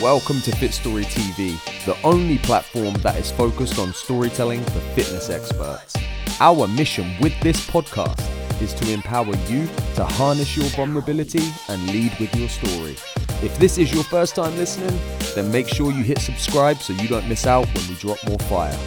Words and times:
welcome 0.00 0.40
to 0.40 0.50
Fit 0.56 0.72
Story 0.72 1.04
TV, 1.04 1.62
the 1.84 1.94
only 2.06 2.38
platform 2.38 2.94
that 3.02 3.16
is 3.16 3.30
focused 3.30 3.78
on 3.78 3.92
storytelling 3.92 4.64
for 4.64 4.80
fitness 4.94 5.28
experts. 5.28 5.94
Our 6.40 6.66
mission 6.68 7.14
with 7.20 7.38
this 7.40 7.68
podcast 7.68 8.22
is 8.62 8.72
to 8.74 8.90
empower 8.90 9.36
you 9.46 9.68
to 9.96 10.04
harness 10.06 10.56
your 10.56 10.64
vulnerability 10.70 11.52
and 11.68 11.86
lead 11.88 12.18
with 12.18 12.34
your 12.34 12.48
story. 12.48 12.96
If 13.44 13.54
this 13.58 13.76
is 13.76 13.92
your 13.92 14.04
first 14.04 14.34
time 14.34 14.56
listening, 14.56 14.98
then 15.34 15.52
make 15.52 15.68
sure 15.68 15.92
you 15.92 16.02
hit 16.02 16.18
subscribe 16.18 16.78
so 16.78 16.94
you 16.94 17.06
don't 17.06 17.28
miss 17.28 17.46
out 17.46 17.66
when 17.66 17.86
we 17.86 17.94
drop 17.96 18.26
more 18.26 18.38
fire. 18.38 18.78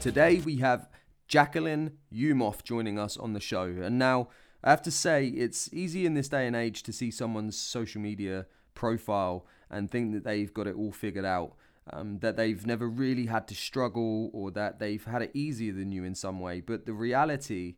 Today 0.00 0.40
we 0.42 0.56
have 0.56 0.88
Jacqueline 1.26 1.98
Umoff 2.14 2.64
joining 2.64 2.98
us 2.98 3.18
on 3.18 3.34
the 3.34 3.40
show. 3.40 3.64
And 3.64 3.98
now 3.98 4.28
I 4.64 4.70
have 4.70 4.82
to 4.82 4.90
say, 4.90 5.26
it's 5.26 5.68
easy 5.70 6.06
in 6.06 6.14
this 6.14 6.30
day 6.30 6.46
and 6.46 6.56
age 6.56 6.82
to 6.84 6.94
see 6.94 7.10
someone's 7.10 7.58
social 7.58 8.00
media 8.00 8.46
profile 8.74 9.44
and 9.70 9.90
think 9.90 10.12
that 10.14 10.24
they've 10.24 10.52
got 10.52 10.66
it 10.66 10.76
all 10.76 10.92
figured 10.92 11.24
out. 11.24 11.54
Um, 11.90 12.18
that 12.18 12.36
they've 12.36 12.66
never 12.66 12.86
really 12.86 13.26
had 13.26 13.48
to 13.48 13.54
struggle 13.54 14.28
or 14.34 14.50
that 14.50 14.78
they've 14.78 15.02
had 15.02 15.22
it 15.22 15.30
easier 15.32 15.72
than 15.72 15.90
you 15.90 16.04
in 16.04 16.14
some 16.14 16.38
way. 16.38 16.60
But 16.60 16.84
the 16.84 16.92
reality 16.92 17.76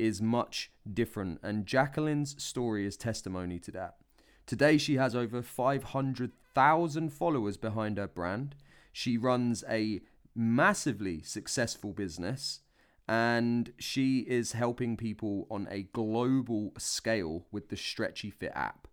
is 0.00 0.20
much 0.20 0.72
different, 0.92 1.38
and 1.44 1.64
Jacqueline's 1.64 2.42
story 2.42 2.84
is 2.84 2.96
testimony 2.96 3.60
to 3.60 3.70
that. 3.70 3.98
Today, 4.46 4.78
she 4.78 4.96
has 4.96 5.14
over 5.14 5.42
500,000 5.42 7.12
followers 7.12 7.56
behind 7.56 7.98
her 7.98 8.08
brand. 8.08 8.56
She 8.92 9.16
runs 9.16 9.62
a 9.68 10.00
massively 10.34 11.22
successful 11.22 11.92
business 11.92 12.60
and 13.08 13.72
she 13.78 14.20
is 14.20 14.52
helping 14.52 14.96
people 14.96 15.46
on 15.50 15.66
a 15.70 15.82
global 15.82 16.72
scale 16.78 17.46
with 17.50 17.68
the 17.68 17.76
Stretchy 17.76 18.30
Fit 18.30 18.52
app. 18.54 18.88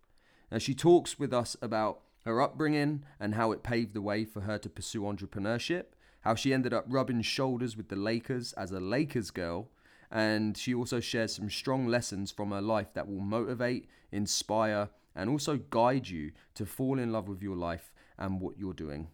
Now, 0.50 0.58
she 0.58 0.74
talks 0.74 1.18
with 1.18 1.32
us 1.32 1.56
about 1.62 2.00
her 2.24 2.40
upbringing 2.40 3.04
and 3.18 3.34
how 3.34 3.52
it 3.52 3.62
paved 3.62 3.94
the 3.94 4.02
way 4.02 4.24
for 4.24 4.42
her 4.42 4.58
to 4.58 4.68
pursue 4.68 5.02
entrepreneurship, 5.02 5.84
how 6.22 6.34
she 6.34 6.52
ended 6.52 6.72
up 6.72 6.84
rubbing 6.88 7.22
shoulders 7.22 7.76
with 7.76 7.88
the 7.88 7.96
Lakers 7.96 8.52
as 8.54 8.70
a 8.70 8.80
Lakers 8.80 9.30
girl, 9.30 9.68
and 10.10 10.56
she 10.56 10.74
also 10.74 11.00
shares 11.00 11.34
some 11.34 11.48
strong 11.48 11.86
lessons 11.86 12.30
from 12.30 12.50
her 12.50 12.60
life 12.60 12.92
that 12.94 13.08
will 13.08 13.20
motivate, 13.20 13.88
inspire, 14.10 14.88
and 15.14 15.30
also 15.30 15.58
guide 15.70 16.08
you 16.08 16.32
to 16.54 16.66
fall 16.66 16.98
in 16.98 17.12
love 17.12 17.28
with 17.28 17.42
your 17.42 17.56
life 17.56 17.92
and 18.18 18.40
what 18.40 18.58
you're 18.58 18.74
doing. 18.74 19.08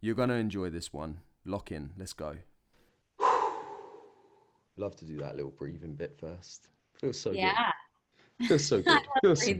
You're 0.00 0.14
going 0.14 0.28
to 0.30 0.36
enjoy 0.36 0.70
this 0.70 0.92
one. 0.92 1.20
Lock 1.44 1.72
in. 1.72 1.90
Let's 1.98 2.12
go. 2.12 2.36
Love 4.76 4.96
to 4.96 5.04
do 5.04 5.18
that 5.18 5.36
little 5.36 5.50
breathing 5.50 5.94
bit 5.94 6.16
first. 6.18 6.68
Feels 7.00 7.20
so 7.20 7.32
yeah. 7.32 7.54
good. 7.54 7.69
Feels 8.46 8.64
so 8.64 8.82
good. 8.82 9.00
Feels 9.22 9.44
so. 9.44 9.54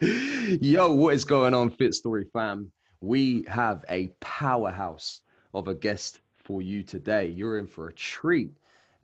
Yo, 0.60 0.92
what 0.92 1.14
is 1.14 1.24
going 1.24 1.54
on, 1.54 1.70
Fit 1.70 1.94
Story 1.94 2.26
fam? 2.32 2.70
We 3.00 3.44
have 3.48 3.84
a 3.88 4.08
powerhouse 4.20 5.20
of 5.54 5.68
a 5.68 5.74
guest 5.74 6.20
for 6.36 6.62
you 6.62 6.82
today. 6.82 7.28
You're 7.28 7.58
in 7.58 7.66
for 7.66 7.88
a 7.88 7.92
treat. 7.92 8.50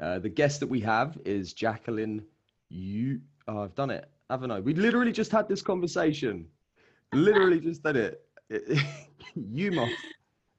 Uh, 0.00 0.18
the 0.18 0.28
guest 0.28 0.60
that 0.60 0.66
we 0.66 0.80
have 0.80 1.18
is 1.24 1.52
Jacqueline. 1.52 2.22
You, 2.68 3.20
oh, 3.48 3.62
I've 3.62 3.74
done 3.74 3.90
it, 3.90 4.08
haven't 4.28 4.50
I? 4.50 4.60
We 4.60 4.74
literally 4.74 5.12
just 5.12 5.30
had 5.30 5.48
this 5.48 5.62
conversation. 5.62 6.46
Literally 7.12 7.60
just 7.68 7.82
did 7.82 7.96
it. 7.96 8.26
Umoff. 9.38 9.90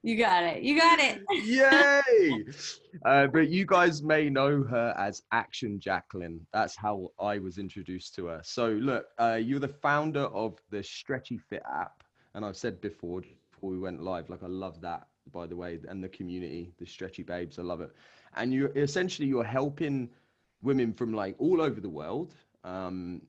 You 0.08 0.16
got 0.16 0.46
it. 0.46 0.64
You 0.64 0.80
got 0.80 1.00
it. 1.02 1.22
Yay! 1.44 2.46
Uh, 3.06 3.28
but 3.28 3.50
you 3.50 3.64
guys 3.64 4.02
may 4.02 4.28
know 4.28 4.64
her 4.64 4.96
as 4.98 5.22
Action 5.32 5.80
Jacqueline. 5.80 6.40
That's 6.52 6.76
how 6.76 7.12
I 7.20 7.38
was 7.38 7.60
introduced 7.60 8.16
to 8.16 8.26
her. 8.26 8.42
So, 8.44 8.70
look, 8.70 9.06
uh, 9.20 9.38
you're 9.40 9.60
the 9.60 9.68
founder 9.68 10.24
of 10.24 10.58
the 10.72 10.82
Stretchy 10.82 11.38
Fit 11.38 11.62
app. 11.72 12.04
And 12.34 12.44
I've 12.44 12.58
said 12.58 12.82
before, 12.82 13.22
before 13.52 13.70
we 13.70 13.78
went 13.78 14.02
live, 14.02 14.30
like, 14.30 14.42
I 14.42 14.48
love 14.48 14.82
that, 14.82 15.06
by 15.32 15.46
the 15.46 15.56
way, 15.56 15.78
and 15.88 16.04
the 16.04 16.10
community, 16.10 16.74
the 16.80 16.88
Stretchy 16.88 17.22
Babes. 17.22 17.60
I 17.60 17.62
love 17.62 17.82
it. 17.82 17.92
And 18.36 18.52
you 18.52 18.72
essentially, 18.76 19.28
you're 19.28 19.44
helping 19.44 20.10
women 20.64 20.92
from 20.92 21.14
like 21.14 21.36
all 21.38 21.62
over 21.62 21.80
the 21.80 21.90
world 21.90 22.34
um, 22.64 23.22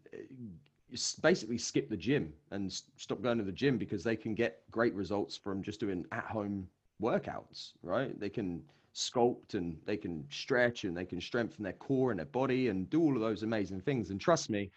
basically 1.21 1.59
skip 1.59 1.89
the 1.89 1.97
gym 1.97 2.33
and 2.51 2.73
stop 2.97 3.23
going 3.23 3.39
to 3.39 3.45
the 3.45 3.53
gym 3.53 3.79
because 3.79 4.03
they 4.03 4.17
can 4.17 4.35
get 4.35 4.63
great 4.71 4.95
results 4.95 5.37
from 5.37 5.63
just 5.63 5.81
doing 5.81 6.05
at 6.13 6.25
home 6.25 6.67
workouts, 7.03 7.73
right? 7.83 8.19
They 8.19 8.31
can 8.31 8.63
sculpt 8.95 9.55
and 9.55 9.79
they 9.85 9.97
can 9.97 10.25
stretch 10.31 10.85
and 10.85 10.97
they 10.97 11.05
can 11.05 11.21
strengthen 11.21 11.63
their 11.63 11.75
core 11.75 12.11
and 12.11 12.19
their 12.19 12.27
body 12.27 12.69
and 12.69 12.89
do 12.91 13.03
all 13.03 13.15
of 13.15 13.21
those 13.21 13.43
amazing 13.43 13.81
things. 13.81 14.11
And 14.11 14.21
trust 14.21 14.51
me, 14.51 14.71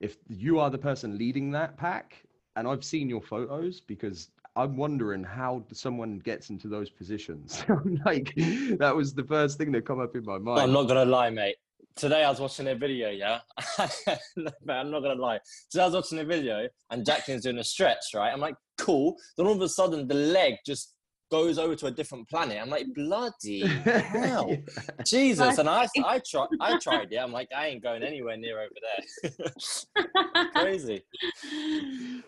if 0.00 0.16
you 0.28 0.58
are 0.58 0.70
the 0.70 0.78
person 0.78 1.16
leading 1.16 1.50
that 1.52 1.76
pack, 1.76 2.22
and 2.56 2.66
I've 2.66 2.84
seen 2.84 3.08
your 3.08 3.22
photos 3.22 3.80
because 3.80 4.30
I'm 4.56 4.76
wondering 4.76 5.22
how 5.22 5.64
someone 5.72 6.18
gets 6.18 6.50
into 6.50 6.66
those 6.66 6.90
positions. 6.90 7.64
like 8.04 8.34
that 8.78 8.94
was 8.94 9.14
the 9.14 9.22
first 9.22 9.58
thing 9.58 9.70
that 9.72 9.86
come 9.86 10.00
up 10.00 10.16
in 10.16 10.24
my 10.24 10.38
mind. 10.38 10.60
I'm 10.60 10.72
not 10.72 10.88
gonna 10.88 11.04
lie, 11.04 11.30
mate 11.30 11.56
today 11.96 12.24
I 12.24 12.30
was 12.30 12.40
watching 12.40 12.68
a 12.68 12.74
video, 12.74 13.10
yeah. 13.10 13.40
I'm 13.78 14.90
not 14.90 15.02
gonna 15.02 15.14
lie. 15.14 15.40
Today 15.70 15.82
I 15.82 15.86
was 15.86 15.94
watching 15.94 16.18
a 16.18 16.24
video 16.24 16.68
and 16.90 17.04
Jacqueline's 17.04 17.44
doing 17.44 17.58
a 17.58 17.64
stretch, 17.64 18.14
right? 18.14 18.32
I'm 18.32 18.40
like, 18.40 18.54
cool. 18.78 19.16
Then 19.36 19.46
all 19.46 19.54
of 19.54 19.62
a 19.62 19.68
sudden 19.68 20.06
the 20.06 20.14
leg 20.14 20.54
just 20.64 20.94
goes 21.30 21.58
over 21.58 21.74
to 21.76 21.86
a 21.86 21.90
different 21.90 22.28
planet. 22.28 22.58
I'm 22.60 22.70
like, 22.70 22.86
bloody 22.94 23.66
hell, 23.66 24.56
Jesus! 25.04 25.58
And 25.58 25.68
I, 25.68 25.86
I 26.04 26.20
tried, 26.28 26.48
I 26.60 26.78
tried. 26.82 27.08
Yeah, 27.10 27.24
I'm 27.24 27.32
like, 27.32 27.48
I 27.54 27.68
ain't 27.68 27.82
going 27.82 28.02
anywhere 28.02 28.36
near 28.36 28.60
over 28.60 29.30
there. 29.34 30.46
Crazy. 30.54 31.02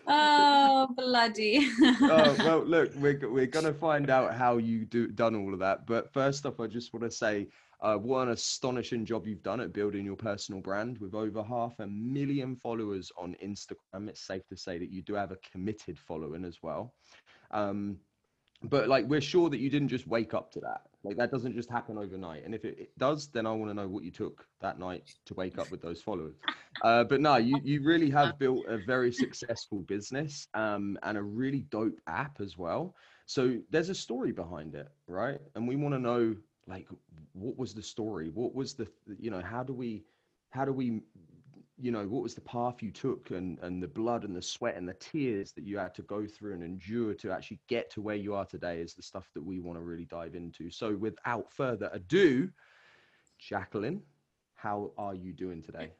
Oh, 0.07 0.87
bloody. 0.95 1.67
oh 1.83 2.35
well, 2.39 2.63
look, 2.63 2.91
we're 2.95 3.19
we're 3.29 3.47
gonna 3.47 3.73
find 3.73 4.09
out 4.09 4.35
how 4.35 4.57
you 4.57 4.85
do 4.85 5.07
done 5.07 5.35
all 5.35 5.53
of 5.53 5.59
that. 5.59 5.87
But 5.87 6.13
first 6.13 6.45
off, 6.45 6.59
I 6.59 6.67
just 6.67 6.93
want 6.93 7.03
to 7.03 7.11
say 7.11 7.47
uh, 7.81 7.95
what 7.95 8.27
an 8.27 8.33
astonishing 8.33 9.05
job 9.05 9.25
you've 9.25 9.43
done 9.43 9.59
at 9.59 9.73
building 9.73 10.05
your 10.05 10.15
personal 10.15 10.61
brand 10.61 10.97
with 10.99 11.15
over 11.15 11.41
half 11.41 11.79
a 11.79 11.87
million 11.87 12.55
followers 12.55 13.11
on 13.17 13.35
Instagram. 13.43 14.07
It's 14.07 14.21
safe 14.21 14.47
to 14.49 14.57
say 14.57 14.77
that 14.77 14.91
you 14.91 15.01
do 15.01 15.15
have 15.15 15.31
a 15.31 15.37
committed 15.51 15.97
following 15.97 16.45
as 16.45 16.59
well. 16.61 16.93
Um, 17.49 17.97
but 18.63 18.87
like, 18.87 19.05
we're 19.07 19.21
sure 19.21 19.49
that 19.49 19.59
you 19.59 19.71
didn't 19.71 19.87
just 19.87 20.05
wake 20.05 20.35
up 20.35 20.51
to 20.51 20.59
that. 20.59 20.81
Like, 21.03 21.17
that 21.17 21.31
doesn't 21.31 21.55
just 21.55 21.71
happen 21.71 21.97
overnight. 21.97 22.45
And 22.45 22.53
if 22.53 22.63
it, 22.63 22.77
it 22.77 22.97
does, 22.99 23.27
then 23.29 23.47
I 23.47 23.51
want 23.51 23.71
to 23.71 23.73
know 23.73 23.87
what 23.87 24.03
you 24.03 24.11
took 24.11 24.45
that 24.59 24.77
night 24.77 25.09
to 25.25 25.33
wake 25.33 25.57
up 25.57 25.71
with 25.71 25.81
those 25.81 25.99
followers. 25.99 26.35
Uh, 26.83 27.03
but 27.03 27.21
no, 27.21 27.37
you, 27.37 27.59
you 27.63 27.81
really 27.83 28.11
have 28.11 28.37
built 28.37 28.63
a 28.67 28.77
very 28.77 29.11
successful 29.11 29.79
business 29.79 30.47
um, 30.53 30.99
and 31.01 31.17
a 31.17 31.23
really 31.23 31.61
dope 31.71 31.99
app 32.05 32.39
as 32.39 32.55
well. 32.55 32.93
So 33.25 33.57
there's 33.71 33.89
a 33.89 33.95
story 33.95 34.31
behind 34.31 34.75
it, 34.75 34.89
right? 35.07 35.39
And 35.55 35.67
we 35.67 35.75
want 35.75 35.95
to 35.95 35.99
know 35.99 36.35
like 36.67 36.87
what 37.33 37.57
was 37.57 37.73
the 37.73 37.81
story? 37.81 38.29
What 38.29 38.53
was 38.53 38.73
the 38.73 38.87
you 39.19 39.31
know 39.31 39.41
how 39.41 39.63
do 39.63 39.73
we 39.73 40.03
how 40.51 40.65
do 40.65 40.73
we 40.73 41.01
you 41.77 41.91
know 41.91 42.05
what 42.05 42.21
was 42.21 42.35
the 42.35 42.41
path 42.41 42.83
you 42.83 42.91
took 42.91 43.31
and 43.31 43.57
and 43.59 43.81
the 43.81 43.87
blood 43.87 44.23
and 44.23 44.35
the 44.35 44.41
sweat 44.41 44.75
and 44.75 44.87
the 44.87 44.93
tears 44.95 45.51
that 45.53 45.65
you 45.65 45.77
had 45.77 45.95
to 45.95 46.03
go 46.03 46.27
through 46.27 46.53
and 46.53 46.63
endure 46.63 47.13
to 47.15 47.31
actually 47.31 47.59
get 47.67 47.89
to 47.91 48.01
where 48.01 48.15
you 48.15 48.35
are 48.35 48.45
today 48.45 48.79
is 48.79 48.93
the 48.93 49.01
stuff 49.01 49.29
that 49.33 49.43
we 49.43 49.59
want 49.59 49.77
to 49.77 49.83
really 49.83 50.05
dive 50.05 50.35
into. 50.35 50.69
So 50.69 50.95
without 50.95 51.51
further 51.51 51.89
ado 51.93 52.49
jacqueline 53.39 54.01
how 54.53 54.91
are 54.97 55.15
you 55.15 55.33
doing 55.33 55.63
today 55.63 55.91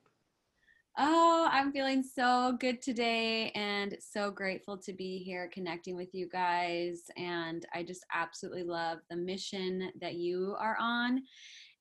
Oh, 0.97 1.47
I'm 1.49 1.71
feeling 1.71 2.03
so 2.03 2.57
good 2.59 2.81
today 2.81 3.51
and 3.55 3.95
so 4.01 4.29
grateful 4.29 4.77
to 4.79 4.91
be 4.91 5.19
here 5.19 5.49
connecting 5.53 5.95
with 5.95 6.13
you 6.13 6.27
guys. 6.27 7.03
And 7.15 7.65
I 7.73 7.83
just 7.83 8.05
absolutely 8.13 8.63
love 8.63 8.97
the 9.09 9.15
mission 9.15 9.89
that 10.01 10.15
you 10.15 10.53
are 10.59 10.75
on. 10.81 11.23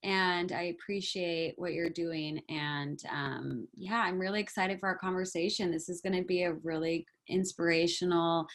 And 0.05 0.53
I 0.53 0.75
appreciate 0.79 1.55
what 1.57 1.73
you're 1.73 1.91
doing. 1.91 2.41
And 2.49 3.03
um, 3.11 3.67
yeah, 3.75 4.01
I'm 4.01 4.19
really 4.19 4.41
excited 4.41 4.79
for 4.79 4.89
our 4.89 4.99
conversation. 4.99 5.73
This 5.73 5.89
is 5.89 6.01
going 6.01 6.17
to 6.17 6.25
be 6.25 6.45
a 6.45 6.55
really 6.55 7.05
inspirational 7.27 8.47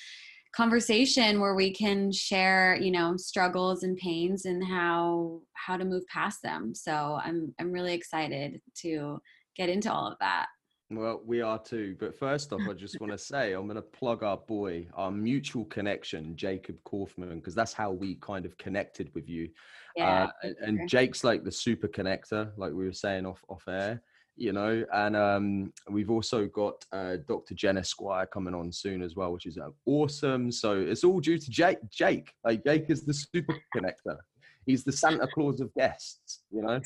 conversation 0.56 1.42
where 1.42 1.54
we 1.54 1.69
can 1.69 2.10
share 2.13 2.78
you 2.80 2.90
know 2.90 3.18
struggles 3.18 3.84
and 3.84 3.98
pains 3.98 4.46
and 4.46 4.63
how 4.63 5.42
how 5.51 5.75
to 5.75 5.84
move 5.84 6.08
past 6.08 6.42
them 6.42 6.74
so 6.74 7.19
i'm 7.22 7.54
i'm 7.60 7.74
really 7.74 7.94
excited 7.94 8.62
to 8.74 9.19
get 9.56 9.69
into 9.69 9.92
all 9.92 10.07
of 10.07 10.18
that. 10.19 10.48
Well, 10.92 11.22
we 11.25 11.42
are 11.42 11.57
too. 11.57 11.96
But 12.00 12.18
first 12.18 12.54
off, 12.54 12.62
I 12.69 12.74
just 12.78 13.00
want 13.00 13.12
to 13.12 13.18
say 13.18 13.54
I'm 13.54 13.66
going 13.66 13.75
to 13.75 13.81
plug 13.81 14.24
our 14.24 14.38
boy, 14.38 14.88
our 14.94 15.12
mutual 15.12 15.66
connection, 15.66 16.36
Jacob 16.36 16.78
Kaufman, 16.84 17.40
because 17.40 17.56
that's 17.56 17.74
how 17.74 17.92
we 17.92 18.16
kind 18.16 18.46
of 18.46 18.57
connected 18.57 19.10
with 19.16 19.28
you. 19.28 19.50
Yeah, 19.96 20.28
uh, 20.44 20.50
and 20.62 20.88
Jake's 20.88 21.24
like 21.24 21.44
the 21.44 21.52
super 21.52 21.88
connector, 21.88 22.52
like 22.57 22.74
we 22.74 22.86
were 22.86 22.94
saying 22.94 23.25
off 23.25 23.44
off 23.50 23.63
air, 23.68 24.04
you 24.36 24.54
know. 24.54 24.86
And 24.94 25.16
um, 25.16 25.74
we've 25.90 26.12
also 26.12 26.46
got 26.46 26.86
uh, 26.92 27.18
Dr. 27.28 27.56
Jen 27.56 27.78
Esquer 27.78 28.28
coming 28.31 28.54
on 28.54 28.72
soon 28.72 29.01
as 29.01 29.16
well, 29.16 29.31
which 29.31 29.48
is 29.48 29.58
uh, 29.58 29.69
awesome. 29.88 30.51
So 30.51 30.80
it's 30.80 31.04
all 31.04 31.19
due 31.19 31.40
to 31.40 31.50
Jake. 31.50 31.80
Jake, 31.90 32.31
like 32.44 32.63
Jake 32.63 32.90
is 32.90 33.06
the 33.06 33.13
super 33.13 33.56
connector 33.75 34.18
he's 34.66 34.84
the 34.84 34.92
Santa 34.92 35.28
Claus 35.28 35.62
of 35.62 35.74
guests, 35.74 36.42
you 36.52 36.62
know. 36.62 36.82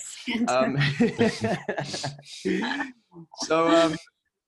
Um, 0.48 0.78
so, 3.44 3.68
um, 3.68 3.96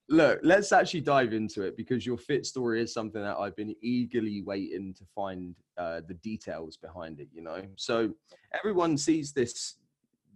look, 0.09 0.39
let's 0.43 0.71
actually 0.71 1.01
dive 1.01 1.33
into 1.33 1.63
it 1.63 1.77
because 1.77 2.05
your 2.05 2.17
fit 2.17 2.45
story 2.45 2.81
is 2.81 2.93
something 2.93 3.21
that 3.21 3.37
I've 3.37 3.55
been 3.55 3.75
eagerly 3.81 4.41
waiting 4.41 4.93
to 4.95 5.03
find 5.15 5.55
uh, 5.77 6.01
the 6.07 6.15
details 6.15 6.77
behind 6.77 7.19
it. 7.19 7.27
You 7.33 7.43
know, 7.43 7.61
so 7.75 8.13
everyone 8.53 8.97
sees 8.97 9.31
this 9.31 9.75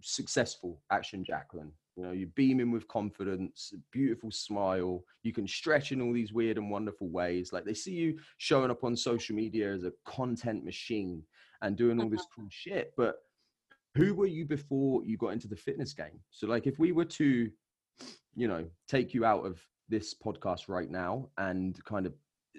successful 0.00 0.80
action 0.90 1.24
Jacqueline. 1.24 1.72
You 1.96 2.02
know, 2.02 2.12
you're 2.12 2.28
beaming 2.34 2.72
with 2.72 2.86
confidence, 2.88 3.72
beautiful 3.90 4.30
smile. 4.30 5.02
You 5.22 5.32
can 5.32 5.48
stretch 5.48 5.92
in 5.92 6.02
all 6.02 6.12
these 6.12 6.32
weird 6.32 6.58
and 6.58 6.70
wonderful 6.70 7.08
ways. 7.08 7.54
Like 7.54 7.64
they 7.64 7.72
see 7.72 7.92
you 7.92 8.18
showing 8.36 8.70
up 8.70 8.84
on 8.84 8.94
social 8.94 9.34
media 9.34 9.72
as 9.72 9.84
a 9.84 9.92
content 10.04 10.62
machine 10.62 11.22
and 11.62 11.76
doing 11.76 12.00
all 12.00 12.08
this 12.08 12.20
Uh-huh. 12.20 12.34
cool 12.36 12.48
shit. 12.50 12.92
But 12.96 13.16
who 13.94 14.14
were 14.14 14.26
you 14.26 14.44
before 14.44 15.04
you 15.04 15.16
got 15.16 15.32
into 15.32 15.48
the 15.48 15.56
fitness 15.56 15.92
game? 15.94 16.20
So, 16.30 16.46
like, 16.46 16.66
if 16.66 16.78
we 16.78 16.92
were 16.92 17.04
to, 17.06 17.50
you 18.34 18.48
know, 18.48 18.66
take 18.88 19.14
you 19.14 19.24
out 19.24 19.44
of 19.46 19.60
this 19.88 20.14
podcast 20.14 20.68
right 20.68 20.90
now 20.90 21.30
and 21.38 21.82
kind 21.84 22.06
of 22.06 22.14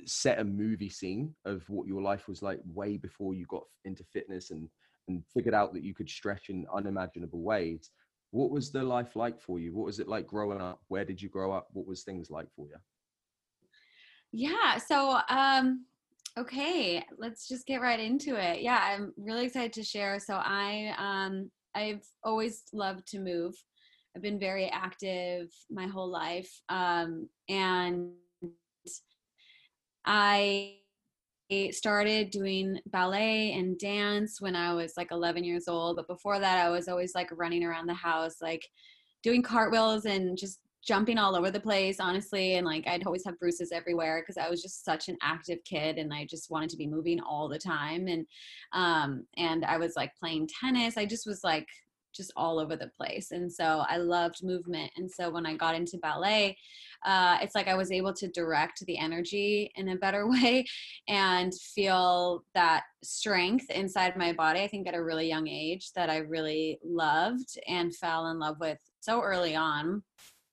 set 0.05 0.39
a 0.39 0.43
movie 0.43 0.89
scene 0.89 1.35
of 1.45 1.67
what 1.69 1.87
your 1.87 2.01
life 2.01 2.27
was 2.27 2.41
like 2.41 2.59
way 2.65 2.97
before 2.97 3.33
you 3.33 3.45
got 3.47 3.63
into 3.85 4.03
fitness 4.03 4.51
and 4.51 4.69
and 5.07 5.23
figured 5.33 5.53
out 5.55 5.73
that 5.73 5.83
you 5.83 5.93
could 5.93 6.09
stretch 6.09 6.49
in 6.49 6.65
unimaginable 6.73 7.41
ways 7.41 7.89
what 8.31 8.51
was 8.51 8.71
the 8.71 8.83
life 8.83 9.15
like 9.15 9.39
for 9.41 9.57
you 9.57 9.73
what 9.73 9.85
was 9.85 9.99
it 9.99 10.07
like 10.07 10.27
growing 10.27 10.61
up 10.61 10.81
where 10.89 11.03
did 11.03 11.19
you 11.21 11.29
grow 11.29 11.51
up 11.51 11.67
what 11.73 11.87
was 11.87 12.03
things 12.03 12.29
like 12.29 12.47
for 12.55 12.67
you 12.67 12.75
Yeah. 14.31 14.77
So, 14.77 15.19
um, 15.29 15.85
okay, 16.37 17.03
let's 17.17 17.47
just 17.47 17.65
get 17.65 17.81
right 17.81 17.99
into 17.99 18.35
it. 18.35 18.61
Yeah, 18.61 18.79
I'm 18.81 19.13
really 19.17 19.45
excited 19.45 19.73
to 19.73 19.83
share. 19.83 20.19
So, 20.19 20.35
I 20.35 20.93
um, 20.97 21.49
I've 21.75 22.03
always 22.23 22.63
loved 22.73 23.07
to 23.09 23.19
move. 23.19 23.55
I've 24.15 24.21
been 24.21 24.39
very 24.39 24.67
active 24.69 25.49
my 25.69 25.87
whole 25.87 26.09
life, 26.09 26.49
um, 26.69 27.29
and 27.49 28.11
I 30.05 30.77
started 31.71 32.29
doing 32.29 32.79
ballet 32.87 33.53
and 33.53 33.77
dance 33.77 34.41
when 34.41 34.55
I 34.55 34.73
was 34.73 34.93
like 34.97 35.11
11 35.11 35.43
years 35.43 35.67
old. 35.67 35.95
But 35.95 36.07
before 36.07 36.39
that, 36.39 36.65
I 36.65 36.69
was 36.69 36.87
always 36.87 37.15
like 37.15 37.29
running 37.31 37.63
around 37.63 37.87
the 37.87 37.93
house, 37.93 38.35
like 38.41 38.67
doing 39.23 39.41
cartwheels 39.41 40.05
and 40.05 40.37
just 40.37 40.59
jumping 40.87 41.17
all 41.17 41.35
over 41.35 41.51
the 41.51 41.59
place, 41.59 41.99
honestly. 41.99 42.55
And 42.55 42.65
like 42.65 42.87
I'd 42.87 43.05
always 43.05 43.25
have 43.25 43.37
bruises 43.39 43.71
everywhere 43.73 44.21
because 44.21 44.37
I 44.37 44.49
was 44.49 44.61
just 44.61 44.85
such 44.85 45.09
an 45.09 45.17
active 45.21 45.59
kid 45.65 45.97
and 45.97 46.13
I 46.13 46.25
just 46.25 46.49
wanted 46.49 46.69
to 46.69 46.77
be 46.77 46.87
moving 46.87 47.19
all 47.19 47.49
the 47.49 47.59
time. 47.59 48.07
And 48.07 48.25
um, 48.71 49.25
and 49.35 49.65
I 49.65 49.77
was 49.77 49.95
like 49.95 50.15
playing 50.15 50.47
tennis. 50.47 50.97
I 50.97 51.05
just 51.05 51.27
was 51.27 51.43
like 51.43 51.67
just 52.15 52.31
all 52.35 52.57
over 52.57 52.75
the 52.75 52.89
place. 52.97 53.31
And 53.31 53.51
so 53.51 53.83
I 53.87 53.97
loved 53.97 54.43
movement. 54.43 54.91
And 54.95 55.11
so 55.11 55.29
when 55.29 55.45
I 55.45 55.55
got 55.55 55.75
into 55.75 55.97
ballet, 55.97 56.57
uh, 57.05 57.37
it's 57.41 57.53
like 57.53 57.67
I 57.67 57.75
was 57.75 57.91
able 57.91 58.13
to 58.13 58.27
direct 58.29 58.83
the 58.87 58.97
energy 58.97 59.71
in 59.75 59.89
a 59.89 59.97
better 59.97 60.27
way 60.31 60.65
and 61.07 61.53
feel 61.53 62.43
that 62.55 62.83
strength 63.03 63.69
inside 63.69 64.17
my 64.17 64.33
body. 64.33 64.61
I 64.61 64.67
think 64.67 64.87
at 64.87 64.95
a 64.95 65.03
really 65.03 65.27
young 65.27 65.47
age 65.47 65.91
that 65.93 66.09
I 66.09 66.17
really 66.17 66.79
loved 66.83 67.59
and 67.67 67.95
fell 67.95 68.27
in 68.27 68.39
love 68.39 68.55
with 68.59 68.79
so 69.01 69.21
early 69.21 69.55
on 69.55 70.01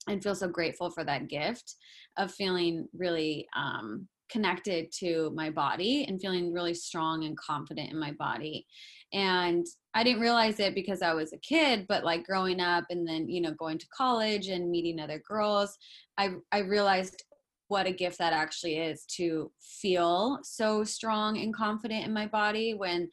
and 0.08 0.22
feel 0.22 0.34
so 0.34 0.48
grateful 0.48 0.90
for 0.90 1.04
that 1.04 1.28
gift 1.28 1.76
of 2.18 2.32
feeling 2.32 2.88
really 2.96 3.46
um, 3.56 4.06
connected 4.30 4.90
to 4.92 5.32
my 5.34 5.50
body 5.50 6.04
and 6.08 6.20
feeling 6.20 6.52
really 6.52 6.74
strong 6.74 7.24
and 7.24 7.36
confident 7.36 7.90
in 7.90 7.98
my 7.98 8.12
body. 8.12 8.66
And 9.12 9.66
i 9.94 10.02
didn't 10.02 10.20
realize 10.20 10.60
it 10.60 10.74
because 10.74 11.00
i 11.02 11.14
was 11.14 11.32
a 11.32 11.38
kid 11.38 11.86
but 11.88 12.04
like 12.04 12.26
growing 12.26 12.60
up 12.60 12.84
and 12.90 13.06
then 13.06 13.28
you 13.28 13.40
know 13.40 13.52
going 13.52 13.78
to 13.78 13.86
college 13.96 14.48
and 14.48 14.70
meeting 14.70 15.00
other 15.00 15.22
girls 15.26 15.76
i 16.18 16.30
i 16.52 16.58
realized 16.58 17.22
what 17.68 17.86
a 17.86 17.92
gift 17.92 18.18
that 18.18 18.32
actually 18.32 18.76
is 18.76 19.06
to 19.06 19.50
feel 19.60 20.38
so 20.42 20.84
strong 20.84 21.38
and 21.38 21.54
confident 21.54 22.04
in 22.04 22.12
my 22.12 22.26
body 22.26 22.74
when 22.74 23.08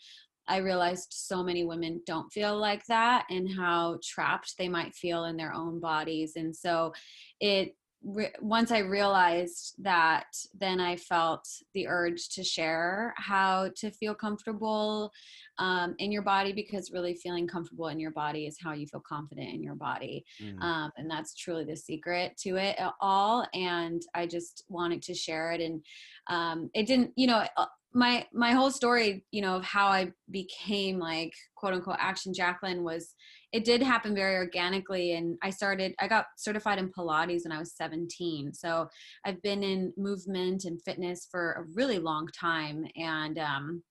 I 0.48 0.58
realized 0.58 1.08
so 1.12 1.44
many 1.44 1.64
women 1.64 2.02
don't 2.06 2.32
feel 2.32 2.58
like 2.58 2.86
that 2.88 3.26
and 3.30 3.50
how 3.50 4.00
trapped 4.04 4.58
they 4.58 4.68
might 4.68 4.96
feel 4.96 5.26
in 5.26 5.38
their 5.38 5.54
own 5.54 5.80
bodies. 5.80 6.34
And 6.36 6.56
so 6.56 6.94
it 7.40 7.76
once 8.04 8.72
I 8.72 8.80
realized 8.80 9.76
that, 9.84 10.26
then 10.60 10.80
I 10.80 10.96
felt 10.96 11.48
the 11.76 11.88
urge 11.88 12.30
to 12.30 12.44
share 12.44 13.14
how 13.18 13.70
to 13.78 13.92
feel 13.92 14.16
comfortable 14.16 15.12
um, 15.60 15.94
in 16.00 16.12
your 16.12 16.24
body 16.24 16.52
because 16.52 16.92
really 16.92 17.14
feeling 17.14 17.48
comfortable 17.48 17.90
in 17.90 18.00
your 18.00 18.12
body 18.12 18.48
is 18.48 18.58
how 18.60 18.74
you 18.74 18.88
feel 18.88 19.04
confident 19.08 19.54
in 19.54 19.62
your 19.62 19.76
body. 19.76 20.26
Mm. 20.42 20.62
Um, 20.64 20.92
and 20.98 21.12
that's 21.12 21.36
truly 21.36 21.64
the 21.64 21.78
secret 21.78 22.38
to 22.38 22.56
it 22.56 22.76
all. 23.02 23.48
And 23.54 24.02
I 24.16 24.26
just 24.26 24.64
wanted 24.68 25.04
to 25.04 25.14
share 25.14 25.52
it. 25.52 25.62
And 25.62 25.86
um, 26.28 26.72
it 26.74 26.88
didn't, 26.88 27.12
you 27.16 27.28
know, 27.28 27.46
uh, 27.56 27.66
my 27.94 28.26
my 28.34 28.52
whole 28.52 28.72
story, 28.72 29.26
you 29.32 29.42
know, 29.42 29.58
of 29.58 29.64
how 29.64 29.88
I 29.88 30.12
became 30.30 31.00
like 31.00 31.34
quote 31.56 31.74
unquote 31.74 31.98
action 32.00 32.34
Jacqueline 32.34 32.84
was 32.84 33.14
it 33.52 33.66
did 33.66 33.82
happen 33.82 34.16
very 34.16 34.36
organically 34.36 35.14
and 35.14 35.38
I 35.44 35.50
started 35.50 35.94
I 36.00 36.08
got 36.08 36.28
certified 36.38 36.80
in 36.80 36.92
Pilates 36.92 37.44
when 37.44 37.52
I 37.52 37.60
was 37.60 37.76
17. 37.76 38.54
So 38.54 38.88
I've 39.26 39.42
been 39.42 39.64
in 39.64 39.94
movement 39.98 40.64
and 40.66 40.82
fitness 40.82 41.28
for 41.30 41.54
a 41.54 41.66
really 41.76 42.00
long 42.00 42.28
time 42.28 42.86
and 42.96 43.38
um 43.38 43.84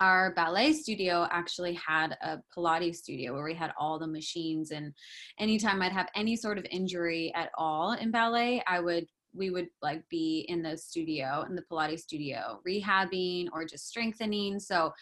our 0.00 0.34
ballet 0.34 0.72
studio 0.72 1.28
actually 1.30 1.74
had 1.74 2.16
a 2.22 2.38
Pilates 2.56 2.96
studio 2.96 3.32
where 3.32 3.44
we 3.44 3.54
had 3.54 3.72
all 3.78 3.98
the 3.98 4.06
machines 4.06 4.70
and 4.70 4.92
anytime 5.38 5.82
I'd 5.82 5.92
have 5.92 6.08
any 6.16 6.36
sort 6.36 6.58
of 6.58 6.66
injury 6.70 7.32
at 7.34 7.50
all 7.56 7.92
in 7.92 8.10
ballet, 8.10 8.62
I 8.66 8.80
would 8.80 9.06
we 9.34 9.50
would 9.50 9.68
like 9.80 10.08
be 10.08 10.46
in 10.48 10.62
the 10.62 10.76
studio 10.76 11.44
in 11.48 11.54
the 11.54 11.62
Pilates 11.62 12.00
studio 12.00 12.60
rehabbing 12.66 13.48
or 13.52 13.64
just 13.64 13.88
strengthening. 13.88 14.58
So, 14.58 14.92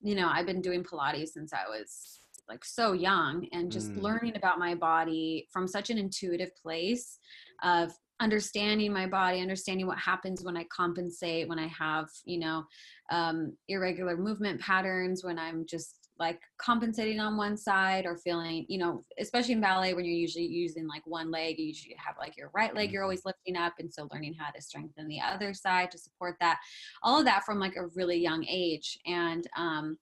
you 0.00 0.14
know, 0.14 0.28
I've 0.32 0.46
been 0.46 0.60
doing 0.62 0.84
Pilates 0.84 1.28
since 1.28 1.52
I 1.52 1.68
was 1.68 2.20
like 2.48 2.64
so 2.64 2.92
young 2.92 3.46
and 3.52 3.70
just 3.70 3.94
Mm. 3.94 4.02
learning 4.02 4.36
about 4.36 4.58
my 4.58 4.74
body 4.74 5.48
from 5.52 5.66
such 5.68 5.90
an 5.90 5.98
intuitive 5.98 6.54
place 6.56 7.18
of 7.62 7.92
understanding 8.20 8.92
my 8.92 9.06
body 9.06 9.40
understanding 9.40 9.86
what 9.86 9.98
happens 9.98 10.42
when 10.42 10.56
i 10.56 10.64
compensate 10.64 11.48
when 11.48 11.58
i 11.58 11.68
have 11.68 12.08
you 12.24 12.38
know 12.38 12.64
um, 13.10 13.56
irregular 13.68 14.16
movement 14.16 14.60
patterns 14.60 15.22
when 15.22 15.38
i'm 15.38 15.64
just 15.66 16.07
like 16.18 16.40
compensating 16.58 17.20
on 17.20 17.36
one 17.36 17.56
side 17.56 18.06
or 18.06 18.16
feeling 18.16 18.66
you 18.68 18.78
know 18.78 19.04
especially 19.18 19.52
in 19.52 19.60
ballet 19.60 19.94
when 19.94 20.04
you're 20.04 20.14
usually 20.14 20.46
using 20.46 20.86
like 20.86 21.06
one 21.06 21.30
leg 21.30 21.58
you 21.58 21.66
usually 21.66 21.94
have 21.96 22.16
like 22.18 22.36
your 22.36 22.50
right 22.54 22.74
leg 22.74 22.90
you're 22.90 23.02
always 23.02 23.24
lifting 23.24 23.56
up 23.56 23.74
and 23.78 23.92
so 23.92 24.08
learning 24.12 24.34
how 24.34 24.50
to 24.50 24.60
strengthen 24.60 25.08
the 25.08 25.20
other 25.20 25.54
side 25.54 25.90
to 25.90 25.98
support 25.98 26.36
that. 26.40 26.58
All 27.02 27.18
of 27.18 27.24
that 27.26 27.44
from 27.44 27.58
like 27.58 27.76
a 27.76 27.86
really 27.94 28.16
young 28.16 28.44
age 28.48 28.98
and 29.06 29.46
um, 29.56 29.98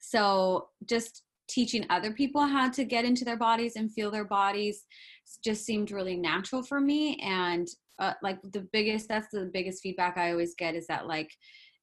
so 0.00 0.68
just 0.86 1.24
teaching 1.48 1.86
other 1.90 2.12
people 2.12 2.42
how 2.42 2.68
to 2.68 2.84
get 2.84 3.04
into 3.04 3.24
their 3.24 3.36
bodies 3.36 3.76
and 3.76 3.92
feel 3.92 4.10
their 4.10 4.24
bodies 4.24 4.84
just 5.42 5.64
seemed 5.64 5.90
really 5.90 6.16
natural 6.16 6.62
for 6.62 6.80
me 6.80 7.16
and 7.22 7.68
uh, 7.98 8.12
like 8.22 8.38
the 8.52 8.66
biggest 8.72 9.08
that's 9.08 9.28
the 9.32 9.50
biggest 9.52 9.82
feedback 9.82 10.16
i 10.18 10.30
always 10.30 10.54
get 10.54 10.74
is 10.74 10.86
that 10.86 11.06
like 11.06 11.30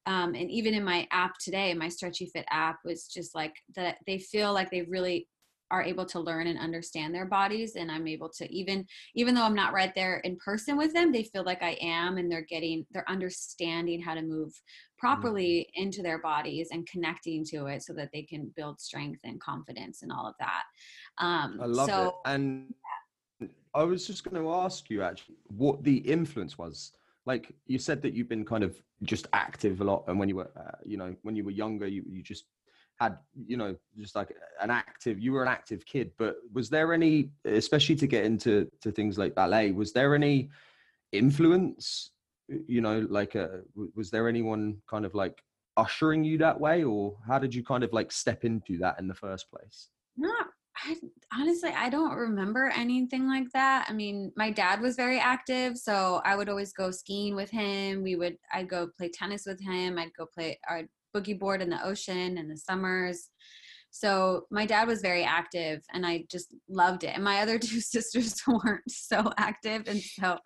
um, 0.05 0.35
and 0.35 0.50
even 0.51 0.74
in 0.74 0.83
my 0.83 1.07
app 1.12 1.38
today 1.39 1.74
my 1.74 1.89
stretchy 1.89 2.25
fit 2.25 2.45
app 2.50 2.79
was 2.85 3.07
just 3.07 3.35
like 3.35 3.55
that 3.75 3.97
they 4.07 4.17
feel 4.17 4.53
like 4.53 4.69
they 4.71 4.83
really 4.83 5.27
are 5.71 5.81
able 5.81 6.05
to 6.05 6.19
learn 6.19 6.45
and 6.45 6.59
understand 6.59 7.13
their 7.13 7.25
bodies 7.25 7.75
and 7.75 7.91
i'm 7.91 8.07
able 8.07 8.29
to 8.29 8.50
even 8.53 8.85
even 9.15 9.33
though 9.33 9.41
i'm 9.41 9.55
not 9.55 9.74
right 9.74 9.93
there 9.95 10.17
in 10.19 10.38
person 10.38 10.77
with 10.77 10.93
them 10.93 11.12
they 11.12 11.24
feel 11.24 11.43
like 11.43 11.63
i 11.63 11.75
am 11.81 12.17
and 12.17 12.31
they're 12.31 12.45
getting 12.47 12.85
they're 12.91 13.09
understanding 13.09 14.00
how 14.00 14.13
to 14.13 14.21
move 14.21 14.53
properly 14.97 15.69
into 15.75 16.01
their 16.01 16.19
bodies 16.19 16.69
and 16.71 16.88
connecting 16.88 17.43
to 17.45 17.67
it 17.67 17.83
so 17.83 17.93
that 17.93 18.09
they 18.13 18.24
can 18.24 18.51
build 18.55 18.79
strength 18.79 19.19
and 19.24 19.39
confidence 19.41 20.01
and 20.01 20.12
all 20.12 20.25
of 20.25 20.35
that. 20.39 20.63
Um 21.17 21.59
i 21.62 21.65
love 21.65 21.88
so 21.88 22.07
it. 22.07 22.13
And 22.25 22.74
i 23.74 23.83
was 23.83 24.07
just 24.07 24.24
going 24.24 24.41
to 24.41 24.51
ask 24.51 24.89
you 24.89 25.01
actually 25.03 25.35
what 25.47 25.83
the 25.83 25.97
influence 25.97 26.57
was 26.57 26.93
like 27.25 27.53
you 27.65 27.79
said 27.79 28.01
that 28.01 28.13
you've 28.13 28.29
been 28.29 28.46
kind 28.46 28.63
of 28.63 28.75
just 29.03 29.27
active 29.34 29.82
a 29.82 29.84
lot 29.84 30.03
and 30.08 30.20
when 30.20 30.29
you 30.29 30.36
were 30.36 30.51
uh, 30.58 30.77
you 30.86 30.98
know 30.98 31.15
when 31.24 31.36
you 31.36 31.44
were 31.44 31.51
younger 31.51 31.88
you, 31.88 32.03
you 32.08 32.22
just 32.22 32.46
had 33.00 33.17
you 33.46 33.58
know 33.58 33.75
just 33.98 34.15
like 34.15 34.34
an 34.62 34.70
active 34.72 35.20
you 35.20 35.32
were 35.32 35.41
an 35.41 35.50
active 35.50 35.86
kid 35.86 36.12
but 36.17 36.38
was 36.53 36.70
there 36.70 36.94
any 36.94 37.29
especially 37.44 37.96
to 37.96 38.08
get 38.08 38.24
into 38.24 38.70
to 38.82 38.91
things 38.91 39.17
like 39.17 39.36
ballet 39.36 39.72
was 39.72 39.91
there 39.91 40.15
any 40.15 40.50
influence 41.12 42.12
you 42.67 42.79
know 42.79 43.05
like 43.10 43.36
a, 43.36 43.62
was 43.96 44.12
there 44.12 44.29
anyone 44.29 44.77
kind 44.88 45.05
of 45.05 45.13
like 45.13 45.41
ushering 45.77 46.24
you 46.24 46.38
that 46.38 46.60
way 46.60 46.84
or 46.84 47.17
how 47.27 47.39
did 47.39 47.53
you 47.53 47.63
kind 47.63 47.84
of 47.84 47.91
like 47.94 48.12
step 48.12 48.46
into 48.46 48.77
that 48.77 49.00
in 49.00 49.08
the 49.08 49.13
first 49.13 49.50
place? 49.50 49.89
Not 50.17 50.48
I 50.86 50.96
honestly 51.34 51.72
I 51.72 51.89
don't 51.89 52.15
remember 52.15 52.72
anything 52.75 53.27
like 53.27 53.48
that. 53.54 53.88
I 53.89 53.94
mean, 53.94 54.32
my 54.36 54.51
dad 54.51 54.82
was 54.82 54.96
very 54.96 55.20
active, 55.20 55.77
so 55.77 56.22
I 56.24 56.36
would 56.36 56.50
always 56.50 56.74
go 56.74 56.92
skiing 56.92 57.36
with 57.36 57.50
him. 57.50 58.04
We 58.04 58.15
would 58.15 58.38
I'd 58.54 58.70
go 58.70 58.89
play 58.98 59.10
tennis 59.10 59.46
with 59.46 59.62
him. 59.62 59.98
I'd 59.98 60.13
go 60.18 60.27
play 60.34 60.60
our 60.70 60.84
boogie 61.15 61.39
board 61.39 61.62
in 61.62 61.70
the 61.70 61.84
ocean 61.86 62.38
in 62.38 62.48
the 62.48 62.58
summers. 62.58 63.30
so 63.89 64.46
my 64.51 64.65
dad 64.65 64.88
was 64.88 65.00
very 65.01 65.24
active 65.24 65.82
and 65.94 66.06
i 66.06 66.25
just 66.30 66.54
loved 66.68 67.06
it 67.06 67.13
and 67.15 67.24
my 67.24 67.39
other 67.39 67.58
two 67.68 67.80
sisters 67.80 68.42
weren't 68.48 68.82
so 68.89 69.32
active 69.38 69.84
and 69.88 70.01
so 70.01 70.38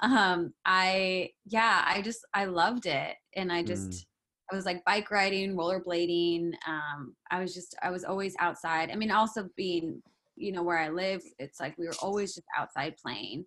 um 0.00 0.50
i 0.64 1.28
yeah 1.44 1.82
i 1.86 2.00
just 2.00 2.20
i 2.32 2.46
loved 2.46 2.86
it 2.86 3.14
and 3.36 3.52
i 3.52 3.62
just 3.62 3.90
mm. 3.90 4.04
I 4.50 4.54
was 4.54 4.64
like 4.64 4.84
bike 4.84 5.10
riding 5.10 5.54
rollerblading 5.54 6.52
um 6.66 7.14
i 7.30 7.40
was 7.40 7.54
just 7.54 7.74
i 7.82 7.90
was 7.90 8.04
always 8.04 8.34
outside. 8.40 8.90
I 8.90 8.96
mean 8.96 9.10
also 9.10 9.48
being 9.56 10.02
you 10.36 10.52
know 10.52 10.62
where 10.62 10.78
i 10.78 10.88
live 10.88 11.20
it's 11.38 11.58
like 11.58 11.76
we 11.78 11.86
were 11.86 11.96
always 12.00 12.34
just 12.34 12.46
outside 12.56 12.94
playing 13.04 13.44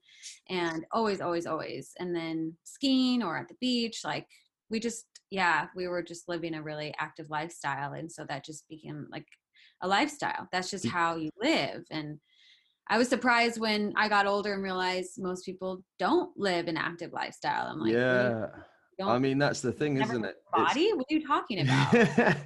and 0.50 0.86
always 0.92 1.22
always 1.22 1.46
always. 1.46 1.92
And 2.00 2.16
then 2.16 2.56
skiing 2.64 3.24
or 3.24 3.38
at 3.38 3.48
the 3.48 3.56
beach 3.62 4.02
like 4.04 4.28
we 4.70 4.80
just 4.80 5.06
yeah 5.30 5.68
we 5.76 5.88
were 5.88 6.04
just 6.04 6.28
living 6.28 6.56
a 6.56 6.62
really 6.62 6.94
active 7.00 7.30
lifestyle. 7.30 7.94
And 7.94 8.12
so 8.12 8.26
that 8.26 8.46
just 8.46 8.68
became 8.70 9.08
like 9.12 9.28
a 9.82 9.88
lifestyle. 9.88 10.48
That's 10.52 10.70
just 10.70 10.88
how 10.88 11.16
you 11.16 11.30
live. 11.42 11.84
And 11.92 12.20
i 12.90 12.98
was 12.98 13.08
surprised 13.08 13.60
when 13.60 13.94
i 13.96 14.10
got 14.10 14.26
older 14.26 14.54
and 14.54 14.64
realized 14.64 15.12
most 15.18 15.46
people 15.46 15.84
don't 16.00 16.32
live 16.36 16.68
an 16.68 16.78
active 16.78 17.14
lifestyle. 17.14 17.68
I'm 17.68 17.80
like 17.80 17.94
yeah 17.94 18.46
I 19.04 19.18
mean, 19.18 19.38
that's 19.38 19.62
the 19.62 19.72
thing, 19.72 19.98
isn't 19.98 20.26
it? 20.26 20.36
Body? 20.54 20.82
It's, 20.82 20.96
what 20.96 21.06
are 21.10 21.14
you 21.14 21.26
talking 21.26 21.60
about? 21.62 21.94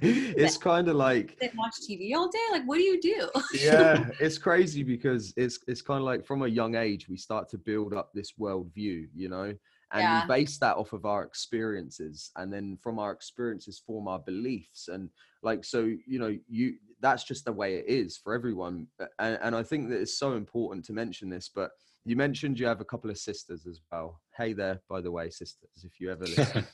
it's 0.02 0.56
kind 0.56 0.88
of 0.88 0.96
like 0.96 1.38
they 1.40 1.50
watch 1.56 1.74
TV 1.88 2.14
all 2.14 2.28
day. 2.28 2.38
Like, 2.52 2.66
what 2.66 2.78
do 2.78 2.82
you 2.82 3.00
do? 3.00 3.28
yeah, 3.52 4.08
it's 4.20 4.38
crazy 4.38 4.82
because 4.82 5.32
it's 5.36 5.58
it's 5.66 5.82
kind 5.82 5.98
of 5.98 6.04
like 6.04 6.24
from 6.24 6.42
a 6.42 6.48
young 6.48 6.76
age 6.76 7.08
we 7.08 7.16
start 7.16 7.48
to 7.50 7.58
build 7.58 7.94
up 7.94 8.10
this 8.14 8.32
worldview, 8.40 9.08
you 9.14 9.28
know, 9.28 9.54
and 9.92 10.02
yeah. 10.02 10.22
we 10.22 10.34
base 10.34 10.58
that 10.58 10.76
off 10.76 10.92
of 10.92 11.04
our 11.04 11.22
experiences, 11.22 12.30
and 12.36 12.52
then 12.52 12.78
from 12.82 12.98
our 12.98 13.12
experiences 13.12 13.82
form 13.84 14.08
our 14.08 14.20
beliefs, 14.20 14.88
and 14.88 15.10
like 15.42 15.64
so, 15.64 15.80
you 16.06 16.18
know, 16.18 16.36
you 16.48 16.74
that's 17.00 17.24
just 17.24 17.44
the 17.44 17.52
way 17.52 17.76
it 17.76 17.84
is 17.86 18.16
for 18.16 18.34
everyone, 18.34 18.86
and, 19.18 19.38
and 19.42 19.54
I 19.54 19.62
think 19.62 19.88
that 19.90 20.00
it's 20.00 20.18
so 20.18 20.32
important 20.32 20.84
to 20.86 20.92
mention 20.92 21.28
this, 21.28 21.50
but 21.54 21.70
you 22.06 22.14
mentioned 22.14 22.58
you 22.58 22.66
have 22.66 22.80
a 22.80 22.84
couple 22.84 23.10
of 23.10 23.18
sisters 23.18 23.66
as 23.66 23.80
well. 23.90 24.20
Hey 24.36 24.52
there, 24.52 24.80
by 24.88 25.00
the 25.00 25.10
way, 25.10 25.28
sisters, 25.28 25.84
if 25.84 26.00
you 26.00 26.10
ever 26.10 26.24
listen. 26.36 26.64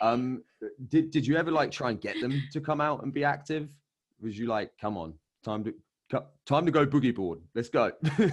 um, 0.00 0.44
did 0.88 1.10
did 1.10 1.26
you 1.26 1.36
ever 1.36 1.50
like 1.50 1.72
try 1.72 1.90
and 1.90 2.00
get 2.00 2.20
them 2.20 2.40
to 2.52 2.60
come 2.60 2.80
out 2.80 3.02
and 3.02 3.12
be 3.12 3.24
active? 3.24 3.68
Was 4.20 4.38
you 4.38 4.46
like, 4.46 4.70
come 4.80 4.96
on, 4.96 5.14
time 5.44 5.64
to 5.64 5.74
time 6.46 6.64
to 6.64 6.70
go 6.70 6.86
boogie 6.86 7.14
board. 7.14 7.40
Let's 7.54 7.68
go. 7.68 7.90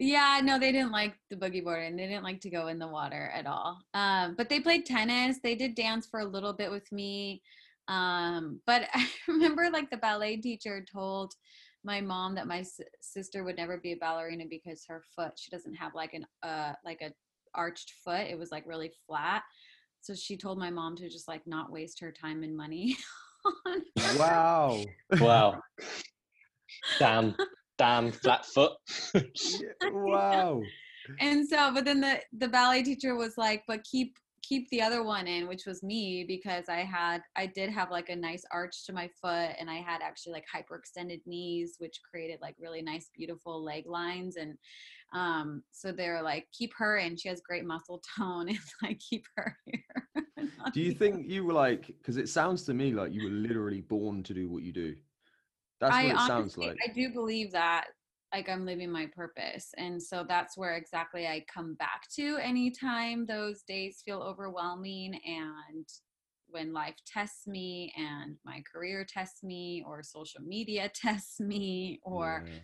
yeah, 0.00 0.40
no, 0.42 0.58
they 0.58 0.72
didn't 0.72 0.90
like 0.90 1.14
the 1.30 1.36
boogie 1.36 1.62
board 1.62 1.84
and 1.84 1.96
they 1.96 2.08
didn't 2.08 2.24
like 2.24 2.40
to 2.40 2.50
go 2.50 2.66
in 2.66 2.80
the 2.80 2.88
water 2.88 3.30
at 3.32 3.46
all. 3.46 3.78
Um, 3.94 4.34
but 4.36 4.48
they 4.48 4.58
played 4.58 4.84
tennis. 4.86 5.38
They 5.40 5.54
did 5.54 5.76
dance 5.76 6.06
for 6.06 6.18
a 6.20 6.24
little 6.24 6.52
bit 6.52 6.72
with 6.72 6.90
me. 6.90 7.42
Um, 7.86 8.60
but 8.66 8.88
I 8.94 9.08
remember 9.28 9.70
like 9.70 9.88
the 9.90 9.96
ballet 9.98 10.38
teacher 10.38 10.84
told 10.92 11.32
my 11.84 12.00
mom 12.00 12.34
that 12.34 12.46
my 12.46 12.60
s- 12.60 12.80
sister 13.00 13.44
would 13.44 13.56
never 13.56 13.78
be 13.78 13.92
a 13.92 13.96
ballerina 13.96 14.44
because 14.48 14.84
her 14.88 15.02
foot 15.14 15.32
she 15.36 15.50
doesn't 15.50 15.74
have 15.74 15.94
like 15.94 16.14
an 16.14 16.26
uh 16.42 16.72
like 16.84 17.00
a 17.02 17.12
arched 17.54 17.94
foot. 18.04 18.26
It 18.28 18.38
was 18.38 18.50
like 18.50 18.64
really 18.66 18.92
flat. 19.06 19.42
So 20.00 20.14
she 20.14 20.36
told 20.36 20.58
my 20.58 20.70
mom 20.70 20.96
to 20.96 21.08
just 21.08 21.28
like 21.28 21.46
not 21.46 21.72
waste 21.72 22.00
her 22.00 22.12
time 22.12 22.42
and 22.42 22.56
money 22.56 22.96
wow. 24.16 24.84
Wow. 25.20 25.60
Damn 26.98 27.34
damn 27.78 28.10
flat 28.12 28.44
foot. 28.44 28.72
Wow. 29.92 30.62
And 31.20 31.48
so 31.48 31.72
but 31.72 31.84
then 31.84 32.00
the 32.00 32.20
the 32.32 32.48
ballet 32.48 32.82
teacher 32.82 33.14
was 33.14 33.38
like 33.38 33.62
but 33.66 33.82
keep 33.84 34.16
keep 34.48 34.68
the 34.70 34.80
other 34.80 35.02
one 35.02 35.26
in, 35.26 35.46
which 35.46 35.66
was 35.66 35.82
me 35.82 36.24
because 36.26 36.64
I 36.68 36.78
had 36.78 37.20
I 37.36 37.46
did 37.46 37.70
have 37.70 37.90
like 37.90 38.08
a 38.08 38.16
nice 38.16 38.44
arch 38.50 38.86
to 38.86 38.92
my 38.92 39.08
foot 39.20 39.50
and 39.58 39.68
I 39.68 39.76
had 39.76 40.00
actually 40.00 40.32
like 40.32 40.44
hyperextended 40.54 41.20
knees, 41.26 41.76
which 41.78 42.00
created 42.08 42.38
like 42.40 42.56
really 42.58 42.80
nice, 42.80 43.10
beautiful 43.14 43.62
leg 43.62 43.84
lines. 43.86 44.36
And 44.36 44.56
um, 45.12 45.62
so 45.70 45.92
they're 45.92 46.22
like, 46.22 46.46
keep 46.52 46.72
her 46.78 46.96
in. 46.96 47.16
She 47.16 47.28
has 47.28 47.40
great 47.40 47.66
muscle 47.66 48.02
tone 48.16 48.48
and 48.48 48.58
like 48.82 48.98
keep 48.98 49.24
her 49.36 49.56
here. 49.66 50.24
do 50.72 50.80
you 50.80 50.92
think 50.92 51.28
you 51.28 51.44
were 51.44 51.52
like 51.52 51.86
because 51.86 52.16
it 52.16 52.28
sounds 52.28 52.64
to 52.64 52.74
me 52.74 52.92
like 52.92 53.12
you 53.12 53.24
were 53.24 53.30
literally 53.30 53.82
born 53.82 54.22
to 54.22 54.34
do 54.34 54.48
what 54.48 54.62
you 54.62 54.72
do? 54.72 54.94
That's 55.80 55.92
what 55.92 56.04
I 56.04 56.08
it 56.08 56.16
honestly, 56.16 56.26
sounds 56.28 56.58
like. 56.58 56.76
I 56.88 56.92
do 56.92 57.10
believe 57.10 57.52
that 57.52 57.86
like 58.32 58.48
I'm 58.48 58.66
living 58.66 58.90
my 58.90 59.06
purpose. 59.06 59.70
And 59.76 60.02
so 60.02 60.24
that's 60.26 60.56
where 60.56 60.76
exactly 60.76 61.26
I 61.26 61.44
come 61.52 61.74
back 61.74 62.02
to 62.16 62.36
anytime 62.38 63.26
those 63.26 63.62
days 63.62 64.02
feel 64.04 64.20
overwhelming 64.20 65.18
and 65.24 65.86
when 66.50 66.72
life 66.72 66.96
tests 67.06 67.46
me 67.46 67.92
and 67.96 68.36
my 68.44 68.62
career 68.70 69.06
tests 69.06 69.42
me 69.42 69.84
or 69.86 70.02
social 70.02 70.40
media 70.42 70.90
tests 70.94 71.40
me 71.40 72.00
or 72.02 72.44
yeah. 72.46 72.58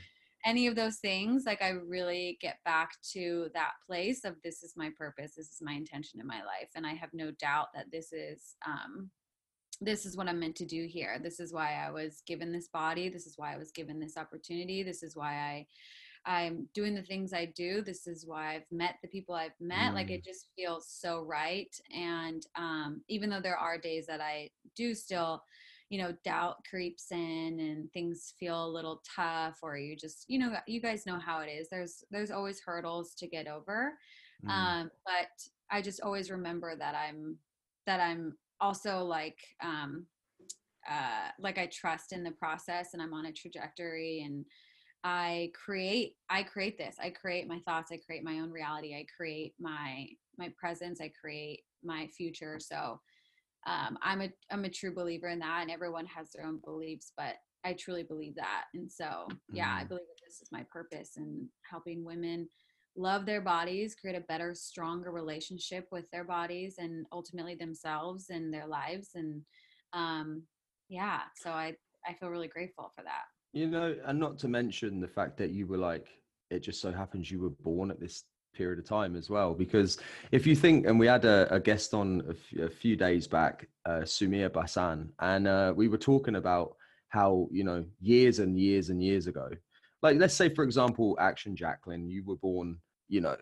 any 0.47 0.66
of 0.66 0.75
those 0.75 0.97
things 0.99 1.44
like 1.47 1.62
i 1.62 1.68
really 1.68 2.38
get 2.40 2.56
back 2.64 2.90
to 3.12 3.49
that 3.54 3.73
place 3.87 4.25
of 4.25 4.37
this 4.42 4.62
is 4.62 4.73
my 4.76 4.90
purpose 4.97 5.35
this 5.37 5.50
is 5.50 5.59
my 5.61 5.75
intention 5.75 6.21
in 6.21 6.26
my 6.26 6.38
life 6.38 6.71
and 6.75 6.87
i 6.87 6.94
have 6.94 7.11
no 7.12 7.30
doubt 7.33 7.68
that 7.75 7.90
this 7.92 8.12
is 8.12 8.56
um, 8.66 9.11
this 9.81 10.07
is 10.07 10.16
what 10.16 10.28
I'm 10.28 10.40
meant 10.40 10.57
to 10.57 10.66
do 10.66 10.87
here. 10.88 11.19
This 11.23 11.40
is 11.40 11.52
why 11.52 11.75
I 11.75 11.90
was 11.90 12.23
given 12.26 12.52
this 12.52 12.69
body. 12.69 13.09
This 13.09 13.26
is 13.26 13.35
why 13.37 13.54
I 13.54 13.59
was 13.59 13.73
given 13.73 13.99
this 13.99 14.16
opportunity. 14.16 14.83
This 14.83 15.02
is 15.02 15.16
why 15.16 15.35
I 15.35 15.66
I'm 16.26 16.69
doing 16.75 16.95
the 16.95 17.02
things 17.02 17.33
I 17.33 17.52
do. 17.54 17.83
This 17.83 18.07
is 18.07 18.26
why 18.26 18.54
I've 18.54 18.73
met 18.73 18.97
the 19.02 19.09
people 19.09 19.35
I've 19.35 19.61
met. 19.61 19.93
Mm. 19.93 19.95
Like 19.95 20.11
it 20.11 20.23
mm. 20.23 20.25
just 20.25 20.49
feels 20.57 20.88
so 20.88 21.23
right. 21.23 21.75
And 21.95 22.43
um, 22.57 23.02
even 23.09 23.28
though 23.28 23.43
there 23.43 23.59
are 23.59 23.76
days 23.76 24.07
that 24.07 24.21
I 24.21 24.50
do 24.75 24.95
still, 24.95 25.43
you 25.90 26.00
know, 26.00 26.14
doubt 26.25 26.57
creeps 26.69 27.12
in 27.12 27.59
and 27.61 27.93
things 27.93 28.33
feel 28.38 28.64
a 28.64 28.73
little 28.73 29.02
tough, 29.14 29.59
or 29.62 29.76
you 29.76 29.97
just, 29.97 30.25
you 30.28 30.38
know, 30.38 30.57
you 30.66 30.81
guys 30.81 31.04
know 31.04 31.19
how 31.19 31.40
it 31.40 31.49
is. 31.49 31.69
There's 31.69 32.04
there's 32.11 32.31
always 32.31 32.61
hurdles 32.61 33.14
to 33.19 33.26
get 33.26 33.47
over. 33.47 33.93
Mm. 34.47 34.50
Um, 34.50 34.90
but 35.04 35.28
I 35.71 35.83
just 35.83 36.00
always 36.00 36.31
remember 36.31 36.75
that 36.75 36.95
I'm 36.95 37.37
that 37.87 38.00
I'm 38.00 38.35
also 38.61 39.04
like 39.04 39.38
um 39.62 40.06
uh 40.88 41.28
like 41.38 41.58
i 41.58 41.66
trust 41.66 42.12
in 42.12 42.23
the 42.23 42.30
process 42.32 42.90
and 42.92 43.02
i'm 43.02 43.14
on 43.14 43.26
a 43.26 43.32
trajectory 43.32 44.23
and 44.25 44.44
i 45.02 45.50
create 45.54 46.16
i 46.30 46.42
create 46.42 46.78
this. 46.78 46.96
I 47.00 47.11
create 47.11 47.46
my 47.46 47.61
thoughts 47.66 47.92
i 47.92 47.99
create 47.99 48.25
my 48.25 48.40
own 48.40 48.50
reality 48.50 48.94
i 48.94 49.06
create 49.16 49.54
my 49.61 50.08
my 50.38 50.52
presence 50.58 51.00
i 51.00 51.12
create 51.20 51.61
my 51.84 52.08
future. 52.16 52.58
So 52.58 53.00
um 53.66 53.99
i'm 54.02 54.23
a 54.23 54.30
i'm 54.50 54.64
a 54.64 54.70
true 54.70 54.94
believer 54.94 55.28
in 55.28 55.38
that 55.40 55.61
and 55.62 55.70
everyone 55.70 56.06
has 56.06 56.30
their 56.32 56.46
own 56.46 56.61
beliefs 56.64 57.12
but 57.16 57.37
i 57.64 57.75
truly 57.75 58.02
believe 58.02 58.34
that. 58.37 58.64
And 58.75 58.90
so 58.90 59.28
yeah 59.52 59.75
i 59.78 59.84
mm. 59.84 59.88
believe 59.88 60.06
that 60.06 60.25
this 60.26 60.40
is 60.40 60.49
my 60.50 60.64
purpose 60.70 61.12
in 61.16 61.49
helping 61.70 62.04
women 62.04 62.49
love 62.96 63.26
their 63.26 63.40
bodies, 63.40 63.94
create 63.94 64.16
a 64.16 64.20
better, 64.20 64.54
stronger 64.54 65.10
relationship 65.10 65.86
with 65.90 66.10
their 66.10 66.24
bodies 66.24 66.76
and 66.78 67.06
ultimately 67.12 67.54
themselves 67.54 68.30
and 68.30 68.52
their 68.52 68.66
lives. 68.66 69.10
And 69.14 69.42
um, 69.92 70.42
yeah, 70.88 71.20
so 71.36 71.50
I, 71.50 71.74
I 72.06 72.14
feel 72.14 72.28
really 72.28 72.48
grateful 72.48 72.92
for 72.94 73.02
that. 73.02 73.24
You 73.52 73.68
know, 73.68 73.96
and 74.04 74.18
not 74.18 74.38
to 74.40 74.48
mention 74.48 75.00
the 75.00 75.08
fact 75.08 75.36
that 75.38 75.50
you 75.50 75.66
were 75.66 75.78
like, 75.78 76.08
it 76.50 76.60
just 76.60 76.80
so 76.80 76.92
happens 76.92 77.30
you 77.30 77.40
were 77.40 77.50
born 77.50 77.90
at 77.90 78.00
this 78.00 78.24
period 78.54 78.78
of 78.78 78.84
time 78.84 79.16
as 79.16 79.30
well. 79.30 79.54
Because 79.54 79.98
if 80.30 80.46
you 80.46 80.54
think, 80.54 80.86
and 80.86 80.98
we 80.98 81.06
had 81.06 81.24
a, 81.24 81.52
a 81.52 81.60
guest 81.60 81.94
on 81.94 82.22
a, 82.28 82.30
f- 82.30 82.70
a 82.70 82.70
few 82.70 82.96
days 82.96 83.26
back, 83.26 83.68
uh, 83.86 84.04
Basan, 84.52 85.10
and 85.20 85.48
uh, 85.48 85.72
we 85.76 85.88
were 85.88 85.98
talking 85.98 86.36
about 86.36 86.76
how, 87.08 87.48
you 87.50 87.64
know, 87.64 87.84
years 88.00 88.38
and 88.40 88.58
years 88.58 88.90
and 88.90 89.02
years 89.02 89.26
ago, 89.26 89.48
like 90.04 90.18
let's 90.18 90.34
say 90.34 90.50
for 90.50 90.62
example 90.64 91.16
action 91.18 91.56
jacqueline 91.56 92.08
you 92.08 92.22
were 92.24 92.36
born 92.36 92.76
you 93.08 93.20
know 93.20 93.37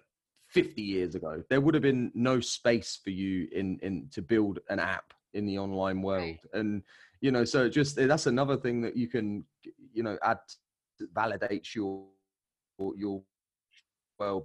50 0.48 0.82
years 0.82 1.14
ago 1.14 1.42
there 1.48 1.60
would 1.60 1.74
have 1.74 1.82
been 1.82 2.10
no 2.14 2.40
space 2.40 2.98
for 3.02 3.10
you 3.10 3.48
in 3.52 3.78
in 3.82 4.08
to 4.12 4.22
build 4.22 4.58
an 4.68 4.78
app 4.78 5.12
in 5.34 5.46
the 5.46 5.58
online 5.58 6.02
world 6.02 6.22
right. 6.22 6.60
and 6.60 6.82
you 7.20 7.30
know 7.30 7.44
so 7.44 7.68
just 7.68 7.98
eh, 7.98 8.06
that's 8.06 8.26
another 8.26 8.56
thing 8.56 8.82
that 8.82 8.96
you 8.96 9.08
can 9.08 9.44
you 9.92 10.02
know 10.02 10.18
add 10.22 10.38
validates 11.14 11.74
your 11.74 12.04
your 12.96 13.22
well 14.18 14.44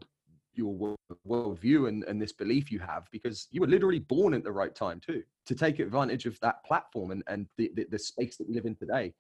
your 0.54 0.98
world 1.24 1.60
view 1.60 1.86
and, 1.86 2.04
and 2.06 2.20
this 2.22 2.32
belief 2.32 2.72
you 2.72 2.80
have 2.80 3.08
because 3.12 3.48
you 3.52 3.62
were 3.62 3.68
literally 3.68 4.00
born 4.00 4.34
at 4.34 4.44
the 4.44 4.52
right 4.52 4.74
time 4.74 5.00
too 5.00 5.22
to 5.46 5.54
take 5.54 5.80
advantage 5.80 6.26
of 6.26 6.40
that 6.40 6.64
platform 6.66 7.12
and, 7.12 7.24
and 7.28 7.48
the, 7.58 7.72
the, 7.76 7.86
the 7.92 8.00
space 8.00 8.38
that 8.38 8.48
we 8.48 8.56
live 8.56 8.66
in 8.66 8.76
today 8.76 9.14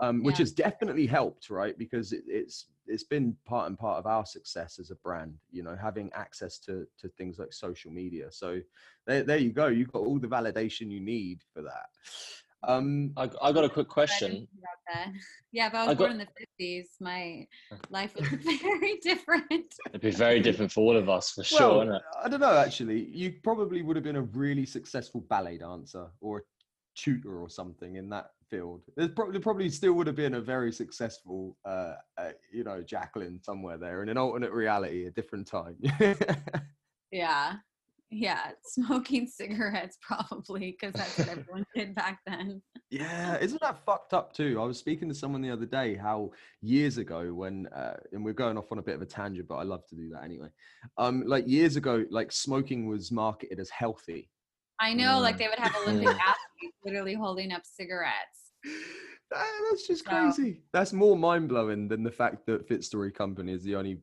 um, 0.00 0.22
which 0.22 0.36
yeah. 0.36 0.42
has 0.42 0.52
definitely 0.52 1.06
helped, 1.06 1.50
right? 1.50 1.76
Because 1.78 2.12
it, 2.12 2.24
it's 2.26 2.66
it's 2.86 3.04
been 3.04 3.34
part 3.46 3.68
and 3.68 3.78
part 3.78 3.98
of 3.98 4.06
our 4.06 4.26
success 4.26 4.78
as 4.78 4.90
a 4.90 4.96
brand, 4.96 5.34
you 5.50 5.62
know, 5.62 5.76
having 5.80 6.12
access 6.14 6.58
to 6.60 6.86
to 6.98 7.08
things 7.08 7.38
like 7.38 7.52
social 7.52 7.90
media. 7.90 8.30
So 8.30 8.60
there, 9.06 9.22
there 9.22 9.38
you 9.38 9.52
go. 9.52 9.66
You've 9.66 9.92
got 9.92 10.02
all 10.02 10.18
the 10.18 10.28
validation 10.28 10.90
you 10.90 11.00
need 11.00 11.42
for 11.52 11.62
that. 11.62 11.86
Um, 12.66 13.12
I, 13.16 13.28
I 13.42 13.52
got 13.52 13.64
a 13.64 13.68
quick 13.68 13.88
question. 13.88 14.48
Yeah, 15.50 15.68
if 15.68 15.74
I 15.74 15.86
was 15.86 15.88
I 15.88 15.94
got, 15.94 15.98
born 15.98 16.12
in 16.12 16.18
the 16.18 16.28
fifties, 16.38 16.90
my 17.00 17.46
life 17.88 18.14
was 18.14 18.28
very 18.60 18.98
different. 19.02 19.74
It'd 19.88 20.00
be 20.00 20.10
very 20.10 20.40
different 20.40 20.70
for 20.70 20.80
all 20.80 20.96
of 20.96 21.08
us, 21.08 21.30
for 21.30 21.42
well, 21.52 21.84
sure. 21.84 22.00
I 22.22 22.28
don't 22.28 22.40
know. 22.40 22.56
Actually, 22.56 23.06
you 23.06 23.34
probably 23.42 23.80
would 23.80 23.96
have 23.96 24.04
been 24.04 24.16
a 24.16 24.22
really 24.22 24.66
successful 24.66 25.22
ballet 25.22 25.58
dancer 25.58 26.08
or 26.20 26.38
a 26.38 26.42
tutor 26.94 27.40
or 27.40 27.48
something 27.48 27.96
in 27.96 28.10
that 28.10 28.30
field. 28.54 28.82
There's 28.96 29.10
probably 29.10 29.40
probably 29.40 29.70
still 29.70 29.92
would 29.94 30.06
have 30.06 30.16
been 30.16 30.34
a 30.34 30.40
very 30.40 30.72
successful, 30.72 31.56
uh, 31.64 31.94
uh, 32.18 32.30
you 32.52 32.64
know, 32.64 32.82
Jacqueline 32.82 33.40
somewhere 33.42 33.78
there 33.78 34.02
in 34.02 34.08
an 34.08 34.18
alternate 34.18 34.52
reality, 34.52 35.06
a 35.06 35.10
different 35.10 35.46
time. 35.46 35.76
Yeah. 37.12 37.54
Yeah. 38.10 38.50
Smoking 38.64 39.26
cigarettes, 39.40 39.98
probably, 40.02 40.76
because 40.76 40.94
that's 40.94 41.16
what 41.16 41.28
everyone 41.28 41.64
did 41.76 41.94
back 41.94 42.18
then. 42.26 42.60
Yeah, 42.90 43.38
isn't 43.38 43.60
that 43.60 43.84
fucked 43.86 44.12
up 44.14 44.32
too? 44.32 44.58
I 44.60 44.64
was 44.64 44.78
speaking 44.78 45.08
to 45.10 45.14
someone 45.14 45.40
the 45.40 45.50
other 45.52 45.64
day 45.66 45.94
how 45.94 46.32
years 46.60 46.98
ago 46.98 47.32
when 47.32 47.68
uh, 47.68 47.94
and 48.12 48.24
we're 48.24 48.32
going 48.32 48.58
off 48.58 48.72
on 48.72 48.78
a 48.78 48.82
bit 48.82 48.96
of 48.96 49.02
a 49.02 49.06
tangent, 49.06 49.46
but 49.46 49.56
I 49.56 49.62
love 49.62 49.86
to 49.90 49.94
do 49.94 50.08
that 50.10 50.24
anyway. 50.24 50.48
Um, 50.98 51.22
like 51.24 51.46
years 51.46 51.76
ago, 51.76 52.04
like 52.10 52.32
smoking 52.32 52.88
was 52.88 53.12
marketed 53.12 53.60
as 53.60 53.70
healthy. 53.70 54.28
I 54.80 54.92
know, 54.92 55.20
like 55.20 55.36
Mm. 55.36 55.38
they 55.38 55.48
would 55.48 55.58
have 55.60 55.76
Olympic 55.82 56.08
athletes 56.08 56.76
literally 56.84 57.14
holding 57.14 57.52
up 57.52 57.62
cigarettes. 57.64 58.43
That's 59.30 59.86
just 59.86 60.04
So- 60.04 60.10
crazy. 60.10 60.62
That's 60.72 60.92
more 60.92 61.16
mind 61.16 61.48
blowing 61.48 61.88
than 61.88 62.02
the 62.02 62.10
fact 62.12 62.46
that 62.46 62.66
Fit 62.68 62.84
Story 62.84 63.10
Company 63.10 63.52
is 63.52 63.62
the 63.64 63.74
only 63.76 64.00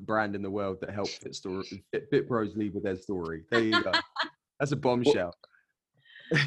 brand 0.00 0.34
in 0.34 0.42
the 0.42 0.50
world 0.50 0.78
that 0.80 0.90
helped 0.90 1.18
Fit 1.22 1.34
Story 1.34 1.64
Fit, 1.92 2.06
Fit 2.10 2.26
Pros 2.28 2.56
lead 2.56 2.72
with 2.74 2.82
their 2.84 2.96
story. 2.96 3.42
There 3.50 3.62
you 3.62 3.82
go. 3.82 3.92
That's 4.60 4.72
a 4.72 4.76
bombshell. 4.76 5.34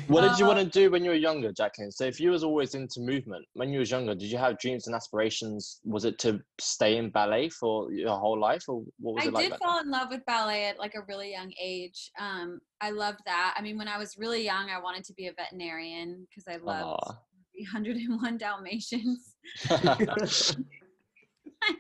What 0.08 0.22
did 0.22 0.40
you 0.40 0.46
Uh, 0.46 0.56
want 0.56 0.60
to 0.62 0.80
do 0.80 0.90
when 0.90 1.04
you 1.04 1.12
were 1.12 1.16
younger, 1.16 1.52
Jacqueline? 1.52 1.92
So 1.92 2.06
if 2.06 2.20
you 2.20 2.32
was 2.32 2.44
always 2.44 2.74
into 2.74 3.02
movement 3.02 3.46
when 3.54 3.72
you 3.72 3.78
was 3.78 3.92
younger, 3.92 4.16
did 4.16 4.32
you 4.32 4.38
have 4.40 4.58
dreams 4.58 4.88
and 4.88 4.96
aspirations? 4.96 5.80
Was 5.84 6.06
it 6.06 6.18
to 6.20 6.42
stay 6.60 6.98
in 6.98 7.12
ballet 7.12 7.50
for 7.50 7.92
your 7.92 8.18
whole 8.18 8.40
life, 8.40 8.64
or 8.68 8.84
what 8.98 9.14
was 9.14 9.26
I 9.26 9.28
it 9.28 9.34
like? 9.34 9.40
I 9.42 9.44
did 9.44 9.52
back 9.52 9.60
fall 9.60 9.80
in 9.82 9.92
love 9.92 10.08
with 10.10 10.26
ballet 10.26 10.66
at 10.70 10.80
like 10.80 10.96
a 10.96 11.04
really 11.08 11.30
young 11.32 11.54
age. 11.62 12.10
Um, 12.20 12.60
I 12.82 12.90
loved 12.90 13.20
that. 13.28 13.54
I 13.56 13.62
mean, 13.62 13.78
when 13.78 13.88
I 13.88 14.00
was 14.00 14.18
really 14.18 14.44
young, 14.44 14.72
I 14.72 14.80
wanted 14.82 15.04
to 15.04 15.14
be 15.14 15.28
a 15.28 15.34
veterinarian 15.34 16.26
because 16.28 16.46
I 16.48 16.56
loved 16.58 17.04
Aw. 17.04 17.14
301 17.56 18.38
Dalmatians. 18.38 19.36
I 19.70 19.96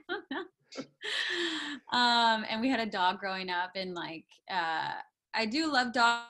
don't 0.09 0.23
know. 0.31 0.45
um, 1.91 2.45
and 2.49 2.61
we 2.61 2.69
had 2.69 2.79
a 2.79 2.85
dog 2.85 3.19
growing 3.19 3.49
up, 3.49 3.71
and 3.75 3.93
like, 3.93 4.25
uh, 4.49 4.93
I 5.33 5.45
do 5.45 5.71
love 5.71 5.93
dogs. 5.93 6.29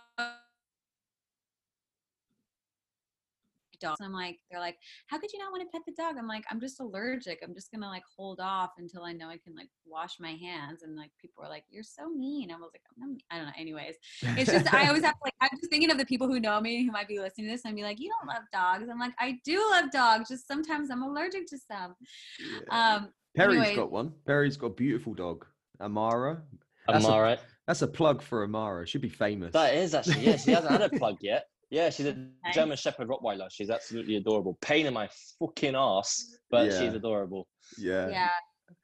Dogs. 3.85 4.01
I'm 4.01 4.13
like, 4.13 4.39
they're 4.49 4.59
like, 4.59 4.77
how 5.07 5.19
could 5.19 5.31
you 5.31 5.39
not 5.39 5.51
want 5.51 5.63
to 5.63 5.69
pet 5.71 5.81
the 5.85 5.93
dog? 5.93 6.15
I'm 6.17 6.27
like, 6.27 6.45
I'm 6.49 6.59
just 6.59 6.79
allergic. 6.79 7.39
I'm 7.43 7.53
just 7.53 7.71
gonna 7.71 7.87
like 7.87 8.03
hold 8.17 8.39
off 8.39 8.71
until 8.77 9.03
I 9.03 9.13
know 9.13 9.29
I 9.29 9.37
can 9.37 9.55
like 9.55 9.69
wash 9.85 10.19
my 10.19 10.31
hands. 10.31 10.83
And 10.83 10.95
like, 10.95 11.11
people 11.19 11.43
are 11.43 11.49
like, 11.49 11.63
you're 11.69 11.83
so 11.83 12.09
mean. 12.09 12.51
I 12.51 12.55
was 12.55 12.69
like, 12.73 12.81
I'm 12.89 12.99
not 12.99 13.09
mean. 13.09 13.21
I 13.31 13.37
don't 13.37 13.45
know. 13.45 13.53
Anyways, 13.57 13.95
it's 14.21 14.51
just 14.51 14.73
I 14.73 14.87
always 14.87 15.03
have 15.05 15.13
to 15.13 15.19
like 15.23 15.33
I'm 15.41 15.49
just 15.59 15.71
thinking 15.71 15.91
of 15.91 15.97
the 15.97 16.05
people 16.05 16.27
who 16.27 16.39
know 16.39 16.59
me 16.61 16.85
who 16.85 16.91
might 16.91 17.07
be 17.07 17.19
listening 17.19 17.47
to 17.47 17.53
this 17.53 17.65
and 17.65 17.75
be 17.75 17.83
like, 17.83 17.99
you 17.99 18.09
don't 18.09 18.27
love 18.27 18.43
dogs. 18.51 18.89
I'm 18.89 18.99
like, 18.99 19.13
I 19.19 19.39
do 19.43 19.63
love 19.71 19.91
dogs. 19.91 20.29
Just 20.29 20.47
sometimes 20.47 20.89
I'm 20.91 21.03
allergic 21.03 21.47
to 21.47 21.57
some. 21.57 21.95
Yeah. 22.39 22.95
Um, 22.95 23.09
Perry's 23.35 23.57
anyway. 23.59 23.75
got 23.75 23.91
one. 23.91 24.13
Perry's 24.25 24.57
got 24.57 24.67
a 24.67 24.73
beautiful 24.73 25.13
dog. 25.13 25.45
Amara. 25.79 26.41
Am 26.87 26.93
That's 26.93 27.05
a- 27.05 27.09
I 27.09 27.21
right? 27.21 27.39
That's 27.67 27.81
a 27.81 27.87
plug 27.87 28.21
for 28.21 28.43
Amara. 28.43 28.85
She'd 28.85 29.01
be 29.01 29.09
famous. 29.09 29.53
That 29.53 29.73
is 29.73 29.95
actually 29.95 30.21
yes. 30.21 30.45
She 30.45 30.51
hasn't 30.51 30.71
had 30.71 30.81
a 30.81 30.89
plug 30.89 31.17
yet. 31.21 31.47
Yeah, 31.75 31.89
she's 31.89 32.05
a 32.05 32.13
Nice. 32.13 32.55
German 32.55 32.77
Shepherd 32.77 33.09
Rottweiler. 33.09 33.49
She's 33.51 33.69
absolutely 33.69 34.15
adorable. 34.15 34.57
Pain 34.61 34.85
in 34.85 34.93
my 34.93 35.09
fucking 35.39 35.75
ass, 35.75 36.37
but 36.49 36.67
Yeah. 36.71 36.79
she's 36.79 36.93
adorable. 36.93 37.49
yeah. 37.77 38.07
yeah, 38.07 38.29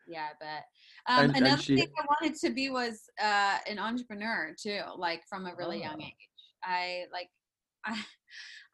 yeah, 0.08 0.30
but 0.42 0.64
um, 1.12 1.24
And- 1.26 1.38
and 1.38 1.46
another 1.48 1.62
she- 1.62 1.78
thing 1.78 1.88
I 1.98 2.06
wanted 2.10 2.38
to 2.42 2.50
be 2.50 2.70
was 2.70 3.10
uh, 3.22 3.60
an 3.66 3.80
entrepreneur 3.80 4.54
too, 4.62 4.82
like 4.98 5.24
from 5.30 5.46
a 5.46 5.56
really 5.56 5.80
young 5.80 6.02
Ah. 6.02 6.06
age. 6.06 6.30
I 6.64 7.06
like, 7.14 7.30
I, 7.86 8.04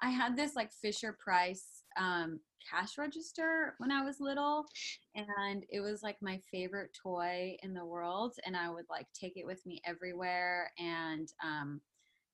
I 0.02 0.10
had 0.10 0.36
this 0.36 0.56
like 0.56 0.72
Fisher 0.82 1.16
Price 1.24 1.84
um, 1.96 2.40
cash 2.72 2.98
register 2.98 3.76
when 3.78 3.92
I 3.92 4.04
was 4.04 4.20
little, 4.20 4.66
and 5.14 5.64
it 5.70 5.82
was 5.82 6.02
like 6.02 6.18
my 6.24 6.40
favorite 6.52 6.90
toy 7.04 7.56
in 7.62 7.76
the 7.76 7.86
world, 7.86 8.34
and 8.48 8.58
I 8.58 8.68
would 8.72 8.86
like 8.90 9.06
take 9.14 9.38
it 9.38 9.46
with 9.46 9.64
me 9.68 9.80
everywhere, 9.86 10.72
and 10.80 11.28
um, 11.44 11.82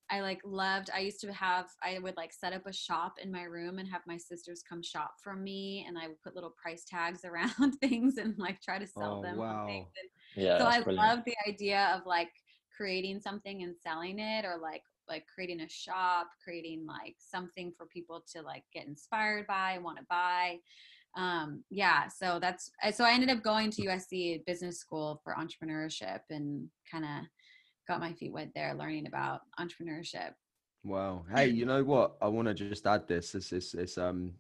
I 0.10 0.20
like 0.22 0.42
loved 0.44 0.90
I 0.94 1.00
used 1.00 1.22
to 1.22 1.34
have 1.34 1.68
I 1.82 1.98
would 2.00 2.18
like 2.18 2.34
set 2.34 2.54
up 2.54 2.68
a 2.68 2.74
shop 2.74 3.16
in 3.22 3.32
my 3.32 3.44
room 3.44 3.80
and 3.80 3.88
have 3.90 4.02
my 4.06 4.18
sisters 4.18 4.64
come 4.68 4.84
shop 4.84 5.14
from 5.24 5.44
me 5.44 5.86
and 5.88 5.98
I 5.98 6.08
would 6.08 6.22
put 6.22 6.36
little 6.36 6.54
price 6.62 6.86
tags 6.86 7.26
around 7.26 7.74
things 7.82 8.18
and 8.18 8.38
like 8.38 8.62
try 8.62 8.78
to 8.80 8.86
sell 8.88 9.20
Oh, 9.20 9.24
them 9.24 9.40
on 9.40 9.66
things. 9.66 9.88
wow. 9.88 9.92
And 10.02 10.46
Yeah, 10.46 10.58
so 10.60 10.66
I 10.66 10.84
brilliant. 10.84 11.08
love 11.08 11.20
the 11.26 11.36
idea 11.48 11.94
of 11.96 12.06
like 12.06 12.32
creating 12.76 13.20
something 13.20 13.64
and 13.64 13.76
selling 13.78 14.20
it 14.20 14.46
or 14.46 14.58
like 14.62 14.84
like 15.08 15.26
creating 15.34 15.62
a 15.62 15.70
shop, 15.70 16.28
creating 16.44 16.86
like 16.86 17.16
something 17.20 17.72
for 17.78 17.86
people 17.88 18.24
to 18.34 18.42
like 18.42 18.64
get 18.74 18.88
inspired 18.88 19.48
by, 19.48 19.78
want 19.80 19.98
to 19.98 20.06
buy. 20.10 20.58
Um 21.16 21.64
yeah, 21.70 22.08
so 22.08 22.40
that's 22.40 22.72
so 22.92 23.04
I 23.06 23.14
ended 23.14 23.30
up 23.30 23.44
going 23.44 23.72
to 23.72 23.86
USC 23.88 24.46
business 24.46 24.80
school 24.80 25.22
for 25.24 25.36
entrepreneurship 25.36 26.22
and 26.30 26.70
kind 26.92 27.06
of 27.06 27.26
got 27.88 28.00
my 28.00 28.14
feet 28.14 28.32
wet 28.32 28.50
there 28.56 28.74
learning 28.74 29.08
about 29.08 29.42
entrepreneurship. 29.60 30.32
Wow. 30.84 31.26
Hey, 31.34 31.48
you 31.48 31.66
know 31.66 31.84
what? 31.84 32.18
I 32.22 32.28
want 32.28 32.48
to 32.50 32.54
just 32.54 32.86
add 32.86 33.08
this. 33.08 33.32
This 33.32 33.54
is 33.54 33.74
it's 33.74 33.98
um 33.98 34.34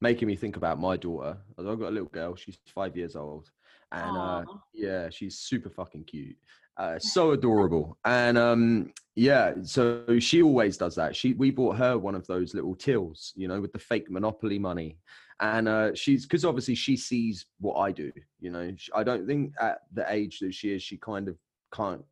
making 0.00 0.28
me 0.28 0.36
think 0.36 0.56
about 0.56 0.78
my 0.78 0.96
daughter. 0.96 1.36
I've 1.58 1.64
got 1.64 1.88
a 1.88 1.90
little 1.90 2.08
girl. 2.08 2.36
She's 2.36 2.58
five 2.72 2.96
years 2.96 3.16
old, 3.16 3.50
and 3.92 4.16
uh, 4.16 4.44
yeah, 4.72 5.10
she's 5.10 5.38
super 5.38 5.70
fucking 5.70 6.04
cute. 6.04 6.36
Uh, 6.76 6.98
so 7.00 7.32
adorable. 7.32 7.98
And 8.04 8.38
um, 8.38 8.92
yeah, 9.16 9.54
so 9.64 10.04
she 10.20 10.42
always 10.42 10.76
does 10.76 10.94
that. 10.94 11.16
She 11.16 11.34
we 11.34 11.50
bought 11.50 11.76
her 11.76 11.98
one 11.98 12.14
of 12.14 12.26
those 12.26 12.54
little 12.54 12.76
tills, 12.76 13.32
you 13.34 13.48
know, 13.48 13.60
with 13.60 13.72
the 13.72 13.78
fake 13.78 14.10
Monopoly 14.10 14.58
money. 14.58 14.98
And 15.40 15.68
uh, 15.68 15.94
she's 15.94 16.26
because 16.26 16.44
obviously 16.44 16.74
she 16.74 16.96
sees 16.96 17.46
what 17.60 17.74
I 17.74 17.92
do. 17.92 18.12
You 18.40 18.50
know, 18.50 18.72
I 18.94 19.02
don't 19.02 19.26
think 19.26 19.52
at 19.60 19.80
the 19.92 20.10
age 20.12 20.38
that 20.40 20.54
she 20.54 20.72
is, 20.72 20.82
she 20.82 20.96
kind 20.96 21.28
of 21.28 21.36
can't 21.72 22.04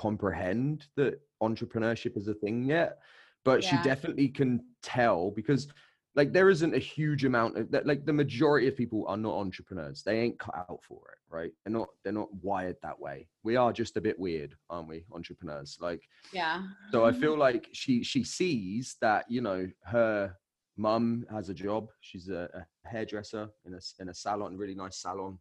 comprehend 0.00 0.86
that 0.96 1.20
entrepreneurship 1.42 2.16
is 2.16 2.28
a 2.28 2.34
thing 2.34 2.64
yet. 2.64 2.98
But 3.44 3.64
she 3.64 3.76
definitely 3.82 4.28
can 4.28 4.60
tell 4.82 5.30
because 5.30 5.68
like 6.14 6.32
there 6.32 6.50
isn't 6.50 6.74
a 6.74 6.78
huge 6.78 7.24
amount 7.24 7.56
of 7.56 7.70
that 7.70 7.86
like 7.86 8.04
the 8.04 8.12
majority 8.12 8.68
of 8.68 8.76
people 8.76 9.04
are 9.08 9.16
not 9.16 9.38
entrepreneurs. 9.38 10.02
They 10.02 10.18
ain't 10.20 10.38
cut 10.38 10.56
out 10.56 10.80
for 10.82 11.00
it 11.12 11.20
right? 11.30 11.52
They're 11.64 11.72
not 11.72 11.88
they're 12.02 12.12
not 12.12 12.32
wired 12.42 12.76
that 12.82 12.98
way. 13.00 13.28
We 13.42 13.56
are 13.56 13.72
just 13.72 13.96
a 13.96 14.00
bit 14.00 14.18
weird 14.18 14.54
aren't 14.68 14.88
we 14.88 15.04
entrepreneurs? 15.12 15.78
Like 15.80 16.02
Yeah. 16.32 16.62
so 16.92 17.04
i 17.04 17.12
feel 17.12 17.36
like 17.38 17.68
she 17.72 18.02
she 18.02 18.24
sees 18.24 18.96
that 19.00 19.24
you 19.28 19.40
know 19.40 19.68
her 19.84 20.34
mum 20.76 21.24
has 21.30 21.48
a 21.48 21.54
job. 21.54 21.88
She's 22.00 22.28
a, 22.28 22.48
a 22.54 22.88
hairdresser 22.88 23.48
in 23.64 23.74
a 23.74 23.80
in 24.00 24.08
a 24.08 24.14
salon 24.14 24.54
a 24.54 24.56
really 24.56 24.74
nice 24.74 24.98
salon. 24.98 25.38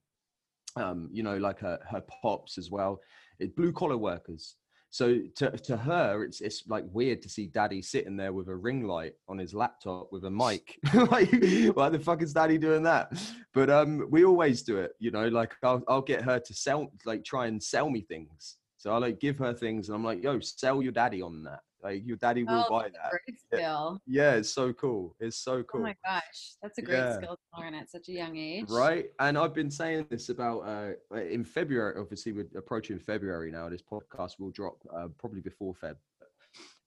Um 0.76 1.10
you 1.12 1.24
know 1.24 1.38
like 1.38 1.60
her 1.60 1.80
her 1.92 2.04
pops 2.22 2.58
as 2.58 2.70
well 2.70 3.00
blue 3.48 3.72
collar 3.72 3.98
workers. 3.98 4.56
So 4.92 5.20
to, 5.36 5.52
to 5.52 5.78
her 5.78 6.24
it's 6.24 6.42
it's 6.42 6.64
like 6.68 6.84
weird 6.92 7.22
to 7.22 7.30
see 7.30 7.48
daddy 7.48 7.82
sitting 7.82 8.18
there 8.18 8.34
with 8.34 8.48
a 8.48 8.56
ring 8.56 8.88
light 8.88 9.14
on 9.28 9.38
his 9.38 9.54
laptop 9.54 10.10
with 10.12 10.26
a 10.26 10.32
mic. 10.32 10.78
Like 10.94 11.32
why 11.76 11.90
the 11.90 12.02
fuck 12.04 12.24
is 12.24 12.34
daddy 12.34 12.58
doing 12.58 12.84
that? 12.84 13.12
But 13.54 13.70
um 13.70 14.08
we 14.10 14.26
always 14.26 14.64
do 14.64 14.78
it 14.78 14.92
you 15.00 15.12
know 15.12 15.28
like 15.28 15.54
I'll, 15.64 15.84
I'll 15.88 16.02
get 16.02 16.24
her 16.24 16.40
to 16.40 16.54
sell 16.54 16.92
like 17.06 17.24
try 17.24 17.48
and 17.48 17.62
sell 17.62 17.90
me 17.90 18.02
things. 18.02 18.58
So 18.78 18.92
i 18.92 18.98
like 18.98 19.20
give 19.20 19.38
her 19.40 19.54
things 19.54 19.90
and 19.90 19.96
i'm 19.96 20.06
like 20.06 20.24
yo 20.24 20.40
sell 20.40 20.82
your 20.82 20.94
daddy 20.94 21.22
on 21.22 21.44
that 21.44 21.60
like 21.84 22.06
your 22.06 22.18
daddy 22.18 22.44
will 22.44 22.64
Oh, 22.68 22.70
buy 22.70 22.90
that 22.90 23.12
great 23.12 23.40
Yeah. 23.52 23.58
skill. 23.60 24.02
yeah 24.06 24.34
it's 24.36 24.50
so 24.50 24.74
cool 24.74 25.16
it's 25.20 25.38
so 25.38 25.64
cool. 25.64 25.82
Oh 25.82 25.84
my 25.84 25.96
gosh, 26.06 26.54
that's 26.62 26.78
a 26.78 26.82
great 26.82 26.98
Yeah. 26.98 27.16
skill 27.18 27.38
to 27.38 27.60
learn 27.62 27.74
at 27.74 27.90
such 27.90 28.10
a 28.10 28.12
young 28.12 28.36
age. 28.38 28.66
right 28.70 29.06
and 29.20 29.38
i've 29.38 29.54
been 29.54 29.72
saying 29.72 30.06
this 30.10 30.30
about 30.30 30.60
uh 30.62 31.16
in 31.18 31.44
february 31.44 31.96
obviously 32.00 32.32
we're 32.32 32.48
approaching 32.58 33.00
february 33.00 33.52
now 33.52 33.70
this 33.70 33.82
podcast 33.82 34.40
will 34.40 34.52
drop 34.52 34.78
uh, 34.96 35.08
probably 35.18 35.42
before 35.42 35.74
feb 35.74 35.96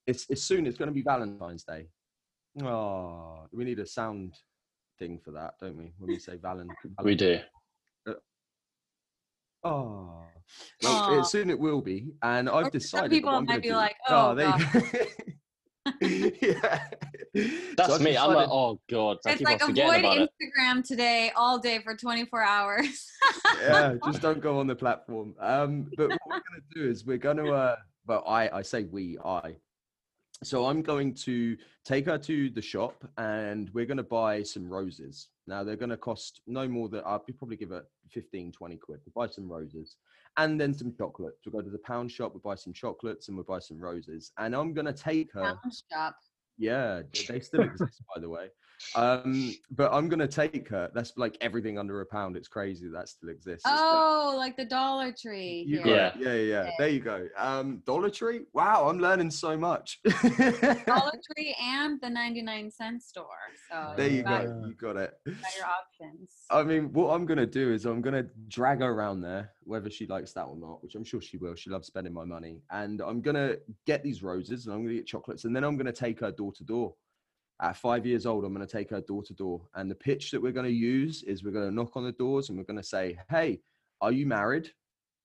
it's 0.06 0.26
it's 0.28 0.42
soon 0.42 0.66
it's 0.66 0.76
going 0.78 0.88
to 0.88 0.94
be 0.94 1.02
valentine's 1.02 1.64
day 1.64 1.86
oh 2.62 3.46
we 3.52 3.64
need 3.64 3.78
a 3.78 3.86
sound 3.86 4.34
thing 4.98 5.18
for 5.18 5.30
that 5.30 5.54
don't 5.60 5.76
we 5.76 5.92
when 5.98 6.08
we 6.10 6.18
say 6.18 6.36
valen 6.36 6.68
We 7.02 7.14
do. 7.14 7.38
Oh 9.64 10.18
well, 10.82 10.92
Aw. 10.92 11.20
it, 11.20 11.24
soon 11.26 11.50
it 11.50 11.58
will 11.58 11.80
be 11.80 12.08
and 12.22 12.48
i've 12.48 12.54
Or 12.54 12.62
some 12.64 12.70
decided 12.72 13.10
people 13.10 13.30
I'm 13.30 13.46
might 13.46 13.62
be 13.62 13.68
do- 13.68 13.74
like, 13.76 13.96
"Oh, 14.08 14.34
there 14.34 14.48
you 14.58 14.80
go. 14.80 14.90
yeah 16.42 16.84
That's 17.76 17.88
So 17.88 17.94
I've 17.96 18.00
me. 18.02 18.16
I'm 18.16 18.34
like, 18.34 18.48
oh 18.50 18.78
god, 18.90 19.16
I 19.26 19.32
It's 19.32 19.40
like 19.42 19.62
avoid 19.62 20.00
about 20.00 20.18
it. 20.18 20.30
Instagram 20.40 20.86
today 20.86 21.32
all 21.34 21.58
day 21.58 21.78
for 21.82 21.96
24 21.96 22.42
hours. 22.42 23.06
yeah, 23.62 23.94
just 24.04 24.20
don't 24.26 24.40
go 24.40 24.60
on 24.60 24.66
the 24.66 24.76
platform. 24.76 25.34
Um, 25.40 25.90
but 25.96 26.10
what 26.10 26.18
we're 26.26 26.34
gonna 26.34 26.62
do 26.74 26.88
is 26.88 27.04
we're 27.06 27.16
gonna 27.18 27.50
uh 27.50 27.76
but 28.06 28.22
I 28.26 28.58
I 28.58 28.62
say 28.62 28.84
we, 28.84 29.18
I. 29.24 29.56
So 30.42 30.66
I'm 30.66 30.82
going 30.82 31.14
to 31.14 31.56
take 31.84 32.06
her 32.06 32.18
to 32.18 32.50
the 32.50 32.62
shop 32.62 33.08
and 33.16 33.70
we're 33.72 33.86
gonna 33.86 34.02
buy 34.02 34.42
some 34.42 34.68
roses. 34.68 35.28
Now 35.46 35.62
they're 35.62 35.76
gonna 35.76 35.96
cost 35.96 36.40
no 36.46 36.66
more 36.66 36.88
than 36.88 37.02
I'll 37.06 37.20
probably 37.38 37.56
give 37.56 37.70
her 37.70 37.84
15, 38.10 38.50
20 38.50 38.76
quid 38.76 39.04
to 39.04 39.10
buy 39.10 39.28
some 39.28 39.50
roses 39.50 39.96
and 40.36 40.60
then 40.60 40.74
some 40.74 40.94
chocolates. 40.96 41.38
We'll 41.46 41.62
go 41.62 41.64
to 41.64 41.70
the 41.70 41.78
pound 41.78 42.10
shop, 42.10 42.32
we'll 42.32 42.40
buy 42.40 42.56
some 42.56 42.72
chocolates 42.72 43.28
and 43.28 43.36
we'll 43.36 43.44
buy 43.44 43.60
some 43.60 43.78
roses. 43.78 44.32
And 44.38 44.54
I'm 44.54 44.74
gonna 44.74 44.92
take 44.92 45.32
her 45.34 45.42
Pound 45.62 45.74
shop. 45.92 46.16
yeah, 46.58 47.02
they 47.28 47.38
still 47.40 47.60
exist, 47.70 48.02
by 48.12 48.20
the 48.20 48.28
way. 48.28 48.48
Um, 48.94 49.54
but 49.70 49.92
I'm 49.92 50.08
gonna 50.08 50.28
take 50.28 50.68
her. 50.68 50.90
That's 50.94 51.12
like 51.16 51.36
everything 51.40 51.78
under 51.78 52.00
a 52.00 52.06
pound. 52.06 52.36
It's 52.36 52.48
crazy 52.48 52.88
that 52.88 53.08
still 53.08 53.28
exists. 53.30 53.64
It's 53.64 53.66
like- 53.66 53.78
Oh, 53.80 54.34
like 54.36 54.56
the 54.56 54.64
Dollar 54.64 55.12
Tree. 55.12 55.64
You 55.66 55.82
here. 55.82 55.96
got 55.96 56.16
it. 56.16 56.22
Yeah, 56.22 56.34
yeah, 56.34 56.62
yeah. 56.64 56.70
There 56.78 56.88
you 56.88 57.00
go. 57.00 57.28
Um, 57.36 57.82
Dollar 57.86 58.10
Tree. 58.10 58.40
Wow, 58.52 58.88
I'm 58.88 58.98
learning 58.98 59.30
so 59.30 59.56
much. 59.56 60.00
Dollar 60.04 61.12
Tree 61.36 61.56
and 61.60 62.00
the 62.00 62.10
99 62.10 62.70
cent 62.70 63.02
store. 63.02 63.26
So 63.70 63.94
there 63.96 64.08
you 64.08 64.22
got, 64.22 64.44
go. 64.46 64.64
You 64.66 64.74
got 64.74 64.96
it. 64.96 65.14
got 65.26 65.56
your 65.56 65.66
options. 65.66 66.30
I 66.50 66.62
mean, 66.62 66.92
what 66.92 67.10
I'm 67.14 67.26
gonna 67.26 67.46
do 67.46 67.72
is 67.72 67.84
I'm 67.86 68.00
gonna 68.02 68.24
drag 68.48 68.80
her 68.80 68.90
around 68.90 69.20
there, 69.20 69.52
whether 69.64 69.90
she 69.90 70.06
likes 70.06 70.32
that 70.34 70.44
or 70.44 70.56
not, 70.56 70.82
which 70.82 70.94
I'm 70.94 71.04
sure 71.04 71.20
she 71.20 71.36
will. 71.36 71.54
She 71.54 71.70
loves 71.70 71.86
spending 71.86 72.12
my 72.12 72.24
money, 72.24 72.60
and 72.70 73.00
I'm 73.00 73.20
gonna 73.20 73.56
get 73.86 74.02
these 74.02 74.22
roses, 74.22 74.66
and 74.66 74.74
I'm 74.74 74.82
gonna 74.82 74.94
get 74.96 75.06
chocolates, 75.06 75.44
and 75.44 75.54
then 75.54 75.64
I'm 75.64 75.76
gonna 75.76 75.92
take 75.92 76.20
her 76.20 76.30
door 76.32 76.52
to 76.52 76.64
door. 76.64 76.94
At 77.62 77.76
five 77.76 78.04
years 78.04 78.26
old, 78.26 78.44
I'm 78.44 78.52
gonna 78.52 78.66
take 78.66 78.90
her 78.90 79.00
door 79.00 79.22
to 79.22 79.32
door, 79.32 79.62
and 79.76 79.88
the 79.88 79.94
pitch 79.94 80.32
that 80.32 80.42
we're 80.42 80.50
gonna 80.50 80.68
use 80.68 81.22
is 81.22 81.44
we're 81.44 81.52
gonna 81.52 81.70
knock 81.70 81.96
on 81.96 82.02
the 82.02 82.10
doors, 82.10 82.48
and 82.48 82.58
we're 82.58 82.64
gonna 82.64 82.82
say, 82.82 83.16
"Hey, 83.30 83.60
are 84.00 84.10
you 84.10 84.26
married? 84.26 84.72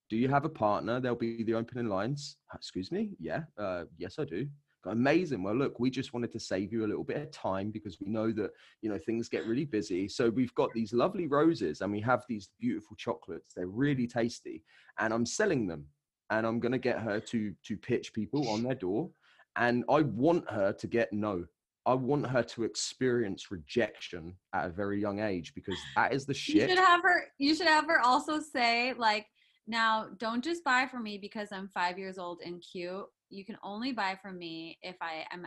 Do 0.10 0.17
you 0.17 0.28
have 0.30 0.45
a 0.45 0.50
partner?" 0.50 1.00
There'll 1.00 1.17
be 1.17 1.41
the 1.41 1.56
opening 1.56 1.88
lines. 1.88 2.38
Excuse 2.54 2.91
me. 2.91 3.15
Yeah. 3.19 3.45
Uh, 3.58 3.86
yes, 3.97 4.19
I 4.19 4.26
do. 4.26 4.47
Amazing. 4.86 5.41
Well, 5.41 5.56
look, 5.56 5.80
we 5.80 5.89
just 5.89 6.13
wanted 6.13 6.32
to 6.32 6.39
save 6.39 6.71
you 6.71 6.86
a 6.86 6.88
little 6.88 7.04
bit 7.04 7.17
of 7.17 7.32
time 7.32 7.71
because 7.71 8.00
we 8.00 8.08
know 8.08 8.32
that 8.34 8.52
you 8.82 8.89
know 8.89 9.00
things 9.00 9.30
get 9.30 9.47
really 9.47 9.65
busy 9.65 10.08
so 10.08 10.30
we've 10.30 10.54
got 10.54 10.71
these 10.73 10.93
lovely 10.93 11.26
roses 11.26 11.82
and 11.82 11.91
we 11.91 12.00
have 12.02 12.23
these 12.30 12.50
beautiful 12.60 12.95
chocolates 12.95 13.54
they're 13.54 13.67
really 13.67 14.08
tasty 14.08 14.63
and 15.00 15.13
i'm 15.13 15.26
selling 15.26 15.67
them 15.67 15.86
and 16.30 16.45
i'm 16.45 16.60
going 16.60 16.71
to 16.71 16.78
get 16.78 17.00
her 17.00 17.19
to 17.19 17.54
to 17.63 17.76
pitch 17.76 18.13
people 18.13 18.47
on 18.47 18.63
their 18.63 18.76
door 18.76 19.10
and 19.58 19.84
i 19.89 20.02
want 20.02 20.50
her 20.50 20.71
to 20.71 20.88
get 20.88 21.12
no 21.12 21.45
i 21.88 21.93
want 21.93 22.28
her 22.28 22.43
to 22.43 22.63
experience 22.63 23.50
rejection 23.50 24.36
at 24.54 24.65
a 24.65 24.69
very 24.69 25.00
young 25.00 25.19
age 25.19 25.54
because 25.56 25.78
that 25.95 26.13
is 26.13 26.26
the 26.26 26.34
shit. 26.34 26.56
You 26.56 26.76
should 26.76 26.86
have 26.86 27.02
her. 27.02 27.23
You 27.39 27.56
should 27.56 27.67
have 27.67 27.88
her 27.88 28.00
also 28.02 28.39
say 28.39 28.93
like, 28.93 29.26
"Now, 29.65 30.10
don't 30.17 30.43
just 30.43 30.63
buy 30.63 30.86
from 30.86 31.04
me 31.04 31.17
because 31.17 31.50
I'm 31.52 31.69
five 31.69 31.97
years 31.97 32.17
old 32.17 32.41
and 32.45 32.62
cute. 32.62 33.06
You 33.30 33.45
can 33.45 33.58
only 33.63 33.93
buy 33.93 34.17
from 34.21 34.38
me 34.38 34.78
if 34.82 34.97
I 35.02 35.26
am 35.32 35.45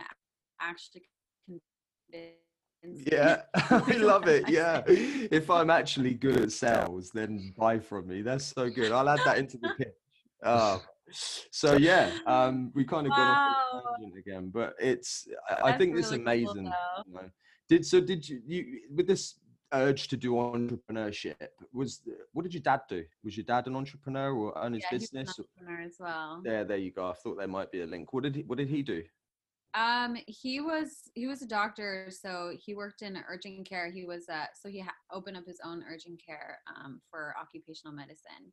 actually 0.59 1.03
convinced." 1.47 2.35
yeah 2.83 3.43
i 3.53 3.97
love 3.97 4.27
it 4.27 4.49
yeah 4.49 4.81
if 4.87 5.51
i'm 5.51 5.69
actually 5.69 6.15
good 6.15 6.37
at 6.37 6.51
sales 6.51 7.11
then 7.11 7.53
buy 7.55 7.77
from 7.77 8.07
me 8.07 8.23
that's 8.23 8.45
so 8.45 8.69
good 8.71 8.91
i'll 8.91 9.07
add 9.07 9.19
that 9.23 9.37
into 9.37 9.57
the 9.57 9.69
pitch 9.77 9.87
oh 10.43 10.81
so 11.13 11.73
yeah 11.73 12.11
um 12.25 12.71
we 12.73 12.83
kind 12.83 13.07
of 13.07 13.13
gone 13.13 13.29
off 13.29 13.43
the 13.45 13.81
tangent 13.97 14.17
again 14.17 14.49
but 14.53 14.73
it's 14.79 15.27
i, 15.49 15.69
I 15.69 15.77
think 15.77 15.95
this 15.95 16.07
is 16.07 16.11
really 16.13 16.23
cool, 16.23 16.51
amazing 16.51 16.73
you 17.07 17.13
know. 17.13 17.29
did 17.69 17.85
so 17.85 17.99
did 18.01 18.27
you, 18.27 18.41
you 18.45 18.79
with 18.95 19.07
this 19.07 19.35
urge 19.73 20.07
to 20.09 20.17
do 20.17 20.33
entrepreneurship 20.33 21.35
was 21.73 22.01
what 22.33 22.43
did 22.43 22.53
your 22.53 22.61
dad 22.61 22.81
do 22.89 23.03
was 23.23 23.37
your 23.37 23.45
dad 23.45 23.67
an 23.67 23.75
entrepreneur 23.75 24.33
or 24.33 24.57
own 24.57 24.73
his 24.73 24.83
Yeah, 24.83 24.97
business 24.97 25.39
entrepreneur 25.39 25.81
as 25.85 25.95
well. 25.99 26.41
there 26.43 26.63
there 26.65 26.77
you 26.77 26.91
go 26.91 27.09
i 27.09 27.13
thought 27.13 27.37
there 27.37 27.47
might 27.47 27.71
be 27.71 27.81
a 27.81 27.85
link 27.85 28.11
what 28.13 28.23
did 28.23 28.35
he 28.35 28.43
what 28.43 28.57
did 28.57 28.69
he 28.69 28.81
do 28.81 29.03
Um, 29.73 30.17
he 30.27 30.59
was 30.59 30.89
he 31.15 31.27
was 31.27 31.41
a 31.41 31.47
doctor, 31.47 32.09
so 32.09 32.51
he 32.59 32.73
worked 32.75 33.01
in 33.01 33.15
urgent 33.33 33.65
care. 33.69 33.89
He 33.89 34.03
was 34.03 34.27
uh, 34.27 34.47
so 34.53 34.67
he 34.67 34.79
ha- 34.81 35.01
opened 35.17 35.37
up 35.37 35.45
his 35.47 35.61
own 35.63 35.81
urgent 35.89 36.19
care 36.27 36.59
um, 36.75 36.99
for 37.09 37.33
occupational 37.39 37.93
medicine. 37.95 38.51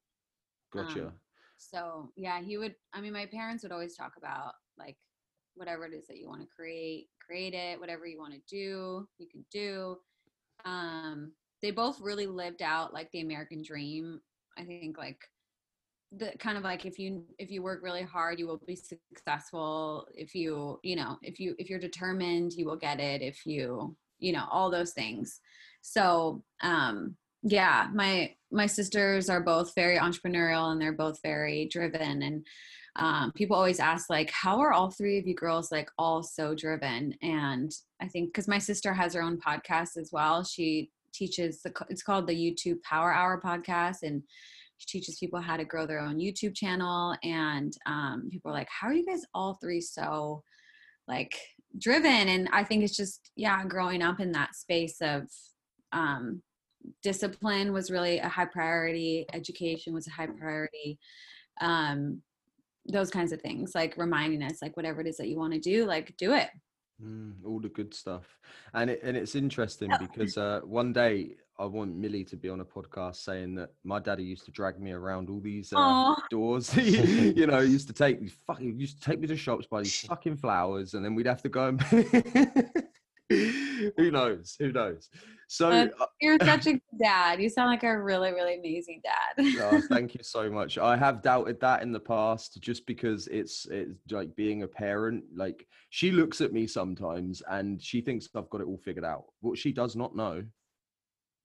gotcha 0.72 1.06
Um, 1.06 1.12
So 1.58 2.10
yeah, 2.16 2.40
he 2.40 2.56
would. 2.56 2.74
I 2.92 3.00
mean, 3.00 3.12
my 3.12 3.26
parents 3.26 3.62
would 3.62 3.72
always 3.72 3.96
talk 3.96 4.12
about 4.16 4.54
like 4.78 4.96
whatever 5.54 5.84
it 5.86 5.92
is 5.92 6.06
that 6.06 6.18
you 6.18 6.28
want 6.28 6.40
to 6.40 6.48
create, 6.54 7.08
create 7.24 7.54
it. 7.54 7.78
Whatever 7.80 8.06
you 8.06 8.18
want 8.18 8.34
to 8.34 8.40
do, 8.48 9.06
you 9.18 9.26
can 9.30 9.44
do. 9.52 9.96
Um, 10.64 11.32
they 11.60 11.72
both 11.72 12.00
really 12.00 12.26
lived 12.26 12.62
out 12.62 12.94
like 12.94 13.10
the 13.10 13.20
American 13.20 13.62
dream. 13.62 14.20
I 14.56 14.64
think 14.64 14.96
like 14.96 15.20
the 16.16 16.32
kind 16.38 16.56
of 16.56 16.64
like 16.64 16.86
if 16.86 16.98
you 16.98 17.24
if 17.38 17.50
you 17.50 17.62
work 17.62 17.82
really 17.82 18.02
hard 18.02 18.38
you 18.38 18.46
will 18.46 18.60
be 18.66 18.76
successful 18.76 20.08
if 20.14 20.34
you 20.34 20.80
you 20.82 20.96
know 20.96 21.18
if 21.22 21.38
you 21.38 21.54
if 21.58 21.68
you're 21.68 21.78
determined 21.78 22.52
you 22.54 22.64
will 22.64 22.76
get 22.76 22.98
it 22.98 23.20
if 23.20 23.44
you 23.44 23.94
you 24.18 24.32
know 24.32 24.46
all 24.50 24.70
those 24.70 24.92
things 24.92 25.40
so 25.82 26.42
um 26.62 27.14
yeah 27.42 27.88
my 27.94 28.34
my 28.50 28.66
sisters 28.66 29.28
are 29.28 29.40
both 29.40 29.74
very 29.74 29.98
entrepreneurial 29.98 30.72
and 30.72 30.80
they're 30.80 30.92
both 30.92 31.20
very 31.22 31.66
driven 31.66 32.22
and 32.22 32.46
um, 32.96 33.30
people 33.32 33.54
always 33.54 33.78
ask 33.78 34.10
like 34.10 34.30
how 34.30 34.58
are 34.58 34.72
all 34.72 34.90
three 34.90 35.18
of 35.18 35.26
you 35.26 35.34
girls 35.34 35.70
like 35.70 35.88
all 35.98 36.22
so 36.22 36.54
driven? 36.54 37.14
And 37.22 37.72
i 38.00 38.08
think 38.08 38.30
because 38.30 38.48
my 38.48 38.58
sister 38.58 38.92
has 38.92 39.14
her 39.14 39.22
own 39.22 39.38
podcast 39.38 39.96
as 39.96 40.10
well 40.12 40.42
she 40.42 40.90
teaches 41.12 41.62
the 41.62 41.72
it's 41.88 42.02
called 42.02 42.26
the 42.26 42.34
youtube 42.34 42.82
power 42.82 43.12
hour 43.12 43.40
podcast 43.42 44.02
and 44.02 44.22
she 44.76 44.86
teaches 44.86 45.18
people 45.18 45.40
how 45.40 45.56
to 45.56 45.64
grow 45.64 45.86
their 45.86 46.00
own 46.00 46.18
youtube 46.18 46.54
channel 46.54 47.16
and 47.24 47.72
um, 47.86 48.28
people 48.30 48.50
are 48.50 48.54
like 48.54 48.68
how 48.68 48.88
are 48.88 48.94
you 48.94 49.06
guys 49.06 49.22
all 49.34 49.58
three 49.60 49.80
so 49.80 50.42
like 51.06 51.36
driven? 51.78 52.28
And 52.28 52.48
i 52.52 52.64
think 52.64 52.82
it's 52.82 52.96
just 52.96 53.30
yeah 53.36 53.64
growing 53.64 54.02
up 54.02 54.20
in 54.20 54.32
that 54.32 54.54
space 54.54 54.96
of 55.00 55.22
um, 55.92 56.42
discipline 57.02 57.72
was 57.72 57.90
really 57.90 58.18
a 58.18 58.28
high 58.28 58.44
priority 58.44 59.26
education 59.32 59.92
was 59.94 60.06
a 60.06 60.10
high 60.10 60.26
priority 60.26 60.98
um, 61.60 62.22
those 62.86 63.10
kinds 63.10 63.32
of 63.32 63.40
things 63.40 63.74
like 63.74 63.96
reminding 63.96 64.42
us 64.42 64.62
like 64.62 64.76
whatever 64.76 65.00
it 65.00 65.06
is 65.06 65.16
that 65.16 65.28
you 65.28 65.36
want 65.38 65.52
to 65.52 65.60
do 65.60 65.84
like 65.84 66.16
do 66.16 66.32
it 66.34 66.50
Mm, 67.00 67.34
all 67.46 67.60
the 67.60 67.68
good 67.68 67.94
stuff, 67.94 68.24
and 68.74 68.90
it, 68.90 69.00
and 69.04 69.16
it's 69.16 69.36
interesting 69.36 69.88
Yeah. 69.88 69.98
because 69.98 70.36
uh, 70.36 70.62
one 70.64 70.92
day 70.92 71.36
I 71.56 71.64
want 71.64 71.94
Millie 71.94 72.24
to 72.24 72.36
be 72.36 72.48
on 72.48 72.58
a 72.58 72.64
podcast 72.64 73.16
saying 73.16 73.54
that 73.54 73.70
my 73.84 74.00
daddy 74.00 74.24
used 74.24 74.46
to 74.46 74.50
drag 74.50 74.80
me 74.80 74.90
around 74.90 75.30
all 75.30 75.38
these 75.38 75.72
uh, 75.72 76.14
doors. 76.30 76.76
you 76.76 77.46
know, 77.46 77.60
he 77.60 77.70
used 77.70 77.86
to 77.86 77.92
take 77.94 78.20
me 78.20 78.26
fucking 78.48 78.80
used 78.80 79.00
to 79.00 79.08
take 79.08 79.20
me 79.20 79.28
to 79.28 79.36
shops 79.36 79.68
by 79.70 79.82
these 79.82 80.00
fucking 80.08 80.38
flowers, 80.38 80.94
and 80.94 81.04
then 81.04 81.14
we'd 81.14 81.26
have 81.26 81.42
to 81.42 81.48
go 81.48 81.68
and. 83.30 83.62
Who 83.96 84.10
knows? 84.10 84.56
Who 84.58 84.72
knows? 84.72 85.08
So, 85.48 85.70
Uh, 85.70 85.88
uh, 86.00 86.06
you're 86.20 86.38
such 86.44 86.66
a 86.66 86.72
good 86.72 86.98
dad 87.00 87.40
you 87.40 87.48
sound 87.48 87.70
like 87.70 87.82
a 87.82 88.02
really 88.02 88.32
really 88.32 88.58
amazing 88.58 89.00
dad 89.02 89.46
oh, 89.60 89.80
thank 89.88 90.14
you 90.14 90.22
so 90.22 90.50
much. 90.50 90.76
I 90.78 90.96
have 90.96 91.22
doubted 91.22 91.58
that 91.60 91.82
in 91.82 91.92
the 91.92 92.00
past, 92.00 92.58
just 92.60 92.86
because 92.86 93.26
it's 93.28 93.66
it's 93.70 93.94
like 94.10 94.34
being 94.36 94.62
a 94.62 94.68
parent. 94.68 95.24
Like 95.34 95.66
she 95.90 96.10
looks 96.10 96.40
at 96.40 96.52
me 96.52 96.66
sometimes 96.66 97.42
and 97.50 97.82
she 97.82 98.00
thinks 98.00 98.28
I've 98.34 98.50
got 98.50 98.60
it 98.60 98.66
all 98.66 98.78
figured 98.78 99.04
out. 99.04 99.24
What 99.40 99.58
she 99.58 99.72
does 99.72 99.96
not 99.96 100.14
know 100.14 100.42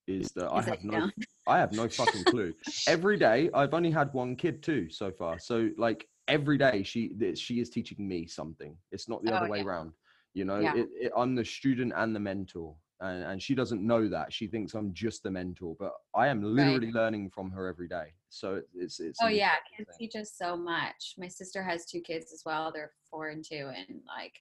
is 0.07 0.31
that 0.31 0.51
I 0.51 0.61
have 0.61 0.83
no. 0.83 1.09
I 1.47 1.59
have 1.59 1.71
no 1.73 1.87
fucking 1.87 2.23
clue. 2.25 2.53
every 2.87 3.17
day 3.17 3.49
I've 3.53 3.73
only 3.73 3.91
had 3.91 4.13
one 4.13 4.35
kid 4.35 4.63
too 4.63 4.89
so 4.89 5.11
far. 5.11 5.39
So 5.39 5.69
like 5.77 6.07
every 6.27 6.57
day 6.57 6.83
she 6.83 7.11
she 7.35 7.59
is 7.59 7.69
teaching 7.69 8.07
me 8.07 8.27
something. 8.27 8.75
It's 8.91 9.07
not 9.07 9.23
the 9.23 9.31
Oh, 9.31 9.35
other 9.35 9.49
way 9.49 9.59
yeah. 9.59 9.65
around. 9.65 9.91
You 10.33 10.45
know, 10.45 10.59
Yeah. 10.59 10.75
it, 10.75 10.89
it, 10.93 11.11
I'm 11.15 11.35
the 11.35 11.45
student 11.45 11.93
and 11.95 12.15
the 12.15 12.19
mentor. 12.19 12.75
And, 12.99 13.23
and 13.23 13.41
she 13.41 13.53
doesn't 13.53 13.85
know 13.85 14.07
that. 14.07 14.31
She 14.31 14.47
thinks 14.47 14.73
I'm 14.73 14.93
just 14.93 15.23
the 15.23 15.31
mentor, 15.31 15.75
but 15.77 15.91
I 16.15 16.27
am 16.27 16.41
literally 16.41 16.91
learning 16.91 17.31
from 17.31 17.51
her 17.51 17.67
every 17.67 17.87
day. 17.87 18.13
So 18.29 18.61
it's 18.73 18.99
it's. 18.99 19.19
Oh 19.21 19.27
yeah, 19.27 19.55
kids 19.75 19.89
thing. 19.89 20.07
teach 20.07 20.15
us 20.19 20.31
so 20.37 20.55
much. 20.55 21.15
My 21.17 21.27
sister 21.27 21.61
has 21.61 21.85
two 21.85 21.99
kids 21.99 22.31
as 22.31 22.43
well. 22.45 22.71
They're 22.73 22.91
four 23.11 23.29
and 23.29 23.43
two, 23.43 23.69
and 23.75 23.99
like 24.07 24.33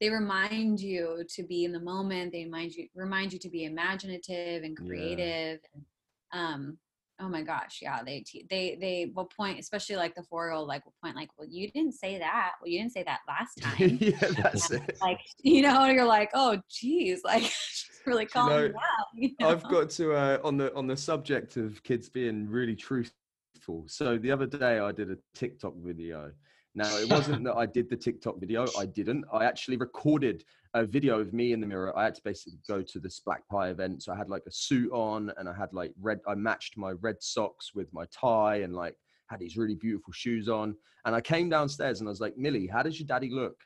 they 0.00 0.10
remind 0.10 0.80
you 0.80 1.24
to 1.34 1.42
be 1.42 1.64
in 1.64 1.72
the 1.72 1.80
moment. 1.80 2.32
They 2.32 2.44
remind 2.44 2.72
you 2.72 2.88
remind 2.94 3.32
you 3.32 3.38
to 3.38 3.48
be 3.48 3.64
imaginative 3.64 4.62
and 4.62 4.76
Yeah. 4.78 4.86
creative. 4.86 5.60
And, 5.74 5.84
um, 6.32 6.78
oh 7.22 7.28
my 7.28 7.42
gosh, 7.42 7.78
yeah, 7.80 8.02
they 8.04 8.24
they 8.50 8.76
they 8.80 9.12
will 9.14 9.24
point, 9.24 9.58
especially 9.58 9.96
like 9.96 10.14
the 10.14 10.22
four 10.24 10.46
year 10.46 10.52
old, 10.52 10.68
like 10.68 10.84
will 10.84 10.94
point 11.02 11.14
like, 11.14 11.30
well, 11.38 11.48
you 11.48 11.70
didn't 11.70 11.92
say 11.92 12.18
that. 12.18 12.52
Well, 12.60 12.68
you 12.68 12.80
didn't 12.80 12.92
say 12.92 13.04
that 13.04 13.20
last 13.28 13.58
time. 13.60 13.98
yeah, 14.00 14.42
that's 14.42 14.70
it. 14.70 14.98
like 15.00 15.20
you 15.42 15.62
know, 15.62 15.86
you're 15.86 16.04
like, 16.04 16.30
oh, 16.34 16.58
geez, 16.68 17.22
like 17.24 17.42
she's 17.42 18.00
really 18.04 18.26
calling 18.26 18.56
know, 18.56 18.64
you 18.64 18.74
out. 18.74 19.06
you 19.14 19.30
know? 19.40 19.48
I've 19.48 19.62
got 19.64 19.90
to 19.90 20.14
uh, 20.14 20.38
on 20.42 20.56
the 20.56 20.74
on 20.74 20.86
the 20.86 20.96
subject 20.96 21.56
of 21.56 21.82
kids 21.82 22.08
being 22.08 22.48
really 22.48 22.74
truthful. 22.74 23.84
So 23.86 24.18
the 24.18 24.30
other 24.30 24.46
day 24.46 24.80
I 24.80 24.90
did 24.92 25.10
a 25.10 25.16
TikTok 25.34 25.74
video. 25.76 26.32
Now 26.74 26.88
it 26.96 27.08
wasn't 27.08 27.44
that 27.44 27.54
I 27.54 27.66
did 27.66 27.88
the 27.90 27.96
TikTok 27.96 28.40
video. 28.40 28.66
I 28.78 28.86
didn't. 28.86 29.24
I 29.32 29.44
actually 29.44 29.76
recorded 29.76 30.44
a 30.74 30.84
video 30.84 31.20
of 31.20 31.32
me 31.32 31.52
in 31.52 31.60
the 31.60 31.66
mirror. 31.66 31.96
I 31.96 32.04
had 32.04 32.14
to 32.14 32.22
basically 32.22 32.58
go 32.68 32.82
to 32.82 32.98
this 32.98 33.20
Black 33.20 33.46
Pie 33.48 33.70
event. 33.70 34.02
So 34.02 34.12
I 34.12 34.16
had 34.16 34.30
like 34.30 34.44
a 34.46 34.52
suit 34.52 34.90
on 34.92 35.32
and 35.36 35.48
I 35.48 35.52
had 35.52 35.72
like 35.72 35.92
red. 36.00 36.20
I 36.26 36.34
matched 36.34 36.76
my 36.76 36.92
red 36.92 37.22
socks 37.22 37.72
with 37.74 37.92
my 37.92 38.06
tie 38.12 38.56
and 38.56 38.74
like 38.74 38.96
had 39.28 39.40
these 39.40 39.56
really 39.56 39.74
beautiful 39.74 40.12
shoes 40.12 40.48
on. 40.48 40.76
And 41.04 41.14
I 41.14 41.20
came 41.20 41.48
downstairs 41.48 42.00
and 42.00 42.08
I 42.08 42.10
was 42.10 42.20
like, 42.20 42.36
Millie, 42.36 42.66
how 42.66 42.82
does 42.82 42.98
your 42.98 43.06
daddy 43.06 43.30
look? 43.30 43.56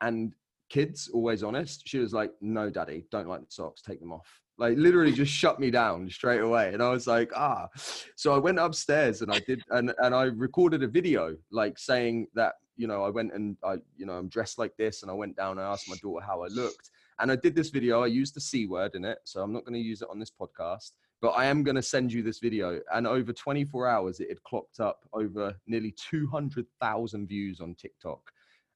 And 0.00 0.34
kids 0.70 1.10
always 1.12 1.42
honest 1.42 1.86
she 1.86 1.98
was 1.98 2.12
like 2.12 2.32
no 2.40 2.70
daddy 2.70 3.04
don't 3.10 3.28
like 3.28 3.40
the 3.40 3.46
socks 3.48 3.82
take 3.82 4.00
them 4.00 4.12
off 4.12 4.40
like 4.58 4.76
literally 4.78 5.12
just 5.12 5.32
shut 5.42 5.60
me 5.60 5.70
down 5.70 6.08
straight 6.08 6.40
away 6.40 6.72
and 6.72 6.82
i 6.82 6.90
was 6.90 7.06
like 7.06 7.30
ah 7.36 7.68
so 8.16 8.34
i 8.34 8.38
went 8.38 8.58
upstairs 8.58 9.22
and 9.22 9.32
i 9.32 9.38
did 9.40 9.62
and 9.70 9.92
and 9.98 10.14
i 10.14 10.24
recorded 10.24 10.82
a 10.82 10.88
video 10.88 11.36
like 11.50 11.78
saying 11.78 12.26
that 12.34 12.54
you 12.76 12.86
know 12.86 13.04
i 13.04 13.08
went 13.10 13.32
and 13.32 13.56
i 13.64 13.74
you 13.96 14.06
know 14.06 14.14
i'm 14.14 14.28
dressed 14.28 14.58
like 14.58 14.76
this 14.76 15.02
and 15.02 15.10
i 15.10 15.14
went 15.14 15.36
down 15.36 15.58
and 15.58 15.66
asked 15.66 15.88
my 15.88 15.96
daughter 16.02 16.24
how 16.24 16.42
i 16.42 16.48
looked 16.48 16.90
And 17.20 17.30
I 17.30 17.36
did 17.36 17.54
this 17.54 17.70
video. 17.70 18.02
I 18.02 18.08
used 18.08 18.34
the 18.34 18.40
c 18.40 18.66
word 18.66 18.94
in 18.96 19.04
it, 19.04 19.18
so 19.24 19.40
I'm 19.40 19.52
not 19.52 19.64
going 19.64 19.74
to 19.74 19.88
use 19.92 20.02
it 20.02 20.08
on 20.10 20.18
this 20.18 20.32
podcast. 20.32 20.92
But 21.22 21.30
I 21.30 21.44
am 21.46 21.62
going 21.62 21.76
to 21.76 21.82
send 21.82 22.12
you 22.12 22.22
this 22.22 22.40
video. 22.40 22.80
And 22.92 23.06
over 23.06 23.32
24 23.32 23.86
hours, 23.86 24.18
it 24.20 24.28
had 24.28 24.42
clocked 24.42 24.80
up 24.80 24.98
over 25.12 25.54
nearly 25.66 25.92
200,000 25.92 27.28
views 27.28 27.60
on 27.60 27.74
TikTok. 27.76 28.32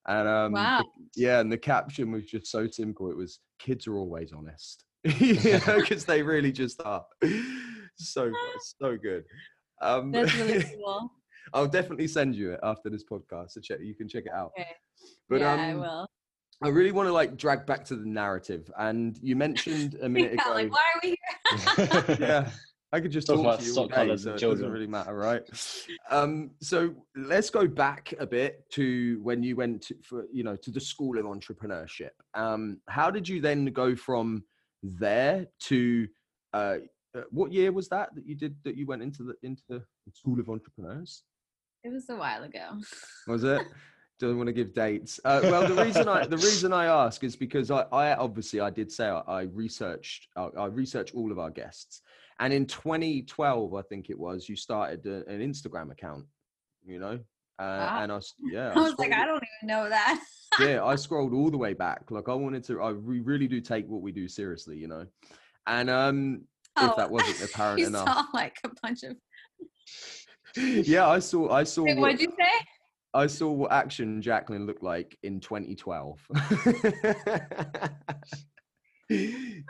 And 0.06 0.28
um, 0.28 0.52
Wow. 0.52 0.84
yeah, 1.16 1.40
and 1.40 1.50
the 1.50 1.58
caption 1.58 2.12
was 2.12 2.26
just 2.26 2.46
so 2.46 2.68
simple. 2.68 3.10
It 3.10 3.16
was 3.16 3.40
"Kids 3.58 3.86
are 3.88 3.96
always 3.98 4.32
honest," 4.32 4.84
you 5.04 5.58
know, 5.66 5.80
because 5.80 6.04
they 6.04 6.22
really 6.22 6.52
just 6.52 6.80
are. 6.84 7.04
So 7.96 8.30
so 8.80 8.96
good. 8.96 9.24
Um, 9.82 10.12
That's 10.12 10.32
really 10.36 10.62
cool. 10.62 11.10
I'll 11.52 11.68
definitely 11.68 12.08
send 12.08 12.34
you 12.34 12.52
it 12.52 12.60
after 12.62 12.90
this 12.90 13.04
podcast, 13.04 13.52
so 13.52 13.60
check 13.60 13.78
you 13.82 13.94
can 13.94 14.08
check 14.08 14.24
it 14.26 14.32
out. 14.32 14.52
Okay. 14.58 14.68
But 15.28 15.40
yeah, 15.40 15.52
um, 15.52 15.60
I 15.60 15.74
will. 15.74 16.06
I 16.62 16.68
really 16.68 16.90
want 16.90 17.08
to 17.08 17.12
like 17.12 17.36
drag 17.36 17.66
back 17.66 17.84
to 17.86 17.96
the 17.96 18.04
narrative, 18.06 18.70
and 18.78 19.16
you 19.22 19.36
mentioned 19.36 19.96
a 20.02 20.08
minute 20.08 20.32
Yeah, 20.34 20.42
ago. 20.42 20.54
like, 20.54 20.72
why 20.72 20.80
are 20.94 21.00
we 21.02 21.08
here? 21.08 22.16
yeah, 22.20 22.50
I 22.92 23.00
could 23.00 23.12
just 23.12 23.26
Talk 23.28 23.36
talk, 23.36 23.44
about 23.44 23.60
to 23.60 23.64
you 23.64 23.70
all 23.70 23.74
stock 23.74 23.90
day, 23.90 23.94
colours 23.94 24.22
so 24.24 24.30
and 24.30 24.38
it 24.38 24.40
doesn't 24.40 24.56
children. 24.58 24.72
really 24.72 24.86
matter, 24.88 25.14
right? 25.14 25.42
Um, 26.10 26.50
so 26.60 26.94
let's 27.14 27.48
go 27.50 27.68
back 27.68 28.12
a 28.18 28.26
bit 28.26 28.64
to 28.72 29.20
when 29.22 29.42
you 29.44 29.54
went 29.54 29.82
to, 29.82 29.94
for 30.02 30.24
you 30.32 30.42
know 30.42 30.56
to 30.56 30.70
the 30.72 30.80
school 30.80 31.16
of 31.18 31.24
entrepreneurship. 31.26 32.10
Um, 32.34 32.80
how 32.88 33.10
did 33.10 33.28
you 33.28 33.40
then 33.40 33.66
go 33.66 33.94
from 33.94 34.42
there 34.82 35.46
to 35.64 36.08
uh, 36.54 36.76
uh, 37.16 37.22
what 37.30 37.52
year 37.52 37.72
was 37.72 37.88
that 37.88 38.14
that 38.14 38.26
you 38.26 38.34
did 38.34 38.56
that 38.64 38.76
you 38.76 38.86
went 38.86 39.02
into 39.02 39.22
the 39.22 39.34
into 39.42 39.62
the 39.68 39.82
school 40.12 40.38
of 40.40 40.48
entrepreneurs? 40.48 41.22
It 41.84 41.92
was 41.92 42.08
a 42.10 42.16
while 42.16 42.42
ago. 42.44 42.78
Was 43.26 43.44
it? 43.44 43.62
Don't 44.20 44.36
want 44.36 44.48
to 44.48 44.52
give 44.52 44.74
dates. 44.74 45.20
Uh, 45.24 45.40
well, 45.44 45.66
the 45.66 45.80
reason 45.82 46.08
I 46.08 46.26
the 46.26 46.36
reason 46.36 46.72
I 46.72 46.86
ask 46.86 47.22
is 47.22 47.36
because 47.36 47.70
I, 47.70 47.82
I 47.92 48.14
obviously 48.14 48.60
I 48.60 48.70
did 48.70 48.90
say 48.90 49.06
I, 49.06 49.20
I 49.20 49.42
researched 49.42 50.26
I, 50.36 50.48
I 50.58 50.66
researched 50.66 51.14
all 51.14 51.30
of 51.30 51.38
our 51.38 51.50
guests, 51.50 52.02
and 52.40 52.52
in 52.52 52.66
2012 52.66 53.74
I 53.74 53.82
think 53.82 54.10
it 54.10 54.18
was 54.18 54.48
you 54.48 54.56
started 54.56 55.06
a, 55.06 55.24
an 55.28 55.40
Instagram 55.40 55.92
account, 55.92 56.24
you 56.84 56.98
know, 56.98 57.20
uh, 57.60 57.78
Wow. 57.78 57.98
and 58.02 58.12
I 58.12 58.20
yeah 58.42 58.72
I 58.76 58.80
was 58.80 58.98
like, 58.98 59.12
I 59.12 59.24
don't 59.24 59.36
even 59.62 59.68
know 59.68 59.88
that. 59.88 60.20
yeah 60.60 60.84
I 60.84 60.96
scrolled 60.96 61.32
all 61.32 61.50
the 61.50 61.56
way 61.56 61.72
back. 61.74 62.10
Like 62.10 62.28
I 62.28 62.34
wanted 62.34 62.64
to 62.64 62.82
I 62.82 62.92
we 62.92 63.20
really 63.20 63.46
do 63.46 63.60
take 63.60 63.86
what 63.86 64.02
we 64.02 64.10
do 64.10 64.26
seriously, 64.26 64.76
you 64.78 64.88
know, 64.88 65.06
and 65.68 65.88
um 65.88 66.42
if 66.86 66.96
that 66.96 67.10
wasn't 67.10 67.42
apparent 67.50 67.78
Oh, 67.78 67.82
you 67.82 67.86
enough, 67.88 68.06
saw 68.08 68.24
like 68.34 68.56
a 68.64 68.70
bunch 68.82 69.02
of. 69.04 69.16
yeah 70.86 71.08
I 71.08 71.18
saw 71.18 71.50
I 71.52 71.64
saw 71.64 71.84
Wait, 71.84 71.96
what- 71.96 72.02
what'd 72.12 72.20
you 72.20 72.32
say? 72.38 72.66
I 73.14 73.26
saw 73.26 73.50
what 73.50 73.72
action 73.72 74.20
Jacqueline 74.20 74.66
looked 74.66 74.82
like 74.82 75.16
in 75.22 75.40
2012. 75.40 76.20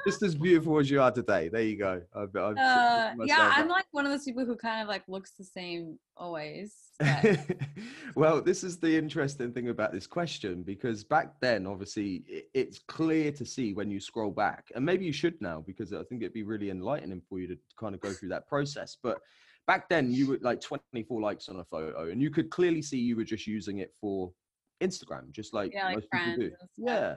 Just 0.05 0.23
as 0.25 0.35
beautiful 0.35 0.79
as 0.81 0.91
you 0.91 1.01
are 1.01 1.13
today. 1.13 1.49
There 1.49 1.63
you 1.63 1.79
go. 1.79 2.03
I've, 2.15 2.35
I've 2.35 2.57
Uh, 2.57 3.13
yeah, 3.25 3.53
I'm 3.55 3.65
up. 3.67 3.71
like 3.71 3.87
one 3.93 4.05
of 4.05 4.11
those 4.11 4.25
people 4.25 4.45
who 4.45 4.57
kind 4.57 4.83
of 4.83 4.89
like 4.89 5.05
looks 5.07 5.31
the 5.39 5.45
same 5.45 5.99
always. 6.17 6.75
well, 8.17 8.41
this 8.41 8.65
is 8.65 8.79
the 8.79 8.97
interesting 8.97 9.53
thing 9.53 9.69
about 9.69 9.93
this 9.93 10.07
question 10.07 10.63
because 10.63 11.05
back 11.05 11.41
then, 11.41 11.67
obviously, 11.67 12.25
it's 12.55 12.81
clear 12.81 13.31
to 13.33 13.45
see 13.45 13.73
when 13.73 13.91
you 13.91 14.01
scroll 14.01 14.31
back, 14.31 14.67
and 14.75 14.85
maybe 14.85 15.05
you 15.05 15.13
should 15.13 15.41
now 15.41 15.63
because 15.67 15.93
I 15.93 16.03
think 16.05 16.23
it'd 16.23 16.33
be 16.33 16.43
really 16.43 16.71
enlightening 16.71 17.23
for 17.29 17.39
you 17.39 17.47
to 17.49 17.59
kind 17.79 17.95
of 17.95 18.01
go 18.01 18.13
through 18.13 18.31
that 18.31 18.49
process. 18.49 18.97
But 19.01 19.21
back 19.67 19.89
then, 19.89 20.11
you 20.11 20.27
were 20.27 20.39
like 20.41 20.61
24 20.61 21.21
likes 21.21 21.49
on 21.49 21.61
a 21.61 21.65
photo, 21.65 22.11
and 22.11 22.21
you 22.21 22.31
could 22.31 22.51
clearly 22.51 22.83
see 22.83 22.99
you 22.99 23.17
were 23.17 23.25
just 23.25 23.47
using 23.47 23.79
it 23.79 23.95
for 24.01 24.33
Instagram, 24.81 25.31
just 25.31 25.55
like 25.55 25.73
yeah, 25.73 25.87
like 25.87 25.95
most 25.97 26.11
people 26.11 26.35
friends 26.35 26.39
do. 26.39 26.51
Yeah. 26.77 27.17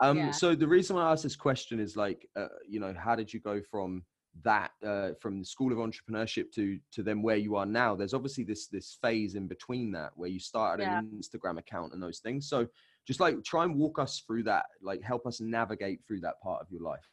Um, 0.00 0.16
Yeah. 0.16 0.30
So 0.32 0.54
the 0.56 0.66
reason 0.66 0.96
I 0.96 1.12
asked 1.12 1.22
this 1.22 1.36
question 1.36 1.78
is 1.78 1.96
like, 1.96 2.28
uh, 2.34 2.48
you 2.68 2.80
know, 2.80 2.94
how 2.98 3.14
did 3.14 3.32
you 3.32 3.38
go 3.38 3.60
from 3.70 4.04
that, 4.42 4.70
uh, 4.84 5.10
from 5.20 5.38
the 5.38 5.44
school 5.44 5.72
of 5.72 5.78
entrepreneurship 5.78 6.50
to 6.52 6.78
to 6.92 7.02
then 7.02 7.22
where 7.22 7.36
you 7.36 7.56
are 7.56 7.66
now? 7.66 7.94
There's 7.94 8.14
obviously 8.14 8.44
this 8.44 8.66
this 8.66 8.98
phase 9.02 9.34
in 9.34 9.46
between 9.46 9.92
that 9.92 10.12
where 10.16 10.28
you 10.30 10.40
started 10.40 10.84
Yeah. 10.84 10.98
an 10.98 11.20
Instagram 11.20 11.58
account 11.58 11.92
and 11.92 12.02
those 12.02 12.20
things. 12.20 12.48
So 12.48 12.66
just 13.06 13.20
like 13.20 13.42
try 13.44 13.64
and 13.64 13.76
walk 13.76 13.98
us 13.98 14.22
through 14.26 14.44
that, 14.44 14.66
like 14.80 15.02
help 15.02 15.26
us 15.26 15.40
navigate 15.40 16.00
through 16.06 16.20
that 16.20 16.40
part 16.42 16.62
of 16.62 16.70
your 16.70 16.82
life. 16.82 17.08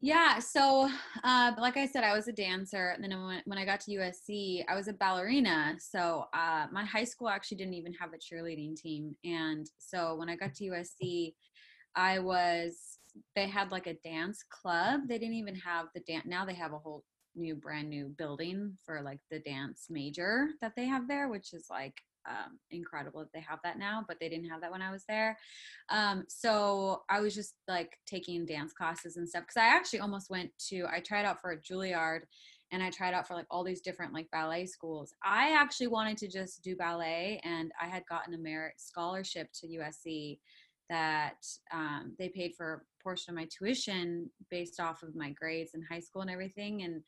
Yeah, 0.00 0.38
so 0.38 0.90
uh, 1.22 1.52
like 1.58 1.78
I 1.78 1.86
said, 1.86 2.04
I 2.04 2.12
was 2.14 2.28
a 2.28 2.32
dancer, 2.32 2.90
and 2.90 3.02
then 3.02 3.10
when, 3.24 3.40
when 3.46 3.58
I 3.58 3.64
got 3.64 3.80
to 3.80 3.92
USC, 3.92 4.62
I 4.68 4.74
was 4.74 4.86
a 4.86 4.92
ballerina. 4.92 5.76
So 5.78 6.26
uh, 6.34 6.66
my 6.70 6.84
high 6.84 7.04
school 7.04 7.30
actually 7.30 7.56
didn't 7.56 7.72
even 7.74 7.94
have 7.94 8.10
a 8.12 8.18
cheerleading 8.18 8.76
team, 8.76 9.16
and 9.24 9.66
so 9.78 10.14
when 10.16 10.28
I 10.28 10.36
got 10.36 10.52
to 10.56 10.64
USC, 10.64 11.34
I 11.96 12.18
was 12.18 12.93
they 13.34 13.46
had 13.46 13.70
like 13.70 13.86
a 13.86 13.94
dance 13.94 14.44
club. 14.48 15.02
They 15.08 15.18
didn't 15.18 15.36
even 15.36 15.56
have 15.56 15.86
the 15.94 16.00
dance. 16.00 16.26
Now 16.26 16.44
they 16.44 16.54
have 16.54 16.72
a 16.72 16.78
whole 16.78 17.04
new, 17.36 17.54
brand 17.54 17.90
new 17.90 18.08
building 18.16 18.76
for 18.84 19.02
like 19.02 19.20
the 19.30 19.40
dance 19.40 19.86
major 19.90 20.48
that 20.60 20.72
they 20.76 20.86
have 20.86 21.08
there, 21.08 21.28
which 21.28 21.52
is 21.52 21.66
like 21.70 22.00
um, 22.28 22.58
incredible 22.70 23.20
that 23.20 23.32
they 23.32 23.44
have 23.48 23.58
that 23.64 23.78
now. 23.78 24.04
But 24.06 24.18
they 24.20 24.28
didn't 24.28 24.48
have 24.50 24.60
that 24.62 24.72
when 24.72 24.82
I 24.82 24.90
was 24.90 25.04
there. 25.08 25.36
Um, 25.90 26.24
so 26.28 27.02
I 27.08 27.20
was 27.20 27.34
just 27.34 27.54
like 27.68 27.98
taking 28.06 28.46
dance 28.46 28.72
classes 28.72 29.16
and 29.16 29.28
stuff 29.28 29.42
because 29.42 29.60
I 29.60 29.66
actually 29.66 30.00
almost 30.00 30.30
went 30.30 30.50
to 30.70 30.86
I 30.90 31.00
tried 31.00 31.24
out 31.24 31.40
for 31.40 31.52
a 31.52 31.60
Juilliard 31.60 32.20
and 32.72 32.82
I 32.82 32.90
tried 32.90 33.14
out 33.14 33.28
for 33.28 33.34
like 33.34 33.46
all 33.50 33.62
these 33.62 33.80
different 33.80 34.12
like 34.12 34.30
ballet 34.30 34.66
schools. 34.66 35.14
I 35.22 35.52
actually 35.52 35.88
wanted 35.88 36.16
to 36.18 36.28
just 36.28 36.62
do 36.62 36.76
ballet 36.76 37.40
and 37.44 37.70
I 37.80 37.86
had 37.86 38.04
gotten 38.08 38.34
a 38.34 38.38
merit 38.38 38.74
scholarship 38.78 39.48
to 39.60 39.68
USC 39.68 40.38
that 40.90 41.44
um, 41.72 42.14
they 42.18 42.28
paid 42.28 42.54
for 42.56 42.74
a 42.74 43.02
portion 43.02 43.32
of 43.32 43.36
my 43.36 43.48
tuition 43.56 44.30
based 44.50 44.80
off 44.80 45.02
of 45.02 45.14
my 45.14 45.30
grades 45.30 45.72
in 45.74 45.82
high 45.82 46.00
school 46.00 46.22
and 46.22 46.30
everything. 46.30 46.82
And 46.82 47.02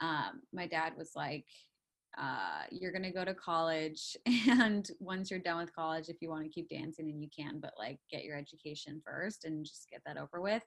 um, 0.00 0.42
my 0.52 0.66
dad 0.66 0.92
was 0.96 1.12
like, 1.14 1.46
uh, 2.18 2.62
you're 2.70 2.92
going 2.92 3.02
to 3.02 3.10
go 3.10 3.24
to 3.24 3.34
college 3.34 4.16
and 4.48 4.90
once 5.00 5.30
you're 5.30 5.40
done 5.40 5.58
with 5.58 5.74
college 5.74 6.08
if 6.08 6.20
you 6.20 6.28
want 6.28 6.44
to 6.44 6.48
keep 6.48 6.68
dancing 6.68 7.10
and 7.10 7.20
you 7.20 7.28
can 7.36 7.58
but 7.58 7.72
like 7.78 7.98
get 8.10 8.24
your 8.24 8.36
education 8.36 9.02
first 9.04 9.44
and 9.44 9.64
just 9.64 9.88
get 9.90 10.00
that 10.06 10.16
over 10.16 10.40
with 10.40 10.62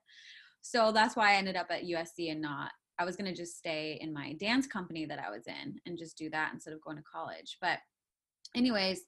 so 0.61 0.91
that's 0.91 1.15
why 1.15 1.31
i 1.31 1.35
ended 1.35 1.55
up 1.55 1.67
at 1.69 1.85
usc 1.85 2.31
and 2.31 2.41
not 2.41 2.71
i 2.99 3.05
was 3.05 3.15
going 3.15 3.29
to 3.29 3.37
just 3.37 3.57
stay 3.57 3.97
in 4.01 4.13
my 4.13 4.33
dance 4.33 4.67
company 4.67 5.05
that 5.05 5.23
i 5.25 5.29
was 5.29 5.47
in 5.47 5.79
and 5.85 5.97
just 5.97 6.17
do 6.17 6.29
that 6.29 6.51
instead 6.53 6.73
of 6.73 6.81
going 6.81 6.97
to 6.97 7.03
college 7.03 7.57
but 7.61 7.79
anyways 8.53 9.03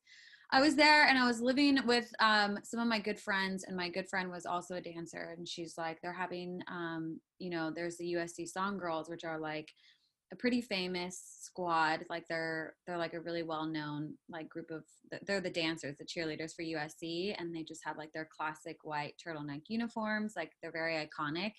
i 0.52 0.62
was 0.62 0.76
there 0.76 1.08
and 1.08 1.18
i 1.18 1.26
was 1.26 1.42
living 1.42 1.80
with 1.86 2.12
um, 2.20 2.58
some 2.64 2.80
of 2.80 2.88
my 2.88 3.00
good 3.00 3.20
friends 3.20 3.64
and 3.64 3.76
my 3.76 3.90
good 3.90 4.08
friend 4.08 4.30
was 4.30 4.46
also 4.46 4.76
a 4.76 4.82
dancer 4.82 5.34
and 5.38 5.48
she's 5.48 5.76
like 5.78 6.00
they're 6.02 6.14
having 6.14 6.62
um, 6.68 7.20
you 7.40 7.50
know 7.50 7.72
there's 7.74 7.98
the 7.98 8.14
usc 8.14 8.48
song 8.48 8.78
girls 8.78 9.10
which 9.10 9.24
are 9.24 9.40
like 9.40 9.70
a 10.32 10.36
pretty 10.36 10.62
famous 10.62 11.40
squad 11.42 12.04
like 12.10 12.28
they're 12.28 12.76
they're 12.86 12.98
like 12.98 13.14
a 13.14 13.20
really 13.20 13.42
well 13.42 13.66
known 13.66 14.14
like 14.30 14.48
group 14.48 14.70
of 14.70 14.84
they're 15.26 15.42
the 15.42 15.50
dancers 15.50 15.96
the 15.98 16.06
cheerleaders 16.06 16.54
for 16.56 16.64
USC 16.64 17.36
and 17.38 17.54
they 17.54 17.64
just 17.64 17.82
have 17.84 17.98
like 17.98 18.12
their 18.14 18.30
classic 18.36 18.78
white 18.84 19.16
turtleneck 19.26 19.64
uniforms 19.68 20.34
like 20.36 20.52
they're 20.62 20.72
very 20.72 20.96
iconic. 20.96 21.54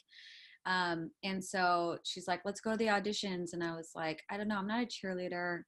Um 0.66 1.10
and 1.24 1.42
so 1.44 1.98
she's 2.04 2.28
like 2.28 2.42
let's 2.44 2.60
go 2.60 2.72
to 2.72 2.76
the 2.76 2.86
auditions. 2.86 3.52
And 3.54 3.64
I 3.64 3.74
was 3.74 3.90
like 3.96 4.22
I 4.30 4.36
don't 4.36 4.48
know 4.48 4.58
I'm 4.58 4.68
not 4.68 4.84
a 4.84 4.86
cheerleader 4.86 5.62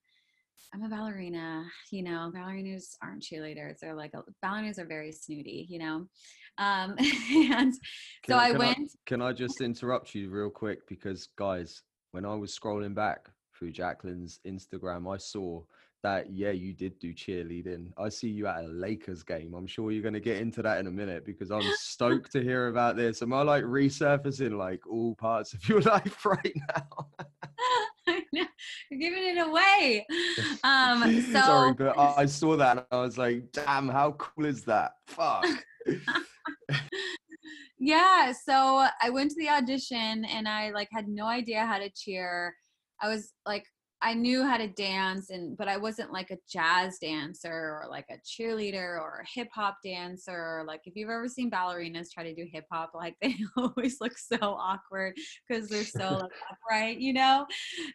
I'm 0.75 0.83
a 0.85 0.89
ballerina 0.89 1.65
you 1.91 2.03
know 2.03 2.33
ballerinas 2.35 2.97
aren't 3.03 3.23
cheerleaders 3.23 3.79
they're 3.81 3.95
like 3.95 4.13
ballerinas 4.45 4.79
are 4.79 4.87
very 4.87 5.13
snooty 5.13 5.67
you 5.69 5.79
know 5.79 6.07
um 6.59 6.97
and 7.31 7.75
so 7.75 7.81
Can- 8.25 8.39
I 8.39 8.51
can 8.51 8.59
went 8.59 8.91
Can 9.07 9.23
I 9.23 9.33
just 9.33 9.61
interrupt 9.61 10.15
you 10.15 10.31
real 10.31 10.51
quick 10.51 10.87
because 10.89 11.29
guys, 11.37 11.83
when 12.13 12.25
I 12.25 12.35
was 12.35 12.57
scrolling 12.57 12.95
back 12.95 13.29
through 13.57 13.73
Jacqueline's 13.73 14.41
Instagram, 14.47 15.13
I 15.13 15.17
saw 15.17 15.63
that 16.03 16.31
yeah, 16.31 16.51
you 16.51 16.73
did 16.73 16.99
do 16.99 17.15
cheerleading. 17.15 17.93
I 17.97 18.09
see 18.09 18.29
you 18.29 18.47
at 18.49 18.65
a 18.65 18.69
Lakers 18.69 19.23
game. 19.23 19.55
I'm 19.55 19.69
sure 19.69 19.93
you're 19.93 20.03
going 20.03 20.15
to 20.15 20.21
get 20.21 20.39
into 20.39 20.61
that 20.63 20.81
in 20.81 20.89
a 20.89 20.91
minute 20.91 21.25
because 21.25 21.51
I'm 21.51 21.63
stoked 21.77 22.33
to 22.33 22.43
hear 22.43 22.69
about 22.69 22.97
this. 22.97 23.23
Am 23.23 23.33
I 23.33 23.43
like 23.43 23.65
resurfacing 23.65 24.59
like 24.59 24.81
all 24.87 25.15
parts 25.15 25.53
of 25.53 25.69
your 25.69 25.81
life 25.83 26.27
right 26.27 26.55
now? 26.77 27.09
You're 28.33 29.01
giving 29.01 29.37
it 29.37 29.39
away. 29.39 30.07
Um, 30.65 31.23
so 31.33 31.41
Sorry, 31.41 31.75
but 31.75 31.99
I, 31.99 32.23
I 32.23 32.27
saw 32.27 32.57
that 32.57 32.79
and 32.79 32.87
I 32.91 33.01
was 33.01 33.19
like, 33.19 33.53
damn, 33.53 33.89
how 33.89 34.13
cool 34.13 34.47
is 34.47 34.65
that? 34.65 34.93
Fuck. 35.07 35.47
yeah, 37.79 38.33
so 38.33 38.87
I 39.01 39.11
went 39.11 39.31
to 39.31 39.37
the 39.39 39.51
audition 39.51 40.25
and 40.25 40.49
I 40.49 40.71
like 40.71 40.89
had 40.93 41.09
no 41.09 41.27
idea 41.27 41.67
how 41.67 41.79
to 41.79 41.91
cheer. 41.91 42.55
I 43.01 43.09
was 43.09 43.33
like 43.45 43.65
I 44.03 44.15
knew 44.15 44.45
how 44.45 44.57
to 44.57 44.67
dance 44.67 45.31
and 45.31 45.57
but 45.57 45.69
I 45.69 45.77
wasn't 45.77 46.13
like 46.13 46.33
a 46.33 46.39
jazz 46.51 46.99
dancer 46.99 47.51
or 47.53 47.87
like 47.89 48.07
a 48.11 48.19
cheerleader 48.27 49.01
or 49.01 49.23
a 49.23 49.29
hip 49.33 49.49
hop 49.55 49.77
dancer. 49.85 50.65
Like 50.67 50.81
if 50.87 50.97
you've 50.97 51.09
ever 51.09 51.29
seen 51.29 51.51
ballerinas 51.51 52.13
try 52.13 52.25
to 52.25 52.35
do 52.35 52.45
hip 52.53 52.65
hop, 52.71 52.91
like 52.95 53.15
they 53.23 53.37
always 53.57 54.01
look 54.01 54.19
so 54.19 54.37
awkward 54.41 55.15
because 55.49 55.69
they're 55.69 55.85
so 55.85 56.19
like 56.23 56.33
upright, 56.51 56.99
you 56.99 57.13
know? 57.13 57.47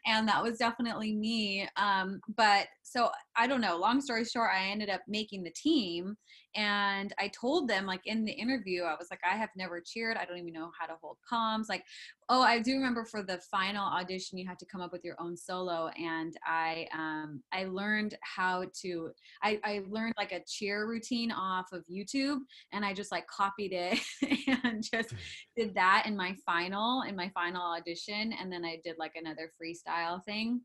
And 0.05 0.27
that 0.29 0.41
was 0.41 0.57
definitely 0.57 1.13
me. 1.13 1.67
Um, 1.75 2.21
but 2.35 2.67
so 2.83 3.09
I 3.35 3.45
don't 3.45 3.61
know, 3.61 3.77
long 3.77 3.99
story 3.99 4.23
short, 4.23 4.49
I 4.53 4.67
ended 4.67 4.89
up 4.89 5.01
making 5.07 5.43
the 5.43 5.51
team 5.51 6.15
and 6.57 7.13
I 7.19 7.27
told 7.27 7.69
them 7.69 7.85
like 7.85 8.01
in 8.07 8.25
the 8.25 8.31
interview, 8.31 8.81
I 8.81 8.95
was 8.95 9.09
like, 9.11 9.19
I 9.23 9.37
have 9.37 9.51
never 9.55 9.79
cheered. 9.79 10.17
I 10.17 10.25
don't 10.25 10.39
even 10.39 10.53
know 10.53 10.71
how 10.77 10.87
to 10.87 10.95
hold 10.99 11.17
palms. 11.29 11.69
Like, 11.69 11.83
oh, 12.29 12.41
I 12.41 12.59
do 12.59 12.73
remember 12.73 13.05
for 13.05 13.21
the 13.21 13.37
final 13.51 13.85
audition, 13.85 14.39
you 14.39 14.47
had 14.47 14.57
to 14.59 14.65
come 14.65 14.81
up 14.81 14.91
with 14.91 15.05
your 15.05 15.15
own 15.19 15.37
solo, 15.37 15.89
and 15.89 16.35
I 16.43 16.87
um, 16.97 17.43
I 17.53 17.65
learned 17.65 18.15
how 18.21 18.65
to. 18.81 19.11
I, 19.43 19.59
I 19.63 19.83
learned 19.87 20.15
like 20.17 20.31
a 20.31 20.41
cheer 20.47 20.87
routine 20.87 21.31
off 21.31 21.67
of 21.71 21.85
YouTube, 21.85 22.39
and 22.73 22.83
I 22.83 22.91
just 22.91 23.11
like 23.11 23.27
copied 23.27 23.73
it 23.73 23.99
and 24.63 24.83
just 24.83 25.13
did 25.55 25.75
that 25.75 26.05
in 26.07 26.17
my 26.17 26.35
final 26.43 27.03
in 27.03 27.15
my 27.15 27.29
final 27.35 27.61
audition, 27.61 28.33
and 28.33 28.51
then 28.51 28.65
I 28.65 28.79
did 28.83 28.95
like 28.97 29.13
another 29.15 29.51
freestyle 29.61 30.25
thing. 30.25 30.61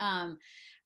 Um, 0.00 0.38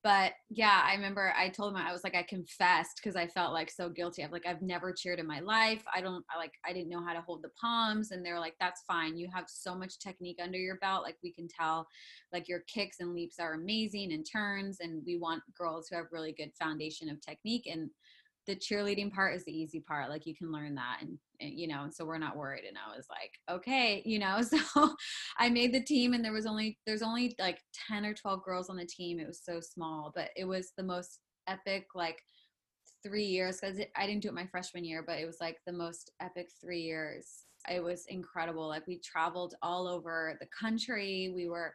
but 0.04 0.32
yeah 0.50 0.82
i 0.84 0.94
remember 0.94 1.32
i 1.36 1.48
told 1.48 1.74
him 1.74 1.80
i 1.80 1.90
was 1.90 2.04
like 2.04 2.14
i 2.14 2.22
confessed 2.22 3.00
because 3.02 3.16
i 3.16 3.26
felt 3.26 3.54
like 3.54 3.70
so 3.70 3.88
guilty. 3.88 4.22
I'm 4.22 4.30
like 4.30 4.46
i've 4.46 4.62
never 4.62 4.92
cheered 4.92 5.18
in 5.18 5.26
my 5.26 5.40
life. 5.40 5.82
I 5.92 6.00
don't 6.02 6.24
I 6.32 6.38
like 6.38 6.52
i 6.64 6.72
didn't 6.72 6.90
know 6.90 7.04
how 7.04 7.14
to 7.14 7.22
hold 7.22 7.42
the 7.42 7.48
palms 7.60 8.12
and 8.12 8.24
they're 8.24 8.38
like 8.38 8.54
that's 8.60 8.82
fine. 8.86 9.16
You 9.16 9.28
have 9.34 9.46
so 9.48 9.74
much 9.74 9.98
technique 9.98 10.38
under 10.40 10.58
your 10.58 10.76
belt. 10.76 11.02
Like 11.02 11.16
we 11.24 11.32
can 11.32 11.48
tell 11.48 11.88
like 12.32 12.48
your 12.48 12.60
kicks 12.68 13.00
and 13.00 13.14
leaps 13.14 13.40
are 13.40 13.54
amazing 13.54 14.12
and 14.12 14.26
turns 14.30 14.78
and 14.80 15.02
we 15.06 15.16
want 15.16 15.42
girls 15.58 15.88
who 15.88 15.96
have 15.96 16.06
really 16.12 16.32
good 16.32 16.52
foundation 16.58 17.08
of 17.08 17.20
technique. 17.20 17.66
And 17.66 17.88
the 18.46 18.56
cheerleading 18.56 19.12
part 19.12 19.34
is 19.34 19.44
the 19.44 19.56
easy 19.56 19.80
part 19.80 20.10
like 20.10 20.26
you 20.26 20.34
can 20.34 20.52
learn 20.52 20.74
that 20.74 20.98
and, 21.00 21.18
and, 21.40 21.52
you 21.52 21.66
know 21.66 21.86
so 21.90 22.04
we're 22.04 22.18
not 22.18 22.36
worried 22.36 22.64
and 22.66 22.76
i 22.76 22.96
was 22.96 23.06
like 23.08 23.32
okay 23.50 24.02
you 24.04 24.18
know 24.18 24.40
so 24.42 24.94
i 25.38 25.48
made 25.48 25.72
the 25.72 25.82
team 25.82 26.14
and 26.14 26.24
there 26.24 26.32
was 26.32 26.46
only 26.46 26.78
there's 26.86 27.02
only 27.02 27.34
like 27.38 27.60
10 27.88 28.04
or 28.04 28.14
12 28.14 28.44
girls 28.44 28.68
on 28.68 28.76
the 28.76 28.86
team 28.86 29.18
it 29.18 29.26
was 29.26 29.40
so 29.42 29.60
small 29.60 30.12
but 30.14 30.30
it 30.36 30.44
was 30.44 30.72
the 30.76 30.82
most 30.82 31.20
epic 31.48 31.86
like 31.94 32.20
three 33.02 33.24
years 33.24 33.60
because 33.60 33.78
i 33.96 34.06
didn't 34.06 34.22
do 34.22 34.28
it 34.28 34.34
my 34.34 34.46
freshman 34.46 34.84
year 34.84 35.04
but 35.06 35.18
it 35.18 35.26
was 35.26 35.38
like 35.40 35.58
the 35.66 35.72
most 35.72 36.10
epic 36.20 36.48
three 36.60 36.80
years. 36.80 37.44
It 37.70 37.82
was 37.82 38.04
incredible 38.08 38.68
like 38.68 38.86
we 38.86 38.98
traveled 38.98 39.54
all 39.62 39.88
over 39.88 40.36
the 40.38 40.48
country 40.48 41.32
we 41.34 41.48
were 41.48 41.72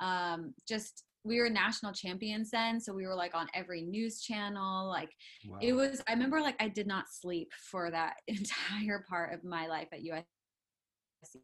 um, 0.00 0.54
just 0.68 1.02
we 1.24 1.38
were 1.40 1.48
national 1.48 1.92
champions 1.92 2.50
then 2.50 2.80
so 2.80 2.92
we 2.92 3.06
were 3.06 3.14
like 3.14 3.34
on 3.34 3.46
every 3.54 3.82
news 3.82 4.20
channel 4.20 4.88
like 4.88 5.10
wow. 5.48 5.58
it 5.60 5.72
was 5.72 6.02
i 6.08 6.12
remember 6.12 6.40
like 6.40 6.60
i 6.60 6.68
did 6.68 6.86
not 6.86 7.04
sleep 7.10 7.50
for 7.70 7.90
that 7.90 8.14
entire 8.26 9.04
part 9.08 9.32
of 9.32 9.44
my 9.44 9.66
life 9.66 9.88
at 9.92 10.00
usc 10.00 11.36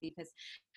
because 0.00 0.30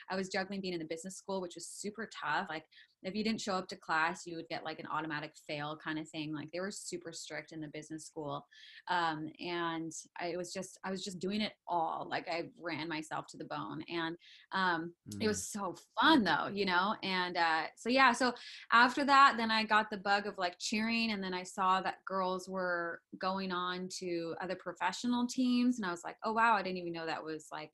I 0.10 0.16
was 0.16 0.30
juggling 0.30 0.62
being 0.62 0.74
in 0.74 0.80
the 0.80 0.86
business 0.86 1.18
school, 1.18 1.42
which 1.42 1.56
was 1.56 1.68
super 1.68 2.10
tough. 2.22 2.48
Like 2.50 2.66
if 3.04 3.16
you 3.16 3.24
didn't 3.24 3.42
show 3.42 3.54
up 3.54 3.68
to 3.68 3.76
class, 3.76 4.26
you 4.26 4.36
would 4.36 4.48
get 4.48 4.64
like 4.64 4.80
an 4.80 4.88
automatic 4.92 5.34
fail 5.48 5.78
kind 5.84 6.00
of 6.00 6.08
thing. 6.08 6.34
Like 6.34 6.52
they 6.52 6.60
were 6.60 6.72
super 6.72 7.12
strict 7.12 7.52
in 7.52 7.62
the 7.62 7.68
business 7.68 8.06
school. 8.06 8.46
Um, 8.90 9.30
and 9.40 9.92
I 10.20 10.36
was 10.38 10.54
just, 10.54 10.80
I 10.84 10.92
was 10.92 11.04
just 11.04 11.20
doing 11.20 11.42
it 11.42 11.54
all. 11.68 12.08
Like 12.10 12.28
I 12.30 12.50
ran 12.60 12.88
myself 12.88 13.28
to 13.28 13.38
the 13.38 13.46
bone 13.46 13.84
and 13.90 14.16
um, 14.54 14.94
mm. 15.10 15.22
it 15.22 15.28
was 15.28 15.48
so 15.48 15.76
fun 16.00 16.24
though, 16.24 16.48
you 16.48 16.66
know? 16.66 16.96
And 17.04 17.38
uh, 17.38 17.64
so, 17.76 17.90
yeah, 17.90 18.12
so 18.14 18.34
after 18.72 19.04
that, 19.06 19.36
then 19.38 19.52
I 19.52 19.64
got 19.64 19.90
the 19.90 19.98
bug 19.98 20.28
of 20.28 20.38
like 20.38 20.58
cheering. 20.60 21.12
And 21.12 21.24
then 21.24 21.34
I 21.34 21.44
saw 21.44 21.82
that 21.82 22.06
girls 22.06 22.48
were 22.48 23.02
going 23.20 23.52
on 23.52 23.90
to 24.00 24.36
other 24.42 24.56
professional 24.56 25.28
teams. 25.28 25.78
And 25.78 25.86
I 25.86 25.92
was 25.92 26.04
like, 26.04 26.18
oh, 26.24 26.34
wow, 26.34 26.54
I 26.54 26.64
didn't 26.64 26.78
even 26.78 26.94
know 26.94 27.06
that 27.06 27.24
was 27.24 27.48
like, 27.52 27.74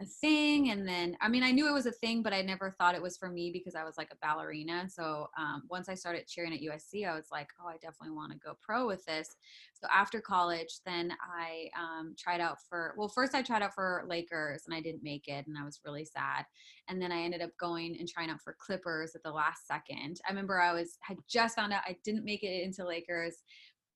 a 0.00 0.04
thing 0.04 0.70
and 0.70 0.88
then 0.88 1.16
i 1.20 1.28
mean 1.28 1.44
i 1.44 1.52
knew 1.52 1.68
it 1.68 1.72
was 1.72 1.86
a 1.86 1.92
thing 1.92 2.20
but 2.20 2.32
i 2.32 2.42
never 2.42 2.68
thought 2.68 2.96
it 2.96 3.02
was 3.02 3.16
for 3.16 3.28
me 3.28 3.50
because 3.52 3.76
i 3.76 3.84
was 3.84 3.96
like 3.96 4.10
a 4.10 4.16
ballerina 4.26 4.88
so 4.88 5.28
um, 5.38 5.62
once 5.70 5.88
i 5.88 5.94
started 5.94 6.26
cheering 6.26 6.52
at 6.52 6.60
usc 6.62 7.06
i 7.06 7.14
was 7.14 7.26
like 7.30 7.48
oh 7.60 7.68
i 7.68 7.74
definitely 7.74 8.10
want 8.10 8.32
to 8.32 8.38
go 8.38 8.56
pro 8.60 8.86
with 8.86 9.04
this. 9.04 9.36
So 9.74 9.86
after 9.94 10.20
college 10.20 10.80
then 10.84 11.12
i 11.22 11.68
um, 11.78 12.16
tried 12.18 12.40
out 12.40 12.58
for 12.68 12.94
well 12.96 13.08
first 13.08 13.36
i 13.36 13.42
tried 13.42 13.62
out 13.62 13.74
for 13.74 14.04
lakers 14.08 14.64
and 14.66 14.74
i 14.74 14.80
didn't 14.80 15.04
make 15.04 15.28
it 15.28 15.46
and 15.46 15.56
i 15.56 15.64
was 15.64 15.80
really 15.84 16.04
sad 16.04 16.44
and 16.88 17.00
then 17.00 17.12
i 17.12 17.22
ended 17.22 17.42
up 17.42 17.50
going 17.60 17.96
and 17.98 18.08
trying 18.08 18.30
out 18.30 18.40
for 18.40 18.56
clippers 18.58 19.14
at 19.14 19.22
the 19.22 19.30
last 19.30 19.66
second. 19.68 20.20
I 20.26 20.30
remember 20.30 20.60
i 20.60 20.72
was 20.72 20.98
had 21.02 21.18
just 21.28 21.54
found 21.54 21.72
out 21.72 21.82
i 21.86 21.96
didn't 22.04 22.24
make 22.24 22.42
it 22.42 22.64
into 22.64 22.84
lakers 22.84 23.36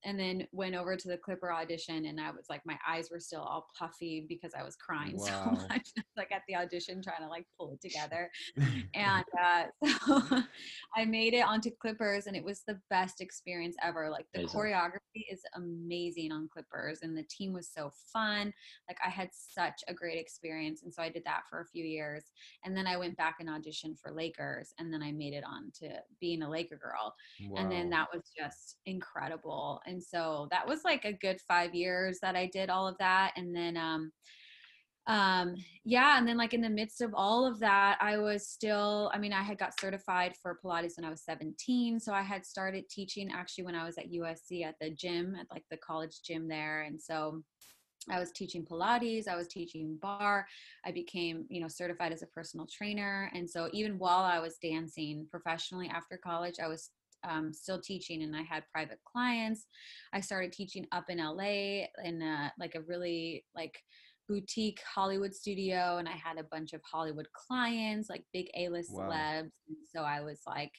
and 0.04 0.18
then 0.18 0.46
went 0.52 0.74
over 0.74 0.96
to 0.96 1.08
the 1.08 1.16
Clipper 1.16 1.52
audition, 1.52 2.06
and 2.06 2.20
I 2.20 2.30
was 2.30 2.46
like, 2.48 2.62
my 2.64 2.78
eyes 2.88 3.08
were 3.10 3.20
still 3.20 3.40
all 3.40 3.66
puffy 3.78 4.24
because 4.28 4.52
I 4.58 4.62
was 4.62 4.76
crying 4.76 5.16
wow. 5.18 5.26
so 5.26 5.66
much, 5.68 5.88
like 6.16 6.32
at 6.32 6.42
the 6.48 6.56
audition, 6.56 7.02
trying 7.02 7.22
to 7.22 7.28
like 7.28 7.46
pull 7.58 7.72
it 7.72 7.80
together. 7.88 8.30
and 8.94 9.24
uh, 9.40 9.64
so 10.06 10.22
I 10.96 11.04
made 11.04 11.34
it 11.34 11.44
onto 11.44 11.70
Clippers, 11.80 12.26
and 12.26 12.36
it 12.36 12.44
was 12.44 12.62
the 12.66 12.80
best 12.90 13.20
experience 13.20 13.76
ever. 13.82 14.08
Like 14.10 14.26
the 14.32 14.40
amazing. 14.40 14.60
choreography 14.60 15.24
is 15.30 15.42
amazing 15.56 16.32
on 16.32 16.48
Clippers, 16.52 17.00
and 17.02 17.16
the 17.16 17.24
team 17.24 17.52
was 17.52 17.68
so 17.68 17.90
fun. 18.12 18.52
Like 18.88 18.98
I 19.04 19.10
had 19.10 19.30
such 19.32 19.82
a 19.88 19.94
great 19.94 20.18
experience, 20.18 20.82
and 20.82 20.92
so 20.92 21.02
I 21.02 21.08
did 21.08 21.24
that 21.24 21.42
for 21.50 21.60
a 21.60 21.66
few 21.66 21.84
years, 21.84 22.24
and 22.64 22.76
then 22.76 22.86
I 22.86 22.96
went 22.96 23.16
back 23.16 23.36
and 23.40 23.48
auditioned 23.48 23.98
for 24.00 24.12
Lakers, 24.12 24.72
and 24.78 24.92
then 24.92 25.02
I 25.02 25.12
made 25.12 25.34
it 25.34 25.44
on 25.44 25.72
to 25.80 25.88
being 26.20 26.42
a 26.42 26.50
Laker 26.50 26.76
girl, 26.76 27.14
wow. 27.48 27.60
and 27.60 27.72
then 27.72 27.90
that 27.90 28.08
was 28.12 28.30
just 28.36 28.76
incredible 28.86 29.80
and 29.88 30.02
so 30.02 30.46
that 30.50 30.66
was 30.66 30.80
like 30.84 31.04
a 31.04 31.12
good 31.12 31.40
five 31.46 31.74
years 31.74 32.18
that 32.20 32.36
i 32.36 32.46
did 32.46 32.70
all 32.70 32.86
of 32.86 32.96
that 32.98 33.32
and 33.36 33.54
then 33.54 33.76
um 33.76 34.12
um 35.06 35.54
yeah 35.84 36.18
and 36.18 36.28
then 36.28 36.36
like 36.36 36.52
in 36.52 36.60
the 36.60 36.68
midst 36.68 37.00
of 37.00 37.12
all 37.14 37.46
of 37.46 37.58
that 37.58 37.96
i 38.00 38.18
was 38.18 38.46
still 38.46 39.10
i 39.14 39.18
mean 39.18 39.32
i 39.32 39.42
had 39.42 39.58
got 39.58 39.78
certified 39.80 40.34
for 40.40 40.58
pilates 40.62 40.96
when 40.96 41.04
i 41.04 41.10
was 41.10 41.24
17 41.24 41.98
so 41.98 42.12
i 42.12 42.22
had 42.22 42.44
started 42.44 42.84
teaching 42.90 43.30
actually 43.32 43.64
when 43.64 43.74
i 43.74 43.86
was 43.86 43.96
at 43.96 44.10
usc 44.12 44.64
at 44.64 44.74
the 44.80 44.90
gym 44.90 45.34
at 45.34 45.46
like 45.50 45.64
the 45.70 45.78
college 45.78 46.20
gym 46.24 46.46
there 46.46 46.82
and 46.82 47.00
so 47.00 47.42
I 48.10 48.18
was 48.18 48.32
teaching 48.32 48.64
Pilates, 48.64 49.28
I 49.28 49.36
was 49.36 49.48
teaching 49.48 49.98
barre, 50.00 50.46
I 50.84 50.92
became, 50.92 51.44
you 51.48 51.60
know, 51.60 51.68
certified 51.68 52.12
as 52.12 52.22
a 52.22 52.28
personal 52.28 52.66
trainer. 52.66 53.30
And 53.34 53.48
so 53.48 53.68
even 53.72 53.98
while 53.98 54.24
I 54.24 54.38
was 54.38 54.56
dancing 54.62 55.26
professionally 55.30 55.88
after 55.88 56.16
college, 56.16 56.54
I 56.62 56.68
was 56.68 56.90
um, 57.28 57.52
still 57.52 57.80
teaching 57.80 58.22
and 58.22 58.36
I 58.36 58.42
had 58.42 58.64
private 58.72 58.98
clients. 59.04 59.66
I 60.12 60.20
started 60.20 60.52
teaching 60.52 60.86
up 60.92 61.04
in 61.08 61.18
LA 61.18 61.86
in 62.04 62.22
a, 62.22 62.52
like 62.58 62.74
a 62.74 62.82
really 62.82 63.44
like 63.54 63.78
boutique 64.28 64.80
Hollywood 64.94 65.34
studio 65.34 65.96
and 65.98 66.08
I 66.08 66.12
had 66.12 66.38
a 66.38 66.44
bunch 66.44 66.72
of 66.72 66.80
Hollywood 66.84 67.28
clients, 67.32 68.10
like 68.10 68.24
big 68.32 68.48
A-list 68.56 68.92
wow. 68.92 69.08
celebs. 69.08 69.50
And 69.68 69.76
so 69.94 70.02
I 70.02 70.20
was 70.20 70.40
like, 70.46 70.72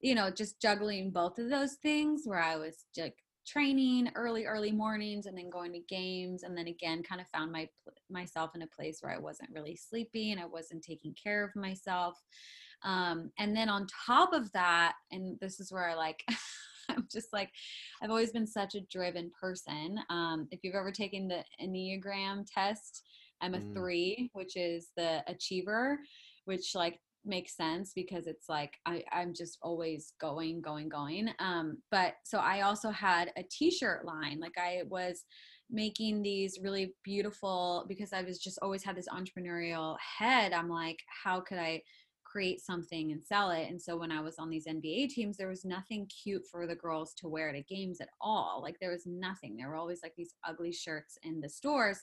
you 0.00 0.14
know, 0.14 0.30
just 0.30 0.60
juggling 0.60 1.10
both 1.10 1.38
of 1.38 1.50
those 1.50 1.74
things 1.82 2.22
where 2.24 2.42
I 2.42 2.56
was 2.56 2.84
like 2.96 3.16
training 3.46 4.08
early 4.14 4.44
early 4.44 4.70
mornings 4.70 5.26
and 5.26 5.36
then 5.36 5.50
going 5.50 5.72
to 5.72 5.80
games 5.88 6.44
and 6.44 6.56
then 6.56 6.68
again 6.68 7.02
kind 7.02 7.20
of 7.20 7.26
found 7.28 7.50
my 7.50 7.68
myself 8.08 8.50
in 8.54 8.62
a 8.62 8.66
place 8.68 8.98
where 9.00 9.12
I 9.12 9.18
wasn't 9.18 9.50
really 9.52 9.74
sleeping 9.76 10.32
and 10.32 10.40
I 10.40 10.46
wasn't 10.46 10.84
taking 10.84 11.14
care 11.20 11.44
of 11.44 11.50
myself 11.56 12.14
um, 12.84 13.30
and 13.38 13.56
then 13.56 13.68
on 13.68 13.86
top 14.06 14.32
of 14.32 14.50
that, 14.52 14.94
and 15.10 15.38
this 15.40 15.60
is 15.60 15.72
where 15.72 15.88
I 15.88 15.94
like, 15.94 16.24
I'm 16.88 17.06
just 17.12 17.32
like, 17.32 17.50
I've 18.02 18.10
always 18.10 18.32
been 18.32 18.46
such 18.46 18.74
a 18.74 18.80
driven 18.90 19.30
person. 19.40 19.98
Um, 20.10 20.48
if 20.50 20.60
you've 20.62 20.74
ever 20.74 20.92
taken 20.92 21.28
the 21.28 21.44
Enneagram 21.62 22.44
test, 22.52 23.02
I'm 23.40 23.54
a 23.54 23.58
mm. 23.58 23.72
three, 23.74 24.30
which 24.32 24.56
is 24.56 24.88
the 24.96 25.22
achiever, 25.26 25.98
which 26.44 26.74
like 26.74 26.98
makes 27.24 27.56
sense 27.56 27.92
because 27.94 28.26
it's 28.26 28.48
like 28.48 28.74
I, 28.86 29.02
I'm 29.12 29.32
just 29.34 29.58
always 29.62 30.12
going, 30.20 30.60
going, 30.60 30.88
going. 30.88 31.30
Um, 31.38 31.78
but 31.90 32.14
so 32.24 32.38
I 32.38 32.62
also 32.62 32.90
had 32.90 33.32
a 33.36 33.44
t-shirt 33.50 34.04
line. 34.04 34.40
Like 34.40 34.58
I 34.58 34.82
was 34.88 35.24
making 35.70 36.22
these 36.22 36.58
really 36.62 36.94
beautiful 37.02 37.86
because 37.88 38.12
I 38.12 38.22
was 38.22 38.38
just 38.38 38.58
always 38.60 38.84
had 38.84 38.96
this 38.96 39.08
entrepreneurial 39.08 39.96
head. 40.18 40.52
I'm 40.52 40.68
like, 40.68 40.98
how 41.24 41.40
could 41.40 41.58
I 41.58 41.82
create 42.32 42.60
something 42.60 43.12
and 43.12 43.22
sell 43.22 43.50
it. 43.50 43.68
And 43.68 43.80
so 43.80 43.96
when 43.96 44.10
I 44.10 44.20
was 44.20 44.38
on 44.38 44.48
these 44.48 44.66
NBA 44.66 45.10
teams, 45.10 45.36
there 45.36 45.48
was 45.48 45.66
nothing 45.66 46.06
cute 46.06 46.46
for 46.50 46.66
the 46.66 46.74
girls 46.74 47.12
to 47.18 47.28
wear 47.28 47.52
to 47.52 47.62
games 47.62 48.00
at 48.00 48.08
all. 48.20 48.60
Like 48.62 48.78
there 48.80 48.90
was 48.90 49.06
nothing. 49.06 49.56
There 49.56 49.68
were 49.68 49.76
always 49.76 50.00
like 50.02 50.14
these 50.16 50.34
ugly 50.48 50.72
shirts 50.72 51.18
in 51.22 51.40
the 51.40 51.48
stores. 51.48 52.00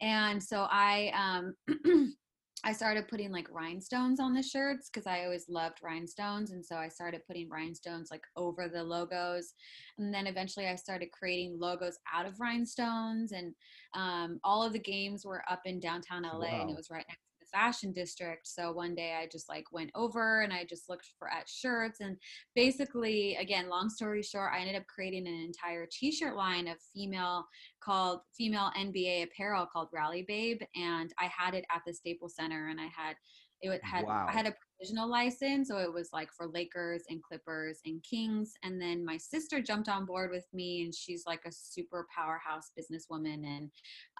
And 0.00 0.42
so 0.42 0.66
I 0.68 1.12
um 1.14 2.14
I 2.64 2.72
started 2.72 3.06
putting 3.06 3.30
like 3.30 3.46
rhinestones 3.52 4.18
on 4.18 4.34
the 4.34 4.42
shirts 4.42 4.90
because 4.90 5.06
I 5.06 5.22
always 5.22 5.48
loved 5.48 5.78
rhinestones. 5.80 6.50
And 6.50 6.64
so 6.64 6.74
I 6.74 6.88
started 6.88 7.20
putting 7.24 7.48
rhinestones 7.48 8.08
like 8.10 8.24
over 8.34 8.68
the 8.68 8.82
logos. 8.82 9.54
And 9.96 10.12
then 10.12 10.26
eventually 10.26 10.66
I 10.66 10.74
started 10.74 11.12
creating 11.12 11.56
logos 11.60 11.98
out 12.12 12.26
of 12.26 12.40
rhinestones. 12.40 13.30
And 13.30 13.54
um, 13.94 14.40
all 14.42 14.64
of 14.64 14.72
the 14.72 14.80
games 14.80 15.24
were 15.24 15.44
up 15.48 15.60
in 15.66 15.78
downtown 15.78 16.24
LA 16.24 16.50
wow. 16.50 16.62
and 16.62 16.70
it 16.70 16.76
was 16.76 16.90
right 16.90 17.04
next 17.08 17.27
fashion 17.52 17.92
district. 17.92 18.46
So 18.46 18.72
one 18.72 18.94
day 18.94 19.14
I 19.20 19.28
just 19.30 19.48
like 19.48 19.64
went 19.72 19.90
over 19.94 20.42
and 20.42 20.52
I 20.52 20.64
just 20.64 20.88
looked 20.88 21.08
for 21.18 21.28
at 21.30 21.48
shirts 21.48 22.00
and 22.00 22.16
basically 22.54 23.36
again, 23.36 23.68
long 23.68 23.90
story 23.90 24.22
short, 24.22 24.52
I 24.54 24.60
ended 24.60 24.76
up 24.76 24.86
creating 24.86 25.26
an 25.26 25.34
entire 25.34 25.86
t-shirt 25.90 26.36
line 26.36 26.68
of 26.68 26.76
female 26.94 27.44
called 27.82 28.20
female 28.36 28.70
NBA 28.78 29.24
apparel 29.24 29.66
called 29.66 29.88
Rally 29.92 30.24
Babe 30.26 30.60
and 30.76 31.12
I 31.18 31.30
had 31.36 31.54
it 31.54 31.64
at 31.74 31.82
the 31.86 31.94
Staples 31.94 32.34
Center 32.36 32.68
and 32.68 32.80
I 32.80 32.88
had 32.94 33.16
it 33.60 33.84
had 33.84 34.04
wow. 34.04 34.26
I 34.28 34.32
had 34.32 34.46
a 34.46 34.54
provisional 34.78 35.10
license. 35.10 35.68
So 35.68 35.78
it 35.78 35.92
was 35.92 36.10
like 36.12 36.32
for 36.32 36.46
Lakers 36.46 37.02
and 37.08 37.22
Clippers 37.22 37.80
and 37.84 38.02
Kings. 38.02 38.52
And 38.62 38.80
then 38.80 39.04
my 39.04 39.16
sister 39.16 39.60
jumped 39.60 39.88
on 39.88 40.04
board 40.04 40.30
with 40.30 40.46
me, 40.52 40.82
and 40.82 40.94
she's 40.94 41.24
like 41.26 41.40
a 41.46 41.52
super 41.52 42.06
powerhouse 42.14 42.70
businesswoman. 42.78 43.44
And 43.44 43.70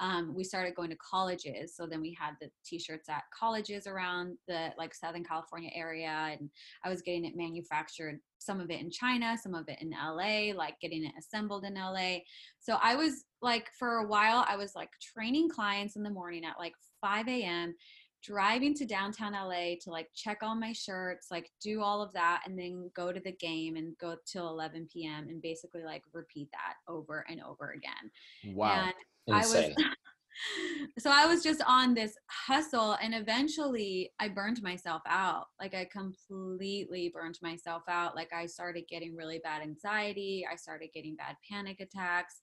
um, 0.00 0.34
we 0.34 0.44
started 0.44 0.74
going 0.74 0.90
to 0.90 0.96
colleges. 0.96 1.76
So 1.76 1.86
then 1.86 2.00
we 2.00 2.16
had 2.18 2.34
the 2.40 2.48
t-shirts 2.64 3.08
at 3.08 3.24
colleges 3.38 3.86
around 3.86 4.36
the 4.46 4.70
like 4.76 4.94
Southern 4.94 5.24
California 5.24 5.70
area, 5.74 6.36
and 6.38 6.50
I 6.84 6.88
was 6.88 7.02
getting 7.02 7.24
it 7.24 7.36
manufactured. 7.36 8.18
Some 8.40 8.60
of 8.60 8.70
it 8.70 8.80
in 8.80 8.90
China, 8.90 9.36
some 9.40 9.54
of 9.54 9.68
it 9.68 9.80
in 9.80 9.90
LA, 9.90 10.52
like 10.54 10.78
getting 10.80 11.04
it 11.04 11.12
assembled 11.18 11.64
in 11.64 11.74
LA. 11.74 12.18
So 12.60 12.78
I 12.80 12.94
was 12.94 13.24
like, 13.42 13.68
for 13.78 13.98
a 13.98 14.06
while, 14.06 14.44
I 14.48 14.56
was 14.56 14.74
like 14.74 14.90
training 15.14 15.48
clients 15.50 15.96
in 15.96 16.02
the 16.02 16.10
morning 16.10 16.44
at 16.44 16.58
like 16.58 16.74
5 17.00 17.28
a.m 17.28 17.74
driving 18.22 18.74
to 18.74 18.84
downtown 18.84 19.32
LA 19.32 19.74
to 19.82 19.90
like 19.90 20.08
check 20.14 20.38
on 20.42 20.60
my 20.60 20.72
shirts, 20.72 21.28
like 21.30 21.50
do 21.62 21.82
all 21.82 22.02
of 22.02 22.12
that, 22.12 22.42
and 22.46 22.58
then 22.58 22.90
go 22.94 23.12
to 23.12 23.20
the 23.20 23.32
game 23.32 23.76
and 23.76 23.96
go 23.98 24.16
till 24.26 24.48
11 24.48 24.88
p.m. 24.92 25.28
and 25.28 25.40
basically 25.40 25.84
like 25.84 26.02
repeat 26.12 26.48
that 26.52 26.74
over 26.92 27.24
and 27.28 27.40
over 27.42 27.70
again. 27.70 28.54
Wow. 28.54 28.90
And 29.26 29.36
Insane. 29.36 29.74
I 29.78 29.78
was. 29.78 29.86
so 30.98 31.10
I 31.10 31.26
was 31.26 31.42
just 31.42 31.62
on 31.66 31.94
this 31.94 32.14
hustle 32.26 32.96
and 33.02 33.14
eventually 33.14 34.12
I 34.20 34.28
burned 34.28 34.62
myself 34.62 35.02
out. 35.06 35.46
Like 35.60 35.74
I 35.74 35.84
completely 35.84 37.10
burned 37.12 37.38
myself 37.42 37.82
out. 37.88 38.14
Like 38.14 38.32
I 38.32 38.46
started 38.46 38.84
getting 38.88 39.16
really 39.16 39.40
bad 39.42 39.62
anxiety. 39.62 40.46
I 40.50 40.56
started 40.56 40.90
getting 40.94 41.16
bad 41.16 41.36
panic 41.48 41.80
attacks. 41.80 42.40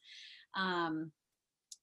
Um, 0.56 1.12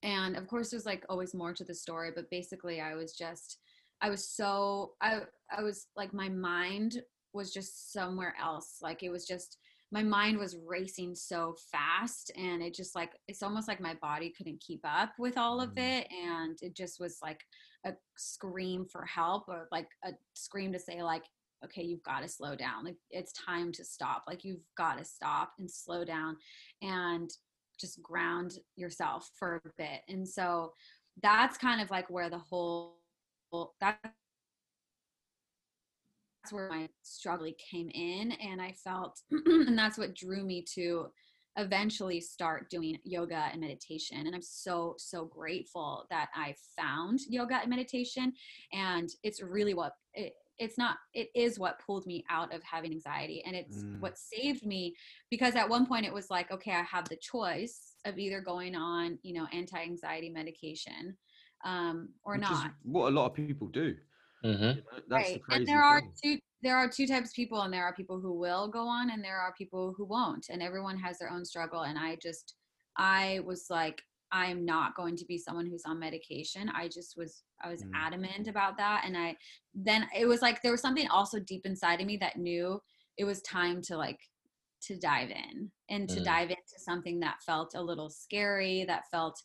and 0.03 0.36
of 0.36 0.47
course 0.49 0.70
there's 0.70 0.86
like 0.86 1.05
always 1.09 1.34
more 1.34 1.53
to 1.55 1.64
the 1.64 1.74
story, 1.74 2.11
but 2.14 2.30
basically 2.30 2.80
I 2.80 2.95
was 2.95 3.12
just 3.12 3.59
I 4.03 4.11
was 4.11 4.28
so 4.28 4.92
I 5.00 5.20
I 5.57 5.62
was 5.62 5.86
like 5.96 6.12
my 6.12 6.28
mind 6.28 7.00
was 7.32 7.53
just 7.53 7.92
somewhere 7.92 8.34
else. 8.42 8.78
Like 8.82 9.03
it 9.03 9.11
was 9.11 9.26
just 9.26 9.59
my 9.92 10.03
mind 10.03 10.38
was 10.38 10.57
racing 10.66 11.14
so 11.14 11.55
fast 11.70 12.32
and 12.36 12.62
it 12.62 12.74
just 12.74 12.94
like 12.94 13.12
it's 13.28 13.42
almost 13.42 13.68
like 13.68 13.80
my 13.80 13.94
body 14.00 14.32
couldn't 14.36 14.61
keep 14.61 14.80
up 14.84 15.12
with 15.18 15.36
all 15.36 15.61
of 15.61 15.74
mm. 15.74 15.78
it 15.78 16.09
and 16.11 16.59
it 16.62 16.74
just 16.74 16.98
was 16.98 17.18
like 17.22 17.40
a 17.84 17.92
scream 18.16 18.86
for 18.86 19.05
help 19.05 19.44
or 19.48 19.68
like 19.70 19.88
a 20.05 20.12
scream 20.34 20.72
to 20.72 20.78
say 20.78 21.03
like 21.03 21.24
okay 21.62 21.82
you've 21.82 22.03
got 22.05 22.22
to 22.22 22.28
slow 22.28 22.57
down 22.57 22.84
like 22.84 22.96
it's 23.11 23.32
time 23.32 23.70
to 23.70 23.84
stop 23.84 24.24
like 24.26 24.44
you've 24.44 24.64
got 24.78 24.96
to 24.96 25.05
stop 25.05 25.53
and 25.59 25.70
slow 25.70 26.05
down 26.05 26.36
and 26.80 27.30
just 27.78 28.03
ground 28.03 28.55
yourself 28.76 29.30
for 29.38 29.61
a 29.64 29.70
bit 29.76 30.00
and 30.09 30.26
so 30.26 30.72
that's 31.22 31.59
kind 31.59 31.82
of 31.82 31.90
like 31.90 32.09
where 32.09 32.30
the 32.30 32.38
whole 32.38 33.01
that's 33.80 34.00
where 36.50 36.68
my 36.68 36.88
struggle 37.03 37.50
came 37.70 37.88
in 37.90 38.32
and 38.32 38.61
i 38.61 38.72
felt 38.84 39.20
and 39.30 39.78
that's 39.78 39.98
what 39.98 40.14
drew 40.14 40.44
me 40.44 40.64
to 40.74 41.07
eventually 41.59 42.20
start 42.20 42.70
doing 42.70 42.98
yoga 43.05 43.48
and 43.53 43.61
meditation 43.61 44.26
and 44.26 44.34
i'm 44.34 44.42
so 44.42 44.94
so 44.98 45.24
grateful 45.26 46.07
that 46.11 46.28
i 46.34 46.55
found 46.76 47.20
yoga 47.28 47.57
and 47.61 47.68
meditation 47.70 48.32
and 48.72 49.11
it's 49.22 49.42
really 49.42 49.74
what 49.74 49.92
it, 50.14 50.32
it's 50.59 50.78
not 50.78 50.96
it 51.12 51.28
is 51.34 51.59
what 51.59 51.80
pulled 51.84 52.07
me 52.07 52.24
out 52.30 52.55
of 52.55 52.62
having 52.62 52.92
anxiety 52.92 53.42
and 53.44 53.55
it's 53.55 53.82
mm. 53.82 54.00
what 54.00 54.16
saved 54.16 54.64
me 54.64 54.94
because 55.30 55.55
at 55.55 55.68
one 55.68 55.86
point 55.86 56.07
it 56.07 56.12
was 56.12 56.30
like 56.30 56.50
okay 56.50 56.72
i 56.72 56.82
have 56.82 57.09
the 57.09 57.16
choice 57.16 57.94
of 58.07 58.18
either 58.18 58.40
going 58.40 58.74
on 58.74 59.18
you 59.22 59.34
know 59.34 59.46
anti-anxiety 59.53 60.30
medication 60.30 61.16
um, 61.64 62.08
or 62.24 62.34
Which 62.34 62.42
not. 62.42 62.72
what 62.82 63.08
a 63.08 63.14
lot 63.14 63.26
of 63.26 63.34
people 63.34 63.68
do. 63.68 63.94
Mm-hmm. 64.44 64.62
You 64.62 64.74
know, 64.74 64.82
right. 65.08 65.40
The 65.48 65.54
and 65.54 65.66
there 65.66 65.82
are 65.82 66.00
thing. 66.00 66.12
two 66.22 66.38
there 66.62 66.76
are 66.76 66.88
two 66.88 67.06
types 67.06 67.30
of 67.30 67.34
people 67.34 67.62
and 67.62 67.72
there 67.72 67.84
are 67.84 67.94
people 67.94 68.20
who 68.20 68.32
will 68.32 68.68
go 68.68 68.86
on 68.86 69.10
and 69.10 69.22
there 69.22 69.38
are 69.38 69.54
people 69.56 69.94
who 69.96 70.04
won't 70.04 70.46
and 70.48 70.62
everyone 70.62 70.98
has 70.98 71.18
their 71.18 71.30
own 71.30 71.44
struggle 71.44 71.82
and 71.82 71.98
i 71.98 72.16
just 72.22 72.54
i 72.96 73.40
was 73.44 73.66
like 73.68 74.02
i'm 74.30 74.64
not 74.64 74.94
going 74.94 75.16
to 75.16 75.24
be 75.26 75.36
someone 75.36 75.66
who's 75.66 75.84
on 75.84 75.98
medication 75.98 76.70
i 76.74 76.86
just 76.86 77.16
was 77.16 77.42
i 77.62 77.68
was 77.68 77.82
mm. 77.82 77.90
adamant 77.94 78.48
about 78.48 78.76
that 78.76 79.02
and 79.04 79.16
i 79.16 79.36
then 79.74 80.06
it 80.16 80.26
was 80.26 80.40
like 80.40 80.62
there 80.62 80.72
was 80.72 80.80
something 80.80 81.08
also 81.08 81.38
deep 81.40 81.66
inside 81.66 82.00
of 82.00 82.06
me 82.06 82.16
that 82.16 82.38
knew 82.38 82.80
it 83.18 83.24
was 83.24 83.42
time 83.42 83.82
to 83.82 83.96
like 83.96 84.20
to 84.80 84.96
dive 84.96 85.30
in 85.30 85.70
and 85.90 86.08
to 86.08 86.20
mm. 86.20 86.24
dive 86.24 86.50
into 86.50 86.78
something 86.78 87.20
that 87.20 87.42
felt 87.44 87.74
a 87.74 87.82
little 87.82 88.10
scary 88.10 88.84
that 88.86 89.04
felt 89.10 89.40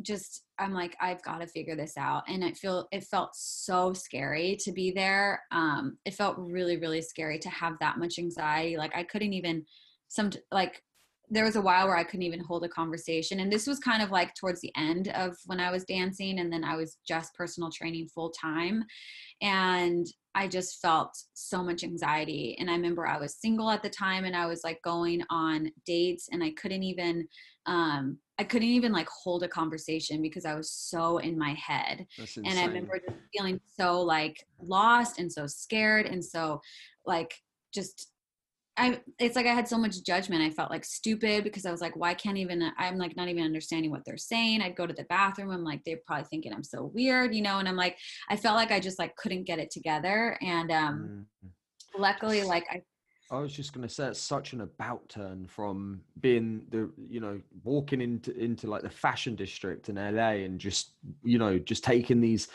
just 0.00 0.44
i'm 0.58 0.72
like 0.72 0.96
i've 1.00 1.22
got 1.22 1.40
to 1.40 1.46
figure 1.46 1.76
this 1.76 1.96
out 1.98 2.22
and 2.26 2.42
i 2.42 2.50
feel 2.52 2.88
it 2.92 3.04
felt 3.04 3.30
so 3.34 3.92
scary 3.92 4.56
to 4.58 4.72
be 4.72 4.90
there 4.90 5.42
um 5.52 5.98
it 6.06 6.14
felt 6.14 6.36
really 6.38 6.78
really 6.78 7.02
scary 7.02 7.38
to 7.38 7.50
have 7.50 7.74
that 7.78 7.98
much 7.98 8.18
anxiety 8.18 8.76
like 8.78 8.94
i 8.96 9.02
couldn't 9.02 9.34
even 9.34 9.62
some 10.08 10.30
like 10.50 10.82
there 11.32 11.44
was 11.44 11.56
a 11.56 11.60
while 11.60 11.86
where 11.86 11.96
i 11.96 12.04
couldn't 12.04 12.22
even 12.22 12.40
hold 12.40 12.64
a 12.64 12.68
conversation 12.68 13.40
and 13.40 13.52
this 13.52 13.66
was 13.66 13.78
kind 13.78 14.02
of 14.02 14.10
like 14.10 14.34
towards 14.34 14.60
the 14.60 14.72
end 14.76 15.08
of 15.08 15.36
when 15.46 15.60
i 15.60 15.70
was 15.70 15.84
dancing 15.84 16.38
and 16.38 16.52
then 16.52 16.62
i 16.64 16.76
was 16.76 16.98
just 17.06 17.34
personal 17.34 17.70
training 17.70 18.06
full 18.14 18.30
time 18.30 18.84
and 19.40 20.06
I 20.34 20.48
just 20.48 20.80
felt 20.80 21.16
so 21.34 21.62
much 21.62 21.84
anxiety. 21.84 22.56
And 22.58 22.70
I 22.70 22.74
remember 22.74 23.06
I 23.06 23.18
was 23.18 23.36
single 23.36 23.70
at 23.70 23.82
the 23.82 23.90
time 23.90 24.24
and 24.24 24.34
I 24.34 24.46
was 24.46 24.62
like 24.64 24.80
going 24.82 25.22
on 25.28 25.70
dates 25.84 26.28
and 26.32 26.42
I 26.42 26.52
couldn't 26.52 26.82
even 26.82 27.28
um 27.66 28.18
I 28.38 28.44
couldn't 28.44 28.68
even 28.68 28.92
like 28.92 29.08
hold 29.08 29.42
a 29.42 29.48
conversation 29.48 30.22
because 30.22 30.44
I 30.44 30.54
was 30.54 30.72
so 30.72 31.18
in 31.18 31.38
my 31.38 31.54
head. 31.54 32.06
And 32.48 32.58
I 32.58 32.64
remember 32.64 32.98
just 32.98 33.20
feeling 33.36 33.60
so 33.78 34.00
like 34.00 34.44
lost 34.60 35.18
and 35.18 35.30
so 35.30 35.46
scared 35.46 36.06
and 36.06 36.24
so 36.24 36.60
like 37.04 37.34
just 37.74 38.11
I 38.76 39.00
it's 39.18 39.36
like 39.36 39.46
I 39.46 39.54
had 39.54 39.68
so 39.68 39.76
much 39.76 40.02
judgment. 40.02 40.42
I 40.42 40.50
felt 40.50 40.70
like 40.70 40.84
stupid 40.84 41.44
because 41.44 41.66
I 41.66 41.70
was 41.70 41.80
like, 41.80 41.94
why 41.94 42.14
can't 42.14 42.38
even 42.38 42.70
I'm 42.78 42.96
like 42.96 43.16
not 43.16 43.28
even 43.28 43.44
understanding 43.44 43.90
what 43.90 44.02
they're 44.06 44.16
saying. 44.16 44.62
I'd 44.62 44.76
go 44.76 44.86
to 44.86 44.94
the 44.94 45.04
bathroom. 45.04 45.50
I'm 45.50 45.64
like, 45.64 45.82
they're 45.84 46.00
probably 46.06 46.24
thinking 46.24 46.54
I'm 46.54 46.64
so 46.64 46.90
weird, 46.94 47.34
you 47.34 47.42
know, 47.42 47.58
and 47.58 47.68
I'm 47.68 47.76
like, 47.76 47.98
I 48.30 48.36
felt 48.36 48.56
like 48.56 48.70
I 48.70 48.80
just 48.80 48.98
like 48.98 49.14
couldn't 49.16 49.44
get 49.44 49.58
it 49.58 49.70
together. 49.70 50.38
And 50.40 50.70
um 50.70 51.26
mm. 51.44 51.50
luckily 51.98 52.44
like 52.44 52.64
I 52.70 52.82
I 53.30 53.38
was 53.40 53.52
just 53.54 53.72
going 53.72 53.88
to 53.88 53.92
say 53.92 54.08
it's 54.08 54.20
such 54.20 54.52
an 54.52 54.60
about 54.60 55.08
turn 55.08 55.46
from 55.46 56.02
being 56.20 56.66
the 56.70 56.90
you 57.08 57.20
know 57.20 57.40
walking 57.64 58.02
into 58.02 58.36
into 58.36 58.66
like 58.66 58.82
the 58.82 58.90
fashion 58.90 59.34
district 59.36 59.88
in 59.88 59.96
LA 59.96 60.44
and 60.44 60.58
just 60.58 60.92
you 61.24 61.38
know 61.38 61.58
just 61.58 61.82
taking 61.82 62.20
these 62.20 62.48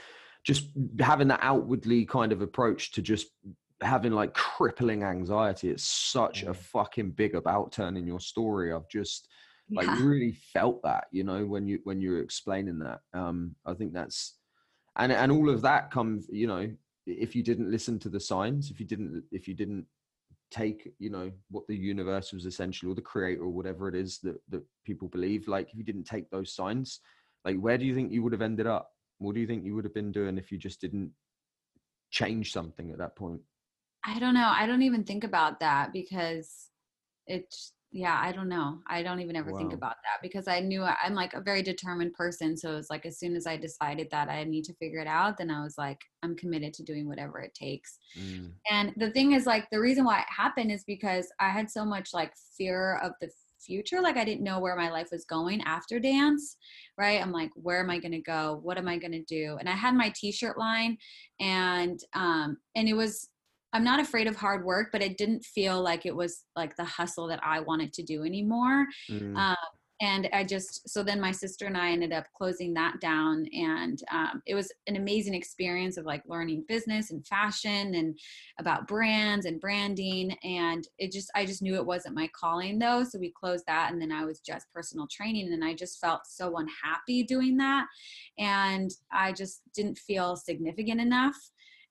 just 0.45 0.69
having 0.99 1.27
that 1.29 1.39
outwardly 1.41 2.05
kind 2.05 2.31
of 2.31 2.41
approach 2.41 2.91
to 2.91 3.01
just 3.01 3.27
having 3.81 4.11
like 4.11 4.33
crippling 4.33 5.03
anxiety 5.03 5.69
it's 5.69 5.83
such 5.83 6.43
a 6.43 6.53
fucking 6.53 7.11
big 7.11 7.35
about 7.35 7.71
turn 7.71 7.95
in 7.97 8.07
your 8.07 8.19
story. 8.19 8.73
I've 8.73 8.89
just 8.89 9.27
like 9.69 9.85
yeah. 9.85 9.97
really 10.01 10.31
felt 10.31 10.81
that 10.83 11.05
you 11.11 11.23
know 11.23 11.45
when 11.45 11.67
you 11.67 11.79
when 11.83 11.99
you're 11.99 12.21
explaining 12.21 12.79
that 12.79 13.01
um 13.13 13.53
i 13.65 13.73
think 13.73 13.91
that's 13.91 14.37
and 14.95 15.11
and 15.11 15.29
all 15.29 15.49
of 15.49 15.61
that 15.61 15.91
comes 15.91 16.25
you 16.31 16.47
know 16.47 16.71
if 17.05 17.35
you 17.35 17.43
didn't 17.43 17.69
listen 17.69 17.99
to 17.99 18.07
the 18.07 18.17
signs 18.17 18.71
if 18.71 18.79
you 18.79 18.85
didn't 18.85 19.21
if 19.33 19.45
you 19.45 19.53
didn't 19.53 19.85
take 20.51 20.93
you 20.99 21.09
know 21.09 21.29
what 21.51 21.67
the 21.67 21.75
universe 21.75 22.31
was 22.31 22.45
essential 22.45 22.89
or 22.89 22.95
the 22.95 23.01
creator 23.01 23.41
or 23.41 23.49
whatever 23.49 23.89
it 23.89 23.95
is 23.95 24.19
that 24.19 24.37
that 24.47 24.63
people 24.85 25.09
believe 25.09 25.49
like 25.49 25.67
if 25.69 25.75
you 25.75 25.83
didn't 25.83 26.05
take 26.05 26.29
those 26.29 26.55
signs 26.55 27.01
like 27.47 27.57
where 27.59 27.77
do 27.77 27.85
you 27.85 27.95
think 27.95 28.11
you 28.11 28.21
would 28.23 28.33
have 28.33 28.41
ended 28.41 28.67
up? 28.67 28.91
What 29.19 29.33
do 29.33 29.39
you 29.39 29.47
think 29.47 29.63
you 29.63 29.73
would 29.73 29.85
have 29.85 29.93
been 29.93 30.11
doing 30.11 30.37
if 30.37 30.51
you 30.51 30.57
just 30.57 30.81
didn't 30.81 31.11
change 32.11 32.51
something 32.51 32.91
at 32.91 32.97
that 32.97 33.15
point 33.15 33.39
I 34.07 34.19
don't 34.19 34.33
know. 34.33 34.51
I 34.55 34.65
don't 34.65 34.81
even 34.83 35.03
think 35.03 35.23
about 35.23 35.59
that 35.59 35.91
because 35.91 36.69
it's 37.27 37.73
yeah, 37.91 38.19
I 38.21 38.31
don't 38.33 38.49
know. 38.49 38.79
I 38.87 39.01
don't 39.01 39.21
even 39.21 39.35
ever 39.35 39.51
wow. 39.51 39.57
think 39.57 39.73
about 39.73 39.95
that 40.03 40.21
because 40.21 40.47
I 40.47 40.59
knew 40.59 40.83
I'm 40.83 41.13
like 41.13 41.33
a 41.33 41.41
very 41.41 41.61
determined 41.61 42.13
person. 42.13 42.57
So 42.57 42.75
it's 42.75 42.89
like 42.89 43.05
as 43.05 43.17
soon 43.17 43.35
as 43.35 43.47
I 43.47 43.55
decided 43.55 44.09
that 44.11 44.29
I 44.29 44.43
need 44.43 44.65
to 44.65 44.73
figure 44.75 44.99
it 44.99 45.07
out, 45.07 45.37
then 45.37 45.49
I 45.49 45.63
was 45.63 45.77
like, 45.77 45.99
I'm 46.21 46.35
committed 46.35 46.73
to 46.75 46.83
doing 46.83 47.07
whatever 47.07 47.39
it 47.39 47.53
takes. 47.53 47.97
Mm. 48.19 48.51
And 48.69 48.93
the 48.97 49.11
thing 49.11 49.31
is, 49.31 49.45
like, 49.45 49.69
the 49.71 49.79
reason 49.79 50.03
why 50.03 50.19
it 50.19 50.27
happened 50.29 50.71
is 50.71 50.83
because 50.85 51.31
I 51.39 51.49
had 51.49 51.71
so 51.71 51.85
much 51.85 52.09
like 52.13 52.33
fear 52.57 52.97
of 52.97 53.13
the 53.21 53.29
future. 53.59 54.01
Like, 54.01 54.17
I 54.17 54.25
didn't 54.25 54.43
know 54.43 54.59
where 54.59 54.75
my 54.75 54.91
life 54.91 55.07
was 55.11 55.23
going 55.23 55.61
after 55.63 55.97
dance, 55.97 56.57
right? 56.97 57.21
I'm 57.21 57.31
like, 57.31 57.51
where 57.55 57.79
am 57.79 57.89
I 57.89 57.99
going 57.99 58.11
to 58.11 58.21
go? 58.21 58.59
What 58.63 58.77
am 58.77 58.89
I 58.89 58.97
going 58.97 59.13
to 59.13 59.23
do? 59.23 59.55
And 59.59 59.69
I 59.69 59.73
had 59.73 59.95
my 59.95 60.13
t 60.15 60.31
shirt 60.31 60.57
line 60.57 60.97
and, 61.39 61.99
um, 62.13 62.57
and 62.75 62.89
it 62.89 62.93
was, 62.93 63.29
I'm 63.77 63.83
not 63.83 63.99
afraid 63.99 64.25
of 64.25 64.35
hard 64.35 64.65
work, 64.65 64.89
but 64.91 65.03
it 65.03 65.19
didn't 65.19 65.45
feel 65.45 65.79
like 65.79 66.07
it 66.07 66.15
was 66.15 66.45
like 66.55 66.75
the 66.77 66.83
hustle 66.83 67.27
that 67.27 67.39
I 67.43 67.59
wanted 67.59 67.93
to 67.93 68.01
do 68.01 68.23
anymore. 68.23 68.87
Mm. 69.07 69.37
Um, 69.37 69.55
and 70.01 70.27
I 70.33 70.43
just, 70.45 70.89
so 70.89 71.03
then 71.03 71.21
my 71.21 71.31
sister 71.31 71.67
and 71.67 71.77
I 71.77 71.91
ended 71.91 72.11
up 72.11 72.25
closing 72.35 72.73
that 72.73 72.99
down. 72.99 73.45
And 73.53 74.01
um, 74.11 74.41
it 74.47 74.55
was 74.55 74.73
an 74.87 74.95
amazing 74.95 75.35
experience 75.35 75.95
of 75.95 76.05
like 76.05 76.23
learning 76.25 76.65
business 76.67 77.11
and 77.11 77.23
fashion 77.27 77.93
and 77.93 78.17
about 78.59 78.87
brands 78.87 79.45
and 79.45 79.61
branding. 79.61 80.35
And 80.43 80.87
it 80.97 81.11
just, 81.11 81.29
I 81.35 81.45
just 81.45 81.61
knew 81.61 81.75
it 81.75 81.85
wasn't 81.85 82.15
my 82.15 82.27
calling 82.35 82.79
though. 82.79 83.03
So 83.03 83.19
we 83.19 83.31
closed 83.39 83.65
that. 83.67 83.91
And 83.91 84.01
then 84.01 84.11
I 84.11 84.25
was 84.25 84.39
just 84.39 84.65
personal 84.73 85.07
training. 85.11 85.53
And 85.53 85.63
I 85.63 85.75
just 85.75 85.99
felt 85.99 86.21
so 86.25 86.57
unhappy 86.57 87.21
doing 87.21 87.57
that. 87.57 87.85
And 88.39 88.89
I 89.11 89.33
just 89.33 89.61
didn't 89.75 89.99
feel 89.99 90.35
significant 90.35 90.99
enough 90.99 91.37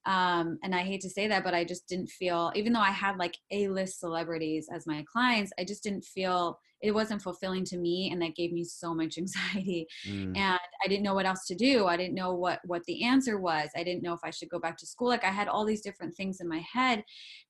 um, 0.07 0.59
and 0.63 0.75
i 0.75 0.81
hate 0.81 1.01
to 1.01 1.11
say 1.11 1.27
that 1.27 1.45
but 1.45 1.55
i 1.55 1.65
just 1.65 1.87
didn't 1.89 2.09
feel 2.09 2.53
even 2.55 2.73
though 2.73 2.81
i 2.81 2.91
had 2.91 3.17
like 3.19 3.37
a-list 3.51 4.01
celebrities 4.01 4.69
as 4.73 4.87
my 4.87 5.05
clients 5.11 5.53
i 5.59 5.65
just 5.65 5.83
didn't 5.83 6.05
feel 6.05 6.59
it 6.83 6.93
wasn't 6.93 7.23
fulfilling 7.23 7.65
to 7.65 7.79
me 7.79 8.11
and 8.13 8.21
that 8.21 8.37
gave 8.37 8.53
me 8.53 8.63
so 8.63 8.95
much 8.95 9.19
anxiety. 9.19 9.87
Mm. 10.07 10.37
and 10.37 10.61
i 10.85 10.89
didn't 10.89 11.03
know 11.03 11.15
what 11.15 11.27
else 11.27 11.47
to 11.47 11.55
do. 11.55 11.87
I 11.87 11.97
didn't 11.97 12.15
know 12.15 12.35
what 12.35 12.61
what 12.65 12.85
the 12.85 13.05
answer 13.05 13.39
was. 13.39 13.71
I 13.77 13.83
didn't 13.83 14.03
know 14.03 14.13
if 14.13 14.21
i 14.25 14.31
should 14.31 14.49
go 14.49 14.59
back 14.59 14.77
to 14.79 14.87
school. 14.87 15.09
Like 15.09 15.25
i 15.25 15.31
had 15.31 15.49
all 15.49 15.65
these 15.65 15.83
different 15.83 16.15
things 16.15 16.41
in 16.41 16.49
my 16.49 16.63
head. 16.73 17.05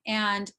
And 0.06 0.50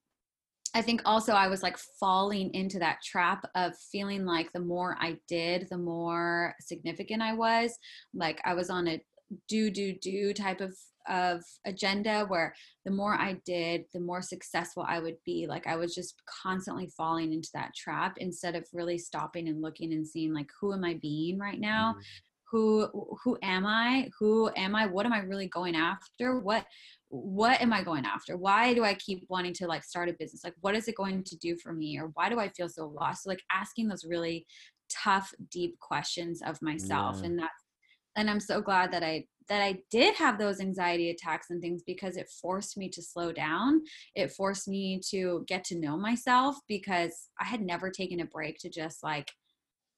I 0.74 0.82
think 0.82 1.02
also 1.06 1.34
I 1.34 1.48
was 1.48 1.64
like 1.64 1.78
falling 2.00 2.54
into 2.54 2.78
that 2.80 3.02
trap 3.04 3.44
of 3.56 3.76
feeling 3.92 4.26
like 4.26 4.52
the 4.52 4.60
more 4.60 4.98
I 5.00 5.18
did, 5.28 5.68
the 5.70 5.78
more 5.78 6.54
significant 6.60 7.22
I 7.22 7.34
was. 7.34 7.78
Like 8.14 8.40
I 8.46 8.54
was 8.54 8.70
on 8.70 8.88
a 8.88 9.02
do 9.48 9.70
do 9.70 9.94
do 9.94 10.34
type 10.34 10.62
of 10.62 10.76
of 11.10 11.42
agenda 11.66 12.26
where 12.28 12.54
the 12.84 12.92
more 12.92 13.14
I 13.16 13.40
did, 13.46 13.86
the 13.94 14.00
more 14.00 14.22
successful 14.22 14.86
I 14.88 15.00
would 15.00 15.18
be. 15.26 15.48
Like 15.48 15.66
I 15.66 15.78
was 15.78 15.96
just 15.96 16.22
constantly 16.44 16.88
falling 16.98 17.34
into 17.34 17.50
that 17.54 17.74
trap 17.76 18.18
instead 18.18 18.56
of 18.56 18.68
really 18.74 18.98
stopping 18.98 19.48
and 19.48 19.62
looking 19.62 19.94
and 19.94 20.06
seeing 20.06 20.34
like 20.34 20.50
who 20.60 20.74
am 20.74 20.84
I 20.84 20.96
being 21.02 21.40
right 21.40 21.60
now? 21.60 21.96
Mm. 21.98 22.04
Who 22.52 23.18
who 23.24 23.38
am 23.42 23.66
I? 23.66 24.10
Who 24.20 24.50
am 24.56 24.76
I? 24.76 24.86
What 24.86 25.06
am 25.06 25.14
I 25.14 25.20
really 25.20 25.48
going 25.48 25.76
after? 25.76 26.40
What 26.40 26.66
what 27.10 27.62
am 27.62 27.72
I 27.72 27.84
going 27.84 28.06
after? 28.06 28.38
Why 28.38 28.74
do 28.74 28.84
I 28.84 28.94
keep 28.94 29.26
wanting 29.30 29.54
to 29.56 29.68
like 29.68 29.84
start 29.84 30.10
a 30.10 30.14
business? 30.14 30.44
Like, 30.44 30.56
what 30.62 30.76
is 30.76 30.88
it 30.88 30.96
going 30.96 31.24
to 31.24 31.38
do 31.38 31.58
for 31.58 31.74
me? 31.74 32.00
Or 32.00 32.12
why 32.14 32.30
do 32.30 32.40
I 32.40 32.50
feel 32.50 32.70
so 32.70 32.88
lost? 32.88 33.24
So, 33.24 33.30
like, 33.30 33.44
asking 33.52 33.88
those 33.88 34.06
really 34.06 34.46
tough, 34.90 35.34
deep 35.52 35.80
questions 35.80 36.42
of 36.46 36.62
myself. 36.62 37.18
Yeah. 37.20 37.28
And 37.28 37.40
that, 37.40 37.52
and 38.18 38.30
I'm 38.30 38.40
so 38.40 38.62
glad 38.62 38.92
that 38.92 39.04
I, 39.04 39.26
that 39.48 39.62
I 39.62 39.80
did 39.90 40.16
have 40.16 40.38
those 40.38 40.60
anxiety 40.60 41.10
attacks 41.10 41.50
and 41.50 41.62
things 41.62 41.82
because 41.86 42.18
it 42.18 42.30
forced 42.42 42.78
me 42.78 42.90
to 42.90 43.02
slow 43.02 43.32
down. 43.32 43.82
It 44.14 44.32
forced 44.32 44.68
me 44.68 45.00
to 45.12 45.46
get 45.48 45.64
to 45.66 45.80
know 45.80 45.96
myself 45.96 46.58
because 46.68 47.30
I 47.40 47.46
had 47.46 47.62
never 47.62 47.90
taken 47.90 48.20
a 48.20 48.26
break 48.26 48.58
to 48.60 48.70
just 48.70 49.04
like 49.04 49.32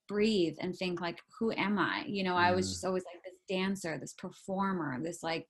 breathe 0.09 0.55
and 0.59 0.75
think 0.75 0.99
like 0.99 1.21
who 1.39 1.51
am 1.51 1.77
i 1.77 2.03
you 2.07 2.23
know 2.23 2.35
i 2.35 2.51
was 2.51 2.65
mm. 2.65 2.71
just 2.71 2.83
always 2.83 3.03
like 3.05 3.23
this 3.23 3.28
dancer 3.49 3.97
this 3.97 4.13
performer 4.13 4.99
this 5.03 5.23
like 5.23 5.47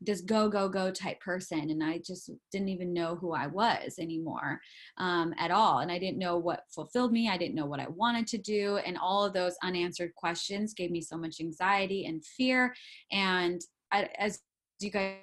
this 0.00 0.20
go 0.22 0.48
go 0.48 0.68
go 0.68 0.90
type 0.90 1.20
person 1.20 1.70
and 1.70 1.82
i 1.84 1.98
just 1.98 2.30
didn't 2.50 2.68
even 2.68 2.92
know 2.92 3.16
who 3.16 3.32
i 3.32 3.46
was 3.46 3.98
anymore 3.98 4.60
um, 4.98 5.34
at 5.38 5.50
all 5.50 5.80
and 5.80 5.92
i 5.92 5.98
didn't 5.98 6.18
know 6.18 6.38
what 6.38 6.62
fulfilled 6.74 7.12
me 7.12 7.28
i 7.28 7.36
didn't 7.36 7.54
know 7.54 7.66
what 7.66 7.80
i 7.80 7.88
wanted 7.88 8.26
to 8.26 8.38
do 8.38 8.78
and 8.86 8.96
all 8.98 9.24
of 9.24 9.32
those 9.34 9.54
unanswered 9.62 10.14
questions 10.14 10.74
gave 10.74 10.90
me 10.90 11.00
so 11.00 11.16
much 11.16 11.40
anxiety 11.40 12.06
and 12.06 12.24
fear 12.24 12.74
and 13.12 13.60
I, 13.92 14.08
as 14.18 14.40
you 14.80 14.90
guys 14.90 15.16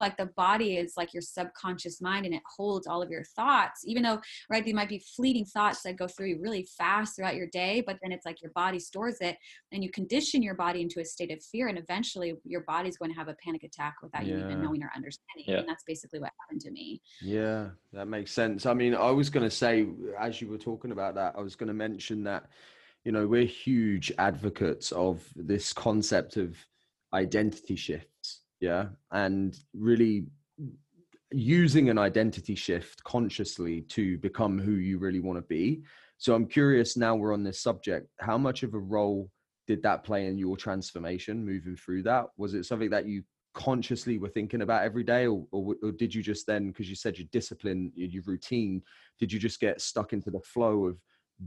like 0.00 0.16
the 0.16 0.26
body 0.36 0.76
is 0.76 0.94
like 0.96 1.12
your 1.12 1.22
subconscious 1.22 2.00
mind 2.00 2.26
and 2.26 2.34
it 2.34 2.42
holds 2.56 2.86
all 2.86 3.02
of 3.02 3.10
your 3.10 3.24
thoughts 3.36 3.82
even 3.84 4.02
though 4.02 4.20
right 4.48 4.64
they 4.64 4.72
might 4.72 4.88
be 4.88 5.02
fleeting 5.16 5.44
thoughts 5.44 5.82
that 5.82 5.96
go 5.96 6.06
through 6.06 6.26
you 6.26 6.38
really 6.40 6.66
fast 6.76 7.16
throughout 7.16 7.36
your 7.36 7.46
day 7.48 7.82
but 7.86 7.98
then 8.02 8.12
it's 8.12 8.26
like 8.26 8.40
your 8.42 8.52
body 8.52 8.78
stores 8.78 9.16
it 9.20 9.36
and 9.72 9.82
you 9.82 9.90
condition 9.90 10.42
your 10.42 10.54
body 10.54 10.80
into 10.80 11.00
a 11.00 11.04
state 11.04 11.30
of 11.30 11.42
fear 11.42 11.68
and 11.68 11.78
eventually 11.78 12.34
your 12.44 12.62
body's 12.62 12.96
going 12.96 13.10
to 13.10 13.16
have 13.16 13.28
a 13.28 13.36
panic 13.44 13.62
attack 13.62 13.96
without 14.02 14.26
yeah. 14.26 14.36
you 14.36 14.44
even 14.44 14.62
knowing 14.62 14.82
or 14.82 14.90
understanding 14.94 15.44
yeah. 15.46 15.58
and 15.58 15.68
that's 15.68 15.84
basically 15.84 16.20
what 16.20 16.30
happened 16.40 16.60
to 16.60 16.70
me 16.70 17.00
yeah 17.20 17.68
that 17.92 18.06
makes 18.06 18.32
sense 18.32 18.66
i 18.66 18.74
mean 18.74 18.94
i 18.94 19.10
was 19.10 19.30
going 19.30 19.48
to 19.48 19.54
say 19.54 19.86
as 20.18 20.40
you 20.40 20.48
were 20.48 20.58
talking 20.58 20.92
about 20.92 21.14
that 21.14 21.34
i 21.36 21.40
was 21.40 21.56
going 21.56 21.68
to 21.68 21.74
mention 21.74 22.22
that 22.24 22.46
you 23.04 23.12
know 23.12 23.26
we're 23.26 23.44
huge 23.44 24.12
advocates 24.18 24.92
of 24.92 25.22
this 25.34 25.72
concept 25.72 26.36
of 26.36 26.56
identity 27.12 27.76
shifts 27.76 28.06
yeah 28.60 28.86
and 29.12 29.58
really 29.74 30.26
using 31.32 31.90
an 31.90 31.98
identity 31.98 32.54
shift 32.54 33.02
consciously 33.04 33.82
to 33.82 34.18
become 34.18 34.58
who 34.58 34.72
you 34.72 34.98
really 34.98 35.20
want 35.20 35.38
to 35.38 35.42
be. 35.42 35.82
So 36.18 36.34
i'm 36.34 36.46
curious 36.46 36.96
now 36.96 37.14
we're 37.14 37.32
on 37.32 37.44
this 37.44 37.60
subject 37.60 38.08
how 38.18 38.36
much 38.36 38.62
of 38.62 38.74
a 38.74 38.78
role 38.78 39.30
did 39.70 39.82
that 39.84 40.02
play 40.02 40.26
in 40.26 40.36
your 40.36 40.56
transformation 40.56 41.46
moving 41.46 41.76
through 41.76 42.02
that? 42.02 42.26
Was 42.36 42.54
it 42.54 42.64
something 42.64 42.90
that 42.90 43.06
you 43.06 43.22
consciously 43.54 44.18
were 44.18 44.28
thinking 44.28 44.62
about 44.62 44.82
every 44.82 45.04
day 45.04 45.28
or, 45.28 45.46
or, 45.52 45.76
or 45.80 45.92
did 45.92 46.12
you 46.12 46.24
just 46.24 46.44
then 46.44 46.68
because 46.68 46.88
you 46.88 46.96
said 46.96 47.16
your 47.16 47.28
discipline 47.30 47.92
your 47.94 48.22
routine 48.26 48.82
did 49.18 49.32
you 49.32 49.38
just 49.38 49.60
get 49.60 49.80
stuck 49.80 50.12
into 50.12 50.30
the 50.30 50.40
flow 50.40 50.86
of 50.86 50.96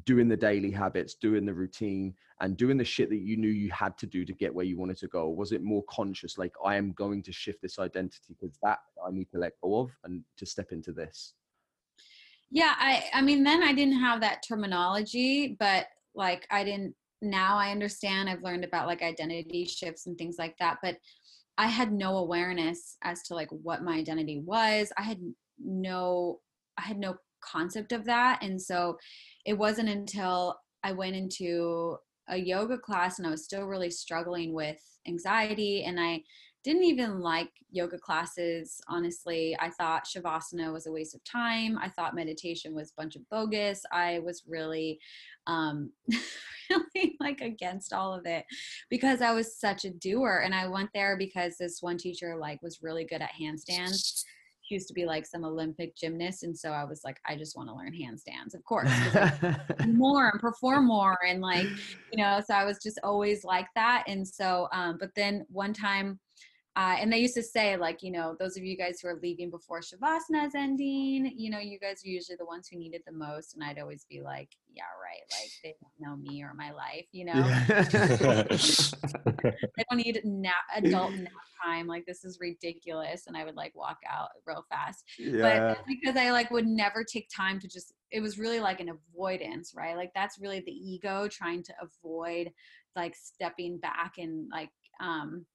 doing 0.06 0.28
the 0.28 0.38
daily 0.38 0.72
habits, 0.72 1.16
doing 1.16 1.46
the 1.46 1.54
routine, 1.54 2.14
and 2.42 2.58
doing 2.58 2.78
the 2.78 2.86
shit 2.86 3.10
that 3.10 3.22
you 3.22 3.38
knew 3.38 3.50
you 3.50 3.72
had 3.72 3.98
to 4.00 4.06
do 4.06 4.26
to 4.26 4.34
get 4.34 4.54
where 4.54 4.66
you 4.66 4.78
wanted 4.78 4.98
to 4.98 5.08
go? 5.08 5.30
Was 5.30 5.52
it 5.52 5.62
more 5.62 5.84
conscious, 5.90 6.38
like 6.38 6.54
I 6.64 6.76
am 6.76 6.92
going 6.94 7.22
to 7.24 7.32
shift 7.32 7.62
this 7.62 7.80
identity 7.80 8.36
because 8.40 8.58
that 8.64 8.80
I 9.06 9.12
need 9.12 9.30
to 9.32 9.38
let 9.38 9.54
go 9.62 9.80
of 9.80 9.92
and 10.04 10.24
to 10.38 10.46
step 10.46 10.72
into 10.72 10.92
this? 10.92 11.34
Yeah, 12.50 12.74
I 12.78 13.06
I 13.14 13.22
mean 13.22 13.44
then 13.44 13.64
I 13.64 13.74
didn't 13.74 14.00
have 14.00 14.22
that 14.22 14.44
terminology, 14.48 15.56
but 15.60 15.88
like 16.16 16.48
I 16.52 16.64
didn't 16.64 16.96
now 17.22 17.58
I 17.58 17.72
understand. 17.72 18.30
I've 18.30 18.44
learned 18.44 18.64
about 18.64 18.88
like 18.88 19.02
identity 19.02 19.66
shifts 19.66 20.08
and 20.08 20.18
things 20.18 20.36
like 20.38 20.56
that, 20.60 20.78
but 20.84 20.98
I 21.58 21.68
had 21.68 21.92
no 21.92 22.18
awareness 22.18 22.98
as 23.04 23.24
to 23.24 23.36
like 23.36 23.50
what 23.50 23.84
my 23.84 23.96
identity 23.96 24.40
was. 24.40 24.92
I 24.98 25.04
had 25.04 25.20
no 25.60 26.40
I 26.78 26.82
had 26.82 26.98
no 26.98 27.16
concept 27.44 27.92
of 27.92 28.06
that. 28.06 28.40
And 28.42 28.62
so 28.62 28.98
it 29.46 29.58
wasn't 29.58 29.90
until 29.90 30.60
I 30.84 30.92
went 30.92 31.16
into 31.16 31.98
a 32.30 32.38
yoga 32.38 32.78
class 32.78 33.20
and 33.20 33.28
I 33.28 33.32
was 33.32 33.44
still 33.44 33.66
really 33.66 33.90
struggling 33.90 34.54
with 34.54 34.80
anxiety 35.08 35.84
and 35.84 36.00
I 36.00 36.24
didn't 36.64 36.84
even 36.84 37.20
like 37.20 37.50
yoga 37.72 37.98
classes 37.98 38.80
honestly. 38.88 39.56
I 39.60 39.70
thought 39.70 40.06
shavasana 40.06 40.72
was 40.72 40.88
a 40.88 40.92
waste 40.92 41.14
of 41.14 41.24
time. 41.26 41.78
I 41.82 41.90
thought 41.90 42.16
meditation 42.16 42.74
was 42.74 42.92
a 42.92 43.02
bunch 43.02 43.18
of 43.18 43.28
bogus. 43.30 43.84
I 43.92 44.20
was 44.20 44.44
really 44.48 45.00
um 45.48 45.92
really 46.70 47.16
like 47.20 47.42
against 47.42 47.94
all 47.94 48.14
of 48.14 48.26
it 48.26 48.46
because 48.90 49.22
i 49.22 49.34
was 49.34 49.60
such 49.60 49.86
a 49.86 49.90
doer 49.90 50.42
and 50.44 50.54
i 50.56 50.68
went 50.68 50.90
there 50.94 51.18
because 51.18 51.58
this 51.58 51.82
one 51.82 51.98
teacher 51.98 52.36
like 52.36 52.62
was 52.62 52.82
really 52.82 53.06
good 53.06 53.22
at 53.22 53.32
handstands 53.40 54.24
used 54.70 54.88
to 54.88 54.94
be 54.94 55.06
like 55.06 55.26
some 55.26 55.44
Olympic 55.44 55.96
gymnast. 55.96 56.44
And 56.44 56.58
so 56.58 56.72
I 56.72 56.84
was 56.84 57.02
like, 57.04 57.20
I 57.26 57.36
just 57.36 57.56
want 57.56 57.70
to 57.70 57.76
learn 57.76 57.94
handstands, 57.94 58.54
of 58.54 58.64
course. 58.64 58.92
more 59.88 60.30
and 60.30 60.40
perform 60.40 60.88
more. 60.88 61.18
And 61.28 61.42
like, 61.42 61.68
you 62.12 62.18
know, 62.18 62.42
so 62.46 62.54
I 62.54 62.66
was 62.66 62.80
just 62.82 63.00
always 63.04 63.44
like 63.44 63.68
that. 63.76 64.04
And 64.08 64.28
so, 64.28 64.68
um, 64.72 64.98
but 65.00 65.10
then 65.16 65.46
one 65.50 65.74
time 65.74 66.20
uh, 66.76 66.96
and 67.00 67.14
they 67.14 67.20
used 67.20 67.36
to 67.36 67.44
say, 67.44 67.78
like, 67.78 68.02
you 68.02 68.12
know, 68.12 68.36
those 68.40 68.58
of 68.58 68.64
you 68.64 68.76
guys 68.76 69.00
who 69.00 69.08
are 69.08 69.20
leaving 69.22 69.52
before 69.52 69.82
Shavasana 69.82 70.48
is 70.48 70.56
ending, 70.56 71.32
you 71.36 71.52
know, 71.52 71.60
you 71.60 71.78
guys 71.78 72.04
are 72.04 72.10
usually 72.10 72.36
the 72.36 72.46
ones 72.46 72.68
who 72.68 72.80
need 72.80 72.96
it 72.96 73.04
the 73.06 73.12
most. 73.12 73.54
And 73.54 73.64
I'd 73.64 73.78
always 73.78 74.08
be 74.10 74.22
like, 74.22 74.50
yeah, 74.74 74.86
right. 75.00 75.22
Like, 75.40 75.52
they 75.64 75.76
don't 75.80 76.10
know 76.10 76.16
me 76.16 76.42
or 76.42 76.56
my 76.56 76.72
life, 76.72 77.06
you 77.12 77.26
know? 77.26 77.34
Yeah. 77.36 78.44
they 79.78 79.86
don't 79.88 79.98
need 79.98 80.20
nap, 80.24 80.56
adult 80.76 81.14
nap 81.14 81.32
time. 81.64 81.86
Like, 81.86 82.08
this 82.08 82.26
is 82.26 82.40
ridiculous. 82.42 83.28
And 83.28 83.38
I 83.38 83.46
would 83.46 83.56
like 83.56 83.76
walk 83.76 84.00
out 84.12 84.30
real 84.48 84.66
fast. 84.68 85.04
Yeah. 85.20 85.76
But 85.76 85.86
because 85.86 86.18
I 86.18 86.32
like 86.32 86.50
would 86.50 86.66
never 86.66 87.04
take 87.04 87.30
time 87.30 87.60
to 87.60 87.68
just, 87.68 87.94
it 88.10 88.20
was 88.20 88.40
really 88.40 88.60
like 88.60 88.80
an 88.80 88.90
avoidance, 88.90 89.74
right? 89.78 89.96
Like, 89.96 90.12
that's 90.16 90.40
really 90.40 90.62
the 90.62 90.72
ego 90.72 91.28
trying 91.28 91.62
to 91.64 91.74
avoid 91.80 92.52
like 92.96 93.16
stepping 93.16 93.78
back 93.78 94.14
and 94.18 94.50
like, 94.52 94.72
um, 95.00 95.46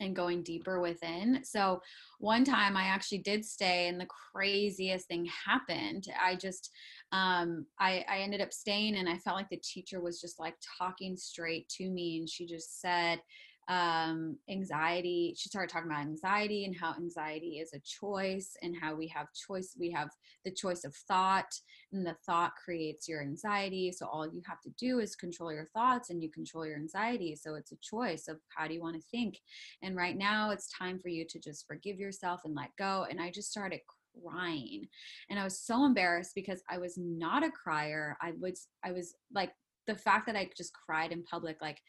and 0.00 0.14
going 0.14 0.42
deeper 0.42 0.80
within. 0.80 1.40
So 1.44 1.80
one 2.18 2.44
time 2.44 2.76
I 2.76 2.84
actually 2.84 3.18
did 3.18 3.44
stay 3.44 3.88
and 3.88 4.00
the 4.00 4.06
craziest 4.32 5.08
thing 5.08 5.26
happened. 5.26 6.08
I 6.22 6.36
just 6.36 6.70
um 7.12 7.66
I 7.78 8.04
I 8.08 8.18
ended 8.18 8.40
up 8.40 8.52
staying 8.52 8.96
and 8.96 9.08
I 9.08 9.18
felt 9.18 9.36
like 9.36 9.48
the 9.50 9.56
teacher 9.62 10.00
was 10.00 10.20
just 10.20 10.38
like 10.38 10.54
talking 10.78 11.16
straight 11.16 11.68
to 11.70 11.90
me 11.90 12.18
and 12.18 12.28
she 12.28 12.46
just 12.46 12.80
said 12.80 13.20
um, 13.68 14.38
anxiety. 14.48 15.34
She 15.36 15.50
started 15.50 15.70
talking 15.70 15.90
about 15.90 16.00
anxiety 16.00 16.64
and 16.64 16.74
how 16.74 16.94
anxiety 16.94 17.58
is 17.58 17.74
a 17.74 17.80
choice 17.80 18.56
and 18.62 18.74
how 18.74 18.94
we 18.94 19.06
have 19.08 19.26
choice. 19.34 19.76
We 19.78 19.90
have 19.90 20.08
the 20.44 20.50
choice 20.50 20.84
of 20.84 20.94
thought, 20.94 21.52
and 21.92 22.06
the 22.06 22.16
thought 22.24 22.52
creates 22.56 23.08
your 23.08 23.20
anxiety. 23.20 23.92
So 23.92 24.06
all 24.06 24.26
you 24.26 24.42
have 24.46 24.60
to 24.62 24.70
do 24.78 25.00
is 25.00 25.14
control 25.14 25.52
your 25.52 25.66
thoughts 25.66 26.08
and 26.10 26.22
you 26.22 26.30
control 26.30 26.66
your 26.66 26.76
anxiety. 26.76 27.36
So 27.36 27.54
it's 27.54 27.72
a 27.72 27.76
choice 27.76 28.26
of 28.26 28.38
how 28.56 28.66
do 28.66 28.74
you 28.74 28.80
want 28.80 28.96
to 28.96 29.08
think. 29.10 29.38
And 29.82 29.96
right 29.96 30.16
now, 30.16 30.50
it's 30.50 30.72
time 30.72 30.98
for 30.98 31.08
you 31.08 31.26
to 31.28 31.38
just 31.38 31.66
forgive 31.66 31.98
yourself 31.98 32.42
and 32.44 32.54
let 32.54 32.70
go. 32.78 33.06
And 33.10 33.20
I 33.20 33.30
just 33.30 33.50
started 33.50 33.80
crying 34.24 34.88
and 35.30 35.38
i 35.38 35.44
was 35.44 35.60
so 35.60 35.84
embarrassed 35.84 36.34
because 36.34 36.60
i 36.68 36.76
was 36.76 36.98
not 36.98 37.44
a 37.44 37.50
crier 37.50 38.16
i 38.20 38.32
was 38.40 38.66
i 38.84 38.90
was 38.90 39.14
like 39.32 39.52
the 39.86 39.94
fact 39.94 40.26
that 40.26 40.34
i 40.34 40.48
just 40.56 40.72
cried 40.72 41.12
in 41.12 41.22
public 41.22 41.56
like 41.60 41.80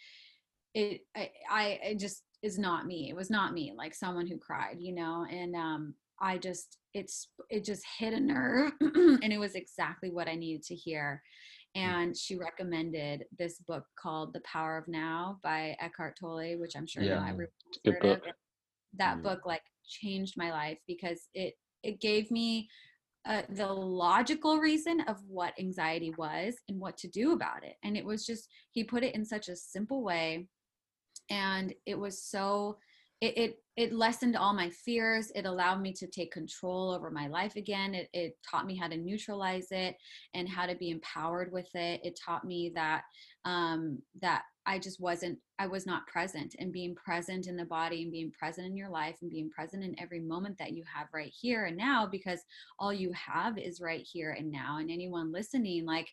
it 0.74 1.02
I, 1.16 1.30
I 1.50 1.80
it 1.84 2.00
just 2.00 2.24
is 2.42 2.58
not 2.58 2.86
me 2.86 3.10
it 3.10 3.16
was 3.16 3.30
not 3.30 3.54
me 3.54 3.74
like 3.76 3.94
someone 3.94 4.28
who 4.28 4.38
cried 4.38 4.78
you 4.80 4.94
know 4.94 5.26
and 5.30 5.56
um 5.56 5.94
i 6.22 6.38
just 6.38 6.78
it's 6.94 7.30
it 7.50 7.64
just 7.64 7.84
hit 7.98 8.14
a 8.14 8.20
nerve 8.20 8.72
and 8.82 9.34
it 9.34 9.40
was 9.40 9.56
exactly 9.56 10.10
what 10.10 10.28
i 10.28 10.36
needed 10.36 10.64
to 10.64 10.76
hear 10.76 11.22
mm. 11.76 11.82
and 11.82 12.16
she 12.16 12.36
recommended 12.36 13.26
this 13.38 13.60
book 13.68 13.84
called 14.02 14.34
the 14.34 14.42
power 14.42 14.78
of 14.78 14.88
now 14.88 15.38
by 15.44 15.76
eckhart 15.82 16.18
tolle 16.20 16.58
which 16.60 16.76
i'm 16.76 16.88
sure 16.88 17.04
yeah. 17.04 17.16
you 17.16 17.16
know 17.16 17.28
everyone's 17.28 17.80
heard 17.86 18.06
of 18.06 18.22
that 18.98 19.18
Mm. 19.18 19.24
book 19.24 19.46
like 19.46 19.62
changed 19.88 20.36
my 20.38 20.52
life 20.52 20.78
because 20.88 21.28
it 21.34 21.56
it 21.84 22.00
gave 22.02 22.32
me 22.32 22.68
uh, 23.26 23.42
the 23.50 23.68
logical 23.68 24.58
reason 24.60 25.02
of 25.02 25.18
what 25.28 25.54
anxiety 25.60 26.14
was 26.18 26.56
and 26.70 26.80
what 26.80 26.98
to 26.98 27.08
do 27.08 27.34
about 27.34 27.64
it 27.64 27.76
and 27.84 27.98
it 27.98 28.06
was 28.06 28.26
just 28.26 28.48
he 28.72 28.84
put 28.84 29.04
it 29.04 29.14
in 29.14 29.26
such 29.26 29.50
a 29.50 29.56
simple 29.56 30.04
way 30.04 30.48
and 31.30 31.74
it 31.86 31.98
was 31.98 32.22
so 32.24 32.78
it, 33.22 33.38
it 33.38 33.64
it 33.76 33.94
lessened 33.94 34.36
all 34.36 34.54
my 34.54 34.70
fears. 34.70 35.32
It 35.36 35.46
allowed 35.46 35.82
me 35.82 35.94
to 35.94 36.08
take 36.08 36.32
control 36.34 36.92
over 36.92 37.10
my 37.10 37.28
life 37.28 37.56
again. 37.56 37.96
It, 37.96 38.10
it 38.14 38.38
taught 38.50 38.66
me 38.66 38.76
how 38.76 38.90
to 38.90 38.98
neutralize 38.98 39.68
it 39.72 39.96
and 40.34 40.50
how 40.50 40.66
to 40.66 40.76
be 40.76 40.90
empowered 40.90 41.52
with 41.52 41.74
it. 41.76 42.02
It 42.04 42.20
taught 42.24 42.46
me 42.46 42.72
that 42.76 43.04
um 43.46 43.98
that 44.22 44.44
i 44.66 44.78
just 44.78 45.00
wasn't 45.00 45.40
i 45.60 45.66
was 45.66 45.86
not 45.86 46.06
present 46.08 46.56
and 46.60 46.74
being 46.74 46.94
present 46.94 47.48
in 47.48 47.56
the 47.56 47.64
body 47.64 48.04
and 48.04 48.12
being 48.12 48.30
present 48.32 48.68
in 48.68 48.76
your 48.76 48.90
life 48.90 49.16
and 49.22 49.32
being 49.32 49.50
present 49.50 49.82
in 49.82 49.96
every 49.98 50.20
moment 50.20 50.58
that 50.58 50.74
you 50.74 50.84
have 50.94 51.08
right 51.14 51.32
here 51.40 51.66
and 51.66 51.78
now 51.78 52.06
because 52.06 52.42
all 52.80 52.92
you 52.92 53.14
have 53.14 53.58
is 53.58 53.80
right 53.80 54.06
here 54.06 54.32
and 54.38 54.52
now. 54.52 54.78
And 54.80 54.92
anyone 54.92 55.32
listening 55.32 55.86
like 55.86 56.10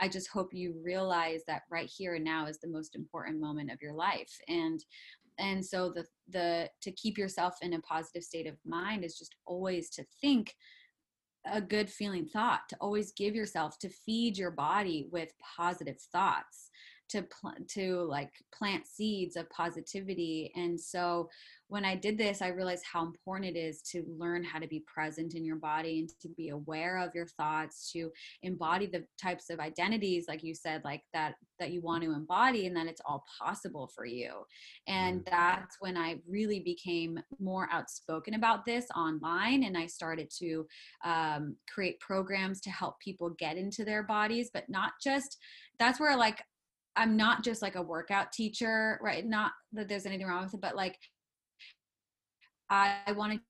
I 0.00 0.08
just 0.08 0.28
hope 0.28 0.52
you 0.52 0.74
realize 0.82 1.42
that 1.46 1.62
right 1.70 1.90
here 1.94 2.14
and 2.14 2.24
now 2.24 2.46
is 2.46 2.58
the 2.58 2.68
most 2.68 2.94
important 2.94 3.40
moment 3.40 3.70
of 3.70 3.80
your 3.80 3.94
life. 3.94 4.32
And 4.48 4.84
and 5.38 5.64
so 5.64 5.90
the 5.90 6.04
the 6.28 6.70
to 6.82 6.92
keep 6.92 7.18
yourself 7.18 7.56
in 7.62 7.74
a 7.74 7.80
positive 7.80 8.22
state 8.22 8.46
of 8.46 8.56
mind 8.64 9.04
is 9.04 9.18
just 9.18 9.34
always 9.46 9.90
to 9.90 10.04
think 10.20 10.54
a 11.50 11.60
good 11.60 11.90
feeling 11.90 12.24
thought 12.24 12.60
to 12.70 12.76
always 12.80 13.12
give 13.12 13.34
yourself 13.34 13.78
to 13.78 13.88
feed 13.88 14.38
your 14.38 14.50
body 14.50 15.08
with 15.12 15.28
positive 15.56 16.00
thoughts 16.12 16.70
to 17.10 17.22
pl- 17.22 17.52
to 17.68 18.02
like 18.04 18.32
plant 18.52 18.86
seeds 18.86 19.36
of 19.36 19.48
positivity 19.50 20.50
and 20.56 20.80
so 20.80 21.28
when 21.74 21.84
i 21.84 21.94
did 21.96 22.16
this 22.16 22.40
i 22.40 22.46
realized 22.46 22.84
how 22.90 23.04
important 23.04 23.56
it 23.56 23.58
is 23.58 23.82
to 23.82 24.04
learn 24.16 24.44
how 24.44 24.60
to 24.60 24.68
be 24.68 24.84
present 24.86 25.34
in 25.34 25.44
your 25.44 25.56
body 25.56 25.98
and 25.98 26.08
to 26.20 26.28
be 26.36 26.50
aware 26.50 26.98
of 26.98 27.12
your 27.14 27.26
thoughts 27.26 27.90
to 27.90 28.10
embody 28.44 28.86
the 28.86 29.04
types 29.20 29.50
of 29.50 29.58
identities 29.58 30.26
like 30.28 30.44
you 30.44 30.54
said 30.54 30.80
like 30.84 31.02
that 31.12 31.34
that 31.58 31.70
you 31.70 31.80
want 31.80 32.02
to 32.02 32.12
embody 32.12 32.66
and 32.66 32.76
that 32.76 32.86
it's 32.86 33.00
all 33.04 33.24
possible 33.40 33.90
for 33.94 34.04
you. 34.04 34.44
And 34.86 35.24
that's 35.30 35.76
when 35.80 35.96
i 35.96 36.16
really 36.28 36.60
became 36.60 37.18
more 37.40 37.68
outspoken 37.70 38.34
about 38.34 38.64
this 38.64 38.86
online 38.96 39.64
and 39.64 39.76
i 39.76 39.86
started 39.86 40.30
to 40.38 40.66
um, 41.04 41.56
create 41.72 41.98
programs 42.00 42.60
to 42.62 42.70
help 42.70 42.98
people 43.00 43.30
get 43.38 43.56
into 43.56 43.84
their 43.84 44.02
bodies 44.02 44.50
but 44.52 44.68
not 44.68 44.92
just 45.02 45.38
that's 45.78 46.00
where 46.00 46.16
like 46.16 46.42
i'm 46.96 47.16
not 47.16 47.42
just 47.42 47.62
like 47.62 47.76
a 47.76 47.82
workout 47.82 48.32
teacher 48.32 48.98
right? 49.02 49.26
Not 49.26 49.52
that 49.72 49.88
there's 49.88 50.06
anything 50.06 50.26
wrong 50.26 50.44
with 50.44 50.54
it 50.54 50.60
but 50.60 50.76
like 50.76 50.98
i 52.74 53.12
wanted 53.12 53.40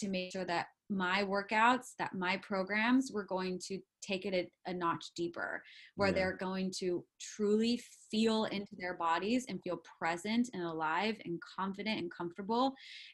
to 0.00 0.08
make 0.08 0.32
sure 0.32 0.44
that 0.44 0.66
my 0.90 1.22
workouts 1.22 1.88
that 1.98 2.14
my 2.14 2.34
programs 2.38 3.10
were 3.12 3.24
going 3.24 3.58
to 3.68 3.78
take 4.00 4.24
it 4.24 4.32
a, 4.32 4.70
a 4.70 4.72
notch 4.72 5.04
deeper 5.14 5.62
where 5.96 6.08
Yeah. 6.08 6.14
they're 6.14 6.36
going 6.36 6.72
to 6.78 7.04
truly 7.20 7.82
feel 8.10 8.44
into 8.46 8.74
their 8.78 8.94
bodies 8.94 9.44
and 9.48 9.60
feel 9.62 9.82
present 10.00 10.48
and 10.54 10.62
alive 10.62 11.16
and 11.26 11.38
confident 11.58 11.98
and 11.98 12.10
comfortable 12.10 12.72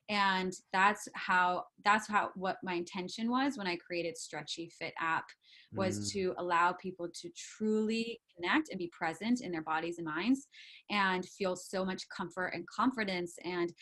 and 0.08 0.52
that's 0.72 1.08
how 1.14 1.64
that's 1.84 2.06
how 2.06 2.30
what 2.36 2.58
my 2.62 2.74
intention 2.74 3.28
was 3.28 3.56
when 3.58 3.66
i 3.66 3.76
created 3.76 4.16
stretchy 4.16 4.70
fit 4.78 4.94
app 5.00 5.24
was 5.74 5.98
Mm. 5.98 6.12
to 6.12 6.34
allow 6.38 6.72
people 6.86 7.08
to 7.20 7.28
truly 7.36 8.20
connect 8.36 8.68
and 8.70 8.78
be 8.78 8.90
present 9.00 9.40
in 9.40 9.50
their 9.50 9.62
bodies 9.62 9.98
and 9.98 10.06
minds 10.06 10.46
and 10.90 11.26
feel 11.36 11.56
so 11.56 11.84
much 11.84 12.02
comfort 12.16 12.48
and 12.54 12.64
confidence 12.68 13.32
and 13.44 13.72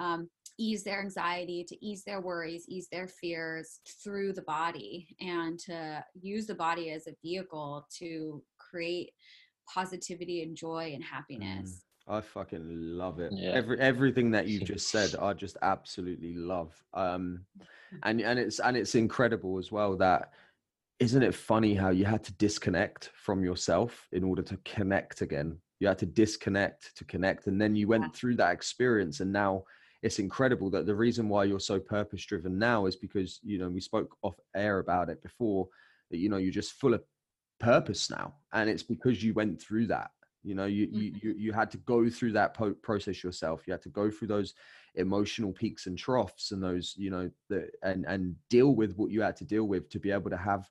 um, 0.00 0.30
ease 0.58 0.84
their 0.84 1.00
anxiety, 1.00 1.64
to 1.64 1.84
ease 1.84 2.04
their 2.04 2.20
worries, 2.20 2.64
ease 2.68 2.88
their 2.90 3.08
fears 3.08 3.80
through 4.02 4.32
the 4.32 4.42
body, 4.42 5.08
and 5.20 5.58
to 5.60 6.04
use 6.20 6.46
the 6.46 6.54
body 6.54 6.90
as 6.90 7.06
a 7.06 7.14
vehicle 7.22 7.86
to 7.98 8.42
create 8.58 9.12
positivity 9.72 10.42
and 10.42 10.56
joy 10.56 10.92
and 10.94 11.02
happiness. 11.02 11.84
I 12.08 12.20
fucking 12.20 12.66
love 12.68 13.20
it. 13.20 13.32
Yeah. 13.32 13.52
Every 13.52 13.78
everything 13.78 14.32
that 14.32 14.48
you've 14.48 14.64
just 14.64 14.88
said, 14.88 15.14
I 15.14 15.32
just 15.34 15.56
absolutely 15.62 16.34
love. 16.34 16.74
Um, 16.94 17.44
and 18.02 18.20
and 18.20 18.38
it's 18.38 18.58
and 18.58 18.76
it's 18.76 18.94
incredible 18.94 19.58
as 19.58 19.70
well 19.70 19.96
that 19.98 20.32
isn't 20.98 21.22
it 21.22 21.34
funny 21.34 21.74
how 21.74 21.90
you 21.90 22.04
had 22.04 22.22
to 22.24 22.32
disconnect 22.34 23.10
from 23.14 23.44
yourself 23.44 24.08
in 24.12 24.22
order 24.22 24.42
to 24.42 24.56
connect 24.64 25.20
again. 25.22 25.58
You 25.80 25.88
had 25.88 25.98
to 25.98 26.06
disconnect 26.06 26.96
to 26.96 27.04
connect, 27.04 27.46
and 27.46 27.60
then 27.60 27.74
you 27.74 27.88
went 27.88 28.04
Yeah. 28.04 28.10
through 28.14 28.36
that 28.36 28.52
experience, 28.52 29.20
and 29.20 29.32
now 29.32 29.64
it's 30.02 30.18
incredible 30.18 30.68
that 30.70 30.86
the 30.86 30.94
reason 30.94 31.28
why 31.28 31.44
you're 31.44 31.60
so 31.60 31.78
purpose 31.78 32.24
driven 32.24 32.58
now 32.58 32.86
is 32.86 32.96
because 32.96 33.40
you 33.42 33.58
know 33.58 33.68
we 33.68 33.80
spoke 33.80 34.16
off 34.22 34.34
air 34.54 34.80
about 34.80 35.08
it 35.08 35.22
before 35.22 35.68
that 36.10 36.18
you 36.18 36.28
know 36.28 36.36
you're 36.36 36.52
just 36.52 36.72
full 36.72 36.94
of 36.94 37.02
purpose 37.60 38.10
now, 38.10 38.34
and 38.52 38.68
it's 38.68 38.82
because 38.82 39.22
you 39.22 39.32
went 39.32 39.60
through 39.60 39.86
that. 39.86 40.10
You 40.42 40.54
know 40.54 40.66
you 40.66 40.88
you 40.90 41.12
mm-hmm. 41.12 41.28
you, 41.28 41.34
you 41.38 41.52
had 41.52 41.70
to 41.70 41.78
go 41.78 42.10
through 42.10 42.32
that 42.32 42.54
po- 42.54 42.74
process 42.82 43.22
yourself. 43.22 43.62
You 43.66 43.72
had 43.72 43.82
to 43.82 43.88
go 43.88 44.10
through 44.10 44.28
those 44.28 44.54
emotional 44.96 45.52
peaks 45.52 45.86
and 45.86 45.96
troughs 45.96 46.50
and 46.50 46.62
those 46.62 46.94
you 46.98 47.10
know 47.10 47.30
the 47.48 47.68
and 47.82 48.04
and 48.06 48.34
deal 48.50 48.74
with 48.74 48.94
what 48.96 49.10
you 49.10 49.22
had 49.22 49.36
to 49.36 49.44
deal 49.44 49.64
with 49.64 49.88
to 49.88 49.98
be 49.98 50.10
able 50.10 50.30
to 50.30 50.36
have 50.36 50.68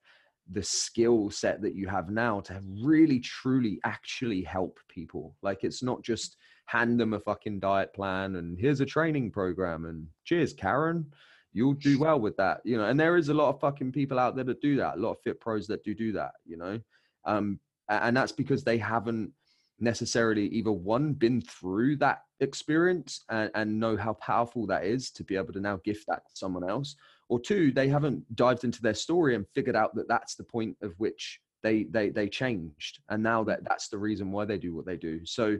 the 0.51 0.61
skill 0.61 1.29
set 1.29 1.61
that 1.61 1.75
you 1.75 1.87
have 1.87 2.09
now 2.09 2.41
to 2.41 2.61
really 2.83 3.19
truly 3.19 3.79
actually 3.85 4.41
help 4.41 4.79
people. 4.89 5.35
Like 5.41 5.63
it's 5.63 5.81
not 5.81 6.03
just 6.03 6.35
hand 6.71 6.97
them 6.99 7.13
a 7.13 7.19
fucking 7.19 7.59
diet 7.59 7.93
plan 7.93 8.37
and 8.37 8.57
here's 8.57 8.79
a 8.79 8.85
training 8.85 9.29
program 9.29 9.85
and 9.85 10.07
cheers 10.23 10.53
karen. 10.53 11.05
You'll 11.53 11.73
do 11.73 11.99
well 11.99 12.19
with 12.19 12.37
that 12.37 12.61
you 12.63 12.77
know 12.77 12.85
and 12.85 12.97
there 12.97 13.17
is 13.17 13.27
a 13.27 13.33
lot 13.33 13.49
of 13.49 13.59
fucking 13.59 13.91
people 13.91 14.17
out 14.17 14.35
there 14.35 14.45
that 14.45 14.61
do 14.61 14.77
that 14.77 14.95
a 14.95 14.99
lot 14.99 15.11
of 15.11 15.21
fit 15.21 15.41
pros 15.41 15.67
that 15.67 15.83
do 15.83 15.93
do 15.93 16.13
that 16.13 16.31
you 16.45 16.57
know? 16.57 16.79
Um 17.25 17.59
and 17.89 18.15
that's 18.15 18.31
because 18.31 18.63
they 18.63 18.77
haven't 18.77 19.33
necessarily 19.81 20.47
either 20.47 20.71
one 20.71 21.11
been 21.11 21.41
through 21.41 21.97
that 21.97 22.21
experience 22.39 23.25
and, 23.29 23.51
and 23.53 23.79
know 23.79 23.97
how 23.97 24.13
powerful 24.13 24.65
that 24.67 24.85
is 24.85 25.11
to 25.11 25.23
be 25.25 25.35
able 25.35 25.51
to 25.51 25.59
now 25.59 25.77
gift 25.83 26.05
that 26.07 26.25
to 26.25 26.35
someone 26.35 26.67
else 26.67 26.95
or 27.27 27.39
two 27.39 27.71
they 27.71 27.89
haven't 27.89 28.23
dived 28.35 28.63
into 28.63 28.81
their 28.81 28.93
story 28.93 29.35
and 29.35 29.45
figured 29.49 29.75
out 29.75 29.93
that 29.93 30.07
that's 30.07 30.35
the 30.35 30.43
point 30.43 30.77
of 30.81 30.93
which 30.99 31.41
they 31.63 31.83
they 31.85 32.09
they 32.09 32.29
changed 32.29 32.99
and 33.09 33.21
now 33.21 33.43
that 33.43 33.63
that's 33.63 33.89
the 33.89 33.97
reason 33.97 34.31
why 34.31 34.45
they 34.45 34.57
do 34.57 34.73
what 34.73 34.85
they 34.85 34.97
do. 34.97 35.25
So 35.25 35.57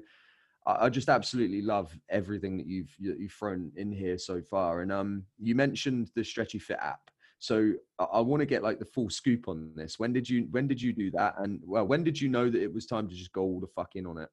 I 0.66 0.86
I 0.86 0.89
just 0.89 1.09
absolutely 1.09 1.62
love 1.62 1.97
everything 2.09 2.57
that 2.57 2.68
you've 2.68 2.93
you- 2.99 3.16
you've 3.20 3.32
thrown 3.34 3.72
in 3.76 3.91
here 3.91 4.18
so 4.18 4.41
far. 4.41 4.82
And 4.82 4.91
um, 4.91 5.26
you 5.39 5.55
mentioned 5.55 6.12
the 6.16 6.24
Stretchy 6.24 6.59
Fit 6.59 6.78
app. 6.82 7.01
So 7.39 7.74
I, 7.97 8.03
I 8.03 8.20
want 8.22 8.41
to 8.41 8.45
get 8.45 8.62
like 8.62 8.78
the 8.80 8.86
full 8.86 9.09
scoop 9.09 9.47
on 9.47 9.72
this. 9.76 9.97
When 9.99 10.14
did 10.14 10.30
you 10.30 10.47
when 10.51 10.68
did 10.68 10.82
you 10.82 10.93
do 10.93 11.09
that? 11.12 11.36
And 11.39 11.59
well, 11.66 11.86
when 11.88 12.03
did 12.03 12.20
you 12.22 12.30
know 12.30 12.49
that 12.49 12.62
it 12.62 12.72
was 12.74 12.86
time 12.86 13.07
to 13.09 13.16
just 13.16 13.32
go 13.34 13.41
all 13.41 13.59
the 13.59 13.68
fuck 13.68 13.95
in 13.95 14.05
on 14.05 14.18
it? 14.20 14.30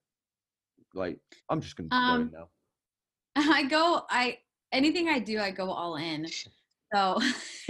Like 0.94 1.18
I'm 1.48 1.60
just 1.60 1.76
gonna 1.76 1.88
go 1.88 1.96
in 1.96 2.20
Um, 2.22 2.30
now. 2.32 2.48
I 3.36 3.62
go, 3.64 4.02
I 4.10 4.38
anything 4.72 5.08
I 5.08 5.18
do, 5.20 5.38
I 5.40 5.50
go 5.50 5.70
all 5.70 5.96
in. 5.96 6.26
So 6.92 7.18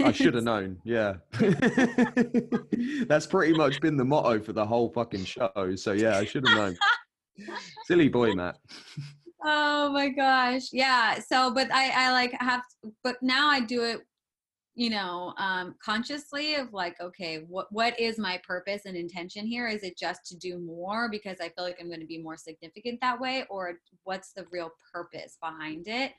I 0.01 0.11
should 0.19 0.33
have 0.33 0.43
known. 0.43 0.79
Yeah, 0.83 1.15
that's 3.07 3.27
pretty 3.27 3.53
much 3.53 3.79
been 3.81 3.97
the 3.97 4.05
motto 4.05 4.39
for 4.41 4.53
the 4.53 4.65
whole 4.65 4.89
fucking 4.89 5.25
show. 5.25 5.75
So 5.75 5.91
yeah, 5.93 6.17
I 6.17 6.25
should 6.25 6.47
have 6.47 6.57
known. 6.57 6.77
Silly 7.85 8.09
boy, 8.09 8.33
Matt. 8.33 8.57
oh 9.43 9.91
my 9.91 10.09
gosh. 10.09 10.69
Yeah 10.71 11.19
so 11.19 11.51
but 11.53 11.71
i 11.71 11.89
i 12.07 12.11
like 12.11 12.33
have 12.39 12.63
but 13.03 13.15
now 13.21 13.49
i 13.49 13.59
do 13.59 13.83
it 13.83 14.01
you 14.75 14.89
know 14.89 15.33
um 15.37 15.75
consciously 15.83 16.55
of 16.55 16.71
like 16.73 16.95
okay 17.01 17.43
what 17.47 17.67
what 17.71 17.99
is 17.99 18.17
my 18.17 18.39
purpose 18.47 18.83
and 18.85 18.95
intention 18.95 19.45
here? 19.45 19.67
Is 19.67 19.83
it 19.83 19.97
just 19.97 20.25
to 20.27 20.37
do 20.37 20.59
more 20.59 21.09
because 21.09 21.37
i 21.41 21.49
feel 21.49 21.65
like 21.65 21.77
i'm 21.79 21.87
going 21.87 21.99
to 21.99 22.05
be 22.05 22.21
more 22.21 22.37
significant 22.37 22.99
that 23.01 23.19
way? 23.19 23.45
Or 23.49 23.73
what's 24.03 24.33
the 24.33 24.45
real 24.51 24.71
purpose 24.93 25.37
behind 25.41 25.87
it? 25.87 26.13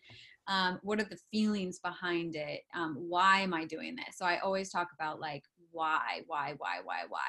Um, 0.48 0.80
what 0.82 1.00
are 1.00 1.04
the 1.04 1.18
feelings 1.30 1.78
behind 1.78 2.34
it? 2.34 2.62
Um, 2.74 2.96
why 2.98 3.40
am 3.40 3.54
i 3.54 3.64
doing 3.64 3.96
this? 3.96 4.18
So 4.18 4.24
i 4.24 4.38
always 4.38 4.70
talk 4.70 4.88
about 4.98 5.20
like 5.20 5.44
why 5.72 6.22
why 6.26 6.54
why 6.58 6.78
why 6.84 7.02
why. 7.08 7.20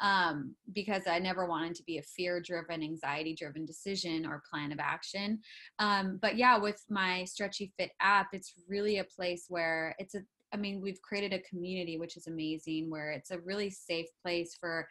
Um, 0.00 0.54
because 0.72 1.06
i 1.06 1.18
never 1.18 1.46
wanted 1.46 1.74
to 1.76 1.84
be 1.84 1.98
a 1.98 2.02
fear 2.02 2.40
driven 2.40 2.82
anxiety 2.82 3.34
driven 3.34 3.64
decision 3.64 4.26
or 4.26 4.42
plan 4.50 4.72
of 4.72 4.78
action. 4.78 5.40
Um, 5.78 6.18
but 6.20 6.36
yeah 6.36 6.58
with 6.58 6.82
my 6.90 7.24
stretchy 7.24 7.72
fit 7.78 7.90
app 8.00 8.28
it's 8.32 8.54
really 8.68 8.98
a 8.98 9.04
place 9.04 9.46
where 9.48 9.94
it's 9.98 10.14
a 10.14 10.20
i 10.52 10.56
mean 10.56 10.80
we've 10.80 11.02
created 11.02 11.32
a 11.32 11.42
community 11.48 11.98
which 11.98 12.16
is 12.16 12.26
amazing 12.26 12.90
where 12.90 13.10
it's 13.10 13.30
a 13.30 13.40
really 13.40 13.70
safe 13.70 14.08
place 14.22 14.56
for 14.58 14.88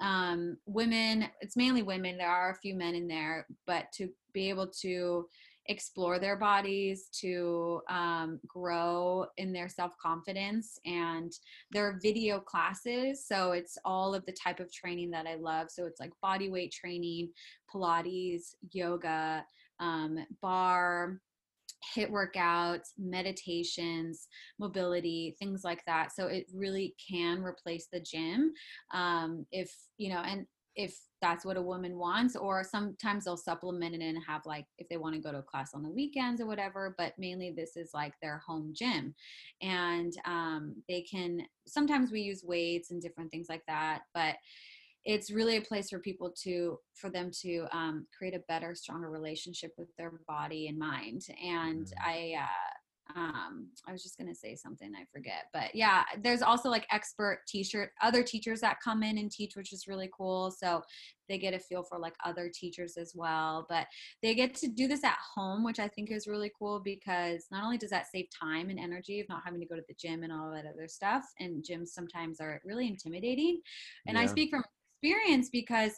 um, 0.00 0.56
women 0.66 1.28
it's 1.40 1.56
mainly 1.56 1.82
women 1.82 2.16
there 2.18 2.28
are 2.28 2.50
a 2.50 2.56
few 2.56 2.74
men 2.74 2.94
in 2.94 3.06
there 3.06 3.46
but 3.66 3.86
to 3.94 4.08
be 4.32 4.48
able 4.48 4.66
to 4.66 5.26
explore 5.66 6.18
their 6.18 6.36
bodies 6.36 7.08
to 7.12 7.80
um, 7.88 8.40
grow 8.46 9.26
in 9.36 9.52
their 9.52 9.68
self-confidence 9.68 10.78
and 10.84 11.32
there 11.70 11.86
are 11.86 11.98
video 12.02 12.40
classes 12.40 13.24
so 13.26 13.52
it's 13.52 13.78
all 13.84 14.14
of 14.14 14.24
the 14.26 14.32
type 14.32 14.60
of 14.60 14.72
training 14.72 15.10
that 15.10 15.26
i 15.26 15.34
love 15.34 15.68
so 15.70 15.86
it's 15.86 16.00
like 16.00 16.12
body 16.20 16.50
weight 16.50 16.72
training 16.72 17.30
pilates 17.72 18.54
yoga 18.72 19.44
um, 19.80 20.18
barre 20.40 21.18
HIIT 21.96 22.10
workouts, 22.10 22.90
meditations, 22.98 24.28
mobility, 24.58 25.34
things 25.38 25.62
like 25.64 25.84
that. 25.86 26.12
So 26.12 26.26
it 26.26 26.46
really 26.54 26.94
can 27.10 27.42
replace 27.42 27.88
the 27.92 28.00
gym. 28.00 28.52
Um, 28.92 29.46
if, 29.50 29.74
you 29.98 30.10
know, 30.10 30.20
and 30.20 30.46
if 30.76 30.96
that's 31.22 31.44
what 31.44 31.56
a 31.56 31.62
woman 31.62 31.96
wants, 31.96 32.36
or 32.36 32.64
sometimes 32.64 33.24
they'll 33.24 33.36
supplement 33.36 33.94
it 33.94 34.02
and 34.02 34.18
have 34.26 34.42
like 34.44 34.66
if 34.78 34.88
they 34.88 34.98
want 34.98 35.14
to 35.14 35.20
go 35.20 35.32
to 35.32 35.38
a 35.38 35.42
class 35.42 35.72
on 35.72 35.82
the 35.82 35.88
weekends 35.88 36.40
or 36.40 36.46
whatever, 36.46 36.94
but 36.98 37.14
mainly 37.16 37.50
this 37.50 37.76
is 37.76 37.90
like 37.94 38.12
their 38.20 38.42
home 38.46 38.72
gym. 38.76 39.14
And 39.62 40.12
um, 40.26 40.74
they 40.88 41.02
can 41.02 41.42
sometimes 41.66 42.10
we 42.12 42.20
use 42.20 42.42
weights 42.44 42.90
and 42.90 43.00
different 43.00 43.30
things 43.30 43.46
like 43.48 43.62
that, 43.68 44.02
but 44.12 44.34
it's 45.04 45.32
really 45.32 45.56
a 45.56 45.62
place 45.62 45.90
for 45.90 45.98
people 45.98 46.32
to 46.42 46.78
for 46.94 47.10
them 47.10 47.30
to 47.42 47.66
um, 47.72 48.06
create 48.16 48.34
a 48.34 48.42
better 48.48 48.74
stronger 48.74 49.10
relationship 49.10 49.72
with 49.78 49.88
their 49.96 50.12
body 50.28 50.68
and 50.68 50.78
mind 50.78 51.22
and 51.42 51.86
mm. 51.86 51.92
i 52.04 52.34
uh, 52.38 52.72
um, 53.16 53.68
i 53.86 53.92
was 53.92 54.02
just 54.02 54.16
going 54.16 54.28
to 54.28 54.34
say 54.34 54.54
something 54.54 54.92
i 54.94 55.04
forget 55.12 55.44
but 55.52 55.74
yeah 55.74 56.02
there's 56.22 56.42
also 56.42 56.68
like 56.70 56.86
expert 56.90 57.40
t-shirt 57.46 57.90
other 58.00 58.22
teachers 58.22 58.60
that 58.60 58.78
come 58.82 59.02
in 59.02 59.18
and 59.18 59.30
teach 59.30 59.56
which 59.56 59.72
is 59.72 59.86
really 59.86 60.10
cool 60.16 60.50
so 60.50 60.80
they 61.28 61.38
get 61.38 61.54
a 61.54 61.58
feel 61.58 61.82
for 61.82 61.98
like 61.98 62.14
other 62.24 62.50
teachers 62.52 62.96
as 62.96 63.12
well 63.14 63.66
but 63.68 63.86
they 64.22 64.34
get 64.34 64.54
to 64.54 64.68
do 64.68 64.86
this 64.86 65.04
at 65.04 65.18
home 65.34 65.64
which 65.64 65.78
i 65.78 65.88
think 65.88 66.10
is 66.10 66.26
really 66.26 66.50
cool 66.58 66.80
because 66.84 67.46
not 67.50 67.64
only 67.64 67.78
does 67.78 67.90
that 67.90 68.06
save 68.06 68.26
time 68.38 68.70
and 68.70 68.78
energy 68.78 69.20
of 69.20 69.28
not 69.28 69.42
having 69.44 69.60
to 69.60 69.66
go 69.66 69.76
to 69.76 69.84
the 69.88 69.94
gym 69.98 70.22
and 70.22 70.32
all 70.32 70.50
that 70.50 70.66
other 70.66 70.88
stuff 70.88 71.24
and 71.40 71.64
gyms 71.64 71.88
sometimes 71.88 72.40
are 72.40 72.60
really 72.64 72.86
intimidating 72.86 73.60
and 74.06 74.16
yeah. 74.16 74.22
i 74.22 74.26
speak 74.26 74.50
from 74.50 74.64
experience 75.02 75.48
because 75.50 75.92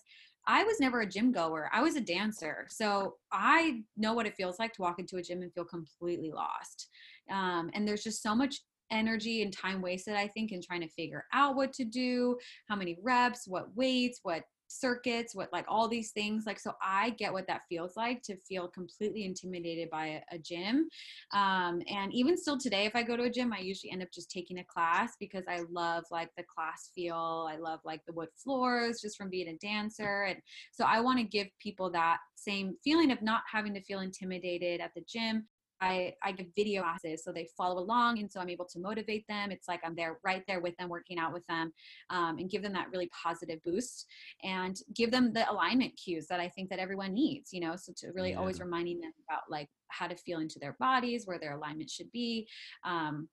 I 0.46 0.64
was 0.64 0.80
never 0.80 1.00
a 1.00 1.06
gym 1.06 1.32
goer. 1.32 1.70
I 1.72 1.82
was 1.82 1.96
a 1.96 2.00
dancer. 2.00 2.66
So 2.68 3.16
I 3.32 3.82
know 3.96 4.12
what 4.12 4.26
it 4.26 4.36
feels 4.36 4.58
like 4.58 4.72
to 4.74 4.82
walk 4.82 4.98
into 4.98 5.16
a 5.16 5.22
gym 5.22 5.42
and 5.42 5.52
feel 5.52 5.64
completely 5.64 6.30
lost. 6.30 6.88
Um, 7.30 7.70
and 7.72 7.86
there's 7.86 8.02
just 8.02 8.22
so 8.22 8.34
much 8.34 8.60
energy 8.90 9.42
and 9.42 9.52
time 9.52 9.80
wasted, 9.80 10.14
I 10.14 10.28
think, 10.28 10.52
in 10.52 10.60
trying 10.60 10.82
to 10.82 10.88
figure 10.88 11.24
out 11.32 11.56
what 11.56 11.72
to 11.74 11.84
do, 11.84 12.36
how 12.68 12.76
many 12.76 12.98
reps, 13.02 13.46
what 13.46 13.74
weights, 13.74 14.20
what 14.22 14.44
circuits, 14.68 15.34
what 15.34 15.52
like 15.52 15.64
all 15.68 15.88
these 15.88 16.10
things. 16.10 16.44
Like, 16.46 16.58
so 16.58 16.72
I 16.82 17.10
get 17.10 17.32
what 17.32 17.46
that 17.46 17.62
feels 17.68 17.96
like 17.96 18.22
to 18.22 18.36
feel 18.36 18.68
completely 18.68 19.24
intimidated 19.24 19.90
by 19.90 20.06
a, 20.06 20.20
a 20.32 20.38
gym. 20.38 20.88
Um, 21.32 21.82
and 21.88 22.12
even 22.12 22.36
still 22.36 22.58
today, 22.58 22.86
if 22.86 22.96
I 22.96 23.02
go 23.02 23.16
to 23.16 23.24
a 23.24 23.30
gym, 23.30 23.52
I 23.52 23.58
usually 23.58 23.92
end 23.92 24.02
up 24.02 24.12
just 24.12 24.30
taking 24.30 24.58
a 24.58 24.64
class 24.64 25.14
because 25.18 25.44
I 25.48 25.62
love 25.70 26.04
like 26.10 26.30
the 26.36 26.44
class 26.44 26.90
feel. 26.94 27.48
I 27.50 27.56
love 27.56 27.80
like 27.84 28.00
the 28.06 28.12
wood 28.12 28.28
floors 28.36 29.00
just 29.00 29.16
from 29.16 29.30
being 29.30 29.48
a 29.48 29.56
dancer. 29.58 30.24
And 30.24 30.38
so 30.72 30.84
I 30.84 31.00
want 31.00 31.18
to 31.18 31.24
give 31.24 31.48
people 31.60 31.90
that 31.90 32.18
same 32.36 32.76
feeling 32.82 33.10
of 33.10 33.22
not 33.22 33.42
having 33.50 33.74
to 33.74 33.82
feel 33.82 34.00
intimidated 34.00 34.80
at 34.80 34.92
the 34.94 35.04
gym 35.08 35.46
I, 35.80 36.14
I 36.22 36.32
give 36.32 36.46
video 36.56 36.82
classes 36.82 37.24
so 37.24 37.32
they 37.32 37.48
follow 37.56 37.80
along 37.80 38.18
and 38.18 38.30
so 38.30 38.40
i'm 38.40 38.48
able 38.48 38.64
to 38.66 38.78
motivate 38.78 39.26
them 39.28 39.50
it's 39.50 39.68
like 39.68 39.80
i'm 39.84 39.94
there 39.94 40.18
right 40.24 40.42
there 40.46 40.60
with 40.60 40.76
them 40.76 40.88
working 40.88 41.18
out 41.18 41.32
with 41.32 41.46
them 41.46 41.72
um, 42.10 42.38
and 42.38 42.50
give 42.50 42.62
them 42.62 42.72
that 42.72 42.88
really 42.92 43.10
positive 43.10 43.62
boost 43.64 44.06
and 44.42 44.76
give 44.94 45.10
them 45.10 45.32
the 45.32 45.50
alignment 45.50 45.92
cues 45.96 46.26
that 46.28 46.40
i 46.40 46.48
think 46.48 46.70
that 46.70 46.78
everyone 46.78 47.12
needs 47.12 47.52
you 47.52 47.60
know 47.60 47.76
so 47.76 47.92
to 47.96 48.12
really 48.12 48.30
yeah. 48.30 48.38
always 48.38 48.60
reminding 48.60 49.00
them 49.00 49.12
about 49.28 49.42
like 49.50 49.68
how 49.88 50.06
to 50.06 50.16
feel 50.16 50.40
into 50.40 50.58
their 50.58 50.76
bodies 50.78 51.26
where 51.26 51.38
their 51.38 51.56
alignment 51.56 51.90
should 51.90 52.10
be 52.12 52.48
um, 52.84 53.28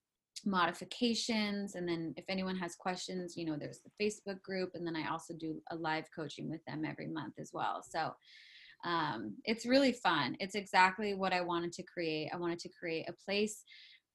modifications 0.46 1.76
and 1.76 1.88
then 1.88 2.14
if 2.18 2.26
anyone 2.28 2.56
has 2.56 2.76
questions 2.76 3.38
you 3.38 3.46
know 3.46 3.56
there's 3.58 3.80
the 3.80 4.04
facebook 4.04 4.42
group 4.42 4.72
and 4.74 4.86
then 4.86 4.96
i 4.96 5.10
also 5.10 5.34
do 5.34 5.62
a 5.72 5.76
live 5.76 6.06
coaching 6.16 6.50
with 6.50 6.64
them 6.66 6.84
every 6.84 7.08
month 7.08 7.36
as 7.40 7.52
well 7.54 7.84
so 7.88 8.12
um, 8.84 9.36
it's 9.46 9.66
really 9.66 9.94
fun. 9.94 10.36
It's 10.40 10.56
exactly 10.56 11.14
what 11.14 11.34
I 11.34 11.42
wanted 11.42 11.72
to 11.74 11.84
create. 11.84 12.30
I 12.34 12.38
wanted 12.38 12.60
to 12.60 12.70
create 12.70 13.08
a 13.08 13.14
place 13.26 13.64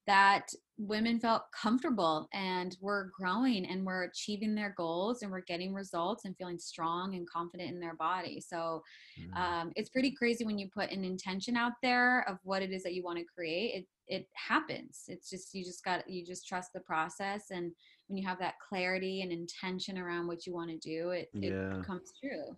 that 0.07 0.47
women 0.79 1.19
felt 1.19 1.43
comfortable 1.53 2.29
and 2.33 2.77
were 2.81 3.11
growing 3.19 3.67
and 3.67 3.85
were 3.85 4.05
achieving 4.05 4.55
their 4.55 4.73
goals 4.77 5.23
and 5.23 5.33
were 5.33 5.43
getting 5.49 5.75
results 5.75 6.25
and 6.25 6.37
feeling 6.37 6.61
strong 6.61 7.17
and 7.17 7.29
confident 7.29 7.71
in 7.71 7.81
their 7.81 7.97
body. 7.97 8.41
So 8.41 8.83
mm. 9.21 9.37
um, 9.37 9.73
it's 9.75 9.91
pretty 9.91 10.13
crazy 10.13 10.45
when 10.45 10.59
you 10.59 10.69
put 10.73 10.93
an 10.93 11.05
intention 11.05 11.57
out 11.57 11.73
there 11.83 12.29
of 12.29 12.39
what 12.45 12.63
it 12.63 12.71
is 12.71 12.85
that 12.85 12.95
you 12.95 13.03
want 13.03 13.19
to 13.19 13.25
create. 13.25 13.75
It 13.75 13.87
it 14.09 14.29
happens. 14.35 15.03
It's 15.09 15.29
just 15.29 15.53
you 15.53 15.65
just 15.65 15.83
got 15.83 16.09
you 16.09 16.25
just 16.25 16.47
trust 16.47 16.73
the 16.73 16.81
process 16.81 17.47
and 17.51 17.73
when 18.09 18.17
you 18.17 18.27
have 18.27 18.39
that 18.39 18.55
clarity 18.61 19.23
and 19.23 19.33
intention 19.33 19.99
around 19.99 20.27
what 20.27 20.47
you 20.47 20.55
want 20.55 20.71
to 20.71 20.79
do, 20.79 21.11
it, 21.11 21.29
yeah. 21.33 21.79
it 21.79 21.85
comes 21.85 22.13
true. 22.21 22.57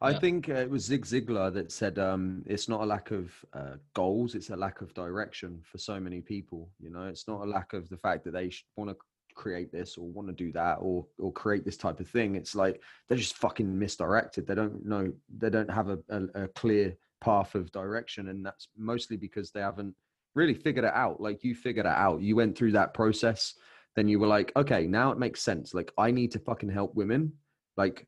I 0.00 0.10
yeah. 0.10 0.18
think 0.18 0.48
uh, 0.48 0.54
it 0.54 0.70
was 0.70 0.84
Zig 0.84 1.06
Ziglar 1.06 1.52
that 1.54 1.72
said 1.72 1.98
um, 1.98 2.42
it's 2.46 2.68
not 2.68 2.82
a 2.82 2.86
lack 2.86 3.10
of 3.10 3.32
uh, 3.52 3.76
goals; 3.94 4.34
it's 4.34 4.50
a 4.50 4.56
lack 4.56 4.80
of 4.80 4.92
direction 4.94 5.60
for 5.62 5.78
so 5.78 5.98
many 5.98 6.20
people. 6.20 6.70
You 6.78 6.90
know, 6.90 7.04
it's 7.04 7.26
not 7.26 7.40
a 7.40 7.48
lack 7.48 7.72
of 7.72 7.88
the 7.88 7.96
fact 7.96 8.24
that 8.24 8.32
they 8.32 8.50
want 8.76 8.90
to 8.90 8.96
create 9.34 9.70
this 9.70 9.96
or 9.96 10.08
want 10.08 10.28
to 10.28 10.34
do 10.34 10.50
that 10.52 10.78
or 10.80 11.06
or 11.18 11.32
create 11.32 11.64
this 11.64 11.76
type 11.76 12.00
of 12.00 12.08
thing. 12.08 12.34
It's 12.34 12.54
like 12.54 12.82
they're 13.08 13.18
just 13.18 13.36
fucking 13.36 13.78
misdirected. 13.78 14.46
They 14.46 14.54
don't 14.54 14.84
know. 14.84 15.12
They 15.38 15.50
don't 15.50 15.70
have 15.70 15.88
a, 15.88 15.98
a, 16.10 16.44
a 16.44 16.48
clear 16.48 16.96
path 17.20 17.54
of 17.54 17.72
direction, 17.72 18.28
and 18.28 18.44
that's 18.44 18.68
mostly 18.76 19.16
because 19.16 19.50
they 19.50 19.60
haven't 19.60 19.94
really 20.34 20.54
figured 20.54 20.84
it 20.84 20.94
out. 20.94 21.20
Like 21.20 21.42
you 21.42 21.54
figured 21.54 21.86
it 21.86 21.92
out. 21.92 22.20
You 22.20 22.36
went 22.36 22.56
through 22.56 22.72
that 22.72 22.92
process. 22.94 23.54
Then 23.94 24.08
you 24.08 24.18
were 24.18 24.26
like, 24.26 24.52
okay, 24.56 24.86
now 24.86 25.10
it 25.10 25.18
makes 25.18 25.42
sense. 25.42 25.72
Like 25.72 25.90
I 25.96 26.10
need 26.10 26.32
to 26.32 26.38
fucking 26.38 26.68
help 26.68 26.94
women. 26.94 27.32
Like 27.78 28.06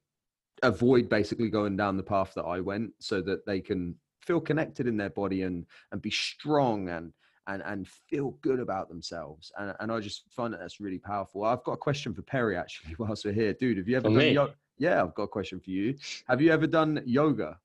avoid 0.63 1.09
basically 1.09 1.49
going 1.49 1.77
down 1.77 1.97
the 1.97 2.03
path 2.03 2.33
that 2.35 2.45
I 2.45 2.61
went 2.61 2.93
so 2.99 3.21
that 3.23 3.47
they 3.47 3.61
can 3.61 3.95
feel 4.25 4.41
connected 4.41 4.87
in 4.87 4.97
their 4.97 5.11
body 5.11 5.43
and 5.43 5.67
and 5.93 6.03
be 6.03 6.11
strong 6.11 6.89
and 6.89 7.13
and 7.47 7.63
and 7.65 7.89
feel 7.89 8.33
good 8.43 8.61
about 8.61 8.89
themselves 8.89 9.51
and 9.59 9.75
and 9.81 9.91
I 9.91 10.01
just 10.01 10.25
find 10.31 10.53
that 10.53 10.61
that's 10.61 10.81
really 10.81 10.99
powerful. 10.99 11.45
I've 11.45 11.65
got 11.65 11.73
a 11.73 11.79
question 11.79 12.15
for 12.15 12.23
Perry 12.23 12.57
actually 12.57 12.95
whilst 12.99 13.25
we're 13.25 13.33
here, 13.33 13.53
dude. 13.55 13.79
Have 13.79 13.89
you 13.89 13.97
ever 13.97 14.09
for 14.09 14.19
done 14.19 14.33
yoga? 14.33 14.55
Yeah, 14.79 15.03
I've 15.03 15.15
got 15.15 15.25
a 15.25 15.29
question 15.29 15.61
for 15.61 15.71
you. 15.71 15.97
Have 16.29 16.41
you 16.41 16.53
ever 16.53 16.67
done 16.67 17.03
yoga? 17.05 17.59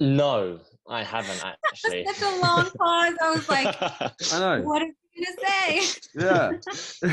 No, 0.00 0.58
I 0.88 1.02
haven't 1.02 1.42
actually. 1.44 2.04
Such 2.12 2.22
a 2.22 2.40
long 2.40 2.70
pause. 2.76 3.14
I 3.22 3.30
was 3.30 3.48
like, 3.48 3.76
I 4.32 4.38
know. 4.38 4.62
What 4.62 4.82
is 4.82 4.94
to 5.16 5.32
say. 5.46 5.80
Yeah. 6.14 6.52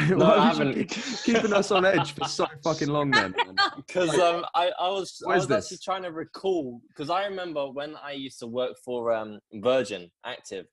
no, 0.16 0.26
I 0.26 0.48
haven't. 0.48 0.90
keeping 1.24 1.54
us 1.54 1.72
on 1.72 1.86
edge 1.86 2.14
for 2.14 2.26
so 2.26 2.46
fucking 2.64 2.90
long 2.90 3.12
then? 3.12 3.34
Because 3.76 4.18
um, 4.20 4.46
I, 4.56 4.72
I 4.80 4.90
was, 4.90 5.22
I 5.28 5.36
was 5.36 5.50
actually 5.52 5.80
trying 5.84 6.04
to 6.04 6.12
recall, 6.12 6.82
because 6.90 7.10
I 7.10 7.26
remember 7.26 7.70
when 7.70 7.96
I 8.04 8.12
used 8.14 8.40
to 8.40 8.48
work 8.48 8.78
for 8.84 9.12
um, 9.12 9.40
Virgin 9.54 10.10
Active, 10.26 10.66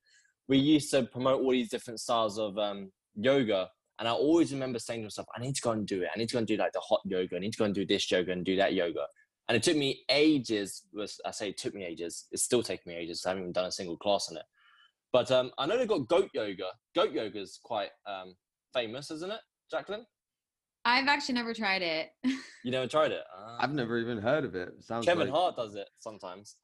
we 0.48 0.58
used 0.58 0.90
to 0.92 1.04
promote 1.04 1.42
all 1.42 1.50
these 1.50 1.68
different 1.68 2.00
styles 2.00 2.38
of 2.38 2.56
um, 2.58 2.90
yoga. 3.14 3.68
And 3.98 4.06
I 4.06 4.12
always 4.12 4.52
remember 4.52 4.78
saying 4.78 5.00
to 5.00 5.04
myself, 5.06 5.26
I 5.36 5.40
need 5.40 5.56
to 5.56 5.62
go 5.62 5.72
and 5.72 5.86
do 5.86 6.02
it. 6.02 6.08
I 6.14 6.18
need 6.18 6.28
to 6.28 6.34
go 6.34 6.38
and 6.38 6.46
do 6.46 6.56
like 6.56 6.72
the 6.72 6.80
hot 6.80 7.00
yoga. 7.04 7.36
I 7.36 7.40
need 7.40 7.52
to 7.52 7.58
go 7.58 7.64
and 7.64 7.74
do 7.74 7.84
this 7.84 8.10
yoga 8.10 8.32
and 8.32 8.44
do 8.44 8.56
that 8.56 8.74
yoga. 8.74 9.06
And 9.48 9.56
it 9.56 9.62
took 9.62 9.76
me 9.76 10.02
ages. 10.10 10.84
Was 10.92 11.20
I 11.24 11.30
say 11.30 11.48
it 11.48 11.58
took 11.58 11.74
me 11.74 11.84
ages? 11.84 12.26
It's 12.30 12.42
still 12.42 12.62
taking 12.62 12.92
me 12.92 12.98
ages. 12.98 13.24
I 13.24 13.30
haven't 13.30 13.44
even 13.44 13.52
done 13.52 13.64
a 13.64 13.72
single 13.72 13.96
class 13.96 14.28
on 14.30 14.36
it. 14.36 14.44
But 15.12 15.30
um, 15.30 15.50
I 15.58 15.66
know 15.66 15.78
they've 15.78 15.88
got 15.88 16.06
goat 16.08 16.30
yoga. 16.34 16.66
Goat 16.94 17.12
yoga 17.12 17.40
is 17.40 17.58
quite 17.62 17.90
um, 18.06 18.34
famous, 18.74 19.10
isn't 19.10 19.32
it, 19.32 19.40
Jacqueline? 19.70 20.04
I've 20.84 21.08
actually 21.08 21.34
never 21.34 21.54
tried 21.54 21.82
it. 21.82 22.10
you 22.64 22.70
never 22.70 22.86
tried 22.86 23.12
it? 23.12 23.22
I've 23.58 23.72
never 23.72 23.98
even 23.98 24.18
heard 24.18 24.44
of 24.44 24.54
it. 24.54 24.70
Sounds 24.80 25.04
Kevin 25.06 25.28
like... 25.28 25.34
Hart 25.36 25.56
does 25.56 25.74
it 25.74 25.88
sometimes. 25.98 26.56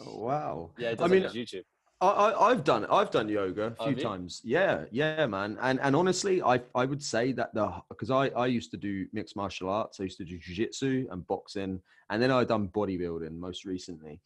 Oh, 0.00 0.18
wow. 0.18 0.70
Yeah, 0.78 0.94
I 0.98 1.08
mean, 1.08 1.24
YouTube. 1.24 1.64
I, 2.02 2.48
have 2.48 2.64
done 2.64 2.84
it. 2.84 2.90
I've 2.90 3.10
done 3.10 3.28
yoga 3.28 3.74
a 3.78 3.84
few 3.84 3.94
times. 3.94 4.40
Yeah, 4.42 4.84
yeah, 4.90 5.24
man. 5.26 5.56
And 5.60 5.78
and 5.80 5.94
honestly, 5.94 6.42
I 6.42 6.60
I 6.74 6.84
would 6.84 7.02
say 7.02 7.32
that 7.32 7.54
the 7.54 7.72
because 7.88 8.10
I 8.10 8.28
I 8.28 8.46
used 8.46 8.72
to 8.72 8.76
do 8.76 9.06
mixed 9.12 9.36
martial 9.36 9.68
arts. 9.68 10.00
I 10.00 10.04
used 10.04 10.18
to 10.18 10.24
do 10.24 10.36
jiu-jitsu 10.36 11.06
and 11.10 11.24
boxing, 11.28 11.80
and 12.10 12.20
then 12.20 12.32
I 12.32 12.42
done 12.42 12.68
bodybuilding 12.68 13.38
most 13.38 13.64
recently. 13.64 14.20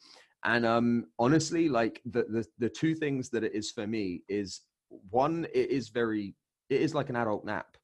And 0.46 0.64
um, 0.64 1.06
honestly, 1.18 1.68
like 1.68 2.00
the, 2.06 2.24
the 2.28 2.46
the 2.58 2.68
two 2.68 2.94
things 2.94 3.28
that 3.30 3.44
it 3.44 3.52
is 3.54 3.72
for 3.72 3.86
me 3.86 4.22
is 4.28 4.60
one, 5.10 5.46
it 5.52 5.70
is 5.70 5.88
very, 5.88 6.36
it 6.70 6.80
is 6.80 6.94
like 6.94 7.10
an 7.10 7.16
adult 7.16 7.44
nap. 7.44 7.76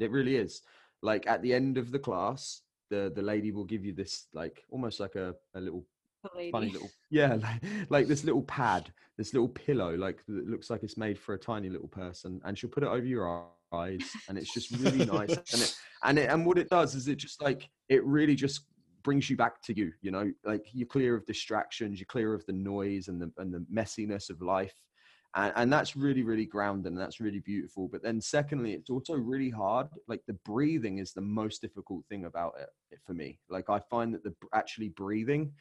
It 0.00 0.10
really 0.10 0.36
is. 0.36 0.60
Like 1.02 1.26
at 1.28 1.40
the 1.40 1.54
end 1.54 1.78
of 1.78 1.92
the 1.92 2.00
class, 2.00 2.62
the 2.90 3.12
the 3.14 3.22
lady 3.22 3.52
will 3.52 3.64
give 3.64 3.84
you 3.84 3.94
this 3.94 4.26
like 4.34 4.64
almost 4.70 5.00
like 5.00 5.14
a, 5.14 5.34
a 5.54 5.60
little 5.60 5.86
funny 6.52 6.70
little 6.70 6.90
yeah 7.10 7.34
like, 7.42 7.62
like 7.88 8.06
this 8.06 8.24
little 8.24 8.42
pad 8.42 8.92
this 9.16 9.32
little 9.32 9.48
pillow 9.48 9.96
like 9.96 10.18
that 10.28 10.46
looks 10.46 10.68
like 10.68 10.82
it's 10.82 10.98
made 10.98 11.18
for 11.18 11.34
a 11.34 11.38
tiny 11.38 11.70
little 11.70 11.88
person 11.88 12.40
and 12.44 12.58
she'll 12.58 12.68
put 12.68 12.82
it 12.82 12.88
over 12.88 13.06
your 13.06 13.46
eyes 13.72 14.02
and 14.28 14.36
it's 14.36 14.52
just 14.52 14.70
really 14.80 15.06
nice 15.06 15.30
and 15.30 15.62
it 15.62 15.74
and 16.04 16.18
it 16.18 16.28
and 16.28 16.44
what 16.44 16.58
it 16.58 16.68
does 16.68 16.94
is 16.94 17.08
it 17.08 17.16
just 17.16 17.40
like 17.40 17.70
it 17.88 18.04
really 18.04 18.34
just 18.34 18.64
brings 19.02 19.30
you 19.30 19.36
back 19.36 19.62
to 19.62 19.76
you 19.76 19.92
you 20.02 20.10
know? 20.10 20.30
Like 20.44 20.66
you're 20.72 20.86
clear 20.86 21.14
of 21.14 21.26
distractions 21.26 21.98
you're 21.98 22.06
clear 22.06 22.34
of 22.34 22.44
the 22.46 22.52
noise 22.52 23.08
and 23.08 23.20
the 23.20 23.30
and 23.38 23.52
the 23.52 23.64
messiness 23.72 24.30
of 24.30 24.42
life 24.42 24.74
and, 25.34 25.52
and 25.56 25.72
that's 25.72 25.96
really 25.96 26.22
really 26.22 26.46
grounding 26.46 26.92
and 26.92 27.00
that's 27.00 27.20
really 27.20 27.40
beautiful. 27.40 27.88
But 27.88 28.02
then 28.02 28.20
secondly 28.20 28.72
it's 28.72 28.90
also 28.90 29.14
really 29.14 29.50
hard 29.50 29.88
like 30.08 30.22
the 30.26 30.38
breathing 30.44 30.98
is 30.98 31.12
the 31.12 31.20
most 31.20 31.60
difficult 31.60 32.04
thing 32.08 32.24
about 32.24 32.54
it 32.90 32.98
for 33.04 33.14
me. 33.14 33.38
Like 33.48 33.70
i 33.70 33.78
find 33.78 34.14
that 34.14 34.24
the 34.24 34.34
actually 34.54 34.88
breathing 34.90 35.52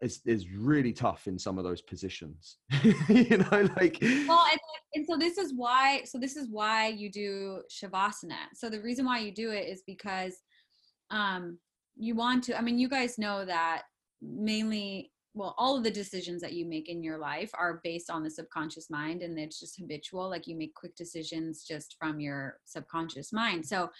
is 0.00 0.20
is 0.24 0.50
really 0.50 0.92
tough 0.92 1.26
in 1.26 1.38
some 1.38 1.58
of 1.58 1.64
those 1.64 1.82
positions. 1.82 2.58
You 3.08 3.38
know 3.38 3.68
like 3.76 3.98
well 4.00 4.46
and, 4.50 4.60
and 4.94 5.06
so 5.06 5.16
this 5.16 5.38
is 5.38 5.52
why 5.54 6.02
so 6.04 6.18
this 6.18 6.36
is 6.36 6.48
why 6.50 6.88
you 6.88 7.10
do 7.10 7.62
shavasana. 7.70 8.48
So 8.54 8.68
the 8.70 8.80
reason 8.80 9.04
why 9.04 9.18
you 9.20 9.32
do 9.32 9.50
it 9.50 9.68
is 9.68 9.82
because 9.86 10.36
um 11.10 11.58
you 12.00 12.14
want 12.14 12.42
to 12.42 12.56
i 12.56 12.60
mean 12.60 12.78
you 12.78 12.88
guys 12.88 13.18
know 13.18 13.44
that 13.44 13.82
mainly 14.22 15.10
well 15.34 15.54
all 15.58 15.76
of 15.76 15.84
the 15.84 15.90
decisions 15.90 16.42
that 16.42 16.54
you 16.54 16.66
make 16.66 16.88
in 16.88 17.02
your 17.02 17.18
life 17.18 17.50
are 17.54 17.80
based 17.84 18.10
on 18.10 18.22
the 18.22 18.30
subconscious 18.30 18.90
mind 18.90 19.22
and 19.22 19.38
it's 19.38 19.60
just 19.60 19.78
habitual 19.78 20.28
like 20.28 20.46
you 20.46 20.56
make 20.56 20.74
quick 20.74 20.94
decisions 20.96 21.64
just 21.64 21.96
from 21.98 22.18
your 22.20 22.58
subconscious 22.64 23.32
mind. 23.32 23.64
So 23.64 23.90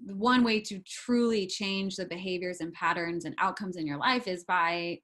one 0.00 0.44
way 0.44 0.60
to 0.60 0.80
truly 0.86 1.46
change 1.46 1.96
the 1.96 2.06
behaviors 2.06 2.60
and 2.60 2.72
patterns 2.72 3.24
and 3.24 3.34
outcomes 3.38 3.76
in 3.76 3.86
your 3.86 3.96
life 3.98 4.26
is 4.26 4.44
by 4.44 4.98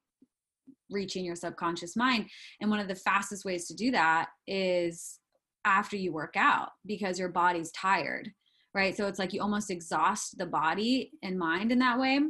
reaching 0.91 1.25
your 1.25 1.37
subconscious 1.37 1.97
mind. 1.97 2.27
And 2.61 2.71
one 2.71 2.81
of 2.81 2.89
the 2.89 2.95
fastest 2.95 3.45
ways 3.45 3.67
to 3.69 3.75
do 3.75 3.91
that 3.93 4.29
is 4.47 5.19
after 5.65 5.97
you 5.97 6.13
work 6.13 6.35
out 6.37 6.71
because 6.87 7.19
your 7.19 7.31
body's 7.31 7.71
tired 7.73 8.31
right? 8.75 8.97
So 8.97 9.07
it's 9.07 9.19
like 9.19 9.33
you 9.33 9.43
almost 9.43 9.71
exhaust 9.71 10.39
the 10.39 10.47
body 10.47 11.13
and 11.23 11.39
mind 11.39 11.73
in 11.73 11.79
that 11.81 11.99
way. 11.99 12.21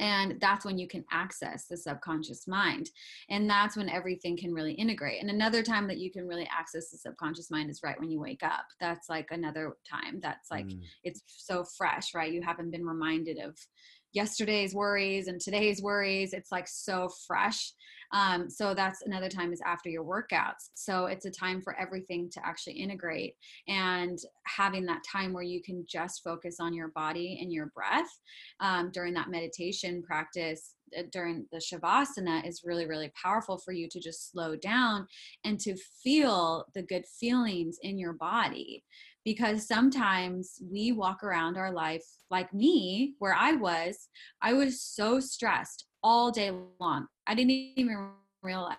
And 0.00 0.40
that's 0.40 0.64
when 0.64 0.78
you 0.78 0.86
can 0.86 1.04
access 1.10 1.66
the 1.66 1.76
subconscious 1.76 2.46
mind. 2.46 2.90
And 3.30 3.50
that's 3.50 3.76
when 3.76 3.88
everything 3.88 4.36
can 4.36 4.54
really 4.54 4.74
integrate. 4.74 5.20
And 5.20 5.28
another 5.28 5.62
time 5.62 5.88
that 5.88 5.98
you 5.98 6.12
can 6.12 6.28
really 6.28 6.48
access 6.56 6.90
the 6.90 6.98
subconscious 6.98 7.50
mind 7.50 7.68
is 7.68 7.80
right 7.82 7.98
when 7.98 8.10
you 8.10 8.20
wake 8.20 8.44
up. 8.44 8.64
That's 8.80 9.08
like 9.08 9.28
another 9.32 9.74
time. 9.90 10.20
That's 10.20 10.50
like 10.50 10.66
mm. 10.66 10.80
it's 11.02 11.22
so 11.26 11.64
fresh 11.76 12.14
right? 12.14 12.32
You 12.32 12.42
haven't 12.42 12.70
been 12.70 12.86
reminded 12.86 13.38
of 13.38 13.58
yesterday's 14.12 14.74
worries 14.74 15.28
and 15.28 15.40
today's 15.40 15.82
worries 15.82 16.32
it's 16.32 16.52
like 16.52 16.66
so 16.68 17.08
fresh 17.26 17.72
um, 18.12 18.48
so 18.48 18.74
that's 18.74 19.02
another 19.02 19.28
time 19.28 19.52
is 19.52 19.60
after 19.64 19.88
your 19.88 20.04
workouts. 20.04 20.70
So 20.74 21.06
it's 21.06 21.26
a 21.26 21.30
time 21.30 21.60
for 21.60 21.78
everything 21.78 22.30
to 22.30 22.46
actually 22.46 22.74
integrate 22.74 23.34
and 23.66 24.18
having 24.46 24.86
that 24.86 25.02
time 25.10 25.32
where 25.32 25.42
you 25.42 25.62
can 25.62 25.84
just 25.88 26.22
focus 26.24 26.56
on 26.60 26.74
your 26.74 26.88
body 26.88 27.38
and 27.40 27.52
your 27.52 27.66
breath 27.66 28.08
um, 28.60 28.90
during 28.92 29.14
that 29.14 29.30
meditation 29.30 30.02
practice 30.02 30.74
uh, 30.98 31.02
during 31.12 31.46
the 31.52 31.58
shavasana 31.58 32.46
is 32.48 32.62
really 32.64 32.86
really 32.86 33.12
powerful 33.20 33.58
for 33.58 33.72
you 33.72 33.88
to 33.90 34.00
just 34.00 34.30
slow 34.32 34.56
down 34.56 35.06
and 35.44 35.60
to 35.60 35.76
feel 36.02 36.64
the 36.74 36.82
good 36.82 37.04
feelings 37.20 37.76
in 37.82 37.98
your 37.98 38.14
body 38.14 38.82
because 39.28 39.68
sometimes 39.68 40.54
we 40.72 40.90
walk 40.90 41.22
around 41.22 41.58
our 41.58 41.70
life 41.70 42.06
like 42.30 42.50
me 42.54 43.12
where 43.18 43.34
i 43.34 43.52
was 43.52 44.08
i 44.40 44.54
was 44.54 44.80
so 44.80 45.20
stressed 45.20 45.84
all 46.02 46.30
day 46.30 46.50
long 46.80 47.06
i 47.26 47.34
didn't 47.34 47.50
even 47.50 48.08
realize 48.42 48.76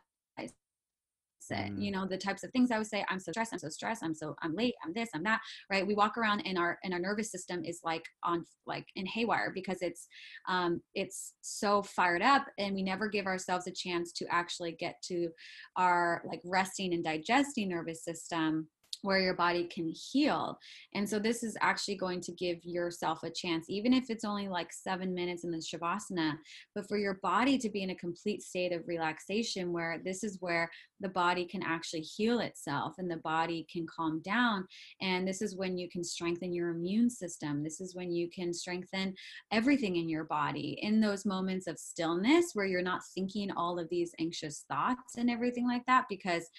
it 1.52 1.72
mm. 1.72 1.82
you 1.82 1.92
know 1.92 2.06
the 2.08 2.18
types 2.18 2.44
of 2.44 2.52
things 2.52 2.72
i 2.72 2.78
would 2.78 2.88
say 2.88 3.06
i'm 3.10 3.20
so 3.20 3.32
stressed 3.32 3.54
i'm 3.54 3.60
so 3.60 3.70
stressed 3.70 4.04
i'm 4.04 4.14
so 4.14 4.36
i'm 4.42 4.56
late 4.56 4.74
i'm 4.84 4.94
this 4.94 5.10
i'm 5.14 5.24
that 5.24 5.40
right 5.72 5.86
we 5.86 5.94
walk 5.94 6.18
around 6.18 6.40
and 6.42 6.58
our 6.58 6.78
and 6.84 6.94
our 6.94 7.00
nervous 7.00 7.32
system 7.32 7.64
is 7.64 7.80
like 7.84 8.06
on 8.24 8.44
like 8.66 8.86
in 8.96 9.06
haywire 9.06 9.52
because 9.54 9.78
it's 9.82 10.08
um 10.48 10.82
it's 10.96 11.34
so 11.42 11.82
fired 11.82 12.22
up 12.22 12.46
and 12.58 12.74
we 12.74 12.84
never 12.84 13.08
give 13.08 13.26
ourselves 13.26 13.68
a 13.68 13.72
chance 13.72 14.12
to 14.12 14.26
actually 14.32 14.72
get 14.74 14.96
to 15.04 15.30
our 15.76 16.22
like 16.26 16.42
resting 16.44 16.94
and 16.94 17.04
digesting 17.04 17.70
nervous 17.70 18.04
system 18.04 18.68
where 19.02 19.20
your 19.20 19.34
body 19.34 19.66
can 19.66 19.90
heal. 19.90 20.58
And 20.94 21.08
so 21.08 21.20
this 21.20 21.44
is 21.44 21.58
actually 21.62 21.96
going 21.96 22.22
to 22.22 22.32
give 22.32 22.64
yourself 22.64 23.24
a 23.24 23.30
chance, 23.30 23.66
even 23.70 23.94
if 23.94 24.10
it's 24.10 24.26
only 24.26 24.48
like 24.48 24.72
seven 24.74 25.14
minutes 25.14 25.44
in 25.44 25.52
the 25.52 25.58
Shavasana, 25.58 26.34
but 26.76 26.88
for 26.88 26.98
your 26.98 27.16
body 27.22 27.58
to 27.58 27.70
be 27.70 27.84
in 27.84 27.92
a 27.92 27.96
complete 27.96 28.44
state 28.44 28.72
of 28.72 28.88
relaxation 28.88 29.72
where 29.72 30.00
this 30.04 30.24
is 30.24 30.38
where 30.40 30.70
the 31.00 31.10
body 31.10 31.46
can 31.46 31.64
actually 31.64 32.02
heal 32.02 32.40
itself 32.40 32.96
and 32.98 33.10
the 33.10 33.18
body 33.18 33.66
can 33.72 33.86
calm 33.88 34.22
down. 34.22 34.68
And 35.02 35.28
this 35.28 35.42
is 35.42 35.56
when 35.56 35.78
you 35.78 35.90
can 35.90 36.04
strengthen 36.04 36.54
your 36.54 36.70
immune 36.70 37.10
system. 37.10 37.64
This 37.64 37.80
is 37.80 37.96
when 37.96 38.12
you 38.12 38.30
can 38.30 38.54
strengthen 38.54 39.16
everything 39.52 39.96
in 39.96 40.10
your 40.10 40.26
body 40.26 40.78
in 40.82 41.00
those 41.00 41.26
moments 41.26 41.68
of 41.68 41.80
stillness 41.80 42.52
where 42.54 42.66
you're 42.66 42.82
not 42.82 43.02
thinking 43.16 43.52
all 43.52 43.80
of 43.80 43.90
these 43.90 44.14
anxious 44.20 44.66
thoughts 44.68 45.16
and 45.18 45.30
everything 45.30 45.68
like 45.68 45.86
that 45.86 46.06
because 46.10 46.50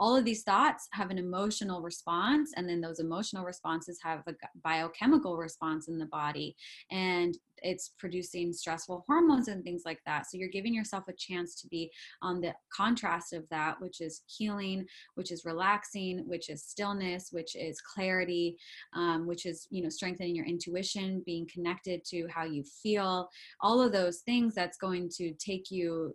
all 0.00 0.16
of 0.16 0.24
these 0.24 0.42
thoughts 0.42 0.88
have 0.92 1.10
an 1.10 1.18
emotional 1.18 1.82
response 1.82 2.52
and 2.56 2.66
then 2.66 2.80
those 2.80 3.00
emotional 3.00 3.44
responses 3.44 4.00
have 4.02 4.22
a 4.26 4.34
biochemical 4.64 5.36
response 5.36 5.88
in 5.88 5.98
the 5.98 6.06
body 6.06 6.56
and 6.90 7.36
it's 7.62 7.92
producing 7.98 8.54
stressful 8.54 9.04
hormones 9.06 9.48
and 9.48 9.62
things 9.62 9.82
like 9.84 10.00
that. 10.06 10.26
So 10.26 10.38
you're 10.38 10.48
giving 10.48 10.72
yourself 10.72 11.04
a 11.08 11.12
chance 11.12 11.60
to 11.60 11.68
be 11.68 11.90
on 12.22 12.40
the 12.40 12.54
contrast 12.74 13.34
of 13.34 13.46
that 13.50 13.78
which 13.80 14.00
is 14.00 14.22
healing 14.26 14.86
which 15.14 15.30
is 15.30 15.44
relaxing 15.44 16.26
which 16.26 16.48
is 16.48 16.64
stillness 16.64 17.28
which 17.32 17.54
is 17.54 17.80
clarity 17.82 18.56
um, 18.94 19.26
which 19.26 19.44
is 19.44 19.66
you 19.70 19.82
know 19.82 19.90
strengthening 19.90 20.34
your 20.34 20.46
intuition 20.46 21.22
being 21.26 21.46
connected 21.52 22.04
to 22.06 22.26
how 22.28 22.44
you 22.44 22.64
feel 22.64 23.28
all 23.60 23.82
of 23.82 23.92
those 23.92 24.20
things 24.20 24.54
that's 24.54 24.78
going 24.78 25.10
to 25.10 25.32
take 25.34 25.70
you 25.70 26.14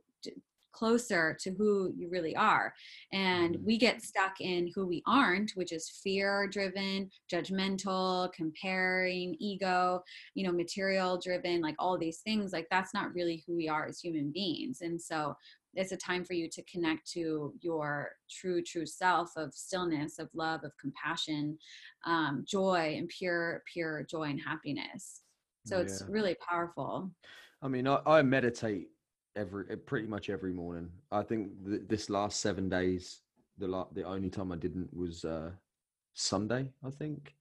closer 0.76 1.38
to 1.42 1.52
who 1.52 1.94
you 1.96 2.10
really 2.10 2.36
are. 2.36 2.74
And 3.14 3.56
mm-hmm. 3.56 3.66
we 3.66 3.78
get 3.78 4.02
stuck 4.02 4.42
in 4.42 4.72
who 4.76 4.86
we 4.86 5.02
aren't, 5.08 5.52
which 5.52 5.72
is 5.72 5.90
fear 6.04 6.48
driven, 6.48 7.10
judgmental, 7.32 8.32
comparing, 8.34 9.36
ego, 9.40 10.04
you 10.34 10.46
know, 10.46 10.52
material 10.52 11.20
driven, 11.20 11.62
like 11.62 11.76
all 11.80 11.98
these 11.98 12.20
things. 12.20 12.54
Like 12.54 12.68
that's 12.70 12.94
not 12.94 13.14
really 13.14 13.44
who 13.48 13.56
we 13.56 13.70
are 13.70 13.88
as 13.88 14.00
human 14.00 14.32
beings. 14.32 14.82
And 14.82 15.02
so 15.02 15.36
it's 15.76 15.92
a 15.92 15.98
time 15.98 16.24
for 16.24 16.34
you 16.34 16.50
to 16.50 16.64
connect 16.64 17.10
to 17.12 17.54
your 17.62 18.12
true 18.30 18.64
true 18.64 18.86
self 18.86 19.32
of 19.36 19.54
stillness 19.54 20.20
of 20.20 20.30
love 20.34 20.64
of 20.64 20.72
compassion 20.78 21.58
um, 22.06 22.44
joy 22.48 22.96
and 22.98 23.10
pure 23.10 23.62
pure 23.72 24.06
joy 24.10 24.24
and 24.24 24.42
happiness 24.42 25.22
so 25.66 25.76
yeah. 25.78 25.84
it's 25.84 26.04
really 26.08 26.36
powerful 26.48 27.12
i 27.62 27.68
mean 27.68 27.88
I, 27.88 28.00
I 28.06 28.22
meditate 28.22 28.88
every 29.36 29.66
eh, 29.70 29.76
pretty 29.86 30.08
much 30.08 30.30
every 30.30 30.54
morning. 30.54 30.90
I 31.12 31.22
think 31.22 31.50
th- 31.66 31.82
this 31.88 32.10
last 32.10 32.40
seven 32.42 32.70
days, 32.70 33.20
the 33.58 33.68
la- 33.68 33.88
the 33.92 34.04
only 34.04 34.30
time 34.30 34.52
I 34.52 34.56
didn't 34.56 34.96
was 34.96 35.26
uh, 35.26 35.52
Sunday, 36.14 36.72
I 36.84 36.90
think. 36.90 37.36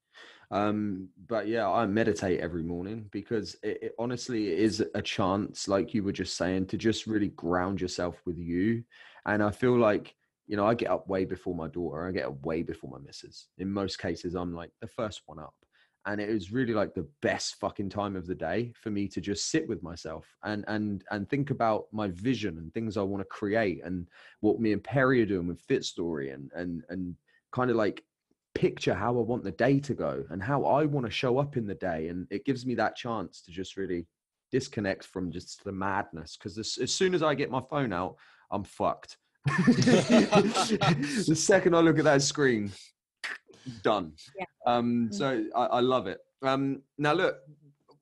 Um, 0.50 1.08
but 1.26 1.48
yeah, 1.48 1.68
I 1.68 1.86
meditate 1.86 2.40
every 2.40 2.62
morning 2.62 3.08
because 3.10 3.56
it, 3.62 3.78
it 3.82 3.94
honestly 3.98 4.52
it 4.52 4.58
is 4.58 4.84
a 4.94 5.02
chance, 5.02 5.68
like 5.68 5.94
you 5.94 6.02
were 6.04 6.12
just 6.12 6.36
saying, 6.36 6.66
to 6.66 6.76
just 6.76 7.06
really 7.06 7.28
ground 7.28 7.80
yourself 7.80 8.20
with 8.24 8.38
you. 8.38 8.84
And 9.26 9.42
I 9.42 9.50
feel 9.50 9.76
like 9.78 10.14
you 10.46 10.56
know 10.56 10.66
I 10.66 10.74
get 10.74 10.90
up 10.90 11.08
way 11.08 11.24
before 11.24 11.54
my 11.54 11.68
daughter. 11.68 12.06
I 12.06 12.12
get 12.12 12.26
up 12.26 12.44
way 12.44 12.62
before 12.62 12.90
my 12.90 12.98
missus. 12.98 13.48
In 13.58 13.72
most 13.72 13.98
cases, 13.98 14.34
I'm 14.34 14.54
like 14.54 14.70
the 14.80 14.88
first 14.88 15.22
one 15.26 15.38
up 15.38 15.54
and 16.06 16.20
it 16.20 16.30
was 16.30 16.52
really 16.52 16.74
like 16.74 16.94
the 16.94 17.08
best 17.22 17.56
fucking 17.60 17.88
time 17.88 18.16
of 18.16 18.26
the 18.26 18.34
day 18.34 18.72
for 18.74 18.90
me 18.90 19.08
to 19.08 19.20
just 19.20 19.50
sit 19.50 19.66
with 19.68 19.82
myself 19.82 20.26
and 20.44 20.64
and 20.68 21.04
and 21.10 21.28
think 21.28 21.50
about 21.50 21.86
my 21.92 22.08
vision 22.08 22.58
and 22.58 22.72
things 22.72 22.96
I 22.96 23.02
want 23.02 23.20
to 23.22 23.28
create 23.28 23.82
and 23.84 24.06
what 24.40 24.60
me 24.60 24.72
and 24.72 24.84
Perry 24.84 25.22
are 25.22 25.26
doing 25.26 25.46
with 25.46 25.60
Fit 25.60 25.84
Story 25.84 26.30
and 26.30 26.50
and 26.54 26.82
and 26.88 27.14
kind 27.52 27.70
of 27.70 27.76
like 27.76 28.02
picture 28.54 28.94
how 28.94 29.16
I 29.18 29.22
want 29.22 29.44
the 29.44 29.50
day 29.50 29.80
to 29.80 29.94
go 29.94 30.24
and 30.30 30.42
how 30.42 30.64
I 30.64 30.84
want 30.84 31.06
to 31.06 31.10
show 31.10 31.38
up 31.38 31.56
in 31.56 31.66
the 31.66 31.74
day. 31.74 32.08
And 32.08 32.26
it 32.30 32.44
gives 32.44 32.64
me 32.64 32.74
that 32.76 32.96
chance 32.96 33.40
to 33.42 33.50
just 33.50 33.76
really 33.76 34.06
disconnect 34.52 35.04
from 35.06 35.32
just 35.32 35.64
the 35.64 35.72
madness 35.72 36.36
because 36.36 36.56
as, 36.58 36.78
as 36.80 36.94
soon 36.94 37.14
as 37.14 37.22
I 37.22 37.34
get 37.34 37.50
my 37.50 37.60
phone 37.68 37.92
out 37.92 38.16
I'm 38.50 38.64
fucked. 38.64 39.16
The 39.46 41.34
second 41.36 41.74
I 41.74 41.80
look 41.80 41.98
at 41.98 42.04
that 42.04 42.22
screen 42.22 42.70
done. 43.82 44.12
Yeah. 44.38 44.44
Um, 44.66 45.08
mm. 45.10 45.14
so 45.14 45.44
I, 45.54 45.64
I, 45.66 45.80
love 45.80 46.06
it. 46.06 46.18
Um, 46.42 46.82
now 46.98 47.12
look, 47.12 47.36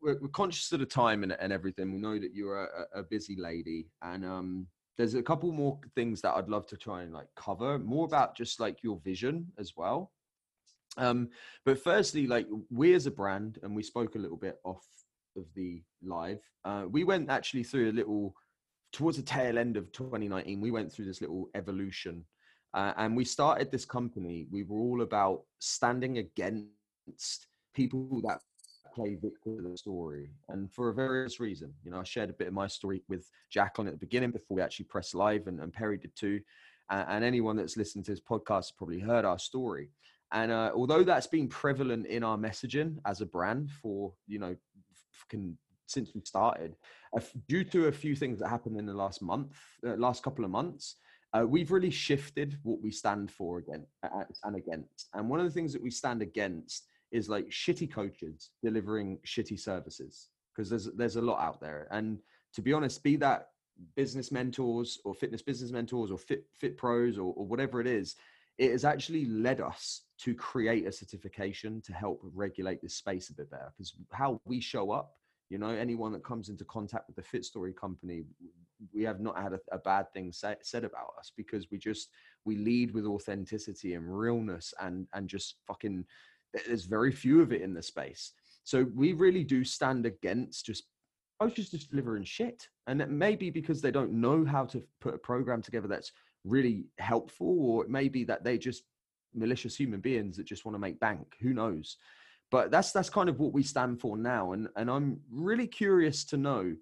we're, 0.01 0.19
we're, 0.21 0.29
conscious 0.29 0.71
of 0.73 0.81
the 0.81 0.87
time 0.87 1.23
and, 1.23 1.33
and 1.33 1.53
everything. 1.53 1.93
We 1.93 1.99
know 1.99 2.19
that 2.19 2.35
you're 2.35 2.65
a, 2.65 3.01
a 3.01 3.03
busy 3.03 3.37
lady, 3.37 3.89
and 4.03 4.25
um, 4.25 4.67
there's 4.99 5.15
a 5.15 5.23
couple 5.23 5.53
more 5.53 5.79
things 5.95 6.21
that 6.23 6.35
I'd 6.35 6.49
love 6.49 6.67
to 6.69 6.77
try 6.77 7.03
and 7.03 7.13
like 7.13 7.29
cover. 7.37 7.79
More 7.79 8.05
about 8.05 8.37
just 8.37 8.61
like 8.61 8.83
your 8.83 9.01
vision 9.05 9.47
as 9.59 9.73
well. 9.77 10.13
Um, 10.99 11.31
but 11.65 11.79
firstly, 11.79 12.27
like 12.27 12.47
we 12.71 12.95
as 12.95 13.07
a 13.07 13.11
brand, 13.11 13.59
and 13.63 13.75
we 13.75 13.83
spoke 13.83 14.15
a 14.15 14.19
little 14.19 14.37
bit 14.37 14.59
off 14.65 14.87
of 15.37 15.45
the 15.55 15.83
live. 16.03 16.43
Uh, 16.65 16.85
we 16.91 17.05
went 17.05 17.31
actually 17.31 17.63
through 17.63 17.91
a 17.91 17.93
little 17.93 18.35
towards 18.93 19.17
the 19.17 19.23
tail 19.23 19.59
end 19.59 19.77
of 19.77 19.91
2019. 19.93 20.61
We 20.61 20.71
went 20.71 20.93
through 20.93 21.07
this 21.07 21.21
little 21.21 21.49
evolution 21.55 22.25
uh, 22.75 22.93
and 22.97 23.17
we 23.17 23.25
started 23.25 23.71
this 23.71 23.85
company. 23.85 24.47
We 24.51 24.63
were 24.63 24.79
all 24.79 25.03
about 25.03 25.43
standing 25.59 26.19
against 26.19 27.47
people 27.75 28.21
that 28.25 28.41
play 28.95 29.15
victim 29.15 29.59
of 29.59 29.71
the 29.71 29.77
story, 29.77 30.31
and 30.49 30.73
for 30.73 30.89
a 30.89 30.95
various 30.95 31.41
reason. 31.41 31.73
You 31.85 31.91
know, 31.91 32.01
I 32.01 32.05
shared 32.05 32.31
a 32.31 32.35
bit 32.35 32.49
of 32.49 32.55
my 32.55 32.67
story 32.67 33.03
with 33.09 33.29
Jacqueline 33.51 33.89
at 33.89 33.95
the 33.95 34.07
beginning 34.07 34.31
before 34.31 34.57
we 34.57 34.63
actually 34.63 34.87
pressed 34.87 35.15
live, 35.15 35.47
and, 35.47 35.61
and 35.61 35.73
Perry 35.73 35.99
did 35.99 36.15
too. 36.17 36.41
Uh, 36.91 37.05
and 37.09 37.25
anyone 37.25 37.57
that's 37.57 37.77
listened 37.77 38.05
to 38.05 38.11
this 38.11 38.21
podcast 38.21 38.77
probably 38.77 39.01
heard 39.01 39.25
our 39.25 39.39
story. 39.39 39.91
And 40.33 40.51
uh, 40.51 40.73
although 40.75 41.05
that's 41.05 41.27
been 41.27 41.49
prevalent 41.49 42.07
in 42.07 42.25
our 42.25 42.37
messaging 42.37 42.97
as 43.07 43.21
a 43.21 43.27
brand 43.27 43.71
for 43.71 44.13
you 44.27 44.39
know 44.39 44.57
fucking 45.13 45.57
since 45.87 46.11
we 46.15 46.23
started, 46.25 46.75
due 47.49 47.65
to 47.65 47.87
a 47.87 47.93
few 47.93 48.17
things 48.17 48.39
that 48.39 48.49
happened 48.49 48.79
in 48.79 48.87
the 48.87 48.95
last 48.95 49.21
month, 49.21 49.59
uh, 49.87 49.95
last 49.97 50.23
couple 50.23 50.45
of 50.45 50.51
months, 50.51 50.97
uh, 51.35 51.47
we've 51.47 51.71
really 51.71 51.91
shifted 51.91 52.59
what 52.63 52.83
we 52.83 52.91
stand 52.91 53.31
for 53.31 53.59
again 53.59 53.87
and 54.45 54.57
against. 54.57 55.09
And 55.15 55.29
one 55.29 55.41
of 55.41 55.47
the 55.47 55.53
things 55.53 55.73
that 55.73 55.83
we 55.83 55.91
stand 55.91 56.23
against 56.23 56.89
is 57.11 57.29
like 57.29 57.49
shitty 57.49 57.91
coaches 57.91 58.51
delivering 58.63 59.19
shitty 59.27 59.59
services 59.59 60.29
because 60.55 60.69
there's 60.69 60.87
there's 60.97 61.17
a 61.17 61.23
lot 61.23 61.41
out 61.41 61.61
there. 61.61 61.89
And 61.91 62.19
to 62.55 62.63
be 62.63 62.73
honest, 62.73 63.03
be 63.03 63.17
that 63.17 63.49
business 63.97 64.31
mentors 64.31 64.99
or 65.05 65.15
fitness 65.15 65.43
business 65.43 65.71
mentors 65.71 66.11
or 66.11 66.19
fit 66.19 66.45
fit 66.53 66.77
pros 66.77 67.17
or, 67.17 67.33
or 67.35 67.47
whatever 67.47 67.81
it 67.81 67.87
is, 67.87 68.17
it 68.59 68.71
has 68.71 68.85
actually 68.85 69.25
led 69.25 69.61
us 69.61 70.03
to 70.19 70.35
create 70.35 70.87
a 70.87 70.93
certification 70.93 71.81
to 71.83 71.93
help 71.93 72.21
regulate 72.35 72.83
this 72.83 72.95
space 72.95 73.31
a 73.31 73.35
bit 73.35 73.51
better. 73.51 73.73
Because 73.77 73.95
how 74.13 74.41
we 74.45 74.61
show 74.61 74.91
up 74.91 75.17
you 75.53 75.59
know 75.59 75.69
anyone 75.69 76.13
that 76.13 76.25
comes 76.25 76.49
into 76.49 76.65
contact 76.65 77.07
with 77.07 77.17
the 77.17 77.23
fit 77.23 77.45
story 77.45 77.75
company 77.75 78.25
we 78.95 79.03
have 79.05 79.21
not 79.21 79.41
had 79.41 79.53
a, 79.53 79.61
a 79.71 79.79
bad 79.79 80.13
thing 80.13 80.33
say, 80.33 80.57
said 80.63 80.85
about 80.85 81.13
us 81.19 81.33
because 81.37 81.71
we 81.71 81.79
just 81.79 82.09
we 82.45 82.57
lead 82.57 82.93
with 82.93 83.07
authenticity 83.07 83.95
and 83.95 84.19
realness 84.19 84.73
and 84.81 85.07
and 85.15 85.29
just 85.29 85.57
fucking 85.67 86.05
there's 86.67 86.85
very 86.85 87.13
few 87.13 87.41
of 87.41 87.53
it 87.53 87.63
in 87.63 87.75
the 87.75 87.83
space. 87.83 88.33
So 88.65 88.87
we 88.95 89.13
really 89.13 89.45
do 89.45 89.65
stand 89.65 90.07
against 90.07 90.67
just 90.67 90.85
coaches 91.41 91.71
just 91.71 91.91
delivering 91.91 92.25
shit. 92.25 92.69
And 92.87 93.01
it 93.01 93.11
may 93.11 93.37
be 93.37 93.51
because 93.51 93.81
they 93.81 93.91
don't 93.91 94.13
know 94.13 94.45
how 94.45 94.65
to 94.67 94.83
put 95.01 95.15
a 95.15 95.19
program 95.19 95.63
together 95.63 95.89
that's 95.89 96.13
really 96.45 96.87
helpful 96.99 97.57
or 97.61 97.85
it 97.85 97.91
may 97.91 98.09
be 98.09 98.25
that 98.25 98.45
they 98.45 98.59
just 98.59 98.85
malicious 99.35 99.75
human 99.77 100.01
beings 100.01 100.37
that 100.37 100.47
just 100.47 100.65
want 100.65 100.75
to 100.75 100.81
make 100.81 101.01
bank. 101.01 101.37
Who 101.41 101.55
knows? 101.55 101.97
But 102.51 102.71
that's 102.71 102.93
that's 102.93 103.11
kind 103.11 103.29
of 103.29 103.41
what 103.41 103.53
we 103.53 103.63
stand 103.63 104.01
for 104.01 104.17
now. 104.17 104.53
And 104.53 104.69
and 104.77 104.91
i'm 104.91 105.21
really 105.31 105.67
curious 105.67 106.25
to 106.27 106.37
know 106.37 106.75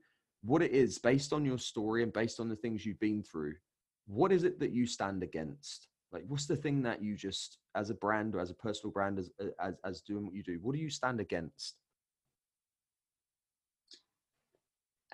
what 0.43 0.63
it 0.63 0.73
is 0.73 0.99
based 0.99 1.33
on 1.33 1.45
your 1.45 1.59
story 1.59 2.03
and 2.03 2.13
based 2.13 2.41
on 2.41 2.49
the 2.49 2.57
things 2.57 2.85
you've 2.85 3.01
been 3.01 3.23
through 3.23 3.55
what 4.11 4.33
is 4.33 4.45
it 4.45 4.59
that 4.59 4.73
you 4.73 4.87
stand 4.87 5.23
against? 5.23 5.87
Like 6.13 6.25
what's 6.27 6.47
the 6.47 6.57
thing 6.57 6.83
that 6.83 7.03
you 7.03 7.15
just 7.15 7.59
as 7.77 7.91
a 7.91 7.95
brand 7.95 8.35
or 8.35 8.41
as 8.41 8.51
a 8.51 8.55
personal 8.55 8.91
brand 8.91 9.19
as 9.19 9.31
as, 9.61 9.75
as 9.85 10.01
doing 10.01 10.25
what 10.27 10.35
you 10.35 10.43
do 10.43 10.59
what 10.61 10.75
do 10.75 10.81
you 10.81 10.91
stand 10.91 11.21
against? 11.21 11.77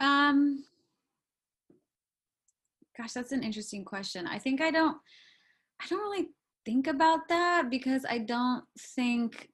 Um 0.00 0.64
gosh 2.96 3.12
that's 3.12 3.32
an 3.32 3.42
interesting 3.42 3.84
question. 3.84 4.26
I 4.26 4.38
think 4.38 4.62
i 4.62 4.70
don't 4.70 4.96
i 5.82 5.86
don't 5.88 6.00
really 6.00 6.28
think 6.64 6.86
about 6.86 7.28
that 7.28 7.70
because 7.70 8.04
i 8.08 8.18
don't 8.18 8.64
think 8.96 9.50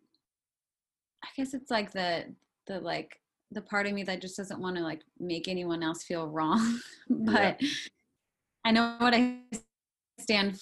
I 1.24 1.28
guess 1.36 1.54
it's 1.54 1.70
like 1.70 1.92
the 1.92 2.26
the 2.68 2.80
like 2.80 3.16
the 3.53 3.62
part 3.62 3.86
of 3.86 3.92
me 3.92 4.03
that 4.05 4.20
just 4.20 4.36
doesn't 4.36 4.61
want 4.61 4.76
to 4.76 4.82
like 4.82 5.03
make 5.18 5.48
anyone 5.48 5.82
else 5.82 6.05
feel 6.05 6.28
wrong. 6.28 6.80
but 7.11 7.61
yeah. 7.61 7.68
I 8.64 8.70
know 8.70 8.96
what 8.98 9.14
I 9.14 9.38
stand 10.20 10.61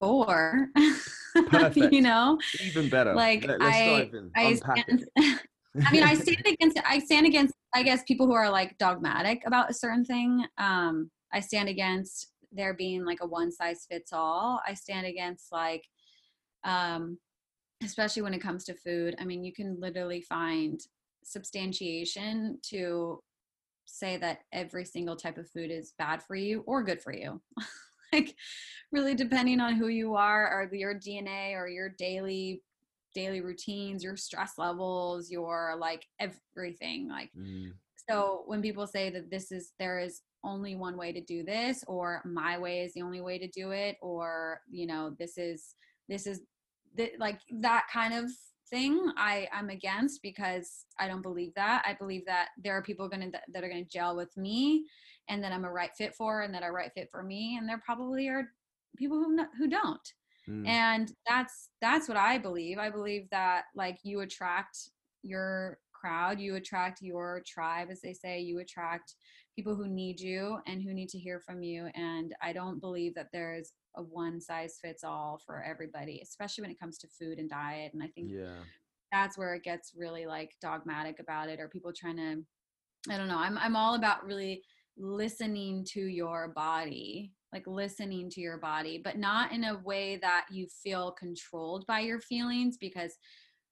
for. 0.00 0.68
You 1.76 2.00
know, 2.00 2.38
even 2.64 2.88
better. 2.88 3.14
Like 3.14 3.46
Let, 3.46 3.62
I, 3.62 4.10
I 4.34 4.54
stand, 4.54 5.04
I 5.18 5.92
mean, 5.92 6.02
I 6.02 6.14
stand 6.14 6.44
against. 6.44 6.80
I 6.84 6.98
stand 6.98 7.26
against. 7.26 7.54
I 7.72 7.84
guess 7.84 8.02
people 8.02 8.26
who 8.26 8.32
are 8.32 8.50
like 8.50 8.76
dogmatic 8.78 9.42
about 9.46 9.70
a 9.70 9.74
certain 9.74 10.04
thing. 10.04 10.44
Um, 10.56 11.10
I 11.32 11.38
stand 11.38 11.68
against 11.68 12.32
there 12.50 12.74
being 12.74 13.04
like 13.04 13.18
a 13.20 13.26
one 13.26 13.52
size 13.52 13.86
fits 13.88 14.12
all. 14.12 14.60
I 14.66 14.74
stand 14.74 15.06
against 15.06 15.52
like 15.52 15.84
um 16.64 17.18
especially 17.82 18.22
when 18.22 18.34
it 18.34 18.40
comes 18.40 18.64
to 18.64 18.74
food. 18.74 19.14
I 19.20 19.24
mean, 19.24 19.44
you 19.44 19.52
can 19.52 19.78
literally 19.78 20.20
find 20.22 20.80
substantiation 21.28 22.58
to 22.70 23.20
say 23.84 24.16
that 24.18 24.40
every 24.52 24.84
single 24.84 25.16
type 25.16 25.38
of 25.38 25.48
food 25.50 25.70
is 25.70 25.94
bad 25.98 26.22
for 26.22 26.36
you 26.36 26.62
or 26.66 26.82
good 26.82 27.00
for 27.00 27.12
you. 27.12 27.40
like 28.12 28.34
really 28.92 29.14
depending 29.14 29.60
on 29.60 29.74
who 29.74 29.88
you 29.88 30.14
are 30.14 30.48
or 30.48 30.74
your 30.74 30.94
DNA 30.94 31.54
or 31.54 31.68
your 31.68 31.90
daily 31.98 32.62
daily 33.14 33.40
routines, 33.40 34.04
your 34.04 34.16
stress 34.16 34.52
levels, 34.58 35.30
your 35.30 35.76
like 35.78 36.04
everything. 36.20 37.08
Like 37.08 37.30
mm. 37.38 37.72
so 38.08 38.44
when 38.46 38.62
people 38.62 38.86
say 38.86 39.10
that 39.10 39.30
this 39.30 39.50
is 39.50 39.72
there 39.78 39.98
is 39.98 40.22
only 40.44 40.76
one 40.76 40.96
way 40.96 41.12
to 41.12 41.20
do 41.20 41.42
this 41.42 41.82
or 41.88 42.22
my 42.24 42.58
way 42.58 42.82
is 42.82 42.94
the 42.94 43.02
only 43.02 43.20
way 43.20 43.38
to 43.38 43.48
do 43.48 43.72
it 43.72 43.96
or 44.00 44.60
you 44.70 44.86
know 44.86 45.14
this 45.18 45.36
is 45.36 45.74
this 46.08 46.26
is 46.26 46.42
that 46.96 47.10
like 47.18 47.40
that 47.50 47.86
kind 47.92 48.14
of 48.14 48.30
thing 48.70 49.12
I 49.16 49.48
I'm 49.52 49.70
against 49.70 50.22
because 50.22 50.86
I 50.98 51.08
don't 51.08 51.22
believe 51.22 51.54
that. 51.54 51.84
I 51.86 51.94
believe 51.94 52.24
that 52.26 52.48
there 52.62 52.76
are 52.76 52.82
people 52.82 53.08
going 53.08 53.32
to 53.32 53.40
that 53.52 53.64
are 53.64 53.68
going 53.68 53.84
to 53.84 53.90
gel 53.90 54.16
with 54.16 54.36
me 54.36 54.84
and 55.28 55.42
that 55.42 55.52
I'm 55.52 55.64
a 55.64 55.72
right 55.72 55.90
fit 55.96 56.14
for 56.14 56.42
and 56.42 56.54
that 56.54 56.62
are 56.62 56.72
right 56.72 56.90
fit 56.94 57.08
for 57.10 57.22
me 57.22 57.56
and 57.56 57.68
there 57.68 57.82
probably 57.84 58.28
are 58.28 58.48
people 58.96 59.18
who 59.18 59.38
who 59.56 59.68
don't. 59.68 60.12
Mm. 60.48 60.66
And 60.66 61.12
that's 61.26 61.70
that's 61.80 62.08
what 62.08 62.16
I 62.16 62.38
believe. 62.38 62.78
I 62.78 62.90
believe 62.90 63.28
that 63.30 63.64
like 63.74 63.98
you 64.02 64.20
attract 64.20 64.78
your 65.22 65.78
crowd, 65.92 66.38
you 66.38 66.54
attract 66.54 67.02
your 67.02 67.42
tribe 67.46 67.88
as 67.90 68.00
they 68.00 68.14
say, 68.14 68.40
you 68.40 68.60
attract 68.60 69.14
people 69.56 69.74
who 69.74 69.88
need 69.88 70.20
you 70.20 70.58
and 70.66 70.80
who 70.80 70.94
need 70.94 71.08
to 71.08 71.18
hear 71.18 71.40
from 71.40 71.62
you 71.62 71.88
and 71.94 72.32
I 72.40 72.52
don't 72.52 72.80
believe 72.80 73.14
that 73.16 73.26
there's 73.32 73.72
a 73.96 74.02
one 74.02 74.40
size 74.40 74.78
fits 74.82 75.04
all 75.04 75.40
for 75.44 75.62
everybody, 75.62 76.20
especially 76.22 76.62
when 76.62 76.70
it 76.70 76.80
comes 76.80 76.98
to 76.98 77.08
food 77.08 77.38
and 77.38 77.50
diet. 77.50 77.92
And 77.94 78.02
I 78.02 78.08
think 78.08 78.30
yeah. 78.30 78.58
that's 79.12 79.36
where 79.38 79.54
it 79.54 79.64
gets 79.64 79.92
really 79.96 80.26
like 80.26 80.52
dogmatic 80.60 81.18
about 81.20 81.48
it, 81.48 81.60
or 81.60 81.68
people 81.68 81.92
trying 81.92 82.16
to, 82.16 83.12
I 83.12 83.16
don't 83.16 83.28
know. 83.28 83.38
I'm 83.38 83.58
I'm 83.58 83.76
all 83.76 83.94
about 83.94 84.24
really 84.24 84.62
listening 84.96 85.84
to 85.92 86.00
your 86.00 86.48
body, 86.48 87.32
like 87.52 87.66
listening 87.66 88.28
to 88.30 88.40
your 88.40 88.58
body, 88.58 89.00
but 89.02 89.16
not 89.16 89.52
in 89.52 89.64
a 89.64 89.78
way 89.84 90.16
that 90.16 90.46
you 90.50 90.66
feel 90.82 91.12
controlled 91.12 91.86
by 91.86 92.00
your 92.00 92.20
feelings 92.20 92.76
because 92.76 93.16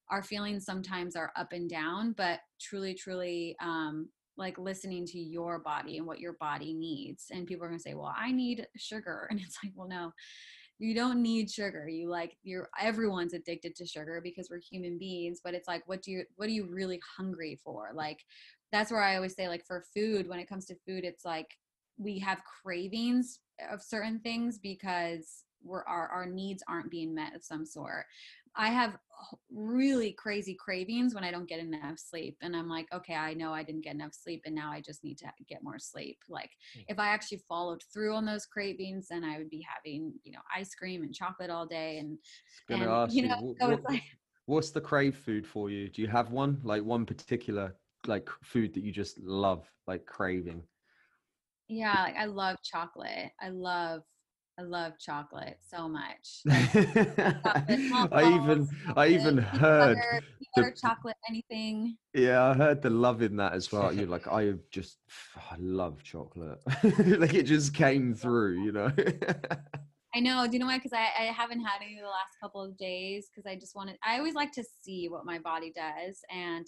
our 0.08 0.22
feelings 0.22 0.64
sometimes 0.64 1.16
are 1.16 1.32
up 1.36 1.52
and 1.52 1.68
down, 1.68 2.14
but 2.16 2.40
truly, 2.60 2.94
truly 2.94 3.56
um, 3.60 4.08
like 4.36 4.58
listening 4.58 5.06
to 5.06 5.18
your 5.18 5.58
body 5.58 5.98
and 5.98 6.06
what 6.06 6.20
your 6.20 6.34
body 6.34 6.74
needs. 6.74 7.26
And 7.30 7.46
people 7.46 7.64
are 7.64 7.68
going 7.68 7.78
to 7.78 7.82
say, 7.82 7.94
well, 7.94 8.14
I 8.16 8.32
need 8.32 8.66
sugar. 8.76 9.28
And 9.30 9.40
it's 9.40 9.58
like, 9.62 9.72
well, 9.74 9.88
no, 9.88 10.12
you 10.78 10.94
don't 10.94 11.22
need 11.22 11.50
sugar. 11.50 11.88
You 11.88 12.08
like, 12.10 12.36
you're, 12.42 12.68
everyone's 12.80 13.32
addicted 13.32 13.74
to 13.76 13.86
sugar 13.86 14.20
because 14.22 14.48
we're 14.50 14.60
human 14.60 14.98
beings. 14.98 15.40
But 15.42 15.54
it's 15.54 15.68
like, 15.68 15.82
what 15.86 16.02
do 16.02 16.10
you, 16.10 16.24
what 16.36 16.48
are 16.48 16.52
you 16.52 16.66
really 16.66 17.00
hungry 17.16 17.58
for? 17.64 17.90
Like, 17.94 18.22
that's 18.72 18.90
where 18.90 19.02
I 19.02 19.16
always 19.16 19.34
say, 19.34 19.48
like, 19.48 19.64
for 19.64 19.84
food, 19.94 20.28
when 20.28 20.38
it 20.38 20.48
comes 20.48 20.66
to 20.66 20.76
food, 20.86 21.04
it's 21.04 21.24
like 21.24 21.56
we 21.98 22.18
have 22.18 22.42
cravings 22.62 23.40
of 23.70 23.82
certain 23.82 24.20
things 24.20 24.58
because 24.58 25.44
we're 25.62 25.84
our, 25.84 26.08
our 26.08 26.26
needs 26.26 26.62
aren't 26.68 26.90
being 26.90 27.14
met 27.14 27.34
of 27.34 27.42
some 27.42 27.64
sort 27.64 28.04
I 28.56 28.70
have 28.70 28.96
really 29.50 30.12
crazy 30.12 30.54
cravings 30.54 31.14
when 31.14 31.24
I 31.24 31.30
don't 31.30 31.48
get 31.48 31.60
enough 31.60 31.98
sleep. 31.98 32.36
And 32.42 32.54
I'm 32.54 32.68
like, 32.68 32.86
okay, 32.92 33.14
I 33.14 33.34
know 33.34 33.52
I 33.52 33.62
didn't 33.62 33.84
get 33.84 33.94
enough 33.94 34.14
sleep 34.14 34.42
and 34.44 34.54
now 34.54 34.70
I 34.70 34.80
just 34.80 35.02
need 35.04 35.18
to 35.18 35.26
get 35.48 35.62
more 35.62 35.78
sleep. 35.78 36.18
Like 36.28 36.50
mm. 36.76 36.84
if 36.88 36.98
I 36.98 37.08
actually 37.08 37.42
followed 37.48 37.82
through 37.92 38.14
on 38.14 38.24
those 38.24 38.46
cravings, 38.46 39.08
then 39.08 39.24
I 39.24 39.38
would 39.38 39.50
be 39.50 39.66
having, 39.66 40.12
you 40.24 40.32
know, 40.32 40.40
ice 40.54 40.74
cream 40.74 41.02
and 41.02 41.14
chocolate 41.14 41.50
all 41.50 41.66
day. 41.66 41.98
And, 41.98 42.18
and 42.68 43.12
you 43.12 43.26
know, 43.26 43.40
you, 43.42 43.56
so 43.60 43.70
what, 43.70 43.82
like, 43.88 44.02
what's 44.46 44.70
the 44.70 44.80
crave 44.80 45.16
food 45.16 45.46
for 45.46 45.70
you? 45.70 45.88
Do 45.88 46.02
you 46.02 46.08
have 46.08 46.30
one, 46.30 46.60
like 46.62 46.84
one 46.84 47.06
particular 47.06 47.74
like 48.06 48.28
food 48.42 48.74
that 48.74 48.84
you 48.84 48.92
just 48.92 49.18
love, 49.18 49.66
like 49.86 50.06
craving? 50.06 50.62
Yeah, 51.68 52.04
like 52.04 52.16
I 52.16 52.26
love 52.26 52.58
chocolate. 52.62 53.32
I 53.40 53.48
love 53.48 54.02
I 54.58 54.62
love 54.62 54.98
chocolate 54.98 55.58
so 55.68 55.86
much. 55.86 56.42
I 56.48 58.40
even 58.42 58.68
I 58.96 59.08
even 59.08 59.36
heard 59.36 59.96
butter, 59.96 60.22
butter, 60.54 60.74
chocolate, 60.80 61.16
anything. 61.28 61.98
Yeah, 62.14 62.42
I 62.42 62.54
heard 62.54 62.80
the 62.80 62.88
love 62.88 63.20
in 63.20 63.36
that 63.36 63.52
as 63.52 63.70
well. 63.70 63.92
You're 63.92 64.06
like, 64.16 64.26
I 64.28 64.54
just 64.70 64.98
I 65.36 65.56
love 65.58 66.02
chocolate. 66.02 66.58
like 67.18 67.34
it 67.34 67.42
just 67.42 67.74
came 67.74 68.14
through, 68.14 68.62
you 68.64 68.72
know. 68.72 68.90
I 70.14 70.20
know. 70.20 70.46
Do 70.46 70.54
you 70.54 70.58
know 70.58 70.66
why? 70.66 70.78
Because 70.78 70.94
I, 70.94 71.08
I 71.18 71.24
haven't 71.24 71.60
had 71.60 71.82
any 71.82 71.96
the 72.00 72.06
last 72.06 72.40
couple 72.42 72.62
of 72.62 72.78
days 72.78 73.28
because 73.28 73.46
I 73.46 73.56
just 73.56 73.76
wanted. 73.76 73.98
I 74.02 74.16
always 74.16 74.34
like 74.34 74.52
to 74.52 74.64
see 74.82 75.10
what 75.10 75.26
my 75.26 75.38
body 75.38 75.70
does, 75.76 76.20
and 76.30 76.66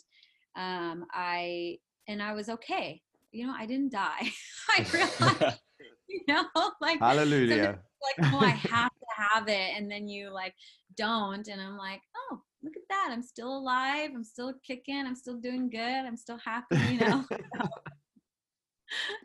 um, 0.57 1.07
I 1.11 1.78
and 2.07 2.22
I 2.22 2.34
was 2.34 2.51
okay. 2.51 3.01
You 3.32 3.47
know, 3.47 3.55
I 3.57 3.64
didn't 3.64 3.93
die. 3.93 4.30
I 4.76 4.86
realized 4.93 5.61
you 6.09 6.20
know, 6.28 6.44
like 6.80 6.98
hallelujah. 7.00 7.78
Like, 8.00 8.32
oh, 8.32 8.38
I 8.38 8.50
have 8.50 8.90
to 8.90 9.22
have 9.30 9.48
it, 9.48 9.76
and 9.76 9.90
then 9.90 10.09
you 10.09 10.30
like 10.30 10.54
don't, 10.96 11.46
and 11.48 11.61
I'm 11.61 11.76
like, 11.76 12.00
oh, 12.16 12.40
look 12.62 12.76
at 12.76 12.82
that, 12.88 13.09
I'm 13.11 13.22
still 13.22 13.56
alive, 13.56 14.11
I'm 14.14 14.24
still 14.24 14.54
kicking, 14.66 15.04
I'm 15.06 15.16
still 15.16 15.38
doing 15.38 15.68
good, 15.70 15.80
I'm 15.80 16.16
still 16.16 16.38
happy, 16.38 16.76
you 16.92 16.98
know. 17.00 17.24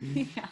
yeah. 0.00 0.46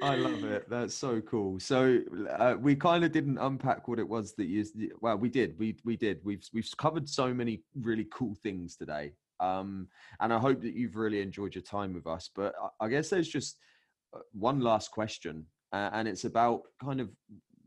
I 0.00 0.14
love 0.14 0.44
it. 0.44 0.70
That's 0.70 0.94
so 0.94 1.20
cool. 1.22 1.58
So 1.58 1.98
uh, 2.38 2.54
we 2.60 2.76
kind 2.76 3.04
of 3.04 3.10
didn't 3.10 3.38
unpack 3.38 3.88
what 3.88 3.98
it 3.98 4.08
was 4.08 4.34
that 4.34 4.46
you. 4.46 4.64
Well, 5.00 5.16
we 5.16 5.28
did. 5.28 5.58
We 5.58 5.76
we 5.84 5.96
did. 5.96 6.20
We've 6.22 6.44
we've 6.52 6.68
covered 6.78 7.08
so 7.08 7.34
many 7.34 7.62
really 7.74 8.06
cool 8.12 8.36
things 8.40 8.76
today. 8.76 9.14
Um, 9.40 9.88
and 10.20 10.32
I 10.32 10.38
hope 10.38 10.62
that 10.62 10.74
you've 10.74 10.96
really 10.96 11.20
enjoyed 11.20 11.54
your 11.54 11.62
time 11.62 11.94
with 11.94 12.06
us. 12.06 12.30
But 12.32 12.54
I, 12.80 12.84
I 12.86 12.88
guess 12.88 13.08
there's 13.08 13.28
just 13.28 13.58
one 14.32 14.60
last 14.60 14.90
question, 14.90 15.46
uh, 15.72 15.90
and 15.92 16.08
it's 16.08 16.24
about 16.24 16.62
kind 16.82 17.00
of 17.00 17.10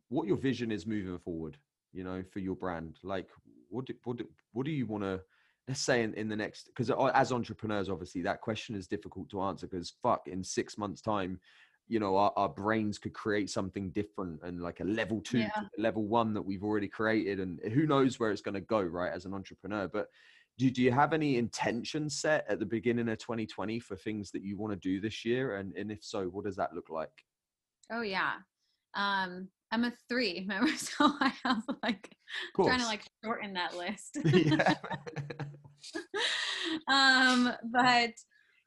what 0.09 0.27
your 0.27 0.37
vision 0.37 0.71
is 0.71 0.85
moving 0.85 1.17
forward. 1.19 1.57
You 1.93 2.03
know, 2.03 2.23
for 2.31 2.39
your 2.39 2.55
brand, 2.55 2.99
like 3.03 3.27
what 3.69 3.85
do, 3.85 3.93
what 4.03 4.17
do, 4.17 4.27
what 4.53 4.65
do 4.65 4.71
you 4.71 4.85
want 4.85 5.03
to 5.03 5.21
let's 5.67 5.81
say 5.81 6.03
in, 6.03 6.13
in 6.15 6.27
the 6.27 6.35
next 6.35 6.67
because 6.67 6.91
as 7.13 7.31
entrepreneurs 7.31 7.89
obviously 7.89 8.21
that 8.21 8.41
question 8.41 8.75
is 8.75 8.87
difficult 8.87 9.29
to 9.29 9.41
answer 9.41 9.67
because 9.67 9.93
fuck 10.01 10.27
in 10.27 10.43
six 10.43 10.77
months 10.77 11.01
time 11.01 11.39
you 11.87 11.99
know 11.99 12.15
our, 12.15 12.33
our 12.35 12.49
brains 12.49 12.97
could 12.97 13.13
create 13.13 13.49
something 13.49 13.89
different 13.91 14.39
and 14.43 14.61
like 14.61 14.79
a 14.79 14.83
level 14.83 15.21
two 15.21 15.39
yeah. 15.39 15.49
level 15.77 16.03
one 16.03 16.33
that 16.33 16.41
we've 16.41 16.63
already 16.63 16.87
created 16.87 17.39
and 17.39 17.59
who 17.73 17.85
knows 17.85 18.19
where 18.19 18.31
it's 18.31 18.41
going 18.41 18.55
to 18.55 18.61
go 18.61 18.81
right 18.81 19.13
as 19.13 19.25
an 19.25 19.33
entrepreneur 19.33 19.87
but 19.87 20.07
do, 20.57 20.69
do 20.69 20.81
you 20.81 20.91
have 20.91 21.13
any 21.13 21.37
intention 21.37 22.09
set 22.09 22.45
at 22.47 22.59
the 22.59 22.65
beginning 22.65 23.09
of 23.09 23.17
2020 23.17 23.79
for 23.79 23.95
things 23.95 24.31
that 24.31 24.43
you 24.43 24.57
want 24.57 24.73
to 24.73 24.79
do 24.79 25.01
this 25.01 25.25
year? 25.25 25.55
And, 25.55 25.75
and 25.75 25.91
if 25.91 26.03
so 26.03 26.25
what 26.25 26.45
does 26.45 26.55
that 26.57 26.73
look 26.73 26.89
like? 26.89 27.09
Oh 27.91 28.01
yeah. 28.01 28.33
Um 28.95 29.47
i'm 29.71 29.85
a 29.85 29.93
three 30.09 30.39
remember? 30.41 30.71
So 30.75 31.11
i 31.19 31.33
have 31.45 31.63
like 31.81 32.13
trying 32.55 32.79
to 32.79 32.85
like 32.85 33.03
shorten 33.23 33.53
that 33.53 33.75
list. 33.75 34.17
Um 36.87 37.51
but 37.73 38.11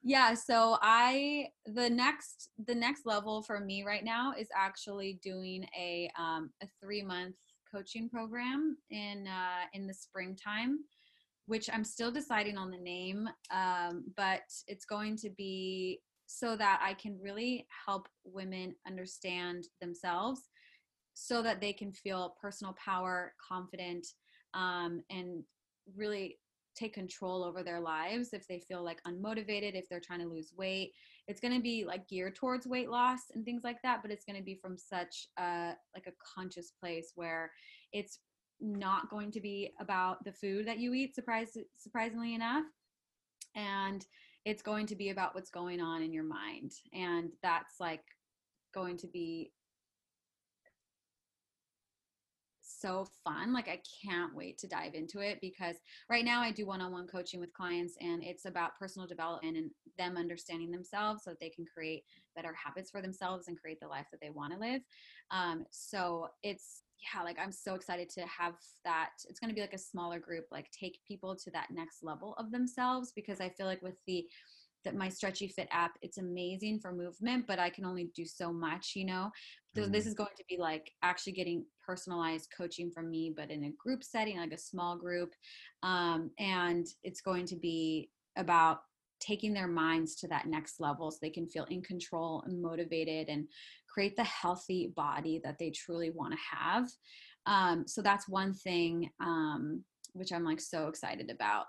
yeah 0.03 0.35
so 0.35 0.76
i 0.82 1.47
the 1.64 1.89
next 1.89 2.51
the 2.66 2.74
next 2.74 3.07
level 3.07 3.43
for 3.43 3.59
me 3.59 3.82
right 3.82 4.05
now 4.05 4.35
is 4.39 4.49
actually 4.55 5.18
doing 5.22 5.64
a 5.76 6.11
um, 6.18 6.51
a 6.62 6.66
three 6.82 7.03
month 7.03 7.37
coaching 7.74 8.09
program 8.09 8.76
in 8.91 9.26
uh, 9.26 9.66
in 9.72 9.87
the 9.87 9.95
springtime 9.95 10.78
which 11.47 11.69
i'm 11.73 11.85
still 11.85 12.11
deciding 12.11 12.57
on 12.57 12.71
the 12.71 12.79
name 12.79 13.29
um, 13.51 14.05
but 14.17 14.43
it's 14.67 14.85
going 14.85 15.17
to 15.17 15.31
be 15.31 16.01
so 16.27 16.57
that 16.57 16.81
i 16.83 16.95
can 16.95 17.19
really 17.21 17.67
help 17.87 18.09
women 18.25 18.75
understand 18.87 19.65
themselves 19.81 20.49
so 21.15 21.43
that 21.43 21.61
they 21.61 21.73
can 21.73 21.93
feel 21.93 22.35
personal 22.41 22.75
power 22.75 23.33
confident 23.47 24.07
um, 24.53 25.03
and 25.11 25.43
really 25.97 26.39
take 26.77 26.93
control 26.93 27.45
over 27.45 27.63
their 27.63 27.81
lives 27.81 28.31
if 28.33 28.47
they 28.49 28.59
feel 28.59 28.83
like 28.83 29.01
unmotivated 29.07 29.75
if 29.75 29.89
they're 29.89 30.01
trying 30.01 30.21
to 30.21 30.27
lose 30.27 30.53
weight. 30.57 30.93
It's 31.29 31.41
going 31.41 31.55
to 31.55 31.61
be 31.61 31.85
like 31.85 32.09
geared 32.09 32.35
towards 32.35 32.67
weight 32.67 32.91
loss 32.91 33.21
and 33.35 33.45
things 33.45 33.63
like 33.65 33.81
that 33.83 34.01
but 34.03 34.11
it's 34.11 34.25
going 34.25 34.39
to 34.39 34.45
be 34.45 34.59
from 34.61 34.77
such 34.77 35.29
a 35.39 35.73
like 35.95 36.07
a 36.07 36.13
conscious 36.35 36.73
place 36.81 37.13
where 37.15 37.51
it's 37.93 38.19
not 38.61 39.11
going 39.11 39.31
to 39.33 39.41
be 39.41 39.73
about 39.81 40.25
the 40.25 40.33
food 40.33 40.67
that 40.67 40.79
you 40.79 40.95
eat 40.95 41.15
surprise 41.15 41.57
surprisingly 41.77 42.35
enough 42.35 42.65
and 43.55 44.07
it's 44.45 44.63
going 44.63 44.87
to 44.87 44.97
be 44.97 45.11
about 45.11 45.35
what's 45.35 45.51
going 45.51 45.81
on 45.81 46.03
in 46.03 46.13
your 46.13 46.25
mind 46.25 46.73
and 46.93 47.31
that's 47.43 47.81
like 47.81 48.03
going 48.75 48.97
to 48.97 49.07
be 49.07 49.53
so 52.85 53.07
fun. 53.25 53.53
Like 53.53 53.69
I 53.69 53.81
can't 54.05 54.35
wait 54.35 54.59
to 54.59 54.69
dive 54.69 54.95
into 54.95 55.21
it 55.21 55.39
because 55.41 55.77
right 56.11 56.25
now 56.25 56.43
I 56.43 56.51
do 56.51 56.67
one-on-one 56.67 57.07
coaching 57.07 57.41
with 57.41 57.53
clients 57.55 57.95
and 58.01 58.23
it's 58.23 58.45
about 58.45 58.79
personal 58.79 59.09
development 59.09 59.57
and 59.57 59.71
them 59.97 60.17
understanding 60.19 60.71
themselves 60.71 61.23
so 61.25 61.31
that 61.31 61.41
they 61.41 61.49
can 61.49 61.65
create 61.65 62.05
better 62.37 62.55
habits 62.55 62.91
for 62.91 63.01
themselves 63.01 63.49
and 63.49 63.59
create 63.59 63.81
the 63.81 63.89
life 63.89 64.07
that 64.13 64.21
they 64.21 64.31
want 64.31 64.53
to 64.53 64.59
live. 64.59 64.83
Um, 65.31 65.65
so 65.71 66.29
it's 66.43 66.83
yeah, 67.13 67.23
like 67.23 67.39
I'm 67.39 67.53
so 67.53 67.75
excited 67.75 68.09
to 68.11 68.23
have 68.23 68.55
that. 68.85 69.11
It's 69.29 69.41
going 69.41 69.51
to 69.51 69.55
be 69.55 69.61
like 69.61 69.75
a 69.75 69.79
smaller 69.79 70.19
group, 70.19 70.47
like 70.51 70.71
take 70.71 70.99
people 71.07 71.37
to 71.37 71.51
that 71.51 71.69
next 71.71 72.03
level 72.03 72.35
of 72.39 72.51
themselves 72.51 73.13
because 73.15 73.41
I 73.41 73.49
feel 73.51 73.67
like 73.67 73.83
with 73.83 73.97
the 74.07 74.27
that 74.85 74.95
my 74.95 75.09
stretchy 75.09 75.49
fit 75.49 75.69
app 75.71 75.93
it's 76.03 76.19
amazing 76.19 76.79
for 76.79 76.93
movement 76.93 77.47
but 77.47 77.59
i 77.59 77.71
can 77.71 77.85
only 77.85 78.11
do 78.15 78.25
so 78.25 78.53
much 78.53 78.93
you 78.95 79.05
know 79.05 79.31
so 79.75 79.83
mm. 79.83 79.93
this 79.93 80.07
is 80.07 80.15
going 80.15 80.29
to 80.37 80.45
be 80.49 80.57
like 80.59 80.93
actually 81.03 81.33
getting 81.33 81.65
personalized 81.85 82.49
coaching 82.57 82.91
from 82.91 83.11
me 83.11 83.33
but 83.35 83.51
in 83.51 83.65
a 83.65 83.73
group 83.83 84.05
setting 84.05 84.37
like 84.37 84.53
a 84.53 84.59
small 84.59 84.97
group 84.97 85.33
um, 85.83 86.31
and 86.39 86.87
it's 87.03 87.21
going 87.21 87.47
to 87.47 87.57
be 87.57 88.11
about 88.37 88.81
taking 89.21 89.55
their 89.55 89.69
minds 89.69 90.15
to 90.17 90.29
that 90.29 90.47
next 90.47 90.81
level 90.81 91.11
so 91.11 91.19
they 91.23 91.31
can 91.31 91.49
feel 91.49 91.65
in 91.65 91.83
control 91.83 92.43
and 92.47 92.61
motivated 92.61 93.29
and 93.29 93.49
create 93.95 94.17
the 94.17 94.25
healthy 94.25 94.93
body 94.97 95.41
that 95.45 95.57
they 95.59 95.71
truly 95.71 96.11
want 96.11 96.33
to 96.33 96.57
have 96.57 96.89
um, 97.47 97.87
so 97.87 98.03
that's 98.03 98.29
one 98.29 98.53
thing 98.53 99.09
um, 99.21 99.83
which 100.15 100.33
i'm 100.33 100.45
like 100.45 100.61
so 100.61 100.89
excited 100.89 101.31
about 101.31 101.67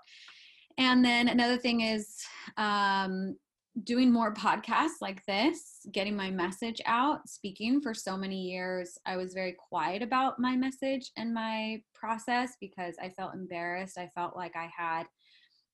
and 0.78 1.04
then 1.04 1.28
another 1.28 1.56
thing 1.56 1.80
is 1.80 2.16
um, 2.56 3.36
doing 3.84 4.10
more 4.10 4.32
podcasts 4.32 5.00
like 5.00 5.24
this, 5.26 5.86
getting 5.92 6.16
my 6.16 6.30
message 6.30 6.80
out, 6.86 7.28
speaking 7.28 7.80
for 7.80 7.92
so 7.92 8.16
many 8.16 8.40
years. 8.40 8.98
I 9.04 9.16
was 9.16 9.34
very 9.34 9.54
quiet 9.68 10.02
about 10.02 10.38
my 10.38 10.56
message 10.56 11.10
and 11.16 11.34
my 11.34 11.82
process 11.94 12.52
because 12.60 12.96
I 13.00 13.10
felt 13.10 13.34
embarrassed. 13.34 13.98
I 13.98 14.10
felt 14.14 14.36
like 14.36 14.56
I 14.56 14.70
had 14.76 15.04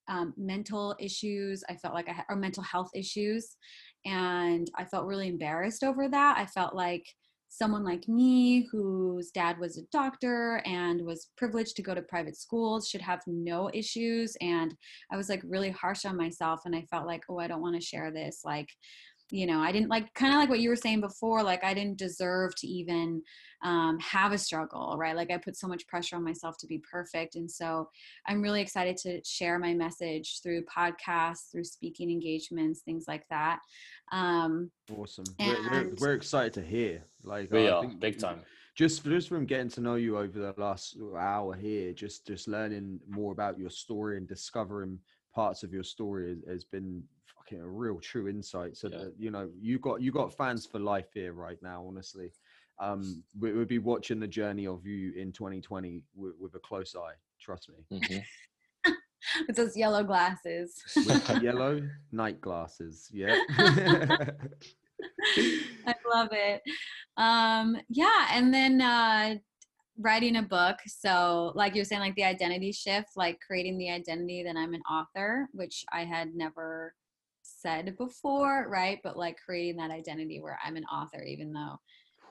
um, 0.08 0.34
mental 0.36 0.96
issues. 1.00 1.62
I 1.68 1.76
felt 1.76 1.94
like 1.94 2.08
I 2.08 2.12
had, 2.12 2.24
or 2.28 2.36
mental 2.36 2.62
health 2.62 2.90
issues. 2.94 3.56
And 4.04 4.70
I 4.76 4.84
felt 4.84 5.06
really 5.06 5.28
embarrassed 5.28 5.84
over 5.84 6.08
that. 6.08 6.38
I 6.38 6.46
felt 6.46 6.74
like 6.74 7.04
someone 7.52 7.84
like 7.84 8.08
me 8.08 8.66
whose 8.72 9.30
dad 9.30 9.58
was 9.58 9.76
a 9.76 9.82
doctor 9.92 10.62
and 10.64 11.04
was 11.04 11.28
privileged 11.36 11.76
to 11.76 11.82
go 11.82 11.94
to 11.94 12.00
private 12.00 12.34
schools 12.34 12.88
should 12.88 13.02
have 13.02 13.20
no 13.26 13.70
issues 13.74 14.34
and 14.40 14.74
i 15.12 15.18
was 15.18 15.28
like 15.28 15.42
really 15.44 15.70
harsh 15.70 16.06
on 16.06 16.16
myself 16.16 16.62
and 16.64 16.74
i 16.74 16.80
felt 16.90 17.06
like 17.06 17.22
oh 17.28 17.38
i 17.38 17.46
don't 17.46 17.60
want 17.60 17.78
to 17.78 17.86
share 17.86 18.10
this 18.10 18.40
like 18.42 18.70
you 19.32 19.46
know 19.46 19.60
i 19.60 19.72
didn't 19.72 19.88
like 19.88 20.12
kind 20.14 20.32
of 20.32 20.38
like 20.38 20.48
what 20.48 20.60
you 20.60 20.68
were 20.68 20.76
saying 20.76 21.00
before 21.00 21.42
like 21.42 21.64
i 21.64 21.72
didn't 21.72 21.98
deserve 21.98 22.54
to 22.54 22.66
even 22.66 23.22
um, 23.64 23.96
have 24.00 24.32
a 24.32 24.38
struggle 24.38 24.96
right? 24.98 25.14
Like 25.14 25.30
i 25.30 25.38
put 25.38 25.56
so 25.56 25.68
much 25.68 25.86
pressure 25.86 26.16
on 26.16 26.24
myself 26.24 26.56
to 26.58 26.66
be 26.66 26.78
perfect 26.78 27.36
and 27.36 27.50
so 27.50 27.88
i'm 28.26 28.42
really 28.42 28.60
excited 28.60 28.96
to 28.98 29.20
share 29.24 29.58
my 29.58 29.72
message 29.72 30.40
through 30.42 30.62
podcasts 30.64 31.50
through 31.50 31.64
speaking 31.64 32.10
engagements 32.10 32.80
things 32.80 33.04
like 33.08 33.24
that 33.30 33.60
um, 34.10 34.70
awesome. 34.94 35.24
And, 35.38 35.56
we're, 35.70 35.70
we're, 35.70 35.94
we're, 35.98 36.14
excited 36.14 36.52
to 36.54 36.62
hear 36.62 37.02
like 37.24 37.50
we 37.50 37.68
I 37.68 37.72
are 37.72 37.86
big 37.86 38.18
time. 38.18 38.40
just 38.74 39.04
just 39.04 39.28
from 39.28 39.46
getting 39.46 39.70
to 39.70 39.80
know 39.80 39.94
you 39.94 40.18
over 40.18 40.38
the 40.38 40.54
last 40.58 40.98
hour 41.16 41.54
here 41.54 41.92
just 41.92 42.26
just 42.26 42.48
learning 42.48 43.00
more 43.08 43.32
about 43.32 43.58
your 43.58 43.70
story 43.70 44.18
and 44.18 44.28
discovering 44.28 44.98
parts 45.34 45.62
of 45.62 45.72
your 45.72 45.84
story 45.84 46.30
has, 46.30 46.38
has 46.48 46.64
been 46.64 47.02
fucking 47.36 47.60
a 47.60 47.68
real 47.68 47.98
true 48.00 48.28
insight. 48.28 48.76
So 48.76 48.88
yeah. 48.88 48.98
that 48.98 49.14
you 49.18 49.30
know 49.30 49.48
you 49.60 49.78
got 49.78 50.02
you 50.02 50.12
got 50.12 50.36
fans 50.36 50.66
for 50.66 50.78
life 50.78 51.08
here 51.14 51.32
right 51.32 51.58
now. 51.62 51.84
Honestly, 51.86 52.32
um, 52.80 53.22
we 53.38 53.52
would 53.52 53.68
be 53.68 53.78
watching 53.78 54.18
the 54.20 54.26
journey 54.26 54.66
of 54.66 54.86
you 54.86 55.12
in 55.16 55.32
2020 55.32 56.02
with, 56.14 56.34
with 56.38 56.54
a 56.54 56.58
close 56.58 56.94
eye. 56.96 57.14
Trust 57.40 57.70
me. 57.70 57.98
Mm-hmm. 57.98 58.90
with 59.46 59.56
those 59.56 59.76
yellow 59.76 60.02
glasses. 60.02 60.82
with 60.96 61.30
yellow 61.42 61.80
night 62.10 62.40
glasses. 62.40 63.08
Yeah. 63.12 63.36
I 65.88 65.94
love 66.12 66.28
it. 66.32 66.62
Um, 67.16 67.76
yeah, 67.88 68.28
and 68.30 68.52
then 68.52 68.80
uh, 68.80 69.34
writing 69.98 70.36
a 70.36 70.42
book 70.42 70.76
so 70.86 71.52
like 71.54 71.74
you're 71.74 71.84
saying 71.84 72.00
like 72.00 72.14
the 72.14 72.24
identity 72.24 72.72
shift 72.72 73.08
like 73.16 73.38
creating 73.46 73.76
the 73.76 73.90
identity 73.90 74.42
that 74.42 74.56
i'm 74.56 74.74
an 74.74 74.82
author 74.90 75.46
which 75.52 75.84
i 75.92 76.04
had 76.04 76.34
never 76.34 76.94
said 77.42 77.96
before 77.98 78.68
right? 78.68 79.00
But 79.02 79.16
like 79.16 79.36
creating 79.44 79.76
that 79.76 79.90
identity 79.90 80.40
where 80.40 80.58
i'm 80.64 80.76
an 80.76 80.84
author 80.84 81.22
even 81.22 81.52
though 81.52 81.78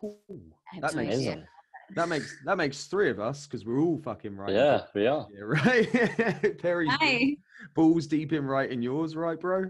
Ooh, 0.04 0.42
that 0.80 0.96
no 0.96 1.04
makes 1.04 1.16
idea. 1.16 1.48
that 1.96 2.10
makes 2.10 2.36
that 2.46 2.58
makes 2.58 2.86
three 2.86 3.10
of 3.10 3.20
us 3.20 3.46
because 3.46 3.66
we're 3.66 3.80
all 3.80 4.02
fucking 4.04 4.36
right 4.36 4.54
yeah 4.54 4.82
we 4.96 5.06
are. 5.06 5.28
Yeah, 5.32 5.42
right? 5.66 6.60
Perry 6.60 7.38
balls 7.76 8.08
deep 8.08 8.34
in 8.34 8.46
writing 8.46 8.82
yours 8.82 9.16
right 9.16 9.40
bro? 9.40 9.70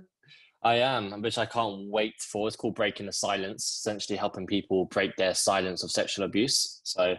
I 0.64 0.76
am, 0.76 1.24
which 1.24 1.40
I 1.40 1.48
can't 1.48 1.90
wait 1.90 2.14
for. 2.22 2.48
It's 2.48 2.56
called 2.56 2.76
Breaking 2.76 3.08
the 3.08 3.14
Silence, 3.14 3.64
essentially 3.80 4.16
helping 4.16 4.46
people 4.46 4.86
break 4.86 5.16
their 5.16 5.34
silence 5.34 5.84
of 5.84 5.90
sexual 5.90 6.24
abuse. 6.24 6.82
So 6.84 7.16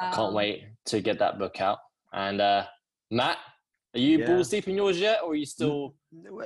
I 0.00 0.10
can't 0.12 0.34
wait 0.34 0.64
to 0.86 1.00
get 1.00 1.18
that 1.18 1.38
book 1.38 1.60
out. 1.60 1.78
And 2.12 2.40
uh, 2.40 2.64
Matt, 3.10 3.38
are 3.94 4.00
you 4.00 4.18
yeah. 4.18 4.26
balls 4.26 4.50
deep 4.50 4.68
in 4.68 4.76
yours 4.76 5.00
yet, 5.00 5.20
or 5.22 5.32
are 5.32 5.34
you 5.34 5.46
still 5.46 5.94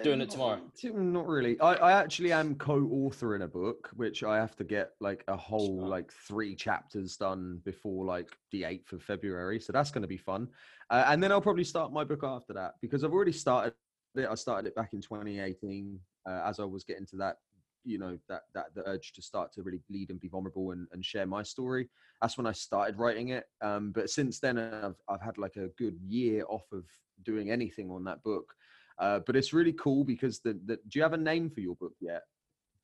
doing 0.04 0.20
it 0.20 0.30
tomorrow? 0.30 0.60
Not 0.84 1.26
really. 1.26 1.58
I, 1.60 1.74
I 1.74 1.92
actually 1.92 2.32
am 2.32 2.54
co-authoring 2.54 3.42
a 3.42 3.48
book, 3.48 3.90
which 3.96 4.22
I 4.22 4.36
have 4.36 4.54
to 4.56 4.64
get 4.64 4.90
like 5.00 5.24
a 5.26 5.36
whole 5.36 5.80
sure. 5.80 5.88
like 5.88 6.12
three 6.12 6.54
chapters 6.54 7.16
done 7.16 7.60
before 7.64 8.04
like 8.04 8.28
the 8.52 8.64
eighth 8.64 8.92
of 8.92 9.02
February. 9.02 9.58
So 9.58 9.72
that's 9.72 9.90
going 9.90 10.02
to 10.02 10.08
be 10.08 10.16
fun. 10.16 10.46
Uh, 10.90 11.04
and 11.08 11.20
then 11.20 11.32
I'll 11.32 11.40
probably 11.40 11.64
start 11.64 11.92
my 11.92 12.04
book 12.04 12.22
after 12.22 12.52
that 12.52 12.74
because 12.80 13.02
I've 13.02 13.12
already 13.12 13.32
started 13.32 13.74
it. 14.14 14.28
I 14.30 14.34
started 14.36 14.68
it 14.68 14.76
back 14.76 14.92
in 14.92 15.00
2018 15.00 15.98
uh, 16.28 16.42
as 16.46 16.60
I 16.60 16.64
was 16.64 16.84
getting 16.84 17.06
to 17.06 17.16
that 17.16 17.36
you 17.84 17.98
know 17.98 18.18
that 18.28 18.42
that 18.54 18.66
the 18.74 18.86
urge 18.88 19.12
to 19.12 19.22
start 19.22 19.52
to 19.52 19.62
really 19.62 19.80
bleed 19.88 20.10
and 20.10 20.20
be 20.20 20.28
vulnerable 20.28 20.72
and, 20.72 20.86
and 20.92 21.04
share 21.04 21.26
my 21.26 21.42
story 21.42 21.88
that's 22.20 22.36
when 22.36 22.46
i 22.46 22.52
started 22.52 22.98
writing 22.98 23.28
it 23.30 23.44
um, 23.62 23.90
but 23.92 24.10
since 24.10 24.38
then 24.40 24.58
I've, 24.58 24.96
I've 25.08 25.22
had 25.22 25.38
like 25.38 25.56
a 25.56 25.68
good 25.78 25.98
year 26.06 26.44
off 26.48 26.66
of 26.72 26.84
doing 27.22 27.50
anything 27.50 27.90
on 27.90 28.04
that 28.04 28.22
book 28.22 28.54
Uh, 28.98 29.18
but 29.26 29.34
it's 29.34 29.52
really 29.54 29.72
cool 29.72 30.04
because 30.04 30.40
the, 30.40 30.52
the 30.66 30.76
do 30.88 30.98
you 30.98 31.02
have 31.02 31.14
a 31.14 31.16
name 31.32 31.48
for 31.48 31.60
your 31.60 31.74
book 31.76 31.94
yet, 32.00 32.22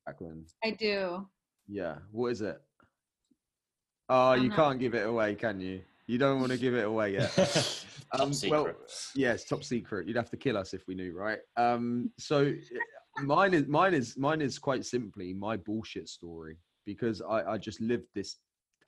Jacqueline? 0.06 0.46
I 0.64 0.70
do. 0.70 1.28
Yeah. 1.68 1.96
What 2.10 2.28
is 2.32 2.40
it? 2.40 2.58
Oh, 4.08 4.32
you 4.34 4.50
can't 4.50 4.78
give 4.78 4.94
it 4.94 5.06
away, 5.06 5.34
can 5.34 5.60
you? 5.60 5.82
You 6.06 6.16
don't 6.18 6.40
want 6.40 6.52
to 6.52 6.58
give 6.58 6.74
it 6.74 6.86
away 6.86 7.14
yet. 7.14 7.32
Top 8.12 8.20
Um, 8.22 8.32
secret. 8.32 8.50
well, 8.64 8.74
yes, 9.14 9.44
top 9.44 9.64
secret. 9.64 10.06
You'd 10.06 10.16
have 10.16 10.30
to 10.30 10.36
kill 10.36 10.56
us 10.56 10.72
if 10.72 10.86
we 10.86 10.94
knew, 10.94 11.12
right? 11.12 11.40
Um, 11.56 12.10
so 12.18 12.52
mine 13.18 13.54
is 13.54 13.66
mine 13.66 13.94
is 13.94 14.16
mine 14.16 14.40
is 14.40 14.58
quite 14.58 14.84
simply 14.84 15.32
my 15.32 15.56
bullshit 15.56 16.08
story 16.08 16.58
because 16.84 17.20
I, 17.22 17.52
I 17.52 17.58
just 17.58 17.80
lived 17.80 18.06
this 18.14 18.36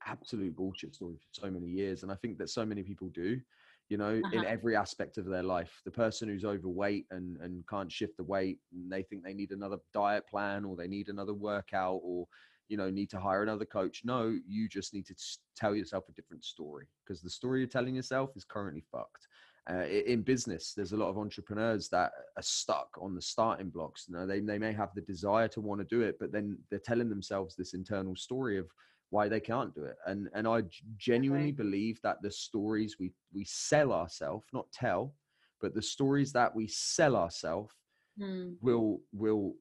absolute 0.07 0.55
bullshit 0.57 0.95
story 0.95 1.17
for 1.17 1.47
so 1.47 1.51
many 1.51 1.67
years, 1.67 2.03
and 2.03 2.13
I 2.13 2.15
think 2.17 2.39
that 2.39 2.51
so 2.51 2.65
many 2.65 2.83
people 2.83 3.09
do. 3.09 3.41
You 3.89 3.97
know, 3.97 4.11
in 4.33 4.45
Uh-huh. 4.45 4.45
every 4.45 4.77
aspect 4.77 5.17
of 5.17 5.25
their 5.25 5.43
life, 5.43 5.81
the 5.87 5.91
person 5.91 6.29
who's 6.29 6.45
overweight 6.45 7.07
and 7.11 7.39
and 7.39 7.67
can't 7.69 7.91
shift 7.91 8.17
the 8.19 8.25
weight, 8.25 8.59
and 8.73 8.91
they 8.93 9.03
think 9.03 9.25
they 9.25 9.35
need 9.35 9.51
another 9.51 9.79
diet 9.95 10.27
plan 10.29 10.65
or 10.65 10.77
they 10.77 10.89
need 10.89 11.09
another 11.09 11.35
workout 11.35 12.01
or 12.03 12.27
you 12.69 12.77
know 12.77 12.91
need 12.91 13.09
to 13.11 13.19
hire 13.19 13.43
another 13.43 13.65
coach 13.65 14.03
no 14.05 14.37
you 14.47 14.69
just 14.69 14.93
need 14.93 15.07
to 15.07 15.15
tell 15.57 15.75
yourself 15.75 16.05
a 16.09 16.13
different 16.13 16.45
story 16.45 16.87
because 17.03 17.23
the 17.23 17.31
story 17.31 17.61
you're 17.61 17.69
telling 17.69 17.95
yourself 17.95 18.31
is 18.37 18.45
currently 18.45 18.85
fucked 18.93 19.27
uh, 19.71 19.85
in 19.87 20.23
business 20.23 20.73
there's 20.75 20.93
a 20.93 20.97
lot 20.97 21.09
of 21.09 21.19
entrepreneurs 21.19 21.89
that 21.89 22.13
are 22.37 22.43
stuck 22.43 22.97
on 23.01 23.15
the 23.15 23.21
starting 23.23 23.69
blocks 23.69 24.07
you 24.09 24.15
know 24.15 24.27
they, 24.27 24.41
they 24.41 24.59
may 24.59 24.73
have 24.73 24.95
the 24.95 25.01
desire 25.03 25.49
to 25.49 25.61
want 25.61 25.81
to 25.81 25.85
do 25.97 26.03
it 26.03 26.17
but 26.19 26.33
then 26.33 26.59
they're 26.71 26.79
telling 26.79 27.09
themselves 27.09 27.55
this 27.55 27.75
internal 27.75 28.17
story 28.17 28.59
of 28.59 28.67
why 29.11 29.29
they 29.29 29.41
can't 29.41 29.75
do 29.75 29.85
it. 29.85 29.97
And 30.07 30.29
and 30.35 30.47
i 30.47 30.63
genuinely 30.97 31.53
believe 31.53 32.01
that 32.03 32.23
the 32.23 32.31
stories 32.31 32.97
we 32.99 33.13
we 33.33 33.45
sell 33.45 33.93
ourselves 33.93 34.47
not 34.53 34.71
tell 34.73 35.15
but 35.61 35.75
the 35.75 35.83
stories 35.83 36.33
that 36.33 36.55
we 36.55 36.67
sell 36.69 37.17
ourselves 37.17 37.75
Hmm. 38.19 38.55
will 38.61 39.01
will 39.13 39.55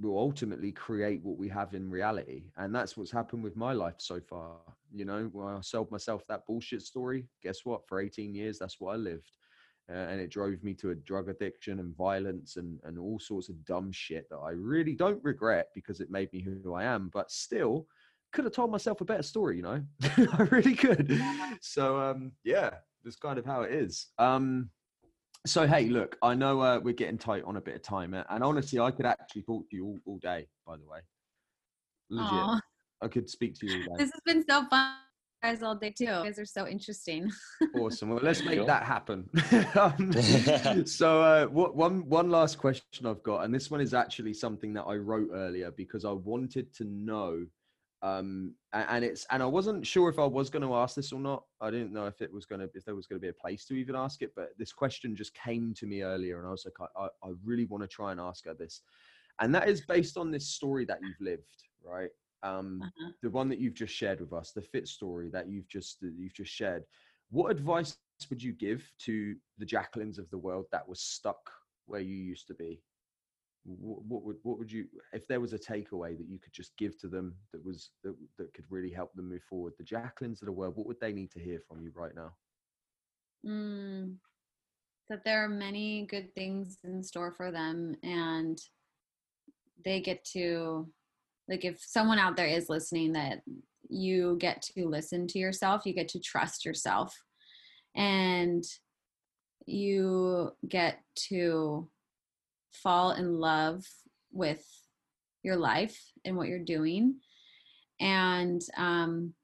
will 0.00 0.18
ultimately 0.18 0.70
create 0.72 1.22
what 1.22 1.36
we 1.36 1.48
have 1.48 1.74
in 1.74 1.90
reality. 1.90 2.44
And 2.56 2.74
that's 2.74 2.96
what's 2.96 3.10
happened 3.10 3.42
with 3.42 3.56
my 3.56 3.72
life 3.72 3.96
so 3.98 4.20
far. 4.20 4.58
You 4.92 5.04
know 5.04 5.28
when 5.32 5.48
i 5.54 5.60
sold 5.60 5.90
myself 5.90 6.26
that 6.28 6.46
bullshit 6.46 6.82
story 6.82 7.26
guess 7.42 7.64
what? 7.64 7.86
For 7.88 8.00
18 8.00 8.34
years 8.34 8.58
that's 8.58 8.78
what 8.80 8.92
i 8.92 8.96
lived 8.96 9.32
uh, 9.90 9.94
and 9.94 10.20
it 10.20 10.30
drove 10.30 10.62
me 10.62 10.74
to 10.74 10.90
a 10.90 10.94
drug 10.94 11.28
addiction 11.28 11.80
and 11.80 11.96
violence 11.96 12.56
and 12.56 12.78
and 12.84 12.98
all 12.98 13.18
sorts 13.18 13.48
of 13.48 13.64
dumb 13.64 13.90
shit 13.92 14.28
that 14.30 14.38
i 14.38 14.50
really 14.50 14.94
don't 14.94 15.22
regret 15.22 15.68
because 15.74 16.00
it 16.00 16.10
made 16.10 16.32
me 16.32 16.40
who 16.40 16.74
i 16.74 16.84
am 16.84 17.10
but 17.12 17.30
still 17.30 17.86
could 18.32 18.44
have 18.44 18.54
told 18.54 18.70
myself 18.70 19.00
a 19.00 19.04
better 19.04 19.22
story 19.22 19.56
you 19.56 19.62
know? 19.62 19.82
I 20.32 20.42
really 20.50 20.74
could. 20.74 21.20
So 21.60 22.00
um 22.00 22.32
yeah 22.44 22.70
that's 23.04 23.16
kind 23.16 23.38
of 23.38 23.44
how 23.44 23.62
it 23.62 23.72
is. 23.72 24.08
Um 24.18 24.70
so 25.46 25.66
hey, 25.66 25.88
look, 25.88 26.16
I 26.22 26.34
know 26.34 26.60
uh, 26.60 26.80
we're 26.82 26.94
getting 26.94 27.18
tight 27.18 27.42
on 27.44 27.56
a 27.56 27.60
bit 27.60 27.74
of 27.74 27.82
time, 27.82 28.14
and 28.14 28.44
honestly, 28.44 28.78
I 28.78 28.92
could 28.92 29.06
actually 29.06 29.42
talk 29.42 29.68
to 29.70 29.76
you 29.76 29.86
all, 29.86 29.98
all 30.06 30.18
day. 30.18 30.46
By 30.64 30.76
the 30.76 30.86
way, 30.86 31.00
legit, 32.10 32.62
I 33.00 33.08
could 33.08 33.28
speak 33.28 33.58
to 33.58 33.66
you 33.66 33.82
all 33.88 33.96
day. 33.96 34.04
this 34.04 34.12
has 34.12 34.20
been 34.24 34.44
so 34.48 34.64
fun, 34.66 34.94
guys, 35.42 35.62
all 35.62 35.74
day 35.74 35.90
too. 35.90 36.04
You 36.04 36.10
guys 36.10 36.38
are 36.38 36.44
so 36.44 36.66
interesting. 36.66 37.30
awesome. 37.74 38.10
Well, 38.10 38.20
let's 38.22 38.44
make 38.44 38.56
Sure. 38.56 38.66
that 38.66 38.84
happen. 38.84 39.28
um, 39.74 40.12
so, 40.86 41.20
uh, 41.22 41.46
what, 41.46 41.74
one 41.76 42.08
one 42.08 42.30
last 42.30 42.58
question 42.58 43.06
I've 43.06 43.22
got, 43.22 43.44
and 43.44 43.54
this 43.54 43.70
one 43.70 43.80
is 43.80 43.92
actually 43.94 44.34
something 44.34 44.72
that 44.74 44.84
I 44.84 44.96
wrote 44.96 45.30
earlier 45.32 45.70
because 45.72 46.04
I 46.04 46.12
wanted 46.12 46.72
to 46.74 46.84
know, 46.84 47.44
um, 48.02 48.54
a- 48.72 48.90
and 48.92 49.04
it's 49.04 49.26
and 49.30 49.42
I 49.42 49.46
wasn't 49.46 49.86
sure 49.86 50.08
if 50.08 50.18
I 50.18 50.26
was 50.26 50.48
going 50.48 50.62
to 50.62 50.74
ask 50.74 50.94
this 50.94 51.12
or 51.12 51.20
not. 51.20 51.44
I 51.60 51.70
didn't 51.70 51.92
know 51.92 52.06
if 52.06 52.20
it 52.22 52.32
was 52.32 52.46
going 52.46 52.60
to 52.60 52.70
if 52.74 52.84
there 52.84 52.94
was 52.94 53.06
going 53.06 53.20
to 53.20 53.22
be 53.24 53.28
a 53.28 53.32
place 53.32 53.64
to 53.66 53.74
even 53.74 53.96
ask 53.96 54.22
it, 54.22 54.32
but 54.36 54.50
this 54.58 54.72
question 54.72 55.16
just 55.16 55.34
came 55.34 55.74
to 55.74 55.86
me 55.86 56.02
earlier, 56.02 56.38
and 56.38 56.46
I 56.46 56.50
was 56.50 56.64
like, 56.64 56.88
I, 56.96 57.04
I 57.04 57.28
I 57.28 57.32
really 57.44 57.64
want 57.64 57.82
to 57.82 57.88
try 57.88 58.12
and 58.12 58.20
ask 58.20 58.44
her 58.46 58.54
this, 58.54 58.82
and 59.40 59.52
that 59.54 59.68
is 59.68 59.80
based 59.80 60.16
on 60.16 60.30
this 60.30 60.48
story 60.48 60.84
that 60.84 60.98
you've 61.02 61.20
lived, 61.20 61.64
right? 61.84 62.10
Um, 62.42 62.82
Uh-huh. 62.82 63.12
the 63.22 63.30
one 63.30 63.48
that 63.48 63.58
you've 63.60 63.74
just 63.74 63.94
shared 63.94 64.20
with 64.20 64.32
us, 64.32 64.52
the 64.52 64.62
fit 64.62 64.88
story 64.88 65.28
that 65.30 65.48
you've 65.48 65.68
just 65.68 66.00
that 66.00 66.14
you've 66.16 66.34
just 66.34 66.52
shared. 66.52 66.84
What 67.30 67.50
advice 67.50 67.96
would 68.30 68.42
you 68.42 68.52
give 68.52 68.90
to 69.00 69.36
the 69.58 69.66
Jacquelines 69.66 70.18
of 70.18 70.28
the 70.30 70.38
world 70.38 70.66
that 70.72 70.86
was 70.88 71.00
stuck 71.00 71.50
where 71.86 72.00
you 72.00 72.16
used 72.16 72.46
to 72.48 72.54
be? 72.54 72.82
What, 73.64 74.02
what 74.04 74.22
would 74.24 74.36
what 74.42 74.58
would 74.58 74.72
you 74.72 74.86
if 75.12 75.26
there 75.28 75.40
was 75.40 75.52
a 75.52 75.58
takeaway 75.58 76.18
that 76.18 76.28
you 76.28 76.38
could 76.38 76.52
just 76.52 76.76
give 76.76 76.98
to 76.98 77.08
them 77.08 77.36
that 77.52 77.64
was 77.64 77.90
that, 78.02 78.16
that 78.38 78.52
could 78.54 78.64
really 78.70 78.90
help 78.90 79.14
them 79.14 79.28
move 79.28 79.44
forward? 79.44 79.74
The 79.78 79.84
Jacquelines 79.84 80.42
of 80.42 80.46
the 80.46 80.52
world, 80.52 80.76
what 80.76 80.86
would 80.86 81.00
they 81.00 81.12
need 81.12 81.30
to 81.32 81.40
hear 81.40 81.60
from 81.60 81.80
you 81.80 81.92
right 81.94 82.14
now? 82.14 82.34
Mm, 83.46 84.18
that 85.08 85.24
there 85.24 85.44
are 85.44 85.48
many 85.48 86.06
good 86.06 86.34
things 86.34 86.78
in 86.84 87.02
store 87.02 87.32
for 87.32 87.50
them 87.50 87.96
and 88.02 88.58
they 89.84 90.00
get 90.00 90.24
to 90.24 90.92
like 91.48 91.64
if 91.64 91.80
someone 91.80 92.18
out 92.18 92.36
there 92.36 92.46
is 92.46 92.68
listening 92.68 93.12
that 93.12 93.42
you 93.88 94.36
get 94.38 94.62
to 94.62 94.88
listen 94.88 95.26
to 95.26 95.38
yourself 95.38 95.82
you 95.84 95.92
get 95.92 96.08
to 96.08 96.20
trust 96.20 96.64
yourself. 96.64 97.14
And 97.94 98.64
you 99.66 100.52
get 100.66 101.00
to 101.28 101.88
fall 102.72 103.12
in 103.12 103.38
love 103.38 103.84
with 104.32 104.64
your 105.42 105.56
life 105.56 106.00
and 106.24 106.36
what 106.36 106.48
you're 106.48 106.58
doing 106.58 107.16
and 108.00 108.62
um, 108.76 109.34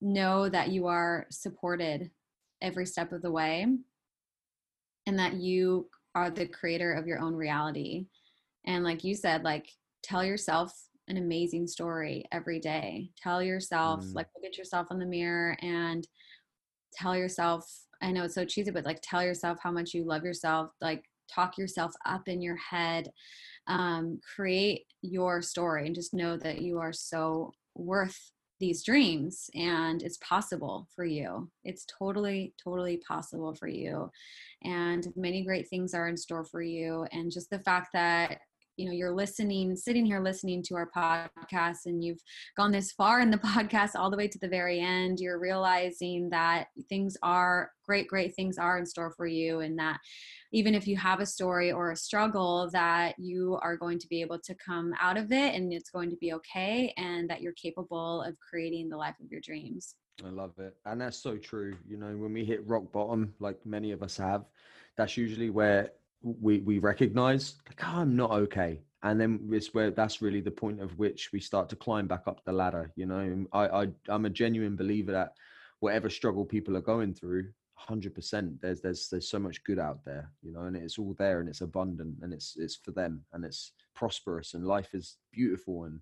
know 0.00 0.48
that 0.48 0.70
you 0.70 0.86
are 0.86 1.26
supported 1.30 2.10
every 2.60 2.86
step 2.86 3.12
of 3.12 3.22
the 3.22 3.30
way 3.30 3.66
and 5.06 5.18
that 5.18 5.34
you 5.34 5.88
are 6.14 6.30
the 6.30 6.46
creator 6.46 6.92
of 6.92 7.06
your 7.06 7.20
own 7.20 7.34
reality. 7.34 8.06
And 8.66 8.84
like 8.84 9.04
you 9.04 9.14
said 9.14 9.42
like 9.42 9.68
tell 10.02 10.24
yourself 10.24 10.72
an 11.08 11.16
amazing 11.16 11.66
story 11.66 12.24
every 12.32 12.60
day. 12.60 13.10
Tell 13.22 13.42
yourself 13.42 14.04
Mm. 14.04 14.14
like 14.14 14.28
look 14.34 14.44
at 14.44 14.58
yourself 14.58 14.88
in 14.90 14.98
the 14.98 15.06
mirror 15.06 15.56
and 15.60 16.06
tell 16.92 17.16
yourself 17.16 17.68
i 18.02 18.12
know 18.12 18.22
it's 18.24 18.34
so 18.36 18.44
cheesy 18.44 18.70
but 18.70 18.84
like 18.84 19.00
tell 19.02 19.22
yourself 19.22 19.58
how 19.60 19.70
much 19.72 19.94
you 19.94 20.04
love 20.04 20.24
yourself 20.24 20.70
like 20.80 21.02
talk 21.28 21.58
yourself 21.58 21.92
up 22.06 22.28
in 22.28 22.40
your 22.40 22.56
head 22.56 23.10
um, 23.66 24.20
create 24.36 24.84
your 25.02 25.40
story 25.42 25.86
and 25.86 25.94
just 25.94 26.14
know 26.14 26.36
that 26.36 26.60
you 26.62 26.78
are 26.78 26.92
so 26.92 27.52
worth 27.74 28.30
these 28.60 28.84
dreams 28.84 29.50
and 29.54 30.02
it's 30.02 30.18
possible 30.18 30.86
for 30.94 31.04
you. 31.04 31.50
It's 31.64 31.84
totally 31.98 32.54
totally 32.62 32.98
possible 33.08 33.54
for 33.54 33.66
you. 33.68 34.10
And 34.62 35.06
many 35.16 35.44
great 35.44 35.68
things 35.68 35.92
are 35.94 36.08
in 36.08 36.16
store 36.16 36.44
for 36.44 36.62
you 36.62 37.06
and 37.10 37.32
just 37.32 37.50
the 37.50 37.58
fact 37.58 37.88
that 37.94 38.38
you 38.76 38.86
know 38.86 38.92
you're 38.92 39.14
listening 39.14 39.76
sitting 39.76 40.04
here 40.04 40.20
listening 40.20 40.62
to 40.62 40.74
our 40.74 40.90
podcast 40.90 41.86
and 41.86 42.02
you've 42.02 42.20
gone 42.56 42.72
this 42.72 42.92
far 42.92 43.20
in 43.20 43.30
the 43.30 43.38
podcast 43.54 43.90
all 43.94 44.10
the 44.10 44.16
way 44.16 44.28
to 44.28 44.38
the 44.38 44.48
very 44.48 44.80
end 44.80 45.20
you're 45.20 45.38
realizing 45.38 46.28
that 46.30 46.68
things 46.88 47.16
are 47.22 47.70
great 47.84 48.08
great 48.08 48.34
things 48.34 48.58
are 48.58 48.78
in 48.78 48.86
store 48.86 49.12
for 49.16 49.26
you 49.26 49.60
and 49.60 49.78
that 49.78 49.98
even 50.52 50.74
if 50.74 50.86
you 50.86 50.96
have 50.96 51.20
a 51.20 51.26
story 51.26 51.72
or 51.72 51.90
a 51.90 51.96
struggle 51.96 52.68
that 52.72 53.14
you 53.18 53.58
are 53.62 53.76
going 53.76 53.98
to 53.98 54.08
be 54.08 54.20
able 54.20 54.38
to 54.38 54.54
come 54.54 54.92
out 55.00 55.16
of 55.16 55.32
it 55.32 55.54
and 55.54 55.72
it's 55.72 55.90
going 55.90 56.10
to 56.10 56.16
be 56.16 56.32
okay 56.32 56.92
and 56.96 57.28
that 57.28 57.42
you're 57.42 57.52
capable 57.52 58.22
of 58.22 58.36
creating 58.38 58.88
the 58.88 58.96
life 58.96 59.16
of 59.22 59.30
your 59.30 59.40
dreams 59.40 59.96
I 60.24 60.28
love 60.28 60.52
it. 60.58 60.76
And 60.86 61.00
that's 61.00 61.18
so 61.18 61.36
true. 61.36 61.76
You 61.88 61.96
know, 61.96 62.16
when 62.16 62.32
we 62.32 62.44
hit 62.44 62.64
rock 62.68 62.92
bottom, 62.92 63.34
like 63.40 63.58
many 63.66 63.90
of 63.90 64.00
us 64.00 64.16
have, 64.18 64.44
that's 64.96 65.16
usually 65.16 65.50
where 65.50 65.90
we, 66.24 66.58
we 66.60 66.78
recognize, 66.78 67.56
like, 67.68 67.80
oh, 67.84 68.00
I'm 68.00 68.16
not 68.16 68.30
okay. 68.32 68.80
And 69.02 69.20
then 69.20 69.48
it's 69.52 69.74
where 69.74 69.90
that's 69.90 70.22
really 70.22 70.40
the 70.40 70.50
point 70.50 70.80
of 70.80 70.98
which 70.98 71.30
we 71.32 71.38
start 71.38 71.68
to 71.68 71.76
climb 71.76 72.06
back 72.06 72.22
up 72.26 72.42
the 72.44 72.52
ladder. 72.52 72.90
You 72.96 73.06
know, 73.06 73.46
I, 73.52 73.66
I, 73.82 73.88
I'm 74.08 74.24
a 74.24 74.30
genuine 74.30 74.76
believer 74.76 75.12
that 75.12 75.34
whatever 75.80 76.08
struggle 76.08 76.46
people 76.46 76.76
are 76.76 76.80
going 76.80 77.12
through, 77.12 77.50
100%, 77.88 78.60
there's, 78.60 78.80
there's, 78.80 79.08
there's 79.10 79.28
so 79.28 79.38
much 79.38 79.62
good 79.64 79.78
out 79.78 80.02
there, 80.06 80.30
you 80.42 80.52
know, 80.52 80.62
and 80.62 80.76
it's 80.76 80.98
all 80.98 81.14
there 81.18 81.40
and 81.40 81.48
it's 81.50 81.60
abundant 81.60 82.16
and 82.22 82.32
it's, 82.32 82.56
it's 82.56 82.76
for 82.76 82.92
them 82.92 83.22
and 83.34 83.44
it's 83.44 83.72
prosperous 83.94 84.54
and 84.54 84.66
life 84.66 84.94
is 84.94 85.16
beautiful 85.32 85.84
and 85.84 86.00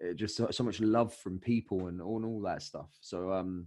it 0.00 0.16
just 0.16 0.36
so, 0.36 0.48
so 0.50 0.64
much 0.64 0.80
love 0.80 1.12
from 1.12 1.38
people 1.38 1.88
and 1.88 2.00
all, 2.00 2.16
and 2.16 2.24
all 2.24 2.40
that 2.40 2.62
stuff. 2.62 2.88
So, 3.02 3.30
um, 3.30 3.66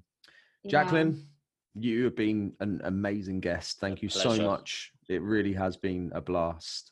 Yeah. 0.64 0.72
Jacqueline, 0.72 1.28
you 1.76 2.06
have 2.06 2.16
been 2.16 2.54
an 2.60 2.82
amazing 2.86 3.42
guest. 3.42 3.80
Thank 3.80 4.02
you 4.02 4.10
so 4.10 4.36
much. 4.38 4.92
It 5.10 5.22
really 5.22 5.54
has 5.54 5.78
been 5.78 6.12
a 6.16 6.22
blast. 6.22 6.92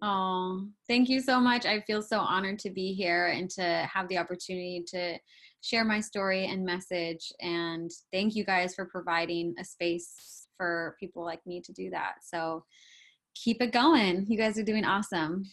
Oh, 0.00 0.66
thank 0.88 1.08
you 1.08 1.20
so 1.20 1.38
much. 1.38 1.66
I 1.66 1.80
feel 1.82 2.02
so 2.02 2.18
honored 2.18 2.58
to 2.60 2.70
be 2.70 2.92
here 2.92 3.26
and 3.26 3.48
to 3.50 3.88
have 3.92 4.08
the 4.08 4.18
opportunity 4.18 4.82
to 4.88 5.18
share 5.60 5.84
my 5.84 6.00
story 6.00 6.46
and 6.46 6.64
message. 6.64 7.32
And 7.40 7.90
thank 8.12 8.34
you 8.34 8.44
guys 8.44 8.74
for 8.74 8.86
providing 8.86 9.54
a 9.60 9.64
space 9.64 10.46
for 10.56 10.96
people 10.98 11.24
like 11.24 11.40
me 11.46 11.60
to 11.60 11.72
do 11.72 11.90
that. 11.90 12.14
So 12.24 12.64
keep 13.34 13.62
it 13.62 13.72
going. 13.72 14.26
You 14.28 14.38
guys 14.38 14.58
are 14.58 14.64
doing 14.64 14.84
awesome. 14.84 15.44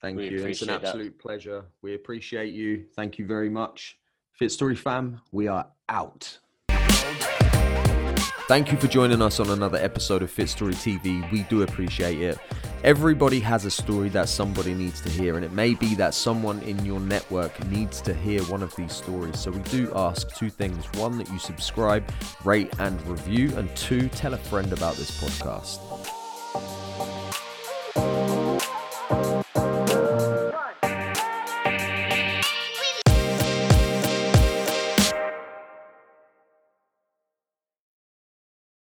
Thank 0.00 0.16
We 0.16 0.30
you. 0.30 0.30
It's 0.30 0.62
an 0.62 0.70
appreciate 0.70 0.80
that. 0.80 0.84
absolute 0.84 1.18
pleasure. 1.18 1.64
We 1.82 1.94
appreciate 1.94 2.52
you. 2.54 2.86
Thank 2.96 3.18
you 3.18 3.26
very 3.26 3.50
much. 3.50 3.98
Fit 4.32 4.50
Story 4.50 4.74
fam, 4.74 5.20
we 5.30 5.46
are 5.46 5.68
out. 5.88 6.38
Thank 8.46 8.70
you 8.70 8.76
for 8.76 8.88
joining 8.88 9.22
us 9.22 9.40
on 9.40 9.48
another 9.48 9.78
episode 9.78 10.22
of 10.22 10.30
Fit 10.30 10.50
Story 10.50 10.74
TV. 10.74 11.30
We 11.32 11.44
do 11.44 11.62
appreciate 11.62 12.20
it. 12.20 12.38
Everybody 12.82 13.40
has 13.40 13.64
a 13.64 13.70
story 13.70 14.10
that 14.10 14.28
somebody 14.28 14.74
needs 14.74 15.00
to 15.00 15.08
hear, 15.08 15.36
and 15.36 15.44
it 15.46 15.52
may 15.52 15.72
be 15.72 15.94
that 15.94 16.12
someone 16.12 16.60
in 16.60 16.84
your 16.84 17.00
network 17.00 17.64
needs 17.68 18.02
to 18.02 18.12
hear 18.12 18.42
one 18.42 18.62
of 18.62 18.76
these 18.76 18.92
stories. 18.92 19.40
So, 19.40 19.50
we 19.50 19.60
do 19.60 19.90
ask 19.96 20.28
two 20.36 20.50
things 20.50 20.84
one, 20.98 21.16
that 21.16 21.30
you 21.30 21.38
subscribe, 21.38 22.04
rate, 22.44 22.70
and 22.80 23.00
review, 23.06 23.50
and 23.56 23.74
two, 23.74 24.10
tell 24.10 24.34
a 24.34 24.38
friend 24.38 24.74
about 24.74 24.96
this 24.96 25.10
podcast. 25.22 26.23